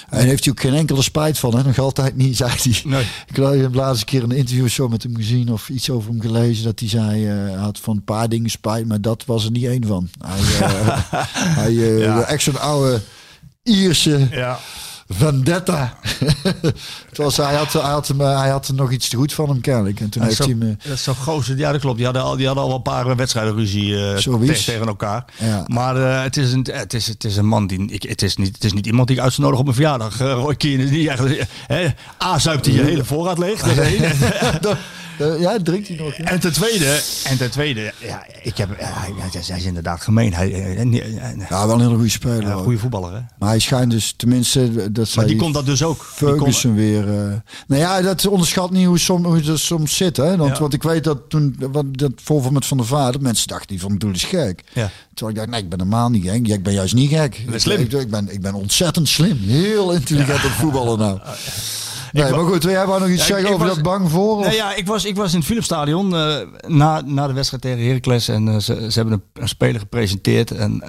En 0.09 0.27
heeft 0.27 0.45
hij 0.45 0.53
ook 0.53 0.61
geen 0.61 0.75
enkele 0.75 1.03
spijt 1.03 1.39
van, 1.39 1.57
hè? 1.57 1.63
nog 1.63 1.79
altijd 1.79 2.17
niet, 2.17 2.37
zei 2.37 2.51
hij. 2.63 2.81
Nee. 2.85 3.03
Ik 3.27 3.37
heb 3.37 3.73
de 3.73 3.79
laatste 3.79 4.05
keer 4.05 4.23
een 4.23 4.31
interview 4.31 4.69
zo 4.69 4.89
met 4.89 5.03
hem 5.03 5.17
gezien 5.17 5.53
of 5.53 5.69
iets 5.69 5.91
over 5.91 6.11
hem 6.11 6.21
gelezen. 6.21 6.65
Dat 6.65 6.81
hij 6.81 6.89
zei, 6.89 7.25
hij 7.25 7.53
had 7.53 7.79
van 7.79 7.97
een 7.97 8.05
paar 8.05 8.29
dingen 8.29 8.51
spijt, 8.51 8.87
maar 8.87 9.01
dat 9.01 9.25
was 9.27 9.45
er 9.45 9.51
niet 9.51 9.65
één 9.65 9.87
van. 9.87 10.09
Hij, 10.27 10.67
eh, 10.69 10.99
hij 11.63 11.77
eh, 11.77 11.99
Ja. 12.01 12.23
echt 12.23 12.43
zo'n 12.43 12.61
oude 12.61 13.01
Ierse 13.63 14.29
Ja. 14.31 14.59
Vendetta. 15.09 15.99
Was, 17.17 17.37
hij, 17.37 17.55
had, 17.55 17.73
hij, 17.73 17.83
had 17.83 18.09
hem, 18.09 18.21
eh, 18.21 18.41
hij 18.41 18.49
had 18.51 18.69
er 18.69 18.75
nog 18.75 18.91
iets 18.93 19.09
te 19.09 19.17
goed 19.17 19.33
van 19.33 19.49
hem 19.49 19.61
kennelijk. 19.61 20.01
En 20.01 20.09
toen 20.09 20.23
heeft 20.23 20.37
zo, 20.37 20.45
hij 20.45 20.55
me... 20.55 20.77
dat 20.85 20.93
is 20.93 21.03
zo 21.03 21.13
gozer. 21.15 21.57
Ja, 21.57 21.73
dat 21.73 21.81
klopt. 21.81 21.97
Die 21.97 22.05
hadden 22.05 22.23
al, 22.23 22.37
die 22.37 22.47
hadden 22.47 22.65
al 22.65 22.75
een 22.75 22.83
paar 22.83 23.17
wedstrijden 23.17 23.55
ruzie 23.55 23.97
eh, 24.11 24.17
Zoiets. 24.17 24.65
te- 24.65 24.71
tegen 24.71 24.87
elkaar. 24.87 25.25
Ja. 25.37 25.65
Maar 25.67 25.97
eh, 25.97 26.23
het, 26.23 26.37
is 26.37 26.53
een, 26.53 26.67
het, 26.73 26.95
is, 26.95 27.07
het 27.07 27.25
is 27.25 27.37
een 27.37 27.47
man 27.47 27.67
die... 27.67 27.87
Ik, 27.91 28.03
het, 28.03 28.23
is 28.23 28.37
niet, 28.37 28.55
het 28.55 28.65
is 28.65 28.73
niet 28.73 28.87
iemand 28.87 29.09
die 29.09 29.17
ik 29.17 29.23
uit 29.23 29.33
zou 29.33 29.43
nodigen 29.49 29.67
op 29.69 29.77
mijn 29.77 29.89
verjaardag. 29.89 30.21
Uh, 30.21 30.33
Roy 30.33 30.55
Keane, 30.57 30.85
die 30.89 31.09
eigenlijk... 31.09 31.47
eh, 31.69 31.91
A, 32.25 32.39
zuipt 32.39 32.67
hij 32.67 32.75
je 32.75 32.83
hele 32.83 33.05
voorraad 33.05 33.39
leeg. 33.39 33.61
Dat 33.63 33.77
is 33.77 33.79
één. 33.79 34.03
Eh, 34.03 34.71
ja, 35.19 35.59
drinkt 35.63 35.89
hij 35.89 35.97
nog. 35.97 36.17
ja? 36.17 36.25
En 36.25 36.41
ten 36.41 36.53
tweede, 36.53 37.03
en 37.25 37.37
ten 37.39 37.51
tweede 37.51 37.93
ja, 38.01 38.27
ik 38.43 38.57
heb, 38.57 38.69
ja, 38.79 38.93
hij, 39.31 39.57
is 39.57 39.65
inderdaad 39.65 40.01
gemeen. 40.01 40.35
Hij, 40.35 40.53
eh, 40.53 40.81
eh, 40.81 40.81
eh, 40.81 41.39
Ja, 41.49 41.67
wel 41.67 41.75
een 41.75 41.81
hele 41.81 41.95
goede 41.95 42.09
speler. 42.09 42.43
ja, 42.43 42.55
goede 42.55 42.79
voetballer, 42.79 43.13
hè? 43.13 43.21
Maar 43.39 43.49
hij 43.49 43.59
schijnt 43.59 43.91
dus, 43.91 44.15
tenminste, 44.17 44.93
dat 44.93 45.15
Maar 45.15 45.27
die 45.27 45.37
kon 45.37 45.53
dat 45.53 45.67
dus 45.67 45.83
ook. 45.83 46.05
Ferguson 46.15 46.75
weer. 46.75 47.09
eh 47.09 47.33
nou 47.67 47.81
ja, 47.81 48.01
dat 48.01 48.27
onderschat 48.27 48.71
niet 48.71 48.87
hoe, 48.87 48.99
som, 48.99 49.25
hoe 49.25 49.41
dat 49.41 49.59
soms 49.59 49.97
zit. 49.97 50.17
Hè? 50.17 50.37
Want, 50.37 50.53
Ja. 50.55 50.61
want 50.61 50.75
ik 50.75 50.83
weet 50.83 51.05
dat 51.05 51.19
toen 51.29 51.57
wat, 51.59 51.85
dat 51.91 52.13
voorval 52.17 52.51
met 52.51 52.67
Van 52.67 52.77
der 52.77 52.87
Vaart, 52.87 53.21
mensen 53.21 53.49
dachten 53.49 53.67
die 53.69 53.81
van 53.81 53.97
Doel 53.99 54.13
is 54.13 54.25
gek. 54.25 54.65
Ja. 54.73 54.91
Terwijl 55.15 55.31
ik 55.31 55.37
dacht, 55.37 55.49
nee, 55.51 55.63
ik 55.63 55.69
ben 55.69 55.79
helemaal 55.79 56.11
niet 56.11 56.25
gek. 56.25 56.47
Ja, 56.47 56.55
ik 56.55 56.63
ben 56.63 56.73
juist 56.73 56.95
niet 56.95 57.11
gek. 57.11 57.45
bent 57.49 57.63
slim. 57.63 57.81
Ik, 57.81 57.93
ik, 57.93 58.11
ben, 58.11 58.33
ik 58.33 58.41
ben 58.41 58.55
ontzettend 58.55 59.09
slim. 59.09 59.39
Heel 59.47 59.93
intelligent 59.93 60.45
op 60.45 60.51
voetballen 60.51 60.99
nou. 60.99 61.19
Nee, 62.13 62.31
maar 62.31 62.45
goed, 62.45 62.63
jij 62.63 62.87
wou 62.87 63.01
nog 63.01 63.09
iets 63.09 63.27
zeggen 63.27 63.47
ik 63.47 63.53
over 63.53 63.67
was- 63.67 63.75
dat 63.75 63.85
bang 63.85 64.11
voor? 64.11 64.41
Nee, 64.41 64.55
ja, 64.55 64.75
ik 64.75 64.87
was, 64.87 65.05
ik 65.05 65.17
was 65.17 65.31
in 65.33 65.39
het 65.39 65.47
Philipsstadion 65.47 66.17
eh, 66.17 66.37
na, 66.67 67.01
na 67.01 67.27
de 67.27 67.33
wedstrijd 67.33 67.63
tegen 67.63 67.87
Heracles. 67.87 68.29
En 68.29 68.49
eh, 68.49 68.59
ze, 68.59 68.87
ze 68.93 68.99
hebben 68.99 69.13
een, 69.15 69.43
een 69.43 69.49
speler 69.49 69.81
gepresenteerd. 69.81 70.51
En 70.51 70.83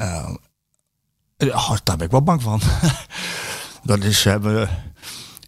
oh, 1.38 1.76
daar 1.84 1.98
ben 1.98 2.06
ik 2.06 2.12
wel 2.12 2.24
bang 2.24 2.42
van. 2.42 2.62
dat 3.84 4.04
is, 4.04 4.24
hebben... 4.24 4.70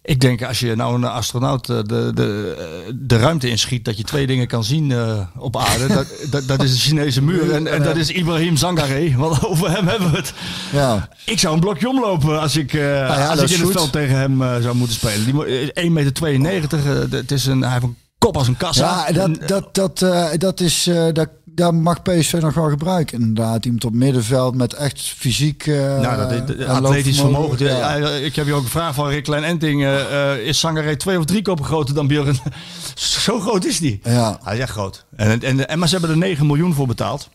Ik 0.04 0.20
denk, 0.20 0.42
als 0.42 0.60
je 0.60 0.74
nou 0.74 0.94
een 0.94 1.04
astronaut 1.04 1.68
eh, 1.68 1.76
de, 1.76 2.10
de, 2.14 2.54
eh, 2.86 2.92
de 2.94 3.16
ruimte 3.16 3.48
inschiet, 3.48 3.84
dat 3.84 3.96
je 3.96 4.04
twee 4.04 4.26
dingen 4.26 4.46
kan 4.46 4.64
zien 4.64 4.92
eh, 4.92 5.20
op 5.38 5.56
aarde. 5.56 5.86
Dat, 5.86 6.06
dat, 6.30 6.46
dat 6.46 6.62
is 6.62 6.70
de 6.72 6.78
Chinese 6.78 7.22
muur 7.22 7.52
en, 7.52 7.66
en 7.66 7.82
dat 7.82 7.96
is 7.96 8.10
Ibrahim 8.10 8.56
Zangare. 8.56 9.16
Want 9.16 9.44
over 9.46 9.70
hem 9.70 9.86
hebben 9.88 10.10
we 10.10 10.16
het. 10.16 10.32
Ja. 10.72 11.08
Ik 11.24 11.38
zou 11.38 11.54
een 11.54 11.60
blokje 11.60 11.88
omlopen 11.88 12.40
als 12.40 12.56
ik, 12.56 12.72
Nou 12.72 12.84
ja, 12.86 13.28
als 13.28 13.40
ik 13.40 13.48
in 13.48 13.54
het 13.54 13.62
goed. 13.64 13.72
veld 13.72 13.92
tegen 13.92 14.16
hem 14.16 14.62
zou 14.62 14.74
moeten 14.74 14.96
spelen. 14.96 15.24
Die 15.24 15.34
mo- 15.34 15.42
eh, 15.44 15.84
1,92 15.84 16.40
meter. 16.40 16.78
het 17.10 17.30
is 17.30 17.46
een, 17.46 17.62
hij 17.62 17.70
heeft 17.72 17.84
een 17.84 17.96
kop 18.18 18.36
als 18.36 18.48
een 18.48 18.56
kassa. 18.56 19.04
Ja, 19.08 19.12
dat, 19.12 19.48
dat, 19.48 19.74
dat, 19.74 20.04
dat 20.40 20.60
is, 20.60 20.90
dat, 21.12 21.28
daar 21.54 21.74
mag 21.74 22.02
PSV 22.02 22.32
nog 22.40 22.54
wel 22.54 22.68
gebruiken. 22.68 23.20
Inderdaad, 23.20 23.64
iemand 23.64 23.84
op 23.84 23.92
middenveld 23.94 24.54
met 24.54 24.72
echt 24.74 25.00
fysiek. 25.00 25.66
eh 25.66 26.00
Nou, 26.00 26.16
dat, 26.16 26.50
en 26.56 26.66
atletisch 26.66 27.20
vermogen. 27.20 27.66
Ja. 27.66 27.96
Ja, 27.96 28.08
ik 28.08 28.36
heb 28.36 28.44
hier 28.44 28.54
ook 28.54 28.62
een 28.62 28.68
vraag 28.68 28.94
van 28.94 29.08
Rick 29.08 29.24
Klein 29.24 29.44
Enting. 29.44 29.82
eh, 29.82 30.32
eh, 30.32 30.46
is 30.46 30.58
Sangaré 30.58 30.96
twee 30.96 31.18
of 31.18 31.24
drie 31.24 31.42
koppen 31.42 31.64
groter 31.64 31.94
dan 31.94 32.06
Björn? 32.06 32.38
Zo 32.94 33.40
groot 33.40 33.64
is 33.64 33.78
die. 33.78 34.00
Ja. 34.02 34.38
Hij 34.42 34.54
is 34.54 34.60
echt 34.60 34.70
groot. 34.70 35.04
En, 35.16 35.40
en, 35.42 35.68
en, 35.68 35.78
maar 35.78 35.88
ze 35.88 35.96
hebben 35.98 36.10
er 36.12 36.18
9 36.26 36.46
miljoen 36.46 36.74
voor 36.74 36.86
betaald. 36.86 37.28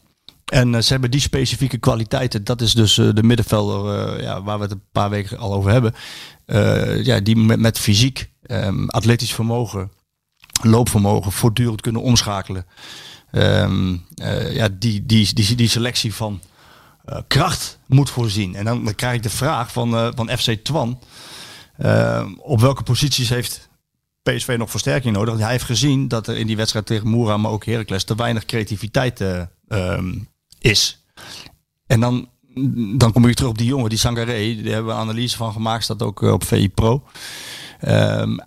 En 0.45 0.75
eh, 0.75 0.81
ze 0.81 0.91
hebben 0.91 1.11
die 1.11 1.19
specifieke 1.21 1.77
kwaliteiten. 1.77 2.43
Dat 2.43 2.61
is 2.61 2.73
dus 2.73 2.97
eh, 2.97 3.09
de 3.13 3.23
middenvelder 3.23 4.07
eh, 4.15 4.21
ja, 4.23 4.43
waar 4.43 4.57
we 4.57 4.63
het 4.63 4.71
een 4.71 4.83
paar 4.91 5.09
weken 5.09 5.37
al 5.37 5.53
over 5.53 5.71
hebben. 5.71 5.93
Eh, 6.45 7.03
ja, 7.03 7.19
die 7.19 7.35
met, 7.37 7.59
met 7.59 7.79
fysiek, 7.79 8.29
ehm, 8.41 8.87
atletisch 8.87 9.33
vermogen, 9.33 9.91
loopvermogen 10.61 11.31
voortdurend 11.31 11.81
kunnen 11.81 12.01
omschakelen. 12.01 12.65
Ehm, 13.37 13.95
eh, 14.15 14.55
ja, 14.55 14.67
die, 14.71 15.05
die, 15.05 15.33
die, 15.33 15.55
die 15.55 15.69
selectie 15.69 16.13
van 16.13 16.41
eh, 17.05 17.17
kracht 17.27 17.79
moet 17.85 18.09
voorzien. 18.09 18.55
En 18.55 18.65
dan, 18.65 18.83
dan 18.85 18.95
krijg 18.95 19.15
ik 19.15 19.23
de 19.23 19.29
vraag 19.29 19.71
van, 19.71 19.95
eh, 19.95 20.07
van 20.15 20.29
FC 20.37 20.51
Twan. 20.51 20.99
eh, 21.77 22.25
op 22.37 22.59
welke 22.59 22.83
posities 22.83 23.29
heeft 23.29 23.69
PSV 24.23 24.55
nog 24.57 24.69
versterking 24.69 25.15
nodig? 25.15 25.37
Hij 25.39 25.51
heeft 25.51 25.63
gezien 25.63 26.07
dat 26.07 26.27
er 26.27 26.37
in 26.37 26.47
die 26.47 26.55
wedstrijd 26.55 26.85
tegen 26.85 27.07
Moera, 27.07 27.37
maar 27.37 27.51
ook 27.51 27.65
Heracles, 27.65 28.03
te 28.03 28.15
weinig 28.15 28.45
creativiteit 28.45 29.21
eh, 29.21 29.41
ehm, 29.67 30.13
is. 30.59 31.03
En 31.87 31.99
dan, 31.99 32.29
dan 32.97 33.11
kom 33.11 33.27
ik 33.27 33.35
terug 33.35 33.51
op 33.51 33.57
die 33.57 33.67
jongen, 33.67 33.89
die 33.89 33.97
Sangaré. 33.97 34.55
Daar 34.55 34.73
hebben 34.73 34.85
we 34.85 34.91
een 34.91 35.07
analyse 35.07 35.37
van 35.37 35.51
gemaakt, 35.53 35.83
staat 35.83 36.01
ook 36.01 36.21
op 36.21 36.43
VI 36.43 36.69
Pro. 36.69 37.03
Ehm, 37.79 38.37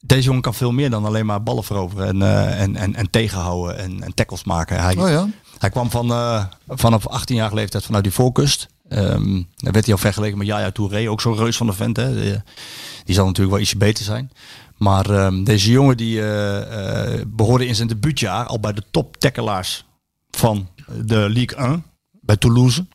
deze 0.00 0.22
jongen 0.22 0.42
kan 0.42 0.54
veel 0.54 0.72
meer 0.72 0.90
dan 0.90 1.04
alleen 1.04 1.26
maar 1.26 1.42
ballen 1.42 1.64
veroveren 1.64 2.06
en, 2.06 2.22
eh, 2.22 2.60
en, 2.60 2.76
en, 2.76 2.94
en 2.94 3.10
tegenhouden 3.10 3.78
en, 3.78 4.02
en 4.02 4.14
tackles 4.14 4.44
maken. 4.44 4.82
Hij, 4.82 4.96
Oh 4.96 5.08
ja. 5.08 5.28
hij 5.58 5.70
kwam 5.70 5.90
van, 5.90 6.10
eh, 6.10 6.44
vanaf 6.68 7.06
18 7.06 7.36
jaar 7.36 7.54
leeftijd 7.54 7.84
vanuit 7.84 8.04
die 8.04 8.12
voorkust. 8.12 8.68
Dan 8.88 9.46
werd 9.56 9.84
hij 9.84 9.94
al 9.94 10.00
vergeleken 10.00 10.38
met 10.38 10.46
Yaya 10.46 10.70
Touré, 10.70 11.10
ook 11.10 11.20
zo'n 11.20 11.36
reus 11.36 11.56
van 11.56 11.66
de 11.66 11.72
vent. 11.72 11.96
Hè. 11.96 12.14
Die, 12.14 12.42
die 13.04 13.14
zal 13.14 13.26
natuurlijk 13.26 13.50
wel 13.54 13.60
ietsje 13.60 13.76
beter 13.76 14.04
zijn. 14.04 14.30
Maar 14.78 15.10
ehm, 15.10 15.44
deze 15.44 15.70
jongen 15.70 15.96
die 15.96 16.20
eh, 16.20 17.14
eh, 17.18 17.26
behoorde 17.26 17.66
in 17.66 17.74
zijn 17.74 17.88
debuutjaar 17.88 18.46
al 18.46 18.60
bij 18.60 18.72
de 18.72 18.82
top 18.90 19.16
tackelaars 19.16 19.84
van 20.30 20.68
de 21.04 21.28
Ligue 21.28 21.56
1 21.56 21.84
bij 22.20 22.36
Toulouse. 22.36 22.86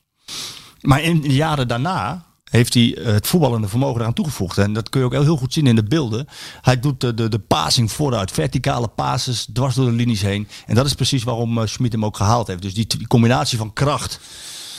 Maar 0.81 1.01
in 1.01 1.21
de 1.21 1.33
jaren 1.33 1.67
daarna 1.67 2.25
heeft 2.53 2.73
hij 2.73 2.97
eh, 2.97 3.05
het 3.13 3.27
voetballende 3.27 3.67
vermogen 3.67 4.01
eraan 4.01 4.13
toegevoegd. 4.13 4.57
En 4.57 4.73
dat 4.73 4.89
kun 4.89 4.99
je 4.99 5.05
ook 5.05 5.11
heel 5.13 5.37
goed 5.37 5.53
zien 5.53 5.67
in 5.67 5.75
de 5.75 5.83
beelden. 5.83 6.27
Hij 6.61 6.79
doet 6.79 7.01
de, 7.01 7.13
de, 7.13 7.29
de 7.29 7.39
passing 7.39 7.91
vooruit, 7.91 8.31
verticale 8.31 8.87
passes 8.87 9.47
dwars 9.53 9.75
door 9.75 9.85
de 9.85 9.91
linies 9.91 10.21
heen. 10.21 10.47
En 10.65 10.75
dat 10.75 10.85
is 10.85 10.93
precies 10.93 11.23
waarom 11.23 11.57
eh, 11.57 11.65
Schmid 11.67 11.91
hem 11.91 12.05
ook 12.05 12.17
gehaald 12.17 12.47
heeft. 12.47 12.61
Dus 12.61 12.73
die, 12.73 12.87
die 12.87 13.07
combinatie 13.07 13.57
van 13.57 13.73
kracht, 13.73 14.19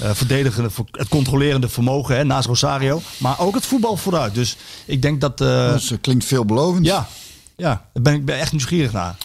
eh, 0.01 0.11
verdedigende, 0.11 0.71
ver- 0.71 0.85
het 0.91 1.09
controlerende 1.09 1.69
vermogen 1.69 2.17
hè, 2.17 2.25
naast 2.25 2.47
Rosario. 2.47 3.03
Maar 3.19 3.39
ook 3.41 3.55
het 3.55 3.67
voetbal 3.67 3.97
vooruit. 3.97 4.35
Dus 4.35 4.57
ik 4.87 5.03
denk 5.03 5.21
dat... 5.21 5.41
eh, 5.41 5.69
Dat 5.73 5.83
eh, 5.91 5.99
klinkt 6.01 6.25
veelbelovend. 6.25 6.87
ja, 6.87 7.09
ja, 7.57 7.87
daar 7.93 8.03
ben 8.03 8.15
ik 8.15 8.25
ben 8.25 8.39
echt 8.39 8.53
nieuwsgierig 8.53 8.93
naar. 8.93 9.17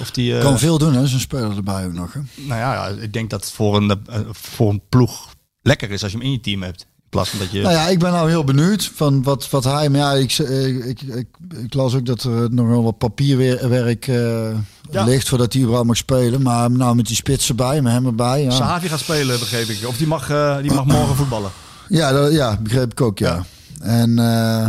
Of 0.00 0.10
die, 0.10 0.38
Kan 0.38 0.58
veel 0.58 0.78
doen, 0.78 0.94
hè? 0.94 1.06
Zo'n 1.06 1.18
speler 1.20 1.56
erbij 1.56 1.84
ook 1.86 1.92
nog. 1.92 2.12
Hè? 2.12 2.20
nou 2.34 2.60
ja, 2.60 2.86
ik 3.02 3.12
denk 3.12 3.30
dat 3.30 3.40
het 3.44 3.52
voor 3.52 3.76
een, 3.76 4.02
voor 4.32 4.70
een 4.70 4.82
ploeg 4.88 5.28
lekker 5.62 5.90
is 5.90 6.02
als 6.02 6.12
je 6.12 6.18
hem 6.18 6.26
in 6.26 6.32
je 6.32 6.40
team 6.40 6.62
hebt. 6.62 6.86
In 7.14 7.20
plaats 7.20 7.30
van 7.30 7.38
dat 7.38 7.50
je... 7.50 7.60
Nou 7.62 7.74
ja, 7.74 7.88
ik 7.88 7.98
ben 7.98 8.12
nou 8.12 8.28
heel 8.28 8.44
benieuwd 8.44 8.90
van 8.94 9.22
wat, 9.22 9.50
wat 9.50 9.64
hij... 9.64 9.88
Maar 9.88 10.00
ja, 10.00 10.12
ik, 10.12 10.38
ik, 10.38 10.84
ik, 10.84 11.02
ik, 11.02 11.26
ik 11.64 11.74
las 11.74 11.94
ook 11.94 12.06
dat 12.06 12.22
er 12.22 12.54
nog 12.54 12.66
wel 12.68 12.82
wat 12.82 12.98
papierwerk 12.98 14.06
eh 14.08 14.50
Ja. 14.90 15.04
ligt 15.04 15.28
voordat 15.28 15.52
hij 15.52 15.60
überhaupt 15.62 15.88
mag 15.88 15.96
spelen. 15.96 16.42
Maar 16.42 16.70
nou 16.70 16.96
met 16.96 17.06
die 17.06 17.16
spits 17.16 17.48
erbij, 17.48 17.82
met 17.82 17.92
hem 17.92 18.06
erbij. 18.06 18.42
Ja, 18.42 18.50
Sahavi 18.50 18.88
gaat 18.88 18.98
spelen, 18.98 19.38
begreep 19.38 19.68
ik. 19.68 19.86
Of 19.86 19.96
die 19.96 20.06
mag, 20.06 20.30
eh, 20.30 20.56
die 20.62 20.72
mag 20.72 20.84
morgen 20.84 21.16
voetballen. 21.16 21.50
ja, 21.88 22.12
dat, 22.12 22.32
ja 22.32 22.58
begreep 22.60 22.90
ik 22.90 23.00
ook, 23.00 23.18
ja. 23.18 23.44
En 23.80 24.18
eh, 24.18 24.68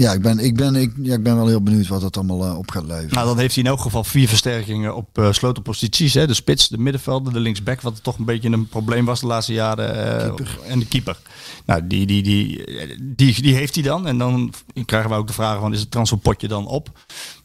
ja, 0.00 0.12
ik 0.12 0.22
ben, 0.22 0.38
ik, 0.38 0.56
ben, 0.56 0.74
ik, 0.74 0.92
ja, 1.02 1.14
ik 1.14 1.22
ben 1.22 1.36
wel 1.36 1.46
heel 1.46 1.62
benieuwd 1.62 1.86
wat 1.88 2.00
dat 2.00 2.16
allemaal 2.16 2.44
eh, 2.44 2.58
op 2.58 2.70
gaat 2.70 2.84
leveren. 2.84 3.14
Nou, 3.14 3.26
dan 3.26 3.38
heeft 3.38 3.54
hij 3.54 3.64
in 3.64 3.70
elk 3.70 3.80
geval 3.80 4.04
vier 4.04 4.28
versterkingen 4.28 4.96
op 4.96 5.18
eh 5.18 5.32
sleutelposities. 5.32 6.14
Hè? 6.14 6.26
De 6.26 6.34
spits, 6.34 6.68
de 6.68 6.78
middenvelder, 6.78 7.32
de 7.32 7.40
linksback, 7.40 7.80
wat 7.80 8.02
toch 8.02 8.18
een 8.18 8.24
beetje 8.24 8.50
een 8.50 8.68
probleem 8.68 9.04
was 9.04 9.20
de 9.20 9.26
laatste 9.26 9.52
jaren. 9.52 9.94
eh, 9.94 10.70
en 10.72 10.78
de 10.78 10.86
keeper. 10.86 11.18
Nou, 11.64 11.86
die, 11.86 12.06
die, 12.06 12.22
die, 12.22 12.64
die, 13.00 13.42
die 13.42 13.54
heeft 13.54 13.74
hij 13.74 13.84
dan. 13.84 14.06
En 14.06 14.18
dan 14.18 14.52
krijgen 14.84 15.10
we 15.10 15.16
ook 15.16 15.26
de 15.26 15.32
vraag 15.32 15.60
van, 15.60 15.72
is 15.72 15.80
het 15.80 15.90
transferpotje 15.90 16.48
dan 16.48 16.66
op? 16.66 16.90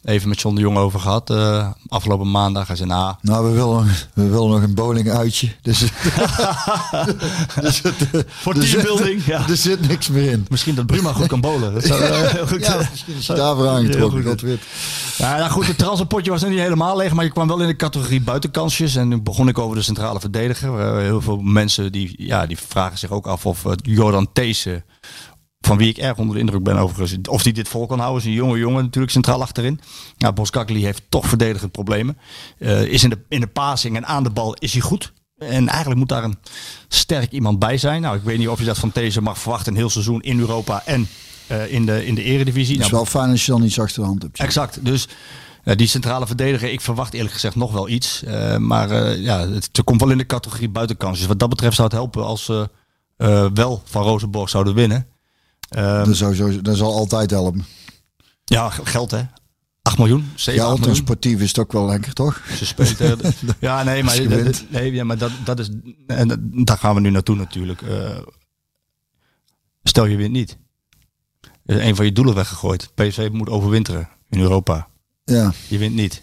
Even 0.05 0.29
met 0.29 0.41
John 0.41 0.55
de 0.55 0.61
Jong 0.61 0.77
over 0.77 0.99
gehad. 0.99 1.29
eh, 1.29 1.69
afgelopen 1.87 2.31
maandag. 2.31 2.67
Hij 2.67 2.75
zei, 2.75 2.89
nou, 2.89 3.15
Nou, 3.21 3.45
we 3.45 3.51
willen, 3.51 3.85
we 4.13 4.29
willen 4.29 4.49
nog 4.49 4.61
een 4.61 4.73
bowling 4.75 5.09
uitje. 5.09 5.49
Dus, 5.61 5.79
dus 7.61 7.81
het- 7.81 8.25
voor 8.27 8.55
zit- 8.55 8.69
teambuilding. 8.71 9.25
Ja. 9.25 9.47
er 9.49 9.57
zit 9.57 9.87
niks 9.87 10.07
meer 10.09 10.31
in. 10.31 10.45
Misschien 10.49 10.75
dat 10.75 10.85
Bruma 10.85 11.13
goed 11.13 11.27
kan 11.27 11.41
bowlen. 11.41 11.73
Dat 11.73 11.83
zou, 11.85 12.01
eh, 12.03 12.19
heel 12.31 12.47
goed, 12.47 12.65
Ja, 12.65 12.73
eh, 12.77 12.89
misschien 12.91 13.15
is 13.17 13.27
hij 13.27 13.37
daarvoor 13.37 13.67
aangetrokken. 13.67 14.59
Ja, 15.17 15.37
nou 15.37 15.49
goed, 15.51 15.67
het 15.67 15.77
transferpotje 15.77 16.31
was 16.31 16.41
nog 16.41 16.49
niet 16.49 16.59
helemaal 16.59 16.97
leeg, 16.97 17.13
maar 17.13 17.25
je 17.25 17.31
kwam 17.31 17.47
wel 17.47 17.59
in 17.61 17.67
de 17.67 17.75
categorie 17.75 18.21
buitenkansjes. 18.21 18.95
En 18.95 19.07
nu 19.07 19.21
begon 19.21 19.47
ik 19.47 19.57
over 19.59 19.75
de 19.75 19.81
centrale 19.81 20.19
verdediger. 20.19 20.79
Eh, 20.79 20.97
heel 20.97 21.21
veel 21.21 21.37
mensen 21.37 21.91
die, 21.91 22.13
ja, 22.17 22.45
die 22.45 22.57
vragen 22.67 22.97
zich 22.97 23.09
ook 23.11 23.27
af 23.27 23.45
of 23.45 23.65
eh, 23.65 23.71
Jordan 23.81 24.27
Thees, 24.33 24.65
eh, 24.65 24.73
van 25.65 25.77
wie 25.77 25.89
ik 25.89 25.97
erg 25.97 26.17
onder 26.17 26.35
de 26.35 26.41
indruk 26.41 26.63
ben 26.63 26.77
overigens, 26.77 27.27
of 27.29 27.43
die 27.43 27.53
dit 27.53 27.67
vol 27.67 27.85
kan 27.85 27.99
houden. 27.99 28.21
Is 28.21 28.27
een 28.27 28.33
jonge 28.33 28.57
jongen 28.57 28.83
natuurlijk 28.83 29.13
centraal 29.13 29.41
achterin. 29.41 29.79
Nou, 30.17 30.33
Boskakli 30.33 30.83
heeft 30.83 31.01
toch 31.09 31.27
verdedigend 31.27 31.71
problemen. 31.71 32.17
Eh, 32.57 32.81
is 32.81 33.03
in 33.03 33.09
de, 33.09 33.19
in 33.29 33.39
de 33.39 33.47
passing 33.47 33.95
en 33.95 34.05
aan 34.05 34.23
de 34.23 34.29
bal 34.29 34.53
is 34.53 34.71
hij 34.71 34.81
goed. 34.81 35.13
En 35.37 35.67
eigenlijk 35.67 35.99
moet 35.99 36.09
daar 36.09 36.23
een 36.23 36.37
sterk 36.87 37.31
iemand 37.31 37.59
bij 37.59 37.77
zijn. 37.77 38.01
Nou, 38.01 38.15
ik 38.17 38.23
weet 38.23 38.37
niet 38.37 38.47
of 38.47 38.59
je 38.59 38.65
dat 38.65 38.77
van 38.77 38.91
These 38.91 39.21
mag 39.21 39.37
verwachten 39.37 39.71
een 39.71 39.77
heel 39.77 39.89
seizoen 39.89 40.21
in 40.21 40.39
Europa 40.39 40.81
en 40.85 41.07
eh, 41.47 41.71
in, 41.73 41.85
de, 41.85 42.05
in 42.05 42.15
de 42.15 42.23
eredivisie. 42.23 42.75
Het 42.75 42.85
is 42.85 42.91
Nou, 42.91 43.03
wel 43.03 43.11
fijn 43.21 43.31
als 43.31 43.45
je 43.45 43.51
dan 43.51 43.63
iets 43.63 43.79
achter 43.79 44.01
de 44.01 44.07
hand 44.07 44.21
hebt. 44.21 44.39
Exact. 44.39 44.85
Dus 44.85 45.07
eh, 45.63 45.75
die 45.75 45.87
centrale 45.87 46.27
verdediger, 46.27 46.71
ik 46.71 46.81
verwacht 46.81 47.13
eerlijk 47.13 47.33
gezegd 47.33 47.55
nog 47.55 47.71
wel 47.71 47.89
iets. 47.89 48.23
Maar 48.57 49.17
ja, 49.17 49.39
het, 49.39 49.69
het 49.71 49.83
komt 49.83 50.01
wel 50.01 50.11
in 50.11 50.17
de 50.17 50.25
categorie 50.25 50.69
buitenkansjes. 50.69 51.27
Wat 51.27 51.39
dat 51.39 51.49
betreft 51.49 51.75
zou 51.75 51.87
het 51.87 51.97
helpen 51.97 52.25
als 52.25 52.45
ze 52.45 52.69
wel 53.53 53.81
van 53.85 54.03
Rozenborg 54.03 54.49
zouden 54.49 54.73
winnen. 54.73 55.07
Ehm, 55.69 56.05
Dat, 56.05 56.15
zou, 56.15 56.61
dat 56.61 56.77
zal 56.77 56.93
altijd 56.93 57.29
helpen. 57.31 57.65
ja, 58.45 58.69
geld 58.69 59.11
hè. 59.11 59.21
8 59.81 59.97
miljoen, 59.97 60.31
7 60.35 60.53
Ja, 60.53 60.59
8 60.59 60.67
want 60.67 60.73
een 60.73 60.79
miljoen. 60.79 60.95
sportief 61.05 61.41
is 61.41 61.47
het 61.47 61.59
ook 61.59 61.71
wel 61.71 61.85
lekker, 61.85 62.13
toch? 62.13 62.41
Ze 62.63 62.75
de- 62.97 63.33
ja, 63.59 63.83
nee, 63.83 64.03
maar, 64.03 64.21
nee, 64.69 64.93
ja, 64.93 65.03
maar 65.03 65.17
dat, 65.17 65.31
dat 65.43 65.59
is, 65.59 65.69
en 66.07 66.27
dat- 66.27 66.39
daar 66.41 66.77
gaan 66.77 66.95
we 66.95 67.01
nu 67.01 67.09
naartoe 67.09 67.35
natuurlijk. 67.35 67.81
Eh, 67.81 68.17
stel 69.83 70.05
je 70.05 70.15
wint 70.17 70.31
niet. 70.31 70.57
Is 71.65 71.75
een 71.75 71.95
van 71.95 72.05
je 72.05 72.11
doelen 72.11 72.35
weggegooid. 72.35 72.91
PSV 72.95 73.29
moet 73.31 73.49
overwinteren 73.49 74.09
in 74.29 74.39
Europa. 74.39 74.87
Ja, 75.23 75.53
Je 75.67 75.77
wint 75.77 75.95
niet. 75.95 76.21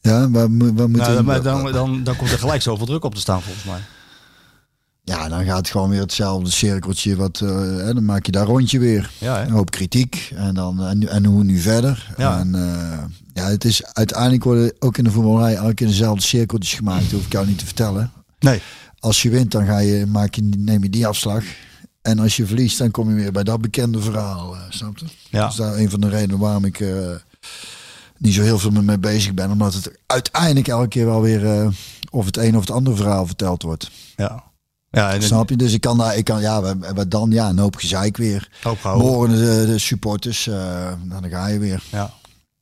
ja 0.00 0.30
waar, 0.30 0.50
moet- 0.50 0.72
waar 0.74 0.88
moet 0.90 1.00
Nou, 1.00 1.24
dan, 1.24 1.42
dan, 1.42 1.72
dan, 1.72 2.04
dan 2.04 2.16
komt 2.16 2.30
er 2.30 2.38
gelijk 2.38 2.62
zoveel 2.62 2.86
druk 2.86 3.04
op 3.04 3.14
te 3.14 3.20
staan 3.20 3.42
volgens 3.42 3.64
mij. 3.64 3.80
Ja, 5.06 5.28
dan 5.28 5.44
gaat 5.44 5.56
het 5.56 5.68
gewoon 5.68 5.88
weer 5.90 6.00
hetzelfde 6.00 6.50
cirkeltje. 6.50 7.16
Wat, 7.16 7.40
eh, 7.40 7.48
hè, 7.58 7.94
dan 7.94 8.04
maak 8.04 8.26
je 8.26 8.32
daar 8.32 8.46
rondje 8.46 8.78
weer. 8.78 9.10
Ja? 9.18 9.42
Een 9.44 9.50
hoop 9.50 9.70
kritiek. 9.70 10.32
En, 10.34 10.54
dan, 10.54 10.82
en, 10.82 11.08
en 11.08 11.24
hoe 11.24 11.44
nu 11.44 11.58
verder. 11.58 12.14
Ja. 12.16 12.38
En, 12.38 12.54
eh, 12.54 12.98
ja, 13.34 13.48
het 13.48 13.64
is 13.64 13.84
uiteindelijk 13.84 14.44
worden 14.44 14.72
ook 14.78 14.98
in 14.98 15.04
de 15.04 15.10
voetballerij 15.10 15.54
elke 15.54 15.74
keer 15.74 15.86
dezelfde 15.86 16.22
cirkeltjes 16.22 16.74
gemaakt. 16.74 17.02
Dat 17.02 17.10
hoef 17.10 17.24
ik 17.26 17.32
jou 17.32 17.46
niet 17.46 17.58
te 17.58 17.64
vertellen. 17.64 18.12
Nee. 18.38 18.60
Als 18.98 19.22
je 19.22 19.30
wint, 19.30 19.50
dan 19.50 19.66
ga 19.66 19.78
je, 19.78 20.06
maak 20.06 20.34
je, 20.34 20.42
neem 20.56 20.82
je 20.82 20.90
die 20.90 21.06
afslag. 21.06 21.44
En 22.02 22.18
als 22.18 22.36
je 22.36 22.46
verliest, 22.46 22.78
dan 22.78 22.90
kom 22.90 23.08
je 23.08 23.14
weer 23.14 23.32
bij 23.32 23.44
dat 23.44 23.60
bekende 23.60 24.00
verhaal. 24.00 24.54
eh, 24.54 24.60
snap 24.68 24.98
je? 24.98 25.06
Ja. 25.30 25.40
Dat 25.40 25.50
is 25.50 25.56
daar 25.56 25.76
een 25.76 25.90
van 25.90 26.00
de 26.00 26.08
redenen 26.08 26.38
waarom 26.38 26.64
ik 26.64 26.84
niet 28.18 28.34
zo 28.34 28.42
heel 28.42 28.58
veel 28.58 28.70
mee 28.70 28.98
bezig 28.98 29.34
ben. 29.34 29.50
Omdat 29.50 29.74
het 29.74 29.90
uiteindelijk 30.06 30.68
elke 30.68 30.88
keer 30.88 31.06
wel 31.06 31.20
weer 31.22 31.72
of 32.10 32.26
het 32.26 32.36
een 32.36 32.54
of 32.54 32.60
het 32.60 32.70
andere 32.70 32.96
verhaal 32.96 33.26
verteld 33.26 33.62
wordt. 33.62 33.90
Ja. 34.16 34.44
Ja, 34.90 35.12
en 35.12 35.22
Snap 35.22 35.48
je? 35.48 35.56
Dus 35.56 35.72
ik 35.72 35.80
kan 35.80 35.98
daar, 35.98 36.16
ik 36.16 36.24
kan, 36.24 36.40
ja, 36.40 36.76
wat- 36.94 37.10
dan, 37.10 37.30
ja, 37.30 37.48
een 37.48 37.58
hoop 37.58 37.76
gezeik 37.76 38.16
weer. 38.16 38.48
opgehouden. 38.64 39.06
Morgen 39.06 39.36
de, 39.38 39.66
de 39.66 39.78
supporters, 39.78 40.46
nou, 40.46 40.96
dan 41.20 41.30
ga 41.30 41.46
je 41.46 41.58
weer. 41.58 41.82
Ja. 41.92 42.10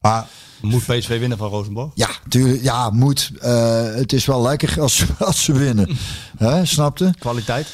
Maar 0.00 0.26
moet 0.60 0.84
PSV 0.86 1.18
winnen 1.18 1.38
van 1.38 1.48
Rosenborg? 1.48 1.90
Ja, 1.94 2.08
tuurlijk, 2.28 2.62
ja, 2.62 2.90
moet. 2.90 3.30
Eh, 3.40 3.84
het 3.94 4.12
is 4.12 4.24
wel 4.26 4.42
lekker 4.42 4.80
als, 4.80 5.04
als 5.18 5.44
ze 5.44 5.52
winnen. 5.52 5.96
Hè, 6.38 6.64
snapte? 6.64 7.14
Kwaliteit? 7.18 7.66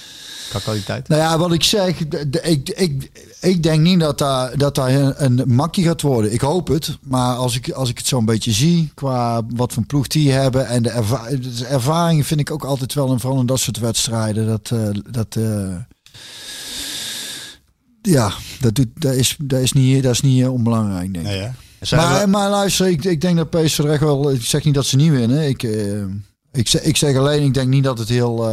Qua 0.51 0.59
kwaliteit? 0.59 1.09
Nou 1.09 1.20
ja, 1.20 1.38
wat 1.38 1.53
ik 1.53 1.64
zeg, 1.64 2.01
ik, 2.01 2.68
ik, 2.68 3.11
ik 3.40 3.62
denk 3.62 3.80
niet 3.80 4.01
dat 4.01 4.18
daar, 4.18 4.59
dat 4.59 4.74
daar 4.74 4.90
een, 4.94 5.40
een 5.40 5.55
makkie 5.55 5.84
gaat 5.84 6.01
worden. 6.03 6.32
Ik 6.32 6.40
hoop 6.40 6.68
het. 6.68 6.98
Maar 7.03 7.34
als 7.36 7.57
ik, 7.57 7.70
als 7.70 7.88
ik 7.88 7.98
het 7.98 8.07
zo'n 8.07 8.24
beetje 8.24 8.53
zie, 8.53 8.90
qua 8.94 9.42
wat 9.55 9.72
voor 9.72 9.84
ploeg 9.86 10.07
die 10.07 10.32
hebben 10.32 10.66
en 10.66 10.82
de, 10.82 10.90
erva 10.90 11.28
de 11.28 11.66
ervaring 11.68 12.26
vind 12.26 12.40
ik 12.40 12.51
ook 12.51 12.64
altijd 12.64 12.94
wel, 12.94 13.11
en 13.12 13.20
vooral 13.20 13.40
in 13.40 13.46
dat 13.46 13.61
soort 13.61 13.78
wedstrijden, 13.78 14.46
dat, 14.46 14.70
eh, 14.72 14.88
dat 15.11 15.36
eh, 15.36 15.74
ja, 18.03 18.32
dat, 18.61 18.74
doet, 18.74 18.86
dat, 18.94 19.14
is, 19.14 19.36
dat 19.42 19.61
is 19.61 19.72
niet, 19.72 20.03
dat 20.03 20.12
is 20.12 20.20
niet 20.20 20.42
eh, 20.42 20.53
onbelangrijk, 20.53 21.12
denk 21.14 21.26
ik. 21.26 21.32
Nee, 21.32 22.01
Maar, 22.01 22.20
we- 22.20 22.26
maar 22.30 22.51
luister, 22.51 22.86
ik, 22.88 23.05
ik 23.05 23.20
denk 23.20 23.36
dat 23.36 23.51
PSV 23.51 23.78
echt 23.78 24.01
wel. 24.01 24.30
Ik 24.32 24.42
zeg 24.42 24.64
niet 24.64 24.74
dat 24.74 24.86
ze 24.86 24.96
niet 24.96 25.11
winnen. 25.11 25.48
Ik, 25.48 25.62
ik, 26.53 26.68
zeg, 26.68 26.82
ik 26.82 26.96
zeg 26.96 27.16
alleen, 27.16 27.42
ik 27.42 27.55
denk 27.55 27.68
niet 27.68 27.84
dat 27.84 27.98
het 27.98 28.09
heel. 28.09 28.46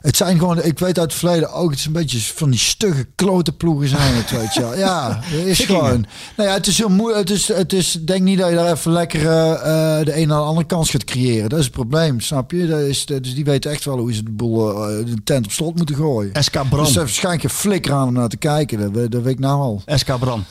Het 0.00 0.16
zijn 0.16 0.38
gewoon, 0.38 0.62
ik 0.62 0.78
weet 0.78 0.98
uit 0.98 1.10
het 1.10 1.20
verleden 1.20 1.52
ook, 1.52 1.70
het 1.70 1.78
is 1.78 1.86
een 1.86 1.92
beetje 1.92 2.20
van 2.20 2.50
die 2.50 2.58
stugge 2.58 3.06
klote 3.14 3.52
ploegen 3.52 3.88
zijn 3.88 4.14
het, 4.14 4.30
weet 4.30 4.54
je 4.54 4.60
wel. 4.60 4.76
Ja, 4.76 5.20
het 5.22 5.46
is 5.46 5.60
gewoon. 5.60 6.06
Nou 6.36 6.48
ja, 6.48 6.54
het 6.54 6.66
is 6.66 6.78
heel 6.78 6.88
moeilijk. 6.88 7.28
Het 7.28 7.38
is, 7.38 7.48
het 7.48 7.72
is, 7.72 7.92
denk 7.92 8.22
niet 8.22 8.38
dat 8.38 8.48
je 8.48 8.54
daar 8.54 8.72
even 8.72 8.92
lekker 8.92 9.28
eh, 9.28 9.52
eh, 9.98 10.04
de 10.04 10.16
een 10.16 10.28
naar 10.28 10.38
de 10.38 10.44
andere 10.44 10.66
kans 10.66 10.90
gaat 10.90 11.04
creëren. 11.04 11.48
Dat 11.48 11.58
is 11.58 11.64
het 11.64 11.74
probleem, 11.74 12.20
snap 12.20 12.50
je? 12.50 12.66
Dat 12.66 12.80
is, 12.80 13.06
dus 13.06 13.34
die 13.34 13.44
weten 13.44 13.70
echt 13.70 13.84
wel 13.84 13.98
hoe 13.98 14.12
ze 14.12 14.22
de 14.22 14.30
boel, 14.30 14.88
eh, 14.88 15.04
de 15.04 15.22
tent 15.24 15.44
op 15.44 15.52
slot 15.52 15.76
moeten 15.76 15.96
gooien. 15.96 16.42
SK 16.42 16.68
Bram. 16.68 16.80
Dus 16.80 16.88
is 16.88 16.96
waarschijnlijk 16.96 17.44
een 17.44 17.50
flikker 17.50 17.92
aan 17.92 18.08
om 18.08 18.14
naar 18.14 18.28
te 18.28 18.36
kijken. 18.36 18.92
Dat, 18.92 19.12
dat 19.12 19.22
weet 19.22 19.32
ik 19.32 19.38
nou 19.38 19.60
al. 19.60 19.82
SK 19.86 20.18
Bram. 20.18 20.44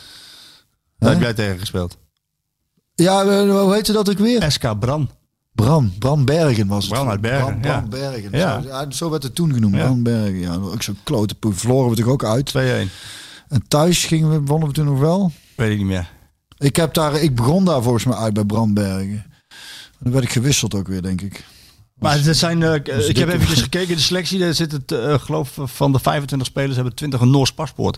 Daar 0.97 1.11
heb 1.11 1.21
jij 1.21 1.33
tegen 1.33 1.59
gespeeld. 1.59 1.97
Ja, 2.95 3.45
hoe 3.47 3.73
heette 3.73 3.91
dat 3.91 4.09
ook 4.09 4.17
weer? 4.17 4.51
SK 4.51 4.79
Bram. 4.79 5.09
Bram, 5.65 5.93
Bram 5.99 6.25
Bergen 6.25 6.67
was 6.67 6.83
het. 6.83 6.93
Bram 6.93 7.09
uit 7.09 7.21
Bergen, 7.21 7.59
Bram, 7.59 7.89
Bram 7.89 8.01
ja. 8.01 8.09
Bergen. 8.11 8.29
Ja. 8.31 8.61
Zo, 8.61 8.89
zo 8.89 9.09
werd 9.09 9.23
het 9.23 9.35
toen 9.35 9.53
genoemd, 9.53 9.75
Ja. 9.75 9.83
Bram 9.83 10.03
Bergen. 10.03 10.39
Ja, 10.39 10.53
ook 10.55 10.83
zo'n 10.83 10.97
klote 11.03 11.35
poe. 11.35 11.53
Verloren 11.53 11.89
we 11.89 11.95
toch 11.95 12.07
ook 12.07 12.23
uit. 12.23 12.49
2-1. 12.57 12.89
En 13.47 13.63
thuis 13.67 14.05
gingen 14.05 14.29
we, 14.29 14.41
wonnen 14.41 14.67
we 14.67 14.73
toen 14.73 14.85
nog 14.85 14.99
wel. 14.99 15.31
Weet 15.55 15.71
ik 15.71 15.77
niet 15.77 15.85
meer. 15.87 16.09
Ik, 16.57 16.75
heb 16.75 16.93
daar, 16.93 17.15
ik 17.21 17.35
begon 17.35 17.65
daar 17.65 17.81
volgens 17.83 18.03
mij 18.05 18.15
uit 18.17 18.33
bij 18.33 18.43
Bram 18.43 18.73
Bergen. 18.73 19.25
Dan 19.99 20.11
werd 20.13 20.23
ik 20.23 20.31
gewisseld 20.31 20.75
ook 20.75 20.87
weer, 20.87 21.01
denk 21.01 21.21
ik. 21.21 21.45
Maar 21.95 22.25
er 22.25 22.35
zijn, 22.35 22.63
eh, 22.63 22.73
ik 22.73 22.85
heb 22.87 22.99
dikke- 23.01 23.31
even 23.33 23.47
gekeken, 23.47 23.95
de 23.95 24.01
selectie, 24.01 24.39
daar 24.39 24.53
zit 24.53 24.71
het, 24.71 24.91
eh, 24.91 25.19
geloof 25.19 25.57
van 25.63 25.91
de 25.91 25.99
25 25.99 26.47
spelers 26.47 26.75
hebben 26.75 26.95
20 26.95 27.21
een 27.21 27.29
Noors 27.31 27.53
paspoort. 27.53 27.97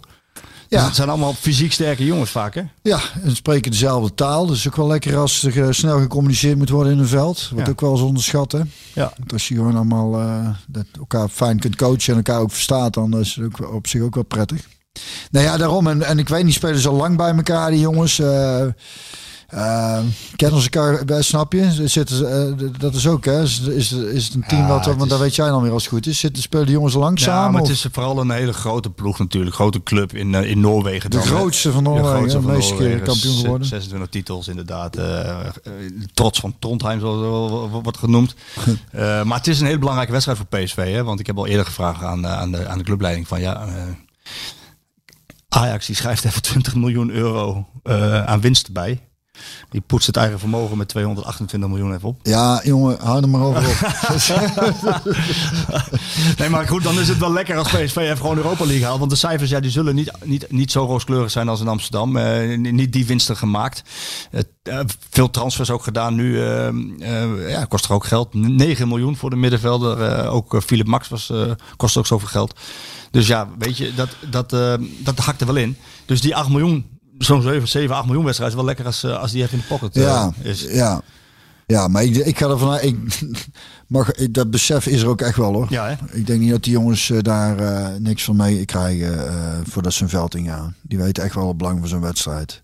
Dus 0.72 0.80
Ja. 0.80 0.86
het 0.86 0.96
zijn 0.96 1.10
allemaal 1.10 1.34
fysiek 1.34 1.72
sterke 1.74 2.06
jongens 2.06 2.30
vaak, 2.30 2.54
hè? 2.56 2.62
Ja, 2.82 3.00
en 3.24 3.36
spreken 3.36 3.72
dezelfde 3.72 4.14
taal. 4.14 4.46
Dus 4.46 4.68
ook 4.68 4.76
wel 4.76 4.88
lekker 4.88 5.18
als 5.18 5.44
er 5.44 5.64
eh, 5.64 5.68
snel 5.72 6.00
gecommuniceerd 6.00 6.58
moet 6.58 6.70
worden 6.70 6.94
in 6.94 7.00
een 7.00 7.08
veld. 7.08 7.50
Wordt 7.52 7.66
Ja. 7.66 7.72
ook 7.72 7.82
wel 7.82 7.92
eens 7.92 8.02
onderschat, 8.02 8.52
hè? 8.52 8.60
Ja. 8.94 9.14
Want 9.18 9.34
als 9.34 9.48
je 9.48 9.56
gewoon 9.56 9.76
allemaal 9.76 10.20
eh, 10.20 10.48
dat 10.68 10.86
elkaar 10.98 11.30
fijn 11.30 11.60
kunt 11.60 11.76
coachen 11.76 12.10
en 12.12 12.16
elkaar 12.16 12.40
ook 12.40 12.52
verstaat, 12.52 12.94
dan 12.94 13.20
is 13.20 13.36
het 13.36 13.46
ook 13.46 13.74
op 13.74 13.88
zich 13.88 14.02
ook 14.02 14.16
wel 14.16 14.24
prettig. 14.24 14.68
Nou 15.32 15.46
ja, 15.46 15.58
daarom. 15.58 15.88
En, 15.88 16.04
en 16.04 16.20
ik 16.20 16.30
weet 16.30 16.44
niet, 16.44 16.54
spelen 16.54 16.80
ze 16.80 16.90
al 16.90 16.96
lang 16.96 17.18
bij 17.18 17.36
elkaar, 17.36 17.70
die 17.72 17.80
jongens. 17.80 18.20
eh 18.20 18.66
eh, 19.52 19.99
kennen 20.36 20.62
ze 20.62 20.70
elkaar, 20.70 21.24
snap 21.24 21.54
je? 21.54 21.88
Zitten, 21.88 22.32
eh, 22.60 22.70
dat 22.78 22.95
is 22.95 23.08
ook, 23.08 23.26
hè? 23.26 23.41
Is, 23.41 23.60
is, 23.62 23.91
is 23.91 24.26
het 24.26 24.34
een 24.34 24.43
team 24.47 24.68
Ja, 24.68 24.76
het 24.78 24.86
want 24.86 24.99
dat 24.99 25.12
is- 25.12 25.18
weet 25.18 25.36
jij 25.36 25.47
dan 25.47 25.62
weer 25.62 25.72
als 25.72 25.84
het 25.84 25.91
goed 25.93 26.08
is. 26.08 26.20
Zitten, 26.20 26.41
spelen 26.43 26.66
de 26.66 26.72
jongens 26.72 26.93
al 26.95 26.99
lang 27.02 27.20
Ja, 27.20 27.49
maar 27.49 27.62
het 27.62 27.70
is 27.72 27.86
vooral 27.91 28.20
een 28.20 28.32
hele 28.32 28.54
grote 28.54 28.89
ploeg 28.89 29.20
natuurlijk. 29.20 29.56
Grote 29.56 29.84
club 29.84 30.14
in, 30.16 30.36
eh, 30.36 30.49
in 30.49 30.60
Noorwegen. 30.60 31.10
de 31.10 31.18
dan, 31.18 31.26
grootste 31.26 31.72
van 31.72 31.84
De 31.84 31.89
Noorwegen, 31.89 32.16
grootste 32.18 32.38
de 32.38 32.43
van 32.43 32.54
meeste 32.54 32.76
keer 32.76 33.02
kampioen 33.02 33.36
geworden. 33.36 33.68
26 33.68 34.10
titels 34.10 34.47
inderdaad. 34.47 34.95
eh, 34.95 35.38
trots 36.14 36.39
van 36.39 36.56
Trondheim, 36.60 36.99
zoals 36.99 37.72
het 37.74 37.84
wordt 37.84 37.97
genoemd. 37.97 38.36
Maar 39.26 39.38
het 39.38 39.47
is 39.47 39.60
een 39.60 39.66
hele 39.66 39.80
belangrijke 39.80 40.12
wedstrijd 40.12 40.38
voor 40.39 40.60
PSV. 40.60 40.76
Hè? 40.93 41.04
Want 41.04 41.20
ik 41.20 41.28
heb 41.28 41.38
al 41.38 41.47
eerder 41.47 41.66
gevraagd 41.66 42.04
aan, 42.04 42.28
aan, 42.28 42.52
de, 42.52 42.68
aan 42.68 42.78
de 42.78 42.84
clubleiding 42.84 43.28
van 43.28 43.41
ja... 43.41 43.68
Ajax 45.49 45.86
die 45.86 45.95
schrijft 45.95 46.26
even 46.26 46.41
20 46.41 46.76
miljoen 46.76 47.10
euro 47.10 47.68
aan 48.26 48.41
winst 48.41 48.72
bij. 48.74 48.99
Die 49.70 49.82
poetst 49.82 50.08
het 50.08 50.18
eigen 50.18 50.39
vermogen 50.39 50.78
met 50.78 50.88
228 50.88 51.70
miljoen 51.70 51.94
even 51.96 52.08
op. 52.08 52.20
Ja, 52.24 52.62
jongen, 52.64 52.98
hou 53.00 53.22
er 53.22 53.30
maar 53.30 53.42
over 53.42 53.68
op. 53.70 53.80
Nee, 56.38 56.50
maar 56.50 56.68
goed, 56.68 56.84
dan 56.84 57.00
is 57.00 57.08
het 57.08 57.18
wel 57.18 57.34
lekker 57.34 57.58
als 57.58 57.68
PSV 57.68 57.96
even 57.96 58.18
gewoon 58.18 58.38
Europa 58.38 58.66
League 58.66 58.86
haalt. 58.86 59.00
Want 59.00 59.12
de 59.12 59.18
cijfers 59.18 59.50
ja, 59.50 59.60
die 59.60 59.72
zullen 59.72 59.96
niet, 59.96 60.12
niet, 60.24 60.52
niet 60.52 60.72
zo 60.72 60.86
rooskleurig 60.86 61.32
zijn 61.32 61.50
als 61.50 61.62
in 61.62 61.68
Amsterdam. 61.68 62.18
Eh, 62.18 62.58
niet 62.58 62.94
die 62.94 63.06
winsten 63.06 63.38
gemaakt. 63.38 63.84
Eh, 64.32 64.80
veel 65.10 65.30
transfers 65.30 65.70
ook 65.70 65.84
gedaan 65.84 66.16
nu. 66.16 66.42
eh, 66.42 67.50
ja, 67.50 67.66
kost 67.66 67.86
er 67.86 67.94
ook 67.94 68.06
geld. 68.06 68.34
9 68.34 68.88
miljoen 68.88 69.16
voor 69.18 69.30
de 69.30 69.36
middenvelder. 69.36 70.28
Ook 70.28 70.62
Philip 70.66 70.88
Max 70.88 71.08
was, 71.08 71.32
kost 71.76 71.98
ook 71.98 72.08
zoveel 72.08 72.28
geld. 72.28 72.60
Dus 73.12 73.28
ja, 73.28 73.50
weet 73.58 73.78
je, 73.78 73.94
dat, 73.94 74.10
dat, 74.30 74.50
dat 75.00 75.18
hakt 75.18 75.42
er 75.42 75.48
wel 75.48 75.56
in. 75.56 75.78
Dus 76.06 76.22
die 76.22 76.36
8 76.36 76.50
miljoen, 76.50 77.00
zo'n 77.24 77.42
7, 77.42 77.68
7, 77.68 77.96
8 77.96 78.06
miljoen 78.06 78.24
wedstrijd 78.24 78.52
is 78.52 78.58
wel 78.58 78.66
lekker 78.66 78.86
als, 78.86 79.04
eh, 79.04 79.18
als 79.20 79.32
die 79.32 79.42
even 79.44 79.54
in 79.54 79.60
de 79.60 79.76
pocket 79.78 79.96
eh, 79.96 80.04
Ja, 80.04 80.34
is. 80.42 80.62
ja. 80.70 81.02
Ja, 81.66 81.88
maar 81.88 82.04
ik, 82.04 82.16
ik 82.16 82.38
ga 82.38 82.50
ervan 82.50 82.70
uit. 82.72 82.84
Ik, 82.84 82.98
mag, 83.88 84.12
ik- 84.12 84.34
dat 84.34 84.52
besef 84.52 84.86
is 84.88 85.02
er 85.02 85.08
ook 85.08 85.22
echt 85.22 85.38
wel 85.38 85.54
hoor. 85.54 85.68
Ja, 85.70 85.88
hè? 85.88 85.96
Ik 86.18 86.28
denk 86.28 86.40
niet 86.40 86.50
dat 86.52 86.64
die 86.64 86.72
jongens 86.74 87.10
eh, 87.10 87.18
daar 87.22 87.58
eh, 87.60 87.88
niks 88.00 88.24
van 88.24 88.36
mee 88.36 88.66
krijgen 88.66 89.28
eh, 89.28 89.34
voordat 89.64 89.94
ze 89.94 90.04
een 90.04 90.10
veld 90.10 90.36
ingaan. 90.36 90.76
Die 90.82 90.98
weten 90.98 91.24
echt 91.24 91.36
wel 91.36 91.48
het 91.48 91.58
belang 91.58 91.80
van 91.80 91.88
zo'n 91.88 92.02
wedstrijd. 92.02 92.62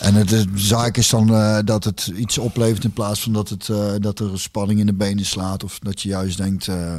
En 0.00 0.14
het 0.14 0.32
is, 0.32 0.44
de 0.44 0.58
zaak 0.58 0.96
is 0.96 1.08
dan 1.08 1.34
eh, 1.34 1.58
dat 1.64 1.84
het 1.84 2.12
iets 2.16 2.38
oplevert 2.38 2.84
in 2.84 2.92
plaats 2.92 3.20
van 3.20 3.32
dat, 3.32 3.48
het, 3.48 3.68
eh, 3.68 3.92
dat 3.98 4.18
er 4.18 4.40
spanning 4.40 4.80
in 4.80 4.86
de 4.86 4.92
benen 4.92 5.24
slaat. 5.24 5.64
Of 5.64 5.78
dat 5.78 6.02
je 6.02 6.08
juist 6.08 6.36
denkt, 6.36 6.68
eh, 6.68 6.94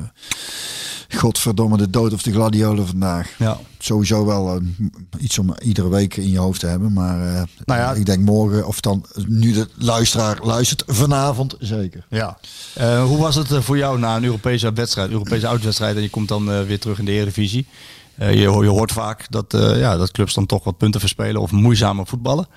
godverdomme 1.09 1.77
de 1.77 1.89
dood 1.89 2.13
of 2.13 2.21
de 2.21 2.31
gladiolen 2.31 2.87
vandaag. 2.87 3.35
Ja. 3.37 3.57
Sowieso 3.79 4.25
wel 4.25 4.61
iets 5.19 5.39
om 5.39 5.55
iedere 5.61 5.89
week 5.89 6.17
in 6.17 6.29
je 6.29 6.37
hoofd 6.37 6.59
te 6.59 6.67
hebben. 6.67 6.93
Maar 6.93 7.17
Nou 7.65 7.79
ja. 7.79 7.93
ik 7.93 8.05
denk 8.05 8.25
morgen, 8.25 8.67
of 8.67 8.81
dan 8.81 9.05
nu 9.27 9.53
de 9.53 9.67
luisteraar 9.75 10.39
luistert, 10.43 10.83
vanavond 10.87 11.55
zeker. 11.59 12.05
Ja. 12.09 12.37
Hoe 13.05 13.17
was 13.17 13.35
het 13.35 13.47
voor 13.53 13.77
jou 13.77 13.99
na 13.99 14.15
een 14.15 14.23
Europese 14.23 14.73
wedstrijd, 14.73 15.11
Europese 15.11 15.47
uitwedstrijd 15.47 15.95
en 15.95 16.01
je 16.01 16.09
komt 16.09 16.27
dan 16.27 16.65
weer 16.65 16.79
terug 16.79 16.99
in 16.99 17.05
de 17.05 17.11
Eredivisie? 17.11 17.67
Je, 18.15 18.45
ho- 18.47 18.63
je 18.63 18.69
hoort 18.69 18.91
vaak 18.91 19.25
dat, 19.31 19.53
eh, 19.53 19.79
ja, 19.79 19.97
dat 19.97 20.11
clubs 20.11 20.33
dan 20.33 20.45
toch 20.45 20.63
wat 20.63 20.77
punten 20.77 20.99
verspelen 20.99 21.41
of 21.41 21.51
moeizamer 21.51 22.07
voetballen. 22.07 22.47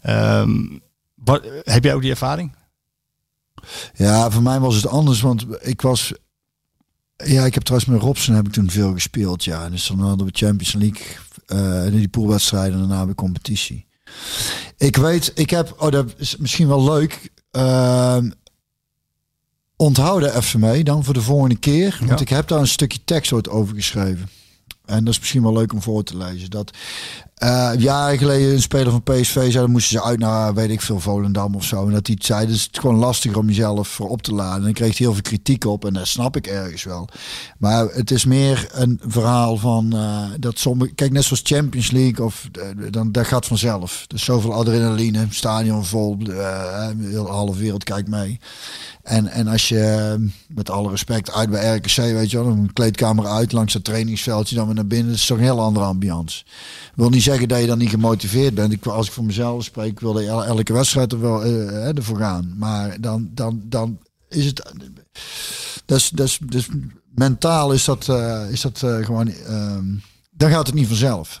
Ehm, 0.00 0.78
wat, 1.14 1.42
heb 1.62 1.84
jij 1.84 1.94
ook 1.94 2.00
die 2.02 2.10
ervaring? 2.10 2.54
Ja, 3.94 4.30
voor 4.30 4.42
mij 4.42 4.60
was 4.60 4.74
het 4.74 4.86
anders, 4.86 5.20
want 5.20 5.46
ik 5.60 5.80
was... 5.80 6.12
Ja, 7.24 7.44
ik 7.44 7.54
heb 7.54 7.62
trouwens 7.62 7.90
met 7.92 8.00
Robson 8.02 8.34
heb 8.34 8.46
ik 8.46 8.52
toen 8.52 8.70
veel 8.70 8.92
gespeeld, 8.92 9.44
ja. 9.44 9.68
Dus 9.70 9.86
dan 9.86 10.00
hadden 10.00 10.26
we 10.26 10.32
Champions 10.34 10.72
League, 10.72 11.06
eh 11.46 11.92
die 11.92 12.08
poolwedstrijden 12.08 12.72
en 12.72 12.88
daarna 12.88 13.04
weer 13.06 13.14
competitie. 13.14 13.86
Ik 14.76 14.96
weet, 14.96 15.32
ik 15.34 15.50
heb, 15.50 15.74
oh 15.78 15.90
dat 15.90 16.14
is 16.16 16.36
misschien 16.36 16.68
wel 16.68 16.84
leuk, 16.84 17.30
ehm 17.50 18.30
onthoud 19.76 20.22
er 20.22 20.36
even 20.36 20.60
mee 20.60 20.84
dan 20.84 21.04
voor 21.04 21.14
de 21.14 21.22
volgende 21.22 21.56
keer. 21.58 21.96
Want 21.98 22.10
Ja. 22.10 22.18
ik 22.20 22.28
heb 22.28 22.48
daar 22.48 22.58
een 22.60 22.66
stukje 22.68 23.04
tekst 23.04 23.48
over 23.48 23.74
geschreven. 23.74 24.28
En 24.90 25.04
dat 25.04 25.12
is 25.14 25.20
misschien 25.20 25.42
wel 25.42 25.52
leuk 25.52 25.72
om 25.72 25.82
voor 25.82 26.02
te 26.02 26.16
lezen. 26.16 26.50
Dat 26.50 26.76
eh, 27.40 27.70
jaren 27.78 28.18
geleden 28.18 28.52
een 28.52 28.62
speler 28.62 28.90
van 28.90 29.02
PSV 29.02 29.32
zei, 29.32 29.50
dan 29.52 29.70
moesten 29.70 29.98
ze 29.98 30.04
uit 30.04 30.18
naar, 30.18 30.54
weet 30.54 30.70
ik 30.70 30.80
veel, 30.80 31.00
Volendam 31.00 31.54
of 31.54 31.64
zo. 31.64 31.86
En 31.86 31.92
dat 31.92 32.06
hij 32.06 32.16
het 32.18 32.26
zei, 32.26 32.46
dus 32.46 32.62
het 32.62 32.72
is 32.72 32.78
gewoon 32.78 32.96
lastiger 32.96 33.38
om 33.38 33.46
jezelf 33.46 33.88
voor 33.88 34.08
op 34.08 34.22
te 34.22 34.34
laden. 34.34 34.56
En 34.56 34.62
dan 34.62 34.72
kreeg 34.72 34.98
hij 34.98 35.06
heel 35.06 35.12
veel 35.12 35.22
kritiek 35.22 35.64
op 35.64 35.84
en 35.84 35.92
dat 35.92 36.06
snap 36.06 36.36
ik 36.36 36.46
ergens 36.46 36.84
wel. 36.84 37.08
Maar 37.58 37.86
het 37.86 38.10
is 38.10 38.24
meer 38.24 38.68
een 38.72 39.00
verhaal 39.06 39.56
van 39.56 39.92
eh, 39.92 40.24
dat 40.38 40.58
sommige, 40.58 40.94
kijk 40.94 41.12
net 41.12 41.24
zoals 41.24 41.42
Champions 41.44 41.90
League 41.90 42.24
of 42.24 42.48
eh, 42.52 42.90
dan 42.90 43.12
dat 43.12 43.26
gaat 43.26 43.46
vanzelf. 43.46 44.04
Dus 44.06 44.24
zoveel 44.24 44.54
adrenaline, 44.54 45.26
stadion 45.30 45.84
vol, 45.84 46.16
eh, 46.20 46.88
de 46.96 47.24
halve 47.26 47.58
wereld 47.58 47.84
kijkt 47.84 48.08
mee. 48.08 48.40
En, 49.02 49.26
en 49.26 49.46
als 49.46 49.68
je, 49.68 50.16
met 50.48 50.70
alle 50.70 50.90
respect, 50.90 51.32
uit 51.32 51.50
bij 51.50 51.76
RKC, 51.76 51.96
weet 51.96 52.30
je 52.30 52.36
wel, 52.36 52.46
een 52.46 52.72
kleedkamer 52.72 53.26
uit 53.26 53.52
langs 53.52 53.74
het 53.74 53.84
trainingsveldje, 53.84 54.54
dan 54.54 54.66
weer 54.66 54.74
naar 54.74 54.86
binnen, 54.86 55.08
dat 55.08 55.16
is 55.16 55.26
toch 55.26 55.36
een 55.36 55.42
heel 55.42 55.60
andere 55.60 55.86
ambiance. 55.86 56.44
wil 56.94 57.08
niet 57.08 57.22
zeggen 57.30 57.48
dat 57.48 57.60
je 57.60 57.66
dan 57.66 57.78
niet 57.78 57.90
gemotiveerd 57.90 58.54
bent. 58.54 58.72
Ik, 58.72 58.86
als 58.86 59.06
ik 59.06 59.12
voor 59.12 59.24
mezelf 59.24 59.64
spreek, 59.64 60.00
wil 60.00 60.18
ik 60.20 60.26
el- 60.28 60.44
elke 60.44 60.72
wedstrijd 60.72 61.12
er 61.12 61.20
wel 61.20 61.44
eh, 61.44 61.96
ervoor 61.96 62.16
gaan. 62.18 62.54
Maar 62.56 63.00
dan, 63.00 63.30
dan, 63.34 63.60
dan 63.64 63.98
is 64.28 64.44
het. 64.44 64.72
Dus, 65.84 66.08
dus, 66.10 66.38
dus 66.46 66.68
mentaal 67.14 67.72
is 67.72 67.84
dat, 67.84 68.08
is 68.50 68.60
dat 68.60 68.78
gewoon. 68.78 69.28
ehm, 69.28 69.84
dan 70.30 70.50
gaat 70.50 70.66
het 70.66 70.74
niet 70.74 70.86
vanzelf. 70.86 71.40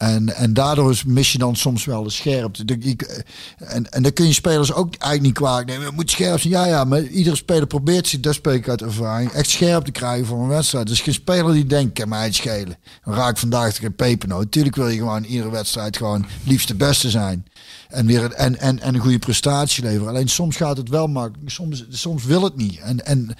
En, 0.00 0.34
en 0.36 0.54
daardoor 0.54 0.90
is- 0.90 1.04
mis 1.04 1.32
je 1.32 1.38
dan 1.38 1.56
soms 1.56 1.84
wel 1.84 2.02
de 2.02 2.10
scherpte. 2.10 2.64
Ik, 2.78 3.02
eh, 3.02 3.18
en, 3.58 3.90
en 3.90 4.02
dan 4.02 4.12
kun 4.12 4.26
je 4.26 4.32
spelers 4.32 4.72
ook 4.72 4.94
eigenlijk 4.94 5.22
niet 5.22 5.32
kwalijk 5.32 5.68
nemen. 5.68 5.86
Je 5.86 5.92
moet 5.94 6.10
scherp 6.10 6.40
zijn. 6.40 6.52
Ja, 6.52 6.66
ja, 6.66 6.84
maar 6.84 7.02
iedere 7.02 7.36
speler 7.36 7.66
probeert 7.66 8.06
zich, 8.08 8.20
dat 8.20 8.34
spreek 8.34 8.58
ik 8.58 8.68
uit 8.68 8.82
ervaring, 8.82 9.30
echt 9.30 9.50
scherp 9.50 9.84
te 9.84 9.90
krijgen 9.92 10.26
voor 10.26 10.38
een 10.42 10.48
wedstrijd. 10.48 10.86
Dus 10.86 11.00
geen 11.00 11.14
speler 11.14 11.52
die 11.52 11.66
denkt, 11.66 11.98
kan 11.98 12.08
mij 12.08 12.24
het 12.24 12.34
schelen. 12.34 12.76
Dan 13.04 13.14
raak 13.14 13.30
ik 13.30 13.36
vandaag 13.36 13.76
geen 13.76 13.94
pepernoot. 13.94 14.44
Natuurlijk 14.44 14.76
wil 14.76 14.88
je 14.88 14.96
gewoon 14.98 15.24
iedere 15.24 15.50
wedstrijd 15.50 15.96
gewoon 15.96 16.26
liefst 16.44 16.68
de 16.68 16.74
beste 16.74 17.10
zijn. 17.10 17.44
En, 17.88 18.06
weer 18.06 18.24
een, 18.24 18.34
en, 18.34 18.58
en, 18.58 18.80
en 18.80 18.94
een 18.94 19.00
goede 19.00 19.18
prestatie 19.18 19.82
leveren. 19.82 20.08
Alleen 20.08 20.28
soms 20.28 20.56
gaat 20.56 20.76
het 20.76 20.88
wel 20.88 21.06
makkelijk. 21.06 21.50
Soms, 21.50 21.84
soms 21.90 22.24
wil 22.24 22.42
het 22.42 22.56
niet. 22.56 22.78
En, 22.78 23.06
en 23.06 23.34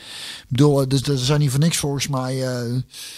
bedoel, 0.48 0.88
dus 0.88 1.02
er 1.02 1.18
zijn 1.18 1.40
niet 1.40 1.50
voor 1.50 1.60
niks 1.60 1.76
volgens 1.76 2.08
mij 2.08 2.42
eh 2.46 2.62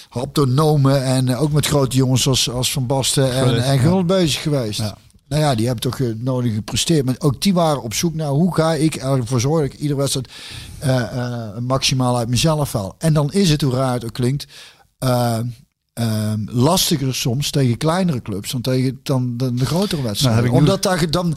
haptonomen. 0.09 1.05
En 1.05 1.29
eh, 1.29 1.43
ook 1.43 1.53
met 1.53 1.67
grote 1.67 1.97
jongens 1.97 2.27
als, 2.29 2.51
als 2.51 2.73
Van 2.73 2.87
Basten 2.87 3.32
en, 3.33 3.45
Gullit, 3.45 3.63
en. 3.63 3.79
Gullit 3.79 4.07
bezig 4.07 4.43
geweest. 4.43 4.79
Ja. 4.79 4.97
Nou 5.29 5.45
ja, 5.45 5.55
die 5.55 5.67
hebben 5.67 5.91
toch 5.91 6.01
eh, 6.01 6.07
nodig 6.17 6.55
gepresteerd. 6.55 7.05
Maar 7.05 7.15
ook 7.19 7.43
die 7.43 7.55
waren 7.55 7.83
op 7.83 7.95
zoek 7.95 8.15
naar 8.15 8.29
hoe 8.29 8.55
ga 8.55 8.75
ik 8.75 8.95
ervoor 8.95 9.41
zorgen 9.41 9.63
dat 9.63 9.73
ik 9.73 9.81
iedere 9.81 9.99
wedstrijd 9.99 10.29
eh, 10.79 11.01
eh, 11.01 11.57
maximaal 11.59 12.17
uit 12.19 12.29
mezelf 12.29 12.73
haal. 12.73 12.95
En 12.99 13.13
dan 13.13 13.33
is 13.33 13.51
het, 13.51 13.61
hoe 13.61 13.75
raar 13.75 13.93
het 13.93 14.05
ook 14.05 14.13
klinkt, 14.13 14.47
eh, 15.93 16.33
eh, 16.33 16.39
lastiger 16.47 17.15
soms 17.15 17.51
tegen 17.51 17.77
kleinere 17.77 18.23
clubs 18.23 18.51
dan 18.51 18.61
tegen 18.61 19.01
dan, 19.03 19.37
dan 19.37 19.57
de 19.57 19.67
grotere 19.67 20.03
wedstrijden. 20.03 20.43
Nou, 20.43 20.55
nu- 20.55 20.59
Omdat 20.61 20.83
daar, 20.83 21.11
dan, 21.11 21.37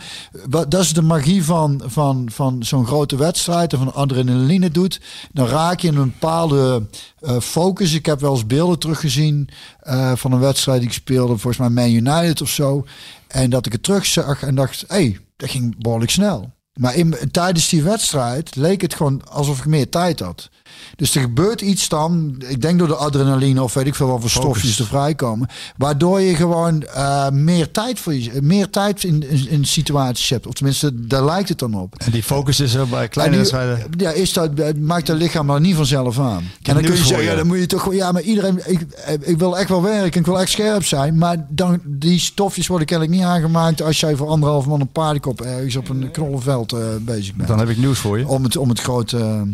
wat- 0.49 0.72
dat 0.72 0.82
is 0.82 0.94
de 0.94 1.02
magie 1.02 1.44
van, 1.44 1.82
van, 1.86 2.30
van 2.32 2.64
zo'n 2.64 2.86
grote 2.86 3.15
wedstrijd 3.18 3.73
en 3.73 3.77
van 3.80 3.94
adrenaline 3.94 4.72
doet. 4.72 5.02
Dan 5.32 5.48
raak 5.48 5.80
je 5.80 5.88
in 5.88 5.95
een 5.98 6.11
bepaalde 6.19 6.88
eh, 7.19 7.40
focus. 7.40 7.94
Ik 7.94 8.06
heb 8.06 8.19
wel 8.19 8.32
eens 8.34 8.48
beelden 8.48 8.80
teruggezien 8.80 9.49
eh, 9.80 10.11
van 10.15 10.32
een 10.32 10.40
wedstrijd 10.40 10.80
die 10.80 10.88
ik 10.90 10.95
speelde, 10.95 11.38
volgens 11.38 11.57
mij 11.57 11.69
Man 11.69 11.94
United 11.94 12.41
of 12.41 12.49
zo. 12.49 12.86
En 13.27 13.49
dat 13.49 13.65
ik 13.65 13.72
het 13.72 13.84
terugzag 13.84 14.44
en 14.44 14.56
dacht, 14.56 14.82
hé, 14.88 14.95
hey, 14.95 15.19
dat 15.38 15.49
ging 15.49 15.76
behoorlijk 15.82 16.11
snel. 16.11 16.53
Maar 16.80 16.95
in, 16.95 17.15
tijdens 17.32 17.69
die 17.69 17.84
wedstrijd 17.84 18.56
leek 18.56 18.82
het 18.82 18.94
gewoon 18.95 19.22
alsof 19.30 19.60
ik 19.60 19.65
meer 19.65 19.90
tijd 19.90 20.19
had. 20.19 20.49
Dus 20.95 21.15
er 21.15 21.22
gebeurt 21.22 21.61
iets 21.61 21.89
dan, 21.89 22.35
ik 22.47 22.61
denk 22.61 22.80
door 22.80 22.88
de 22.88 22.95
adrenaline 22.95 23.64
of 23.64 23.73
weet 23.73 23.88
ik 23.88 23.95
veel 23.95 24.07
wat 24.07 24.22
voor 24.22 24.30
stofjes 24.30 24.80
er 24.80 24.85
vrijkomen, 24.85 25.49
waardoor 25.77 26.22
je 26.22 26.35
gewoon 26.35 26.84
eh, 26.84 27.30
meer 27.30 27.72
tijd 27.72 27.99
voor 27.99 28.14
je, 28.14 28.41
meer 28.41 28.69
tijd 28.69 29.03
in, 29.03 29.30
in, 29.30 29.49
in 29.49 29.65
situaties 29.65 30.30
hebt. 30.30 30.47
Of 30.47 30.53
tenminste, 30.53 31.07
daar 31.07 31.26
lijkt 31.26 31.49
het 31.49 31.60
dan 31.60 31.73
op. 31.73 31.95
En 31.97 32.11
die 32.11 32.23
focus 32.23 32.60
is 32.60 32.73
er 32.73 32.88
bij 32.88 33.07
kleine 33.07 33.38
wedstrijden. 33.38 33.89
Ja, 33.97 34.11
is 34.11 34.34
dat, 34.34 34.77
maakt 34.77 35.07
het 35.07 35.18
lichaam 35.18 35.45
maar 35.45 35.61
niet 35.61 35.76
vanzelf 35.76 36.19
aan. 36.19 36.43
En 36.61 36.73
dan 36.73 36.84
kun 36.84 36.95
je 36.95 37.03
zeggen, 37.03 37.26
ja, 37.26 37.35
dan 37.35 37.47
moet 37.47 37.60
je 37.60 37.65
toch 37.65 37.93
ja, 37.93 38.11
maar 38.11 38.22
iedereen, 38.22 38.60
ik, 38.65 38.81
ik 39.22 39.38
wil 39.38 39.57
echt 39.57 39.69
wel 39.69 39.81
werken, 39.81 40.19
ik 40.19 40.26
wil 40.26 40.39
echt 40.39 40.52
scherp 40.52 40.85
zijn, 40.85 41.18
maar 41.18 41.45
dan, 41.49 41.80
die 41.84 42.19
stofjes 42.19 42.68
worden 42.68 42.88
kennelijk 42.88 43.18
niet 43.18 43.26
aangemaakt 43.26 43.81
als 43.81 43.99
jij 43.99 44.15
voor 44.15 44.27
anderhalf 44.27 44.65
man 44.65 44.81
een 44.81 44.91
paardenkop 44.91 45.41
ergens 45.41 45.76
op 45.76 45.89
een 45.89 46.11
knollenveld 46.11 46.72
eh, 46.72 46.80
bezig 47.02 47.35
bent. 47.35 47.47
Dan 47.47 47.60
heb 47.60 47.69
ik 47.69 47.77
nieuws 47.77 47.99
voor 47.99 48.19
je. 48.19 48.27
Om 48.27 48.43
het, 48.43 48.57
om 48.57 48.69
het 48.69 48.80
grote, 48.80 49.47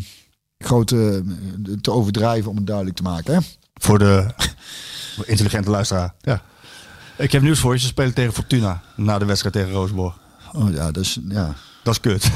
grote 0.65 1.23
eh, 1.65 1.73
te 1.81 1.91
overdrijven, 1.91 2.49
om 2.49 2.55
het 2.55 2.67
duidelijk 2.67 2.95
te 2.97 3.03
maken. 3.03 3.33
Hè? 3.33 3.39
Voor 3.73 3.99
de 3.99 4.25
intelligente 5.25 5.69
luisteraar. 5.69 6.13
Ja. 6.21 6.41
Ik 7.17 7.31
heb 7.31 7.41
nieuws 7.41 7.59
voor 7.59 7.73
je. 7.73 7.79
Ze 7.79 7.87
spelen 7.87 8.13
tegen 8.13 8.33
Fortuna 8.33 8.81
na 8.95 9.17
de 9.17 9.25
wedstrijd 9.25 9.55
tegen 9.55 9.71
Roosborg. 9.71 10.17
Oh 10.51 10.73
ja, 10.73 10.91
dus 10.91 11.19
ja. 11.29 11.55
Dat 11.83 11.93
is 11.93 11.99
kut. 11.99 12.23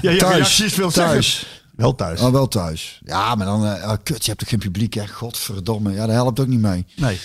ja, 0.00 0.10
je 0.10 0.16
Thuis. 0.16 0.34
reacties 0.34 0.76
wil 0.76 0.90
Thuis. 0.90 1.46
Wel 1.78 1.94
thuis. 1.94 2.20
Oh, 2.20 2.32
wel 2.32 2.48
thuis. 2.48 3.00
Ja, 3.04 3.34
maar 3.34 3.46
dan, 3.46 3.66
eh, 3.66 3.90
oh, 3.90 3.96
kut, 4.02 4.20
je 4.22 4.26
hebt 4.26 4.38
toch 4.38 4.48
geen 4.48 4.58
publiek, 4.58 4.94
hè? 4.94 5.06
Godverdomme. 5.06 5.92
Ja, 5.92 6.06
dat 6.06 6.14
helpt 6.14 6.40
ook 6.40 6.46
niet 6.46 6.60
mee. 6.60 6.86
Nee. 6.96 7.18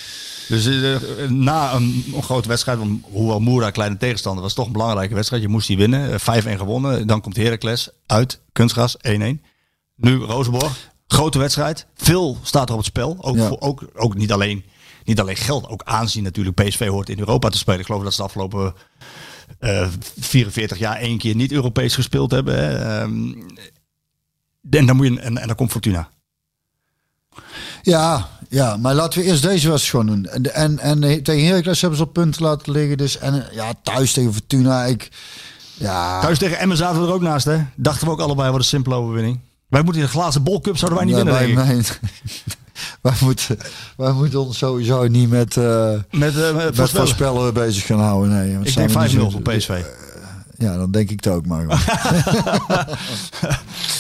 Dus 0.48 0.66
eh, 0.66 1.30
na 1.30 1.74
een, 1.74 2.06
een 2.16 2.24
grote 2.24 2.48
wedstrijd, 2.48 2.80
hoewel 3.02 3.40
Moera 3.40 3.70
kleine 3.72 3.98
tegenstander 3.98 4.44
was, 4.44 4.54
toch 4.54 4.66
een 4.66 4.72
belangrijke 4.72 5.14
wedstrijd. 5.16 5.42
Je 5.42 5.48
moest 5.48 5.68
die 5.68 5.78
winnen. 5.78 6.12
Eh, 6.14 6.20
5-1 6.20 6.58
gewonnen. 6.58 7.08
Dan 7.08 7.22
komt 7.22 7.36
Heracles 7.36 7.90
uit. 8.06 8.40
Kunstgras 8.52 8.96
1-1. 9.02 9.42
Nu 9.96 10.16
Rozenborg. 10.18 10.92
Grote 11.08 11.40
wedstrijd. 11.40 11.86
Veel 11.96 12.38
staat 12.44 12.66
er 12.68 12.72
op 12.74 12.80
het 12.80 12.88
spel. 12.88 13.18
Ook, 13.20 13.36
Ja. 13.36 13.48
voor, 13.48 13.60
ook, 13.60 13.84
ook 13.96 14.16
niet, 14.16 14.32
alleen, 14.32 14.64
niet 15.04 15.20
alleen 15.20 15.36
geld, 15.38 15.68
ook 15.68 15.82
aanzien 15.84 16.24
natuurlijk. 16.24 16.56
PSV 16.64 16.88
hoort 16.88 17.10
in 17.10 17.20
Europa 17.20 17.50
te 17.50 17.58
spelen. 17.58 17.80
Ik 17.80 17.86
geloof 17.86 18.04
dat 18.04 18.12
ze 18.14 18.18
de 18.18 18.28
afgelopen 18.28 18.74
eh 19.60 19.88
44 20.20 20.78
jaar 20.78 20.98
één 20.98 21.18
keer 21.18 21.36
niet 21.36 21.52
Europees 21.52 21.96
gespeeld 21.96 22.32
hebben. 22.32 22.56
Hè. 22.58 23.00
Ehm, 23.02 23.34
en 24.70 24.86
dan 24.86 24.96
moet 24.96 25.08
je 25.08 25.20
en, 25.20 25.38
en 25.38 25.48
dan 25.48 25.56
komt 25.56 25.72
Fortuna. 25.72 26.10
Ja, 27.82 28.30
ja, 28.50 28.78
maar 28.78 28.94
laten 28.94 29.20
we 29.20 29.26
eerst 29.26 29.42
deze 29.42 29.70
wedstrijd 29.70 30.06
gewoon 30.06 30.22
doen. 30.22 30.32
En, 30.34 30.54
en, 30.54 30.80
en 30.80 31.04
eh, 31.04 31.22
tegen 31.22 31.46
Heracles 31.48 31.82
hebben 31.82 32.00
ze 32.00 32.06
op 32.06 32.14
punten 32.14 32.42
laten 32.44 32.72
liggen. 32.72 32.98
Dus, 32.98 33.18
en 33.18 33.34
eh, 33.50 33.56
ja, 33.56 33.74
thuis 33.84 34.14
tegen 34.14 34.34
Fortuna. 34.34 34.84
Ik, 34.86 35.10
ja, 35.74 36.22
Thuis 36.22 36.38
tegen 36.40 36.60
Emmen 36.60 36.78
zaten 36.78 37.02
we 37.02 37.08
er 37.08 37.14
ook 37.14 37.22
naast, 37.22 37.46
hè? 37.46 37.58
Dachten 37.76 38.08
we 38.08 38.14
ook 38.14 38.20
allebei 38.20 38.50
wat 38.50 38.60
een 38.60 38.66
simpele 38.66 38.96
overwinning. 38.96 39.40
Wij 39.68 39.82
moeten 39.84 40.02
de 40.02 40.08
glazen 40.08 40.44
bolcup, 40.44 40.78
zouden 40.78 41.00
wij 41.00 41.08
niet 41.08 41.18
Ja, 41.18 41.24
winnen, 41.46 41.56
wij, 41.66 41.84
wij, 43.02 43.14
moeten, 43.22 43.58
wij 43.98 44.12
moeten 44.12 44.40
ons 44.40 44.58
sowieso 44.58 45.08
niet 45.08 45.30
met, 45.30 45.58
eh 45.58 45.92
Met, 46.12 46.38
eh 46.38 46.56
met 46.56 46.78
met 46.78 46.90
voorspellen. 46.90 47.54
bezig 47.54 47.86
gaan 47.86 48.00
houden. 48.00 48.30
Nee, 48.32 48.58
Ik 48.64 48.76
denk 48.76 48.90
5-0 48.90 48.94
we 48.94 49.00
niet 49.02 49.12
zo- 49.12 49.30
voor 49.30 49.42
PSV. 49.42 49.84
Ja, 50.58 50.78
dan 50.78 50.92
denk 50.92 51.10
ik 51.10 51.24
het 51.24 51.34
ook 51.34 51.46
maar. 51.46 51.66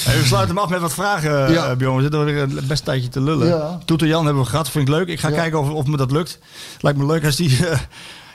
Hey, 0.04 0.20
we 0.20 0.26
sluiten 0.26 0.56
hem 0.56 0.64
af 0.64 0.70
met 0.70 0.80
wat 0.82 0.94
vragen, 0.94 1.32
Ja. 1.32 1.48
ja. 1.48 1.76
Bjorn. 1.76 1.96
We 1.96 2.02
zitten 2.02 2.20
alweer 2.20 2.42
een 2.42 2.60
best 2.68 2.86
tijdje 2.86 3.10
te 3.10 3.22
lullen. 3.22 3.48
Ja. 3.48 3.80
Toeter 3.86 4.08
Jan 4.08 4.26
hebben 4.26 4.44
we 4.44 4.50
gehad, 4.50 4.70
vind 4.70 4.88
ik 4.88 4.94
leuk. 4.94 5.08
Ik 5.08 5.20
ga 5.20 5.28
Ja. 5.30 5.36
kijken 5.36 5.60
of, 5.60 5.70
of 5.70 5.86
me 5.86 5.98
dat 5.98 6.12
lukt. 6.12 6.40
Lijkt 6.80 6.98
me 7.00 7.06
leuk 7.06 7.26
als 7.26 7.36
die... 7.36 7.68
eh, 7.68 7.80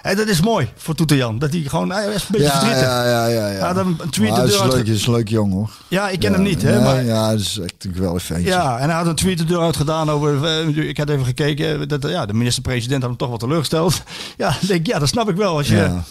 hey, 0.09 0.17
dat 0.17 0.29
is 0.29 0.41
mooi 0.41 0.69
voor 0.77 0.95
Toeter 0.95 1.17
Jan. 1.17 1.39
Dat 1.39 1.53
hij 1.53 1.61
gewoon... 1.61 1.91
Hij 1.93 2.07
is 2.15 2.23
een 2.23 2.29
beetje 2.31 2.47
ja, 2.47 2.53
verdrietig. 2.53 2.83
ja, 2.83 3.05
ja, 3.09 3.27
ja, 3.27 3.49
ja. 3.49 3.77
Een- 3.77 3.97
een 4.01 4.11
tweet 4.11 4.29
de 4.35 4.41
hij 4.41 4.45
is 4.47 4.61
uit- 4.61 4.73
leuk, 4.73 4.87
is 4.87 5.07
een 5.07 5.13
leuk 5.13 5.29
jong 5.29 5.53
hoor. 5.53 5.71
Ja, 5.89 6.09
ik 6.09 6.19
ken 6.21 6.31
Ja, 6.31 6.37
hem 6.37 6.47
niet, 6.47 6.63
hè. 6.63 6.71
nee, 6.75 6.81
maar, 6.85 7.05
Ja, 7.05 7.31
dat 7.31 7.41
is 7.41 7.59
echt 7.59 7.85
een 7.85 7.95
geweldig 7.95 8.23
ventje. 8.23 8.47
Ja, 8.49 8.79
en 8.79 8.89
hij 8.89 8.97
had 8.99 9.07
een 9.07 9.15
tweet 9.15 9.39
de 9.39 9.45
deur 9.45 9.61
uit 9.61 9.77
gedaan 9.77 10.11
over. 10.11 10.45
eh, 10.45 10.89
ik 10.89 10.97
had 10.99 11.09
even 11.09 11.25
gekeken. 11.25 11.89
Dat, 11.89 12.03
ja, 12.09 12.27
de 12.27 12.33
minister-president 12.35 13.01
had 13.01 13.11
hem 13.11 13.19
toch 13.19 13.31
wat 13.31 13.41
teleurgesteld. 13.41 14.03
Ja, 14.37 14.49
dan 14.49 14.59
denk 14.69 14.87
ja, 14.87 14.99
dat 14.99 15.09
snap 15.09 15.29
ik 15.29 15.37
wel. 15.37 15.57
Als 15.57 15.69
je, 15.69 15.77
Ja. 15.77 16.05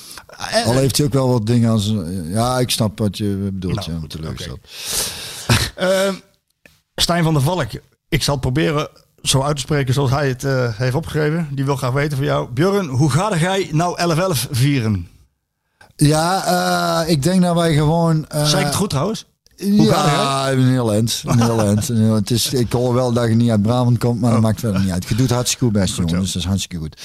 Eh, 0.52 0.65
Al 0.65 0.74
heeft 0.74 0.98
hij 0.98 1.06
ook 1.06 1.14
wel 1.14 1.30
wat 1.30 1.45
dingen 1.45 1.69
aan 1.69 1.80
zijn... 1.80 2.30
Ja, 2.30 2.60
ik 2.60 2.69
snap 2.69 2.99
wat 2.99 3.18
je 3.18 3.49
bedoelt. 3.53 3.76
Nou, 3.76 3.91
ja, 3.91 3.98
goed, 3.99 4.10
teleurgesteld. 4.10 4.60
eh, 5.76 6.14
Stijn 6.95 7.24
van 7.24 7.34
der 7.34 7.41
Valk. 7.44 7.68
Ik 8.10 8.24
zal 8.24 8.36
proberen 8.38 8.88
zo 9.22 9.41
uit 9.41 9.56
te 9.56 9.61
spreken 9.61 9.94
zoals 9.94 10.10
hij 10.11 10.27
het 10.27 10.44
eh, 10.44 10.68
heeft 10.77 10.95
opgegeven. 10.95 11.48
Die 11.52 11.65
wil 11.65 11.76
graag 11.76 11.91
weten 11.91 12.18
van 12.18 12.26
jou. 12.26 12.49
Björn, 12.52 12.88
hoe 12.88 13.10
ga 13.10 13.38
jij 13.38 13.69
nou 13.72 14.15
11-11 14.35 14.49
vieren? 14.52 15.07
Ja, 15.95 16.44
eh, 17.03 17.10
ik 17.11 17.23
denk 17.23 17.41
dat 17.41 17.56
wij 17.56 17.73
gewoon... 17.73 18.27
eh, 18.27 18.45
Zeg 18.45 18.60
ik 18.60 18.65
het 18.65 18.76
goed 18.76 18.89
trouwens? 18.89 19.26
Hoe 19.57 19.84
ja, 19.84 20.52
een 20.52 20.68
heel 20.68 20.91
eind. 20.94 21.23
Een 21.26 21.41
heel 21.41 21.60
eind. 21.61 21.88
Het 21.88 22.31
is, 22.31 22.53
ik 22.53 22.72
hoor 22.72 22.94
wel 22.94 23.11
dat 23.14 23.27
je 23.27 23.35
niet 23.35 23.49
uit 23.49 23.61
Brabant 23.61 23.98
komt, 23.98 24.22
maar 24.22 24.31
dat 24.31 24.41
maakt 24.41 24.60
verder 24.60 24.81
niet 24.81 24.91
uit. 24.91 25.06
Je 25.07 25.15
doet 25.15 25.30
hartstikke 25.30 25.64
goed 25.65 25.73
best, 25.73 25.95
jongen. 25.95 26.10
zo. 26.10 26.19
Dus 26.19 26.31
dat 26.31 26.41
is 26.41 26.48
hartstikke 26.48 26.77
goed. 26.77 27.02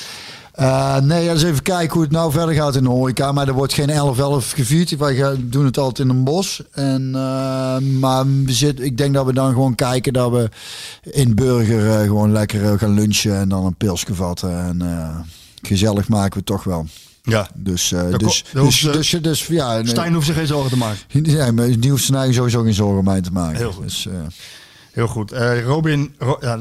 Eh, 0.53 0.97
nee, 0.99 1.31
eens 1.31 1.43
even 1.43 1.63
kijken 1.63 1.93
hoe 1.93 2.03
het 2.03 2.11
nou 2.13 2.33
verder 2.33 2.55
gaat 2.55 2.77
in 2.77 2.83
de 2.83 2.89
horeca. 2.89 3.33
Maar 3.33 3.49
er 3.49 3.55
wordt 3.55 3.73
geen 3.73 3.91
11-11 3.91 4.53
gevierd. 4.53 4.97
Wij 4.97 5.15
gaan- 5.17 5.45
doen 5.49 5.65
het 5.65 5.79
altijd 5.79 6.09
in 6.09 6.15
een 6.15 6.25
bos. 6.25 6.63
En, 6.73 7.11
eh, 7.15 7.79
maar 7.79 8.27
we 8.27 8.53
zitten, 8.53 8.85
ik 8.85 8.97
denk 8.97 9.15
dat 9.15 9.27
we 9.27 9.33
dan 9.33 9.53
gewoon 9.53 9.75
kijken 9.75 10.13
dat 10.13 10.31
we 10.31 10.49
in 11.03 11.35
Burger 11.35 11.91
eh, 11.91 12.01
gewoon 12.07 12.33
lekker 12.33 12.79
gaan 12.79 12.95
lunchen. 12.95 13.37
En 13.37 13.49
dan 13.49 13.65
een 13.65 13.75
pilsje 13.75 14.15
vatten. 14.15 14.59
En 14.59 15.27
gezellig 15.63 16.09
maken 16.09 16.39
we 16.39 16.45
toch 16.45 16.65
wel. 16.65 16.87
Ja. 17.23 17.49
Dus, 17.55 17.89
dus, 18.19 18.45
dus, 18.53 18.81
dus, 18.81 19.13
eh, 19.15 19.23
dus, 19.23 19.47
ja. 19.47 19.75
nee. 19.75 19.87
Stijn 19.87 20.15
hoeft 20.15 20.27
zich 20.27 20.35
geen 20.37 20.47
zorgen 20.47 20.71
te 20.71 20.77
maken. 20.77 20.99
Ja, 21.37 21.53
maar 21.53 21.81
die 21.81 21.91
hoeft 21.91 22.05
zijn 22.05 22.17
eigen 22.19 22.35
sowieso 22.35 22.63
geen 22.63 22.75
zorgen 22.75 23.05
mee 23.05 23.21
te 23.21 23.31
maken. 23.33 23.57
Heel 23.57 23.73
goed. 23.73 23.83
Dus, 23.83 24.09
Heel 24.93 25.07
goed. 25.07 25.33
Eh, 25.33 25.65
Robin, 25.65 26.15
Ro- 26.19 26.39
ja, 26.41 26.59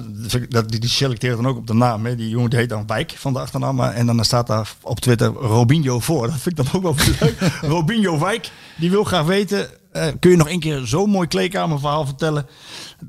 dat, 0.49 0.69
die, 0.71 0.89
selecteert 0.89 1.35
dan 1.35 1.47
ook 1.47 1.57
op 1.57 1.67
de 1.67 1.73
naam. 1.73 2.05
Hè. 2.05 2.15
Die 2.15 2.29
jongen 2.29 2.49
die 2.49 2.59
heet 2.59 2.69
dan 2.69 2.87
Wijk 2.87 3.13
van 3.17 3.33
de 3.33 3.39
achternaam. 3.39 3.79
En 3.79 4.05
dan 4.05 4.25
staat 4.25 4.47
daar 4.47 4.73
op 4.81 4.99
Twitter 4.99 5.27
Robinho 5.27 5.99
voor. 5.99 6.27
Dat 6.27 6.39
vind 6.39 6.59
ik 6.59 6.65
dan 6.65 6.73
ook 6.73 6.81
wel 6.95 7.05
leuk. 7.19 7.39
Robinho 7.61 8.19
Wijk, 8.19 8.49
die 8.77 8.89
wil 8.89 9.03
graag 9.03 9.25
weten... 9.25 9.67
eh, 9.91 10.07
kun 10.19 10.31
je 10.31 10.37
nog 10.37 10.49
een 10.49 10.59
keer 10.59 10.81
zo'n 10.85 11.09
mooi 11.09 11.27
kleedkamerverhaal 11.27 12.05
vertellen... 12.05 12.45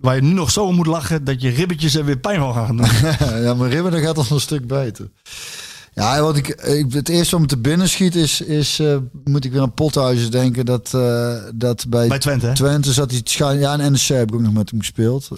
waar 0.00 0.14
je 0.14 0.22
nu 0.22 0.32
nog 0.32 0.50
zo 0.50 0.64
om 0.64 0.74
moet 0.74 0.86
lachen... 0.86 1.24
dat 1.24 1.42
je 1.42 1.50
ribbetjes 1.50 1.94
er 1.94 2.04
weer 2.04 2.18
pijn 2.18 2.40
van 2.40 2.54
gaan 2.54 2.76
doen. 2.76 2.86
ja, 3.44 3.54
maar 3.54 3.68
Ribben 3.68 3.92
dat 3.92 4.00
gaat 4.00 4.18
al 4.18 4.24
een 4.30 4.40
stuk 4.40 4.66
beter. 4.66 5.10
Ja, 5.94 6.20
wat 6.20 6.36
ik, 6.36 6.48
ik 6.48 6.92
het 6.92 7.08
eerste 7.08 7.38
me 7.40 7.46
te 7.46 7.56
binnen 7.58 7.88
schiet 7.88 8.14
is, 8.14 8.40
is 8.40 8.78
eh, 8.78 8.96
moet 9.24 9.44
ik 9.44 9.52
weer 9.52 9.60
aan 9.60 9.74
Pothuizen 9.74 10.30
denken 10.30 10.66
dat, 10.66 10.90
eh, 10.94 11.34
dat 11.54 11.84
bij, 11.88 12.08
Bij 12.08 12.18
Twente, 12.18 12.46
hè? 12.46 12.54
Twente 12.54 12.92
zat 12.92 13.10
hij 13.10 13.20
schuin, 13.24 13.58
ja, 13.58 13.78
en 13.78 13.92
NEC 13.92 14.00
heb 14.00 14.28
ik 14.28 14.34
ook 14.34 14.40
nog 14.40 14.52
met 14.52 14.70
hem 14.70 14.78
gespeeld. 14.78 15.28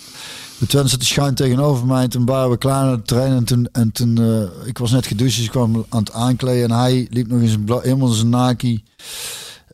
Bij 0.59 0.68
Twente 0.68 0.89
zat 0.89 0.98
hij 0.98 1.09
schuin 1.09 1.35
tegenover 1.35 1.86
mij 1.86 2.02
en 2.02 2.10
toen 2.10 2.24
waren 2.26 2.51
we 2.51 2.59
klaar 2.59 2.85
naar 2.85 2.97
de 2.97 3.02
trein 3.02 3.32
en 3.32 3.44
toen, 3.44 3.68
en 3.72 3.93
toen 3.93 4.18
eh, 4.18 4.68
ik 4.68 4.78
was 4.78 4.90
net 4.90 5.06
gedoucht, 5.06 5.35
dus 5.36 5.44
ik 5.44 5.51
kwam 5.51 5.86
aan 5.89 5.98
het 6.01 6.12
aankleden 6.12 6.70
en 6.70 6.76
hij 6.78 7.06
liep 7.10 7.28
nog 7.28 7.40
in 7.40 7.48
zijn 7.48 7.64
bla- 7.64 7.81
helemaal 7.81 8.09
in 8.09 8.14
zijn 8.14 8.28
naki. 8.28 8.82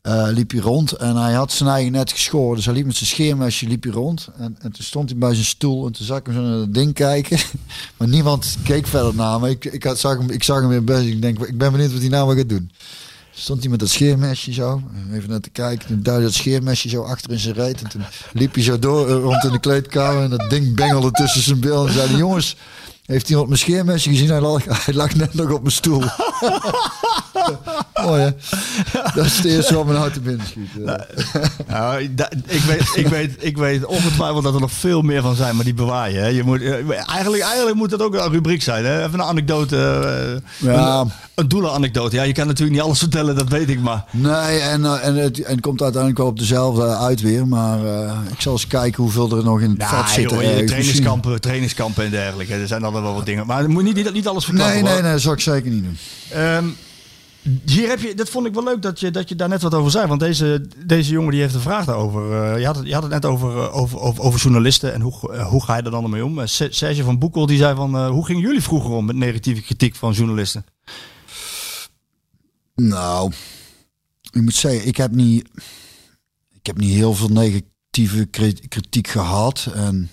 Eh, 0.02 0.26
liep 0.30 0.50
hij 0.50 0.60
rond 0.60 0.92
en 0.92 1.16
hij 1.16 1.32
had 1.32 1.52
zijn 1.52 1.68
eigen 1.68 1.92
net 1.92 2.12
geschoren. 2.12 2.56
Dus 2.56 2.64
hij 2.64 2.74
liep 2.74 2.86
met 2.86 2.96
zijn 2.96 3.08
scheermesje 3.08 3.66
liep 3.66 3.82
hij 3.82 3.92
rond. 3.92 4.28
En, 4.36 4.56
en 4.60 4.72
toen 4.72 4.84
stond 4.84 5.10
hij 5.10 5.18
bij 5.18 5.34
zijn 5.34 5.46
stoel 5.46 5.86
en 5.86 5.92
toen 5.92 6.06
zag 6.06 6.18
ik 6.18 6.26
hem 6.26 6.34
zo 6.34 6.40
naar 6.40 6.58
dat 6.58 6.74
ding 6.74 6.94
kijken. 6.94 7.38
Maar 7.96 8.08
niemand 8.08 8.56
keek 8.64 8.86
verder 8.86 9.14
naar 9.14 9.40
me. 9.40 9.50
Ik, 9.50 9.64
ik, 9.64 9.84
had, 9.84 9.98
zag, 9.98 10.18
hem, 10.18 10.30
ik 10.30 10.44
zag 10.44 10.60
hem 10.60 10.68
weer 10.68 10.84
bezig. 10.84 11.12
Ik 11.12 11.22
denk, 11.22 11.38
ik 11.38 11.58
ben 11.58 11.72
benieuwd 11.72 11.92
wat 11.92 12.00
hij 12.00 12.10
nou 12.10 12.36
gaat 12.36 12.48
doen. 12.48 12.70
Stond 13.30 13.60
hij 13.60 13.70
met 13.70 13.78
dat 13.78 13.88
scheermesje 13.88 14.52
zo, 14.52 14.82
even 15.12 15.30
naar 15.30 15.40
te 15.40 15.50
kijken. 15.50 15.86
Toen 15.86 16.02
duidde 16.02 16.24
dat 16.24 16.34
scheermesje 16.34 16.88
zo 16.88 17.02
achter 17.02 17.30
in 17.30 17.38
zijn 17.38 17.54
reet. 17.54 17.82
En 17.82 17.88
toen 17.88 18.02
liep 18.32 18.54
hij 18.54 18.62
zo 18.62 18.78
door 18.78 19.08
eh, 19.08 19.14
rond 19.14 19.44
in 19.44 19.52
de 19.52 19.60
kleedkamer. 19.60 20.22
En 20.22 20.30
dat 20.30 20.50
ding 20.50 20.74
bengelde 20.74 21.10
tussen 21.10 21.42
zijn 21.42 21.60
bil. 21.60 21.86
En 21.86 21.92
zeiden, 21.92 22.16
jongens, 22.16 22.56
heeft 23.06 23.28
iemand 23.28 23.48
mijn 23.48 23.60
scheermesje 23.60 24.10
gezien? 24.10 24.28
Hij 24.28 24.40
lag, 24.40 24.84
hij 24.84 24.94
lag 24.94 25.14
net 25.14 25.34
nog 25.34 25.50
op 25.50 25.60
mijn 25.60 25.74
stoel. 25.74 26.02
Mooi 28.06 28.22
hè? 28.22 28.30
Dat 29.14 29.24
is 29.24 29.36
het 29.36 29.44
eerste 29.46 29.74
wat 29.74 29.86
mijn 29.86 29.98
hart 29.98 30.12
te 30.12 30.20
binnen 30.20 30.46
schiet. 30.46 30.86
eh. 30.86 30.94
Nou, 31.68 32.14
da- 32.14 32.30
ik, 32.46 32.60
weet, 32.60 32.90
ik, 32.94 33.06
weet, 33.06 33.34
ik 33.38 33.56
weet 33.56 33.84
ongetwijfeld 33.86 34.42
dat 34.42 34.54
er 34.54 34.60
nog 34.60 34.72
veel 34.72 35.02
meer 35.02 35.22
van 35.22 35.34
zijn, 35.34 35.56
maar 35.56 35.64
die 35.64 35.74
bewaar 35.74 36.10
je. 36.10 36.18
Hè. 36.18 36.26
je 36.26 36.42
moet, 36.42 36.62
eh, 36.62 36.72
eigenlijk, 37.08 37.42
eigenlijk 37.42 37.76
moet 37.76 37.90
dat 37.90 38.02
ook 38.02 38.14
een 38.14 38.30
rubriek 38.32 38.62
zijn. 38.62 38.84
Hè. 38.84 38.98
Even 39.06 39.14
een 39.20 39.22
anekdote. 39.26 39.76
eh, 39.76 40.66
Ja. 40.72 41.00
Een, 41.00 41.10
een 41.34 41.48
doelenanekdote. 41.48 42.16
Ja, 42.16 42.22
je 42.22 42.32
kan 42.32 42.46
natuurlijk 42.46 42.76
niet 42.76 42.84
alles 42.86 42.98
vertellen, 42.98 43.36
dat 43.36 43.48
weet 43.48 43.68
ik. 43.70 43.80
Maar 43.80 44.04
Nee, 44.10 44.58
en, 44.58 45.00
en, 45.02 45.14
het, 45.16 45.42
en 45.42 45.50
het 45.52 45.60
komt 45.60 45.82
uiteindelijk 45.82 46.20
wel 46.22 46.30
op 46.30 46.38
dezelfde 46.38 46.96
uit 46.96 47.20
weer. 47.20 47.46
Maar 47.46 47.78
ik 48.30 48.40
zal 48.40 48.52
eens 48.52 48.66
kijken 48.66 49.02
hoeveel 49.02 49.36
er 49.36 49.44
nog 49.44 49.60
in 49.60 49.70
het 49.70 49.78
Ja, 49.80 49.88
vat 49.88 50.10
zit. 50.10 50.28
trainingskampen, 50.28 51.40
trainingskampen 51.40 52.04
en 52.04 52.10
dergelijke. 52.10 52.54
Er 52.54 52.66
zijn 52.68 52.84
altijd 52.84 53.02
wel 53.02 53.14
wat 53.14 53.26
dingen. 53.26 53.46
Maar 53.46 53.70
moet 53.70 53.82
niet, 53.82 54.12
niet 54.12 54.26
alles 54.28 54.44
verklappen. 54.44 54.74
Nee, 54.74 54.92
nee, 54.92 55.02
nee, 55.02 55.12
dat 55.12 55.20
zou 55.20 55.34
ik 55.34 55.40
zeker 55.40 55.70
niet 55.70 55.82
doen. 55.82 55.98
Ehm, 56.30 56.64
hier 57.64 57.88
heb 57.88 58.00
je, 58.00 58.14
dat 58.14 58.28
vond 58.28 58.46
ik 58.46 58.54
wel 58.54 58.64
leuk 58.64 58.82
dat 58.82 59.00
je, 59.00 59.10
dat 59.10 59.28
je 59.28 59.34
daar 59.36 59.48
net 59.48 59.62
wat 59.62 59.74
over 59.74 59.90
zei. 59.90 60.06
Want 60.06 60.20
deze, 60.20 60.66
deze 60.86 61.10
jongen 61.10 61.30
die 61.30 61.40
heeft 61.40 61.54
een 61.54 61.60
vraag 61.60 61.84
daarover. 61.84 62.32
Eh, 62.52 62.58
je, 62.60 62.66
had 62.66 62.76
het, 62.76 62.86
je 62.86 62.92
had 62.94 63.02
het 63.02 63.12
net 63.12 63.24
over, 63.24 63.50
eh, 63.56 63.76
over, 63.76 63.98
over, 63.98 64.22
over 64.22 64.40
journalisten 64.40 64.92
en 64.94 65.00
hoe, 65.00 65.32
eh, 65.32 65.46
hoe 65.48 65.64
ga 65.64 65.76
je 65.76 65.82
er 65.82 65.90
dan 65.90 66.10
mee 66.10 66.24
om? 66.24 66.46
Se- 66.46 66.68
Serge 66.70 67.02
van 67.02 67.18
Boekel 67.18 67.46
die 67.46 67.58
zei 67.58 67.74
van, 67.76 68.06
hoe 68.08 68.24
gingen 68.26 68.42
jullie 68.42 68.62
vroeger 68.62 68.90
om 68.90 69.04
met 69.04 69.16
negatieve 69.16 69.62
kritiek 69.62 69.94
van 69.94 70.12
journalisten? 70.12 70.64
Nou, 72.74 73.32
ik 74.30 74.40
moet 74.42 74.54
zeggen, 74.54 74.86
ik 74.86 74.96
heb 74.96 75.10
niet, 75.10 75.48
ik 76.52 76.66
heb 76.66 76.78
niet 76.78 76.94
heel 76.94 77.14
veel 77.14 77.28
negatieve 77.28 78.24
kri- 78.24 78.68
kritiek 78.68 79.08
gehad. 79.08 79.68
En 79.74 80.10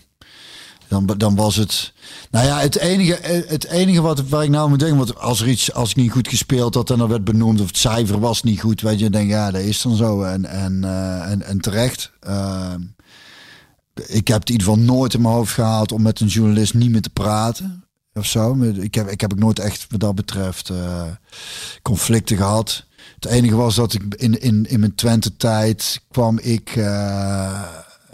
dan, 0.88 1.06
dan 1.18 1.36
was 1.36 1.56
het. 1.56 1.94
Nou 2.32 2.46
ja, 2.46 2.60
het 2.60 2.76
enige, 2.76 3.20
het 3.48 3.66
enige 3.66 4.02
wat, 4.02 4.30
waar 4.30 4.44
ik 4.44 4.50
nou 4.50 4.70
moet 4.70 4.80
denken, 4.80 4.98
want 4.98 5.20
als 5.20 5.42
er 5.42 5.48
iets, 5.48 5.74
als 5.74 5.90
ik 5.90 5.96
niet 5.96 6.12
goed 6.12 6.28
gespeeld 6.28 6.76
had 6.76 6.90
en 6.90 7.00
er 7.00 7.08
werd 7.08 7.24
benoemd 7.24 7.62
of 7.62 7.68
het 7.68 7.78
cijfer 7.78 8.20
was 8.20 8.44
niet 8.44 8.60
goed, 8.60 8.82
weet 8.82 9.00
je, 9.00 9.10
dan 9.10 9.28
ja, 9.28 9.52
dat 9.52 9.62
is 9.62 9.82
dan 9.82 9.96
zo. 9.96 10.22
En, 10.22 10.46
en, 10.46 10.84
eh, 10.84 11.50
en, 11.50 11.60
terecht. 11.60 12.12
Ehm, 12.20 12.82
ik 13.94 14.28
heb 14.28 14.40
het 14.40 14.50
in 14.50 14.56
ieder 14.56 14.68
geval 14.68 14.84
nooit 14.84 15.14
in 15.14 15.22
mijn 15.22 15.34
hoofd 15.34 15.54
gehaald 15.54 15.92
om 15.92 16.02
met 16.02 16.20
een 16.20 16.28
journalist 16.28 16.74
niet 16.74 16.92
meer 16.92 17.02
te 17.02 17.10
praten. 17.10 17.84
Of 18.14 18.26
zo. 18.26 18.62
Ik 18.62 18.96
heb, 18.96 19.10
ik 19.10 19.22
heb 19.22 19.32
ook 19.32 19.40
nooit 19.40 19.60
echt 19.60 19.86
wat 19.90 20.00
dat 20.00 20.16
betreft 20.16 20.70
eh, 20.70 21.04
conflicten 21.82 22.38
gehad. 22.38 22.86
Het 23.16 23.26
enige 23.26 23.56
was 23.56 23.76
dat 23.76 23.94
ik 23.94 24.16
in, 24.16 24.42
in, 24.42 24.66
in 24.66 24.80
mijn 24.80 24.96
Twente-tijd 24.96 26.02
kwam 26.12 26.40
ik 26.40 26.76
eh, 26.76 27.64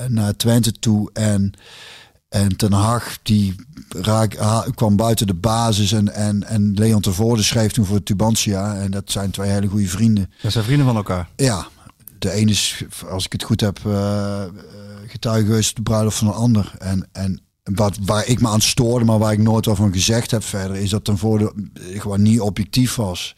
naar 0.08 0.36
Twente 0.36 0.72
toe 0.72 1.10
en, 1.14 1.54
en 2.34 2.56
Ten 2.56 2.72
Hag 2.72 3.18
die 3.24 3.56
raak, 3.90 4.36
ha- 4.38 4.66
kwam 4.76 4.96
buiten 4.96 5.28
de 5.28 5.34
basis 5.34 5.92
en, 5.92 6.14
en, 6.14 6.44
en 6.44 6.74
Leon 6.74 7.02
Tervoorde 7.02 7.44
schreef 7.44 7.72
toen 7.72 7.86
voor 7.86 8.04
Tubantia. 8.04 8.76
En 8.76 8.92
dat 8.92 9.12
zijn 9.12 9.32
twee 9.32 9.50
hele 9.50 9.68
goede 9.68 9.88
vrienden. 9.88 10.32
Dat 10.42 10.52
zijn 10.52 10.64
vrienden 10.64 10.86
van 10.86 10.96
elkaar. 10.96 11.30
Ja, 11.36 11.68
de 12.20 12.32
ene 12.32 12.52
is, 12.52 12.84
als 13.10 13.26
ik 13.26 13.32
het 13.32 13.44
goed 13.44 13.62
heb, 13.62 13.80
eh, 13.86 14.44
eh, 14.44 14.50
getuige 15.08 15.46
geweest 15.46 15.76
de 15.76 15.82
bruiloft 15.82 16.18
van 16.18 16.28
een 16.28 16.34
ander. 16.34 16.72
En, 16.80 17.08
en 17.12 17.42
wat, 17.64 17.98
waar 18.02 18.28
ik 18.28 18.42
me 18.42 18.48
aan 18.48 18.62
stoorde, 18.62 19.06
maar 19.06 19.20
waar 19.20 19.34
ik 19.34 19.40
nooit 19.42 19.66
wat 19.66 19.78
van 19.78 19.94
gezegd 19.94 20.32
heb 20.32 20.44
verder, 20.44 20.76
is 20.78 20.90
dat 20.90 21.04
ten 21.06 21.18
voorde 21.18 21.54
gewoon 21.94 22.22
niet 22.22 22.40
objectief 22.42 22.96
was. 22.96 23.36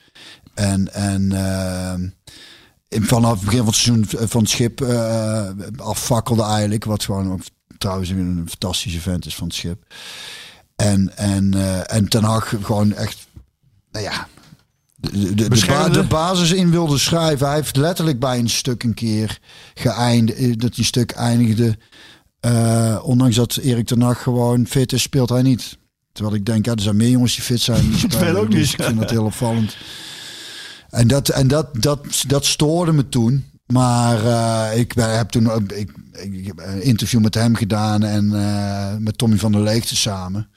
En, 0.54 0.94
en 0.94 1.32
eh, 1.32 1.94
in- 2.88 3.04
vanaf 3.06 3.32
het 3.32 3.44
begin 3.44 3.58
van 3.60 3.68
het 3.68 3.76
seizoen 3.76 4.28
van 4.30 4.42
het 4.42 4.50
schip 4.50 4.82
eh 4.82 5.48
afvakkelde 5.78 6.44
eigenlijk. 6.44 6.86
Wat 6.86 7.04
gewoon 7.04 7.42
trouwens 7.78 8.10
een 8.10 8.44
fantastische 8.48 9.00
vent 9.02 9.26
is 9.26 9.36
van 9.36 9.48
het 9.48 9.56
schip. 9.56 9.84
En, 10.76 11.18
en, 11.18 11.54
eh, 11.54 11.96
en 11.96 12.08
Ten 12.10 12.24
Hag 12.24 12.54
gewoon 12.64 12.94
echt, 12.94 13.28
nou 13.92 14.04
ja, 14.06 14.28
de, 14.96 15.34
de, 15.36 15.50
de, 15.50 15.64
ba- 15.68 15.90
de 15.90 16.04
basis 16.04 16.52
in 16.52 16.72
wilde 16.72 16.98
schrijven. 16.98 17.48
Hij 17.48 17.56
heeft 17.56 17.76
letterlijk 17.76 18.20
bij 18.20 18.40
een 18.40 18.50
stuk 18.50 18.84
een 18.84 18.94
keer 18.94 19.40
geëindigd. 19.74 20.60
Dat 20.62 20.76
die 20.76 20.86
stuk 20.86 21.12
eindigde. 21.12 21.78
eh, 22.40 23.00
ondanks 23.04 23.36
dat 23.36 23.56
Erik 23.56 23.86
ten 23.88 24.02
Hag 24.02 24.24
gewoon 24.24 24.68
fit 24.68 24.94
is, 24.94 25.02
speelt 25.02 25.30
hij 25.30 25.42
niet. 25.42 25.78
Terwijl 26.12 26.36
ik 26.36 26.46
denk, 26.46 26.66
ja, 26.66 26.72
er 26.74 26.82
zijn 26.82 26.96
meer 26.98 27.10
jongens 27.10 27.36
die 27.36 27.44
fit 27.44 27.62
zijn. 27.62 27.90
Die 27.90 28.00
spelen 28.12 28.38
ook 28.42 28.52
dus 28.52 28.60
niet. 28.72 28.80
ik 28.80 28.86
vind 28.86 29.00
dat 29.00 29.10
heel 29.10 29.24
opvallend. 29.26 29.78
En 30.90 31.08
dat, 31.08 31.30
en 31.30 31.48
dat, 31.48 31.68
dat, 31.82 32.24
dat 32.28 32.46
stoorde 32.46 32.92
me 32.92 33.10
toen. 33.10 33.46
Maar 33.66 34.26
eh, 34.26 34.80
ik 34.80 34.94
ben- 34.94 35.18
heb 35.18 35.30
toen 35.30 35.52
ook- 35.52 35.72
ik, 35.72 35.92
ik, 36.18 36.46
heb 36.46 36.60
een 36.60 36.84
interview 36.84 37.22
met 37.22 37.34
hem 37.34 37.56
gedaan 37.56 38.04
en 38.04 38.34
eh, 38.34 38.98
met 38.98 39.18
Tommy 39.18 39.38
van 39.38 39.52
der 39.52 39.62
Leegte 39.62 39.96
samen. 39.96 40.50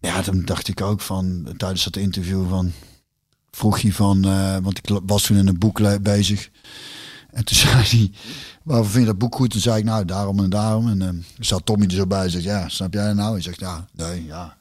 Ja, 0.00 0.22
dan 0.22 0.44
dacht 0.44 0.68
ik 0.68 0.80
ook 0.80 1.00
van 1.00 1.54
tijdens 1.56 1.84
dat 1.84 1.96
interview 1.96 2.48
van 2.48 2.72
vroeg 3.50 3.82
hij 3.82 3.92
van, 3.92 4.24
eh, 4.24 4.56
want 4.62 4.78
ik 4.78 5.00
was 5.06 5.22
toen 5.22 5.36
in 5.36 5.46
een 5.46 5.58
boek 5.58 6.02
bezig. 6.02 6.50
En 7.30 7.44
toen 7.44 7.56
zei 7.66 7.74
hij, 7.74 8.10
waarvoor 8.62 8.90
vind 8.90 9.04
je 9.04 9.10
dat 9.10 9.18
boek 9.18 9.34
goed? 9.34 9.50
Toen 9.50 9.60
zei 9.60 9.78
ik, 9.78 9.84
nou, 9.84 10.04
daarom 10.04 10.38
en 10.38 10.50
daarom. 10.50 10.88
En 10.88 11.02
eh 11.02 11.08
zat 11.38 11.66
Tommy 11.66 11.84
er 11.84 11.90
zo 11.90 12.06
bij 12.06 12.24
en 12.24 12.30
zegt, 12.30 12.44
ja, 12.44 12.68
snap 12.68 12.92
jij 12.92 13.12
nou? 13.12 13.32
Hij 13.32 13.42
zegt, 13.42 13.60
ja, 13.60 13.86
nee, 13.92 14.24
ja. 14.24 14.58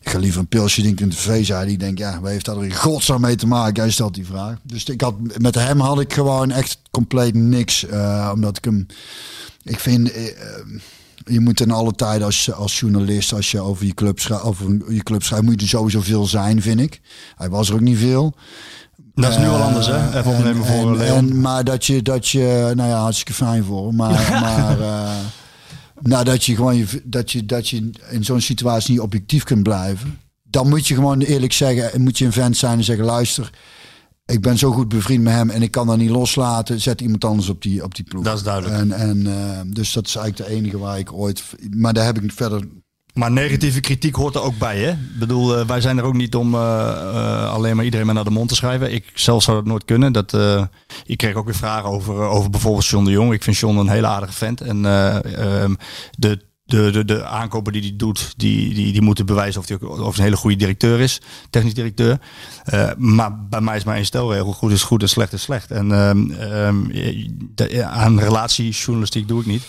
Ik 0.00 0.08
ga 0.08 0.18
liever 0.18 0.40
een 0.40 0.46
pilsje 0.48 0.80
drinken 0.80 1.04
in 1.04 1.10
de 1.10 1.16
tv, 1.16 1.46
zei 1.46 1.62
hij. 1.62 1.72
Ik 1.72 1.80
denk, 1.80 1.98
ja, 1.98 2.20
wat 2.20 2.30
heeft 2.30 2.44
dat 2.44 2.56
er 2.56 2.64
in 2.64 2.74
godsnaam 2.74 3.20
mee 3.20 3.36
te 3.36 3.46
maken? 3.46 3.82
Hij 3.82 3.90
stelt 3.92 4.14
die 4.14 4.26
vraag. 4.26 4.56
Dus 4.62 4.84
ik 4.84 5.00
had, 5.00 5.14
met 5.38 5.54
hem 5.54 5.80
had 5.80 6.00
ik 6.00 6.12
gewoon 6.12 6.50
echt 6.50 6.78
compleet 6.90 7.34
niks. 7.34 7.86
eh, 7.86 8.30
omdat 8.34 8.56
ik 8.56 8.64
hem, 8.64 8.86
ik 9.62 9.78
vind... 9.80 10.12
eh, 10.12 10.26
eh, 10.26 10.32
je 11.24 11.40
moet 11.40 11.60
in 11.60 11.70
alle 11.70 11.92
tijden 11.92 12.26
als, 12.26 12.52
als 12.52 12.80
journalist, 12.80 13.32
als 13.32 13.50
je 13.50 13.60
over 13.60 13.86
je 13.86 13.94
club 13.94 14.18
schrijft, 14.20 14.42
over 14.44 14.92
je 14.92 15.02
club 15.02 15.22
schrijft, 15.22 15.44
moet 15.44 15.54
je 15.54 15.60
er 15.60 15.68
sowieso 15.68 16.00
veel 16.00 16.26
zijn, 16.26 16.62
vind 16.62 16.80
ik. 16.80 17.00
Hij 17.36 17.48
was 17.48 17.68
er 17.68 17.74
ook 17.74 17.80
niet 17.80 17.98
veel. 17.98 18.34
Dat 19.14 19.30
is 19.30 19.36
nu 19.38 19.44
wel 19.44 19.62
anders, 19.62 19.86
hè? 19.86 20.18
Even 20.18 20.30
opnemen 20.32 20.64
en- 20.66 20.72
voor 20.80 20.98
en- 21.00 21.40
maar 21.40 21.64
dat 21.64 21.84
je, 21.86 22.02
dat 22.02 22.28
je, 22.28 22.72
nou 22.74 22.88
ja, 22.88 22.98
hartstikke 23.00 23.32
fijn 23.34 23.64
voor. 23.64 23.94
Maar, 23.94 24.30
maar 24.42 24.76
nou, 26.02 26.24
dat 26.24 26.44
je 26.44 26.54
gewoon, 26.54 26.76
je, 26.76 27.02
dat 27.04 27.30
je, 27.30 27.46
dat 27.46 27.68
je 27.68 27.90
in 28.10 28.24
zo'n 28.24 28.40
situatie 28.40 28.92
niet 28.92 29.00
objectief 29.00 29.44
kunt 29.44 29.62
blijven. 29.62 30.18
Dan 30.42 30.68
moet 30.68 30.86
je 30.86 30.94
gewoon 30.94 31.20
eerlijk 31.20 31.52
zeggen, 31.52 31.92
en 31.92 32.00
moet 32.00 32.18
je 32.18 32.24
een 32.24 32.32
vent 32.32 32.56
zijn 32.56 32.78
en 32.78 32.84
zeggen, 32.84 33.04
luister, 33.04 33.50
ik 34.26 34.40
ben 34.40 34.58
zo 34.58 34.72
goed 34.72 34.88
bevriend 34.88 35.22
met 35.22 35.32
hem 35.32 35.50
en 35.50 35.62
ik 35.62 35.70
kan 35.70 35.86
dat 35.86 35.96
niet 35.96 36.10
loslaten. 36.10 36.80
Zet 36.80 37.00
iemand 37.00 37.24
anders 37.24 37.48
op 37.48 37.62
die, 37.62 37.84
op 37.84 37.94
die 37.94 38.04
ploeg. 38.04 38.24
Dat 38.24 38.36
is 38.36 38.42
duidelijk. 38.42 38.80
En, 38.80 38.92
en, 38.92 39.26
eh, 39.26 39.60
dus 39.66 39.92
dat 39.92 40.06
is 40.06 40.16
eigenlijk 40.16 40.50
de 40.50 40.56
enige 40.56 40.78
waar 40.78 40.98
ik 40.98 41.12
ooit, 41.12 41.44
maar 41.70 41.92
daar 41.92 42.04
heb 42.04 42.22
ik 42.22 42.32
verder 42.32 42.68
Maar 43.18 43.30
negatieve 43.30 43.80
kritiek 43.80 44.14
hoort 44.14 44.34
er 44.34 44.42
ook 44.42 44.58
bij, 44.58 44.78
hè? 44.78 44.90
Ik 44.90 45.18
bedoel, 45.18 45.58
eh, 45.58 45.66
wij 45.66 45.80
zijn 45.80 45.98
er 45.98 46.04
ook 46.04 46.14
niet 46.14 46.34
om 46.34 46.54
eh, 46.54 46.60
eh, 46.60 47.52
alleen 47.52 47.76
maar 47.76 47.84
iedereen 47.84 48.06
maar 48.06 48.14
naar 48.14 48.24
de 48.24 48.30
mond 48.30 48.48
te 48.48 48.54
schrijven. 48.54 48.92
Ik 48.92 49.10
zelf 49.14 49.42
zou 49.42 49.56
dat 49.56 49.66
nooit 49.66 49.84
kunnen. 49.84 50.12
Dat, 50.12 50.36
ik 51.04 51.16
kreeg 51.16 51.34
ook 51.34 51.44
weer 51.44 51.54
vragen 51.54 51.88
over, 51.88 52.14
over 52.14 52.50
bijvoorbeeld 52.50 52.86
John 52.86 53.04
de 53.04 53.10
Jong. 53.10 53.32
Ik 53.32 53.42
vind 53.42 53.56
John 53.56 53.76
een 53.76 53.88
hele 53.88 54.06
aardige 54.06 54.32
vent. 54.32 54.60
En 54.60 54.86
eh, 54.86 55.62
ehm, 55.62 55.74
de, 56.10 56.40
de, 56.64 56.90
de, 56.90 57.04
de 57.04 57.24
aankopen 57.24 57.72
die 57.72 57.82
hij 57.82 57.92
doet, 57.96 58.34
die, 58.36 58.74
die, 58.74 58.92
die 58.92 59.02
moeten 59.02 59.26
bewijzen 59.26 59.60
of 59.60 59.68
hij 59.68 59.78
ook 59.80 60.00
of 60.00 60.16
een 60.16 60.24
hele 60.24 60.36
goede 60.36 60.56
directeur 60.56 61.00
is. 61.00 61.20
Technisch 61.50 61.74
directeur. 61.74 62.20
Maar 62.96 63.46
bij 63.48 63.60
mij 63.60 63.76
is 63.76 63.84
maar 63.84 63.96
één 63.96 64.04
stelregel. 64.04 64.52
Goed 64.52 64.72
is 64.72 64.82
goed 64.82 65.02
en 65.02 65.08
slecht 65.08 65.32
is 65.32 65.42
slecht. 65.42 65.70
En 65.70 65.92
ehm, 65.92 66.82
de- 67.54 67.84
aan 67.84 68.20
relatiejournalistiek 68.20 69.28
doe 69.28 69.40
ik 69.40 69.46
niet. 69.46 69.62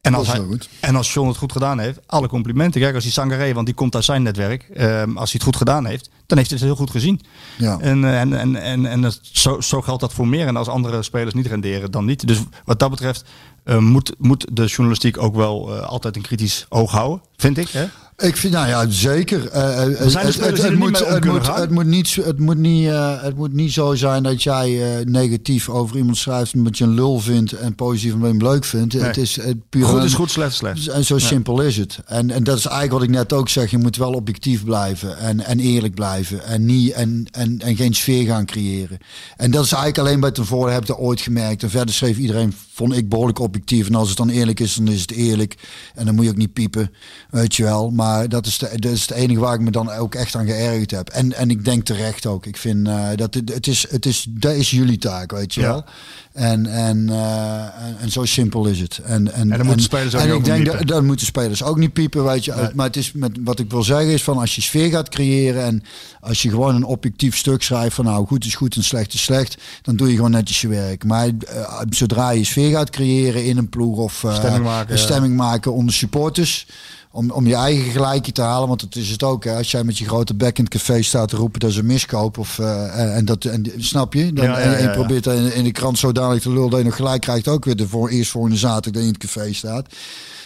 En 0.00 0.14
als, 0.14 0.26
hij, 0.26 0.40
en 0.80 0.96
als 0.96 1.12
John 1.12 1.28
het 1.28 1.36
goed 1.36 1.52
gedaan 1.52 1.78
heeft, 1.78 1.98
alle 2.06 2.28
complimenten. 2.28 2.80
Kijk, 2.80 2.94
als 2.94 3.04
hij 3.04 3.12
Sangaré, 3.12 3.52
want 3.52 3.66
die 3.66 3.74
komt 3.74 3.94
uit 3.94 4.04
zijn 4.04 4.22
netwerk. 4.22 4.62
ehm, 4.62 5.16
als 5.16 5.30
hij 5.32 5.32
het 5.32 5.42
goed 5.42 5.56
gedaan 5.56 5.86
heeft, 5.86 6.10
dan 6.26 6.38
heeft 6.38 6.50
hij 6.50 6.58
het 6.58 6.68
heel 6.68 6.76
goed 6.76 6.90
gezien. 6.90 7.20
Ja. 7.58 7.78
En, 7.80 8.04
eh, 8.04 8.20
en, 8.20 8.32
en, 8.38 8.56
en, 8.56 8.86
en 8.86 9.00
dat, 9.00 9.18
zo, 9.22 9.60
zo 9.60 9.82
geldt 9.82 10.00
dat 10.00 10.12
voor 10.12 10.28
meer. 10.28 10.46
En 10.46 10.56
als 10.56 10.68
andere 10.68 11.02
spelers 11.02 11.34
niet 11.34 11.46
renderen, 11.46 11.90
dan 11.90 12.04
niet. 12.04 12.26
Dus 12.26 12.38
wat 12.64 12.78
dat 12.78 12.90
betreft 12.90 13.24
eh, 13.64 13.78
moet, 13.78 14.14
moet 14.18 14.46
de 14.52 14.64
journalistiek 14.64 15.18
ook 15.18 15.34
wel 15.34 15.76
eh, 15.76 15.82
altijd 15.82 16.16
een 16.16 16.22
kritisch 16.22 16.66
oog 16.68 16.90
houden. 16.90 17.22
Vind 17.36 17.58
ik. 17.58 17.68
Hè? 17.68 17.86
Ik 18.20 18.36
vind, 18.36 18.52
nou 18.52 18.68
ja, 18.68 18.86
zeker. 18.88 19.48
Eh, 19.48 19.62
eh, 19.62 19.80
er 19.80 19.86
er 19.86 20.62
het, 20.62 21.70
moet, 21.70 21.86
niet, 21.86 22.14
het, 22.14 22.38
moet 22.38 22.58
niet, 22.58 22.86
eh, 22.88 23.22
het 23.22 23.36
moet 23.36 23.52
niet 23.52 23.72
zo 23.72 23.94
zijn 23.94 24.22
dat 24.22 24.42
jij 24.42 24.98
eh, 24.98 25.06
negatief 25.06 25.68
over 25.68 25.96
iemand 25.96 26.16
schrijft 26.16 26.54
omdat 26.54 26.78
je 26.78 26.84
een 26.84 26.94
lul 26.94 27.20
vindt 27.20 27.52
en 27.52 27.74
positief 27.74 28.12
omdat 28.14 28.30
je 28.30 28.36
hem 28.36 28.46
leuk 28.46 28.64
vindt. 28.64 28.94
Nee. 28.94 29.02
Het 29.02 29.16
is 29.16 29.36
het 29.42 29.56
puur 29.68 29.84
Goed 29.84 29.98
een- 29.98 30.04
is 30.04 30.14
goed, 30.14 30.30
slecht 30.30 30.54
slecht. 30.54 30.88
En 30.88 31.04
zo 31.04 31.18
simpel 31.18 31.60
is 31.60 31.76
het. 31.76 31.98
En, 32.06 32.30
en 32.30 32.44
dat 32.44 32.58
is 32.58 32.64
eigenlijk 32.66 32.92
wat 32.98 33.02
ik 33.02 33.10
net 33.10 33.32
ook 33.32 33.48
zeg. 33.48 33.70
Je 33.70 33.78
moet 33.78 33.96
wel 33.96 34.12
objectief 34.12 34.64
blijven 34.64 35.18
en, 35.18 35.44
en 35.44 35.60
eerlijk 35.60 35.94
blijven. 35.94 36.44
En, 36.44 36.64
niet, 36.66 36.92
en, 36.92 37.26
en, 37.30 37.58
en 37.58 37.76
geen 37.76 37.94
sfeer 37.94 38.26
gaan 38.26 38.46
creëren. 38.46 38.98
En 39.36 39.50
dat 39.50 39.64
is 39.64 39.72
eigenlijk 39.72 40.06
alleen 40.08 40.20
bij 40.20 40.30
ten 40.30 40.46
voorde 40.46 40.72
heb 40.72 40.80
ik 40.80 40.86
dat 40.88 40.98
ooit 40.98 41.20
gemerkt. 41.20 41.62
En 41.62 41.70
verder 41.70 41.94
schreef 41.94 42.18
iedereen, 42.18 42.54
vond 42.72 42.96
ik 42.96 43.08
behoorlijk 43.08 43.38
objectief. 43.38 43.86
En 43.86 43.94
als 43.94 44.08
het 44.08 44.16
dan 44.16 44.28
eerlijk 44.28 44.60
is, 44.60 44.74
dan 44.74 44.88
is 44.88 45.00
het 45.00 45.10
eerlijk. 45.12 45.54
En 45.94 46.06
dan 46.06 46.14
moet 46.14 46.24
je 46.24 46.30
ook 46.30 46.36
niet 46.36 46.52
piepen, 46.52 46.90
weet 47.30 47.54
je 47.54 47.62
wel. 47.62 47.90
Maar 47.90 48.09
dat 48.28 48.46
is, 48.46 48.58
de, 48.58 48.70
dat 48.74 48.92
is 48.92 49.00
het 49.00 49.10
enige 49.10 49.40
waar 49.40 49.54
ik 49.54 49.60
me 49.60 49.70
dan 49.70 49.90
ook 49.90 50.14
echt 50.14 50.34
aan 50.36 50.46
geërgerd 50.46 50.90
heb. 50.90 51.08
En, 51.08 51.32
en 51.32 51.50
ik 51.50 51.64
denk 51.64 51.84
terecht 51.84 52.26
ook. 52.26 52.46
Ik 52.46 52.56
vind 52.56 52.88
eh, 52.88 53.08
dat 53.14 53.34
het, 53.34 53.54
het, 53.54 53.66
is, 53.66 53.86
het 53.90 54.06
is, 54.06 54.26
dat 54.28 54.52
is 54.54 54.70
jullie 54.70 54.98
taak, 54.98 55.30
weet 55.30 55.54
je 55.54 55.60
Ja. 55.60 55.68
wel. 55.68 55.84
En, 56.32 56.66
en, 56.66 57.08
eh, 57.08 57.60
en, 57.62 57.96
en 58.00 58.10
zo 58.10 58.24
simpel 58.24 58.66
is 58.66 58.80
het. 58.80 59.00
En, 59.04 59.32
en, 59.32 59.50
En 59.52 59.58
dan 59.58 59.66
moeten 59.66 59.84
spelers 59.84 60.14
ook 60.14 60.20
en 60.20 60.34
ik 60.34 60.44
denk 60.44 60.66
dat, 60.66 60.86
dan 60.86 61.06
moeten 61.06 61.26
spelers 61.26 61.62
ook 61.62 61.76
niet 61.78 61.92
piepen, 61.92 62.24
weet 62.24 62.44
je. 62.44 62.54
Nee. 62.54 62.68
Maar 62.74 62.86
het 62.86 62.96
is 62.96 63.12
met, 63.12 63.38
wat 63.44 63.58
ik 63.58 63.70
wil 63.70 63.82
zeggen 63.82 64.12
is 64.12 64.22
van 64.22 64.38
als 64.38 64.54
je 64.54 64.60
sfeer 64.62 64.90
gaat 64.90 65.08
creëren 65.08 65.64
en 65.64 65.82
als 66.20 66.42
je 66.42 66.50
gewoon 66.50 66.74
een 66.74 66.84
objectief 66.84 67.36
stuk 67.36 67.62
schrijft 67.62 67.94
van 67.94 68.04
nou 68.04 68.26
goed 68.26 68.44
is 68.44 68.54
goed 68.54 68.76
en 68.76 68.84
slecht 68.84 69.14
is 69.14 69.22
slecht, 69.22 69.56
dan 69.82 69.96
doe 69.96 70.08
je 70.08 70.14
gewoon 70.14 70.30
netjes 70.30 70.60
je 70.60 70.68
werk. 70.68 71.04
Maar 71.04 71.28
eh, 71.28 71.80
zodra 71.88 72.30
je 72.30 72.44
sfeer 72.44 72.70
gaat 72.70 72.90
creëren 72.90 73.44
in 73.44 73.56
een 73.56 73.68
ploeg 73.68 73.96
of 73.96 74.24
Stemming 74.32 74.64
maken, 74.64 74.98
stemming 74.98 75.36
maken 75.36 75.72
onder 75.72 75.94
supporters. 75.94 76.66
Om, 77.12 77.30
om 77.30 77.46
je 77.46 77.54
eigen 77.54 77.90
gelijkje 77.90 78.32
te 78.32 78.42
halen, 78.42 78.68
want 78.68 78.80
dat 78.80 78.96
is 78.96 79.10
het 79.10 79.22
ook. 79.22 79.44
Hè. 79.44 79.56
Als 79.56 79.70
jij 79.70 79.84
met 79.84 79.98
je 79.98 80.04
grote 80.04 80.34
bek 80.34 80.58
in 80.58 80.64
het 80.64 80.72
café 80.72 81.02
staat 81.02 81.28
te 81.28 81.36
roepen 81.36 81.60
dat 81.60 81.74
een 81.74 81.86
miskoop. 81.86 82.38
Of, 82.38 82.58
eh, 82.58 82.98
en, 83.00 83.14
en 83.14 83.24
dat, 83.24 83.44
en, 83.44 83.72
snap 83.76 84.14
je? 84.14 84.32
Dan, 84.32 84.44
Ja, 84.44 84.58
ja, 84.58 84.74
en, 84.74 84.90
probeert 84.90 85.26
in, 85.26 85.54
in 85.54 85.64
de 85.64 85.72
krant 85.72 85.98
zodanig 85.98 86.42
te 86.42 86.52
lullen 86.52 86.70
dat 86.70 86.78
je 86.78 86.84
nog 86.84 86.96
gelijk 86.96 87.20
krijgt. 87.20 87.48
Ook 87.48 87.64
weer 87.64 87.76
de 87.76 87.88
voor, 87.88 88.08
eerst 88.08 88.30
volgende 88.30 88.56
zaterdag 88.56 88.92
dat 88.92 89.02
je 89.02 89.08
in 89.08 89.14
het 89.14 89.34
café 89.34 89.52
staat. 89.52 89.86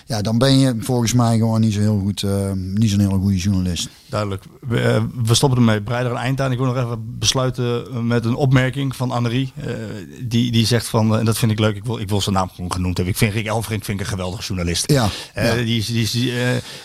Ja, 0.06 0.22
dan 0.22 0.38
ben 0.38 0.58
je 0.58 0.74
volgens 0.80 1.12
mij 1.12 1.36
gewoon 1.38 1.60
niet 1.60 1.72
zo 1.72 1.80
heel 1.80 2.00
goed, 2.04 2.22
eh, 2.22 2.50
niet 2.52 2.90
zo'n 2.90 3.00
hele 3.00 3.18
goede 3.18 3.36
journalist. 3.36 3.88
Duidelijk. 4.06 4.44
We, 4.60 4.80
eh, 4.80 5.02
we 5.24 5.34
stoppen 5.34 5.58
ermee. 5.58 5.82
Breider 5.82 6.12
een 6.12 6.18
eind 6.18 6.40
aan. 6.40 6.52
Ik 6.52 6.58
wil 6.58 6.66
nog 6.66 6.76
even 6.76 7.18
besluiten 7.18 8.06
met 8.06 8.24
een 8.24 8.34
opmerking 8.34 8.96
van 8.96 9.10
Annerie. 9.10 9.52
eh, 9.56 9.74
die, 10.22 10.52
die 10.52 10.66
zegt 10.66 10.86
van, 10.88 11.18
en 11.18 11.24
dat 11.24 11.38
vind 11.38 11.52
ik 11.52 11.58
leuk, 11.58 11.76
ik 11.76 11.84
wil, 11.84 11.98
ik 11.98 12.08
wil 12.08 12.20
zijn 12.20 12.34
naam 12.34 12.48
gewoon 12.54 12.72
genoemd 12.72 12.96
hebben. 12.96 13.14
Ik 13.14 13.20
vind 13.20 13.32
Rick 13.32 13.46
Elfrink 13.46 13.84
vind 13.84 14.00
ik 14.00 14.04
een 14.04 14.12
geweldige 14.12 14.42
journalist. 14.42 14.90
Ja, 14.90 15.08
ja. 15.34 15.54
Die, 15.54 15.78
is, 15.78 15.86
die, 15.86 16.02
is, 16.02 16.10
die, 16.10 16.32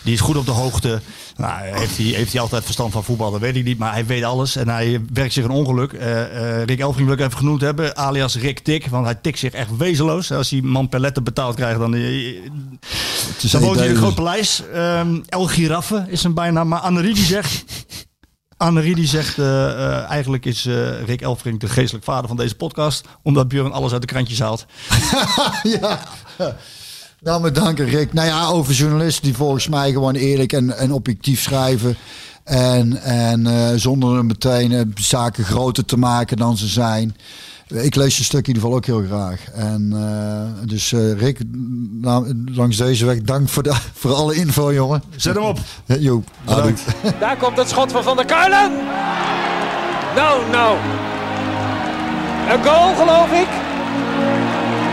die 0.04 0.14
is 0.14 0.20
goed 0.20 0.38
op 0.38 0.46
de 0.46 0.52
hoogte. 0.52 1.02
Nou, 1.40 1.62
heeft, 1.62 1.98
hij, 1.98 2.06
heeft 2.06 2.32
hij 2.32 2.42
altijd 2.42 2.64
verstand 2.64 2.92
van 2.92 3.04
voetbal? 3.04 3.32
Dat 3.32 3.40
weet 3.40 3.56
ik 3.56 3.64
niet. 3.64 3.78
Maar 3.78 3.92
hij 3.92 4.06
weet 4.06 4.24
alles. 4.24 4.56
En 4.56 4.70
hij 4.70 5.02
werkt 5.14 5.34
zich 5.34 5.44
een 5.44 5.50
ongeluk. 5.50 5.94
Eh, 5.94 6.22
eh, 6.22 6.64
Rick 6.66 6.80
Elfrink 6.80 7.08
wil 7.08 7.18
ik 7.18 7.24
even 7.24 7.38
genoemd 7.38 7.62
hebben. 7.62 7.98
Alias 7.98 8.36
Rick 8.36 8.60
Tik. 8.60 8.88
Want 8.88 9.06
hij 9.06 9.16
tikt 9.16 9.40
zich 9.40 9.54
echt 9.54 9.78
wezenloos. 9.78 10.32
Als 10.32 10.50
hij 10.50 10.62
man 10.62 10.90
per 10.90 11.00
letter 11.00 11.24
betaald 11.24 11.56
krijgt, 11.56 11.80
dan... 11.80 11.96
is 11.96 13.52
dan 13.52 13.62
woont 13.62 13.76
hij 13.76 13.86
in 13.86 13.92
een 13.92 13.98
groot 13.98 14.16
paleis. 14.16 14.64
Ehm, 14.74 15.20
El 15.26 15.46
Giraffe 15.46 16.06
is 16.08 16.24
een 16.24 16.34
bijnaam. 16.34 16.68
Maar 16.68 16.80
Annerie 16.80 17.14
die 17.14 17.26
zegt... 17.26 17.64
Annerie 18.58 18.96
die 18.96 19.08
zegt, 19.08 19.40
eigenlijk 20.08 20.46
is 20.46 20.68
Rick 21.06 21.22
Elfrink 21.22 21.60
de 21.60 21.70
geestelijk 21.70 22.06
vader 22.06 22.28
van 22.28 22.38
deze 22.38 22.56
podcast. 22.56 23.08
Omdat 23.24 23.48
Björn 23.48 23.72
alles 23.72 23.92
uit 23.92 24.02
de 24.02 24.08
krantjes 24.08 24.40
haalt. 24.40 24.66
ja. 25.80 26.00
Nou, 27.22 27.52
dank 27.52 27.80
Rick. 27.80 28.14
Nou 28.14 28.28
ja, 28.28 28.48
over 28.48 28.74
journalisten 28.74 29.24
die 29.24 29.36
volgens 29.36 29.68
mij 29.68 29.92
gewoon 29.92 30.16
eerlijk 30.16 30.54
en, 30.54 30.78
en 30.78 30.92
objectief 30.92 31.42
schrijven. 31.42 31.96
En, 32.44 33.02
en 33.02 33.48
eh, 33.48 33.76
zonder 33.76 34.26
meteen 34.26 34.72
eh, 34.72 34.82
zaken 34.96 35.44
groter 35.44 35.86
te 35.86 35.98
maken 35.98 36.38
dan 36.38 36.58
ze 36.58 36.68
zijn. 36.68 37.16
Ik 37.68 37.96
lees 37.96 38.18
je 38.18 38.24
stuk 38.24 38.48
in 38.48 38.48
ieder 38.48 38.62
geval 38.62 38.78
ook 38.78 38.86
heel 38.86 39.04
graag. 39.08 39.52
En 39.54 39.92
eh, 39.94 40.68
dus 40.68 40.92
eh, 40.92 41.14
Rick, 41.14 41.40
nou, 42.02 42.44
langs 42.46 42.78
deze 42.78 43.06
weg, 43.06 43.22
dank 43.22 43.50
voor, 43.50 43.64
de, 43.64 43.74
voor 44.00 44.14
alle 44.14 44.36
info, 44.36 44.74
jongen. 44.74 45.04
Zet 45.16 45.36
hem 45.36 45.44
op. 45.44 45.60
Jo, 45.86 46.24
Bedankt. 46.46 46.82
Daar 47.20 47.38
komt 47.38 47.58
het 47.58 47.70
schot 47.70 47.92
van 47.92 48.04
Van 48.04 48.16
der 48.16 48.26
Kuilen. 48.26 48.72
Nou, 50.16 50.50
nou. 50.52 50.78
Een 52.50 52.64
goal, 52.64 52.96
geloof 52.96 53.32
ik. 53.32 53.69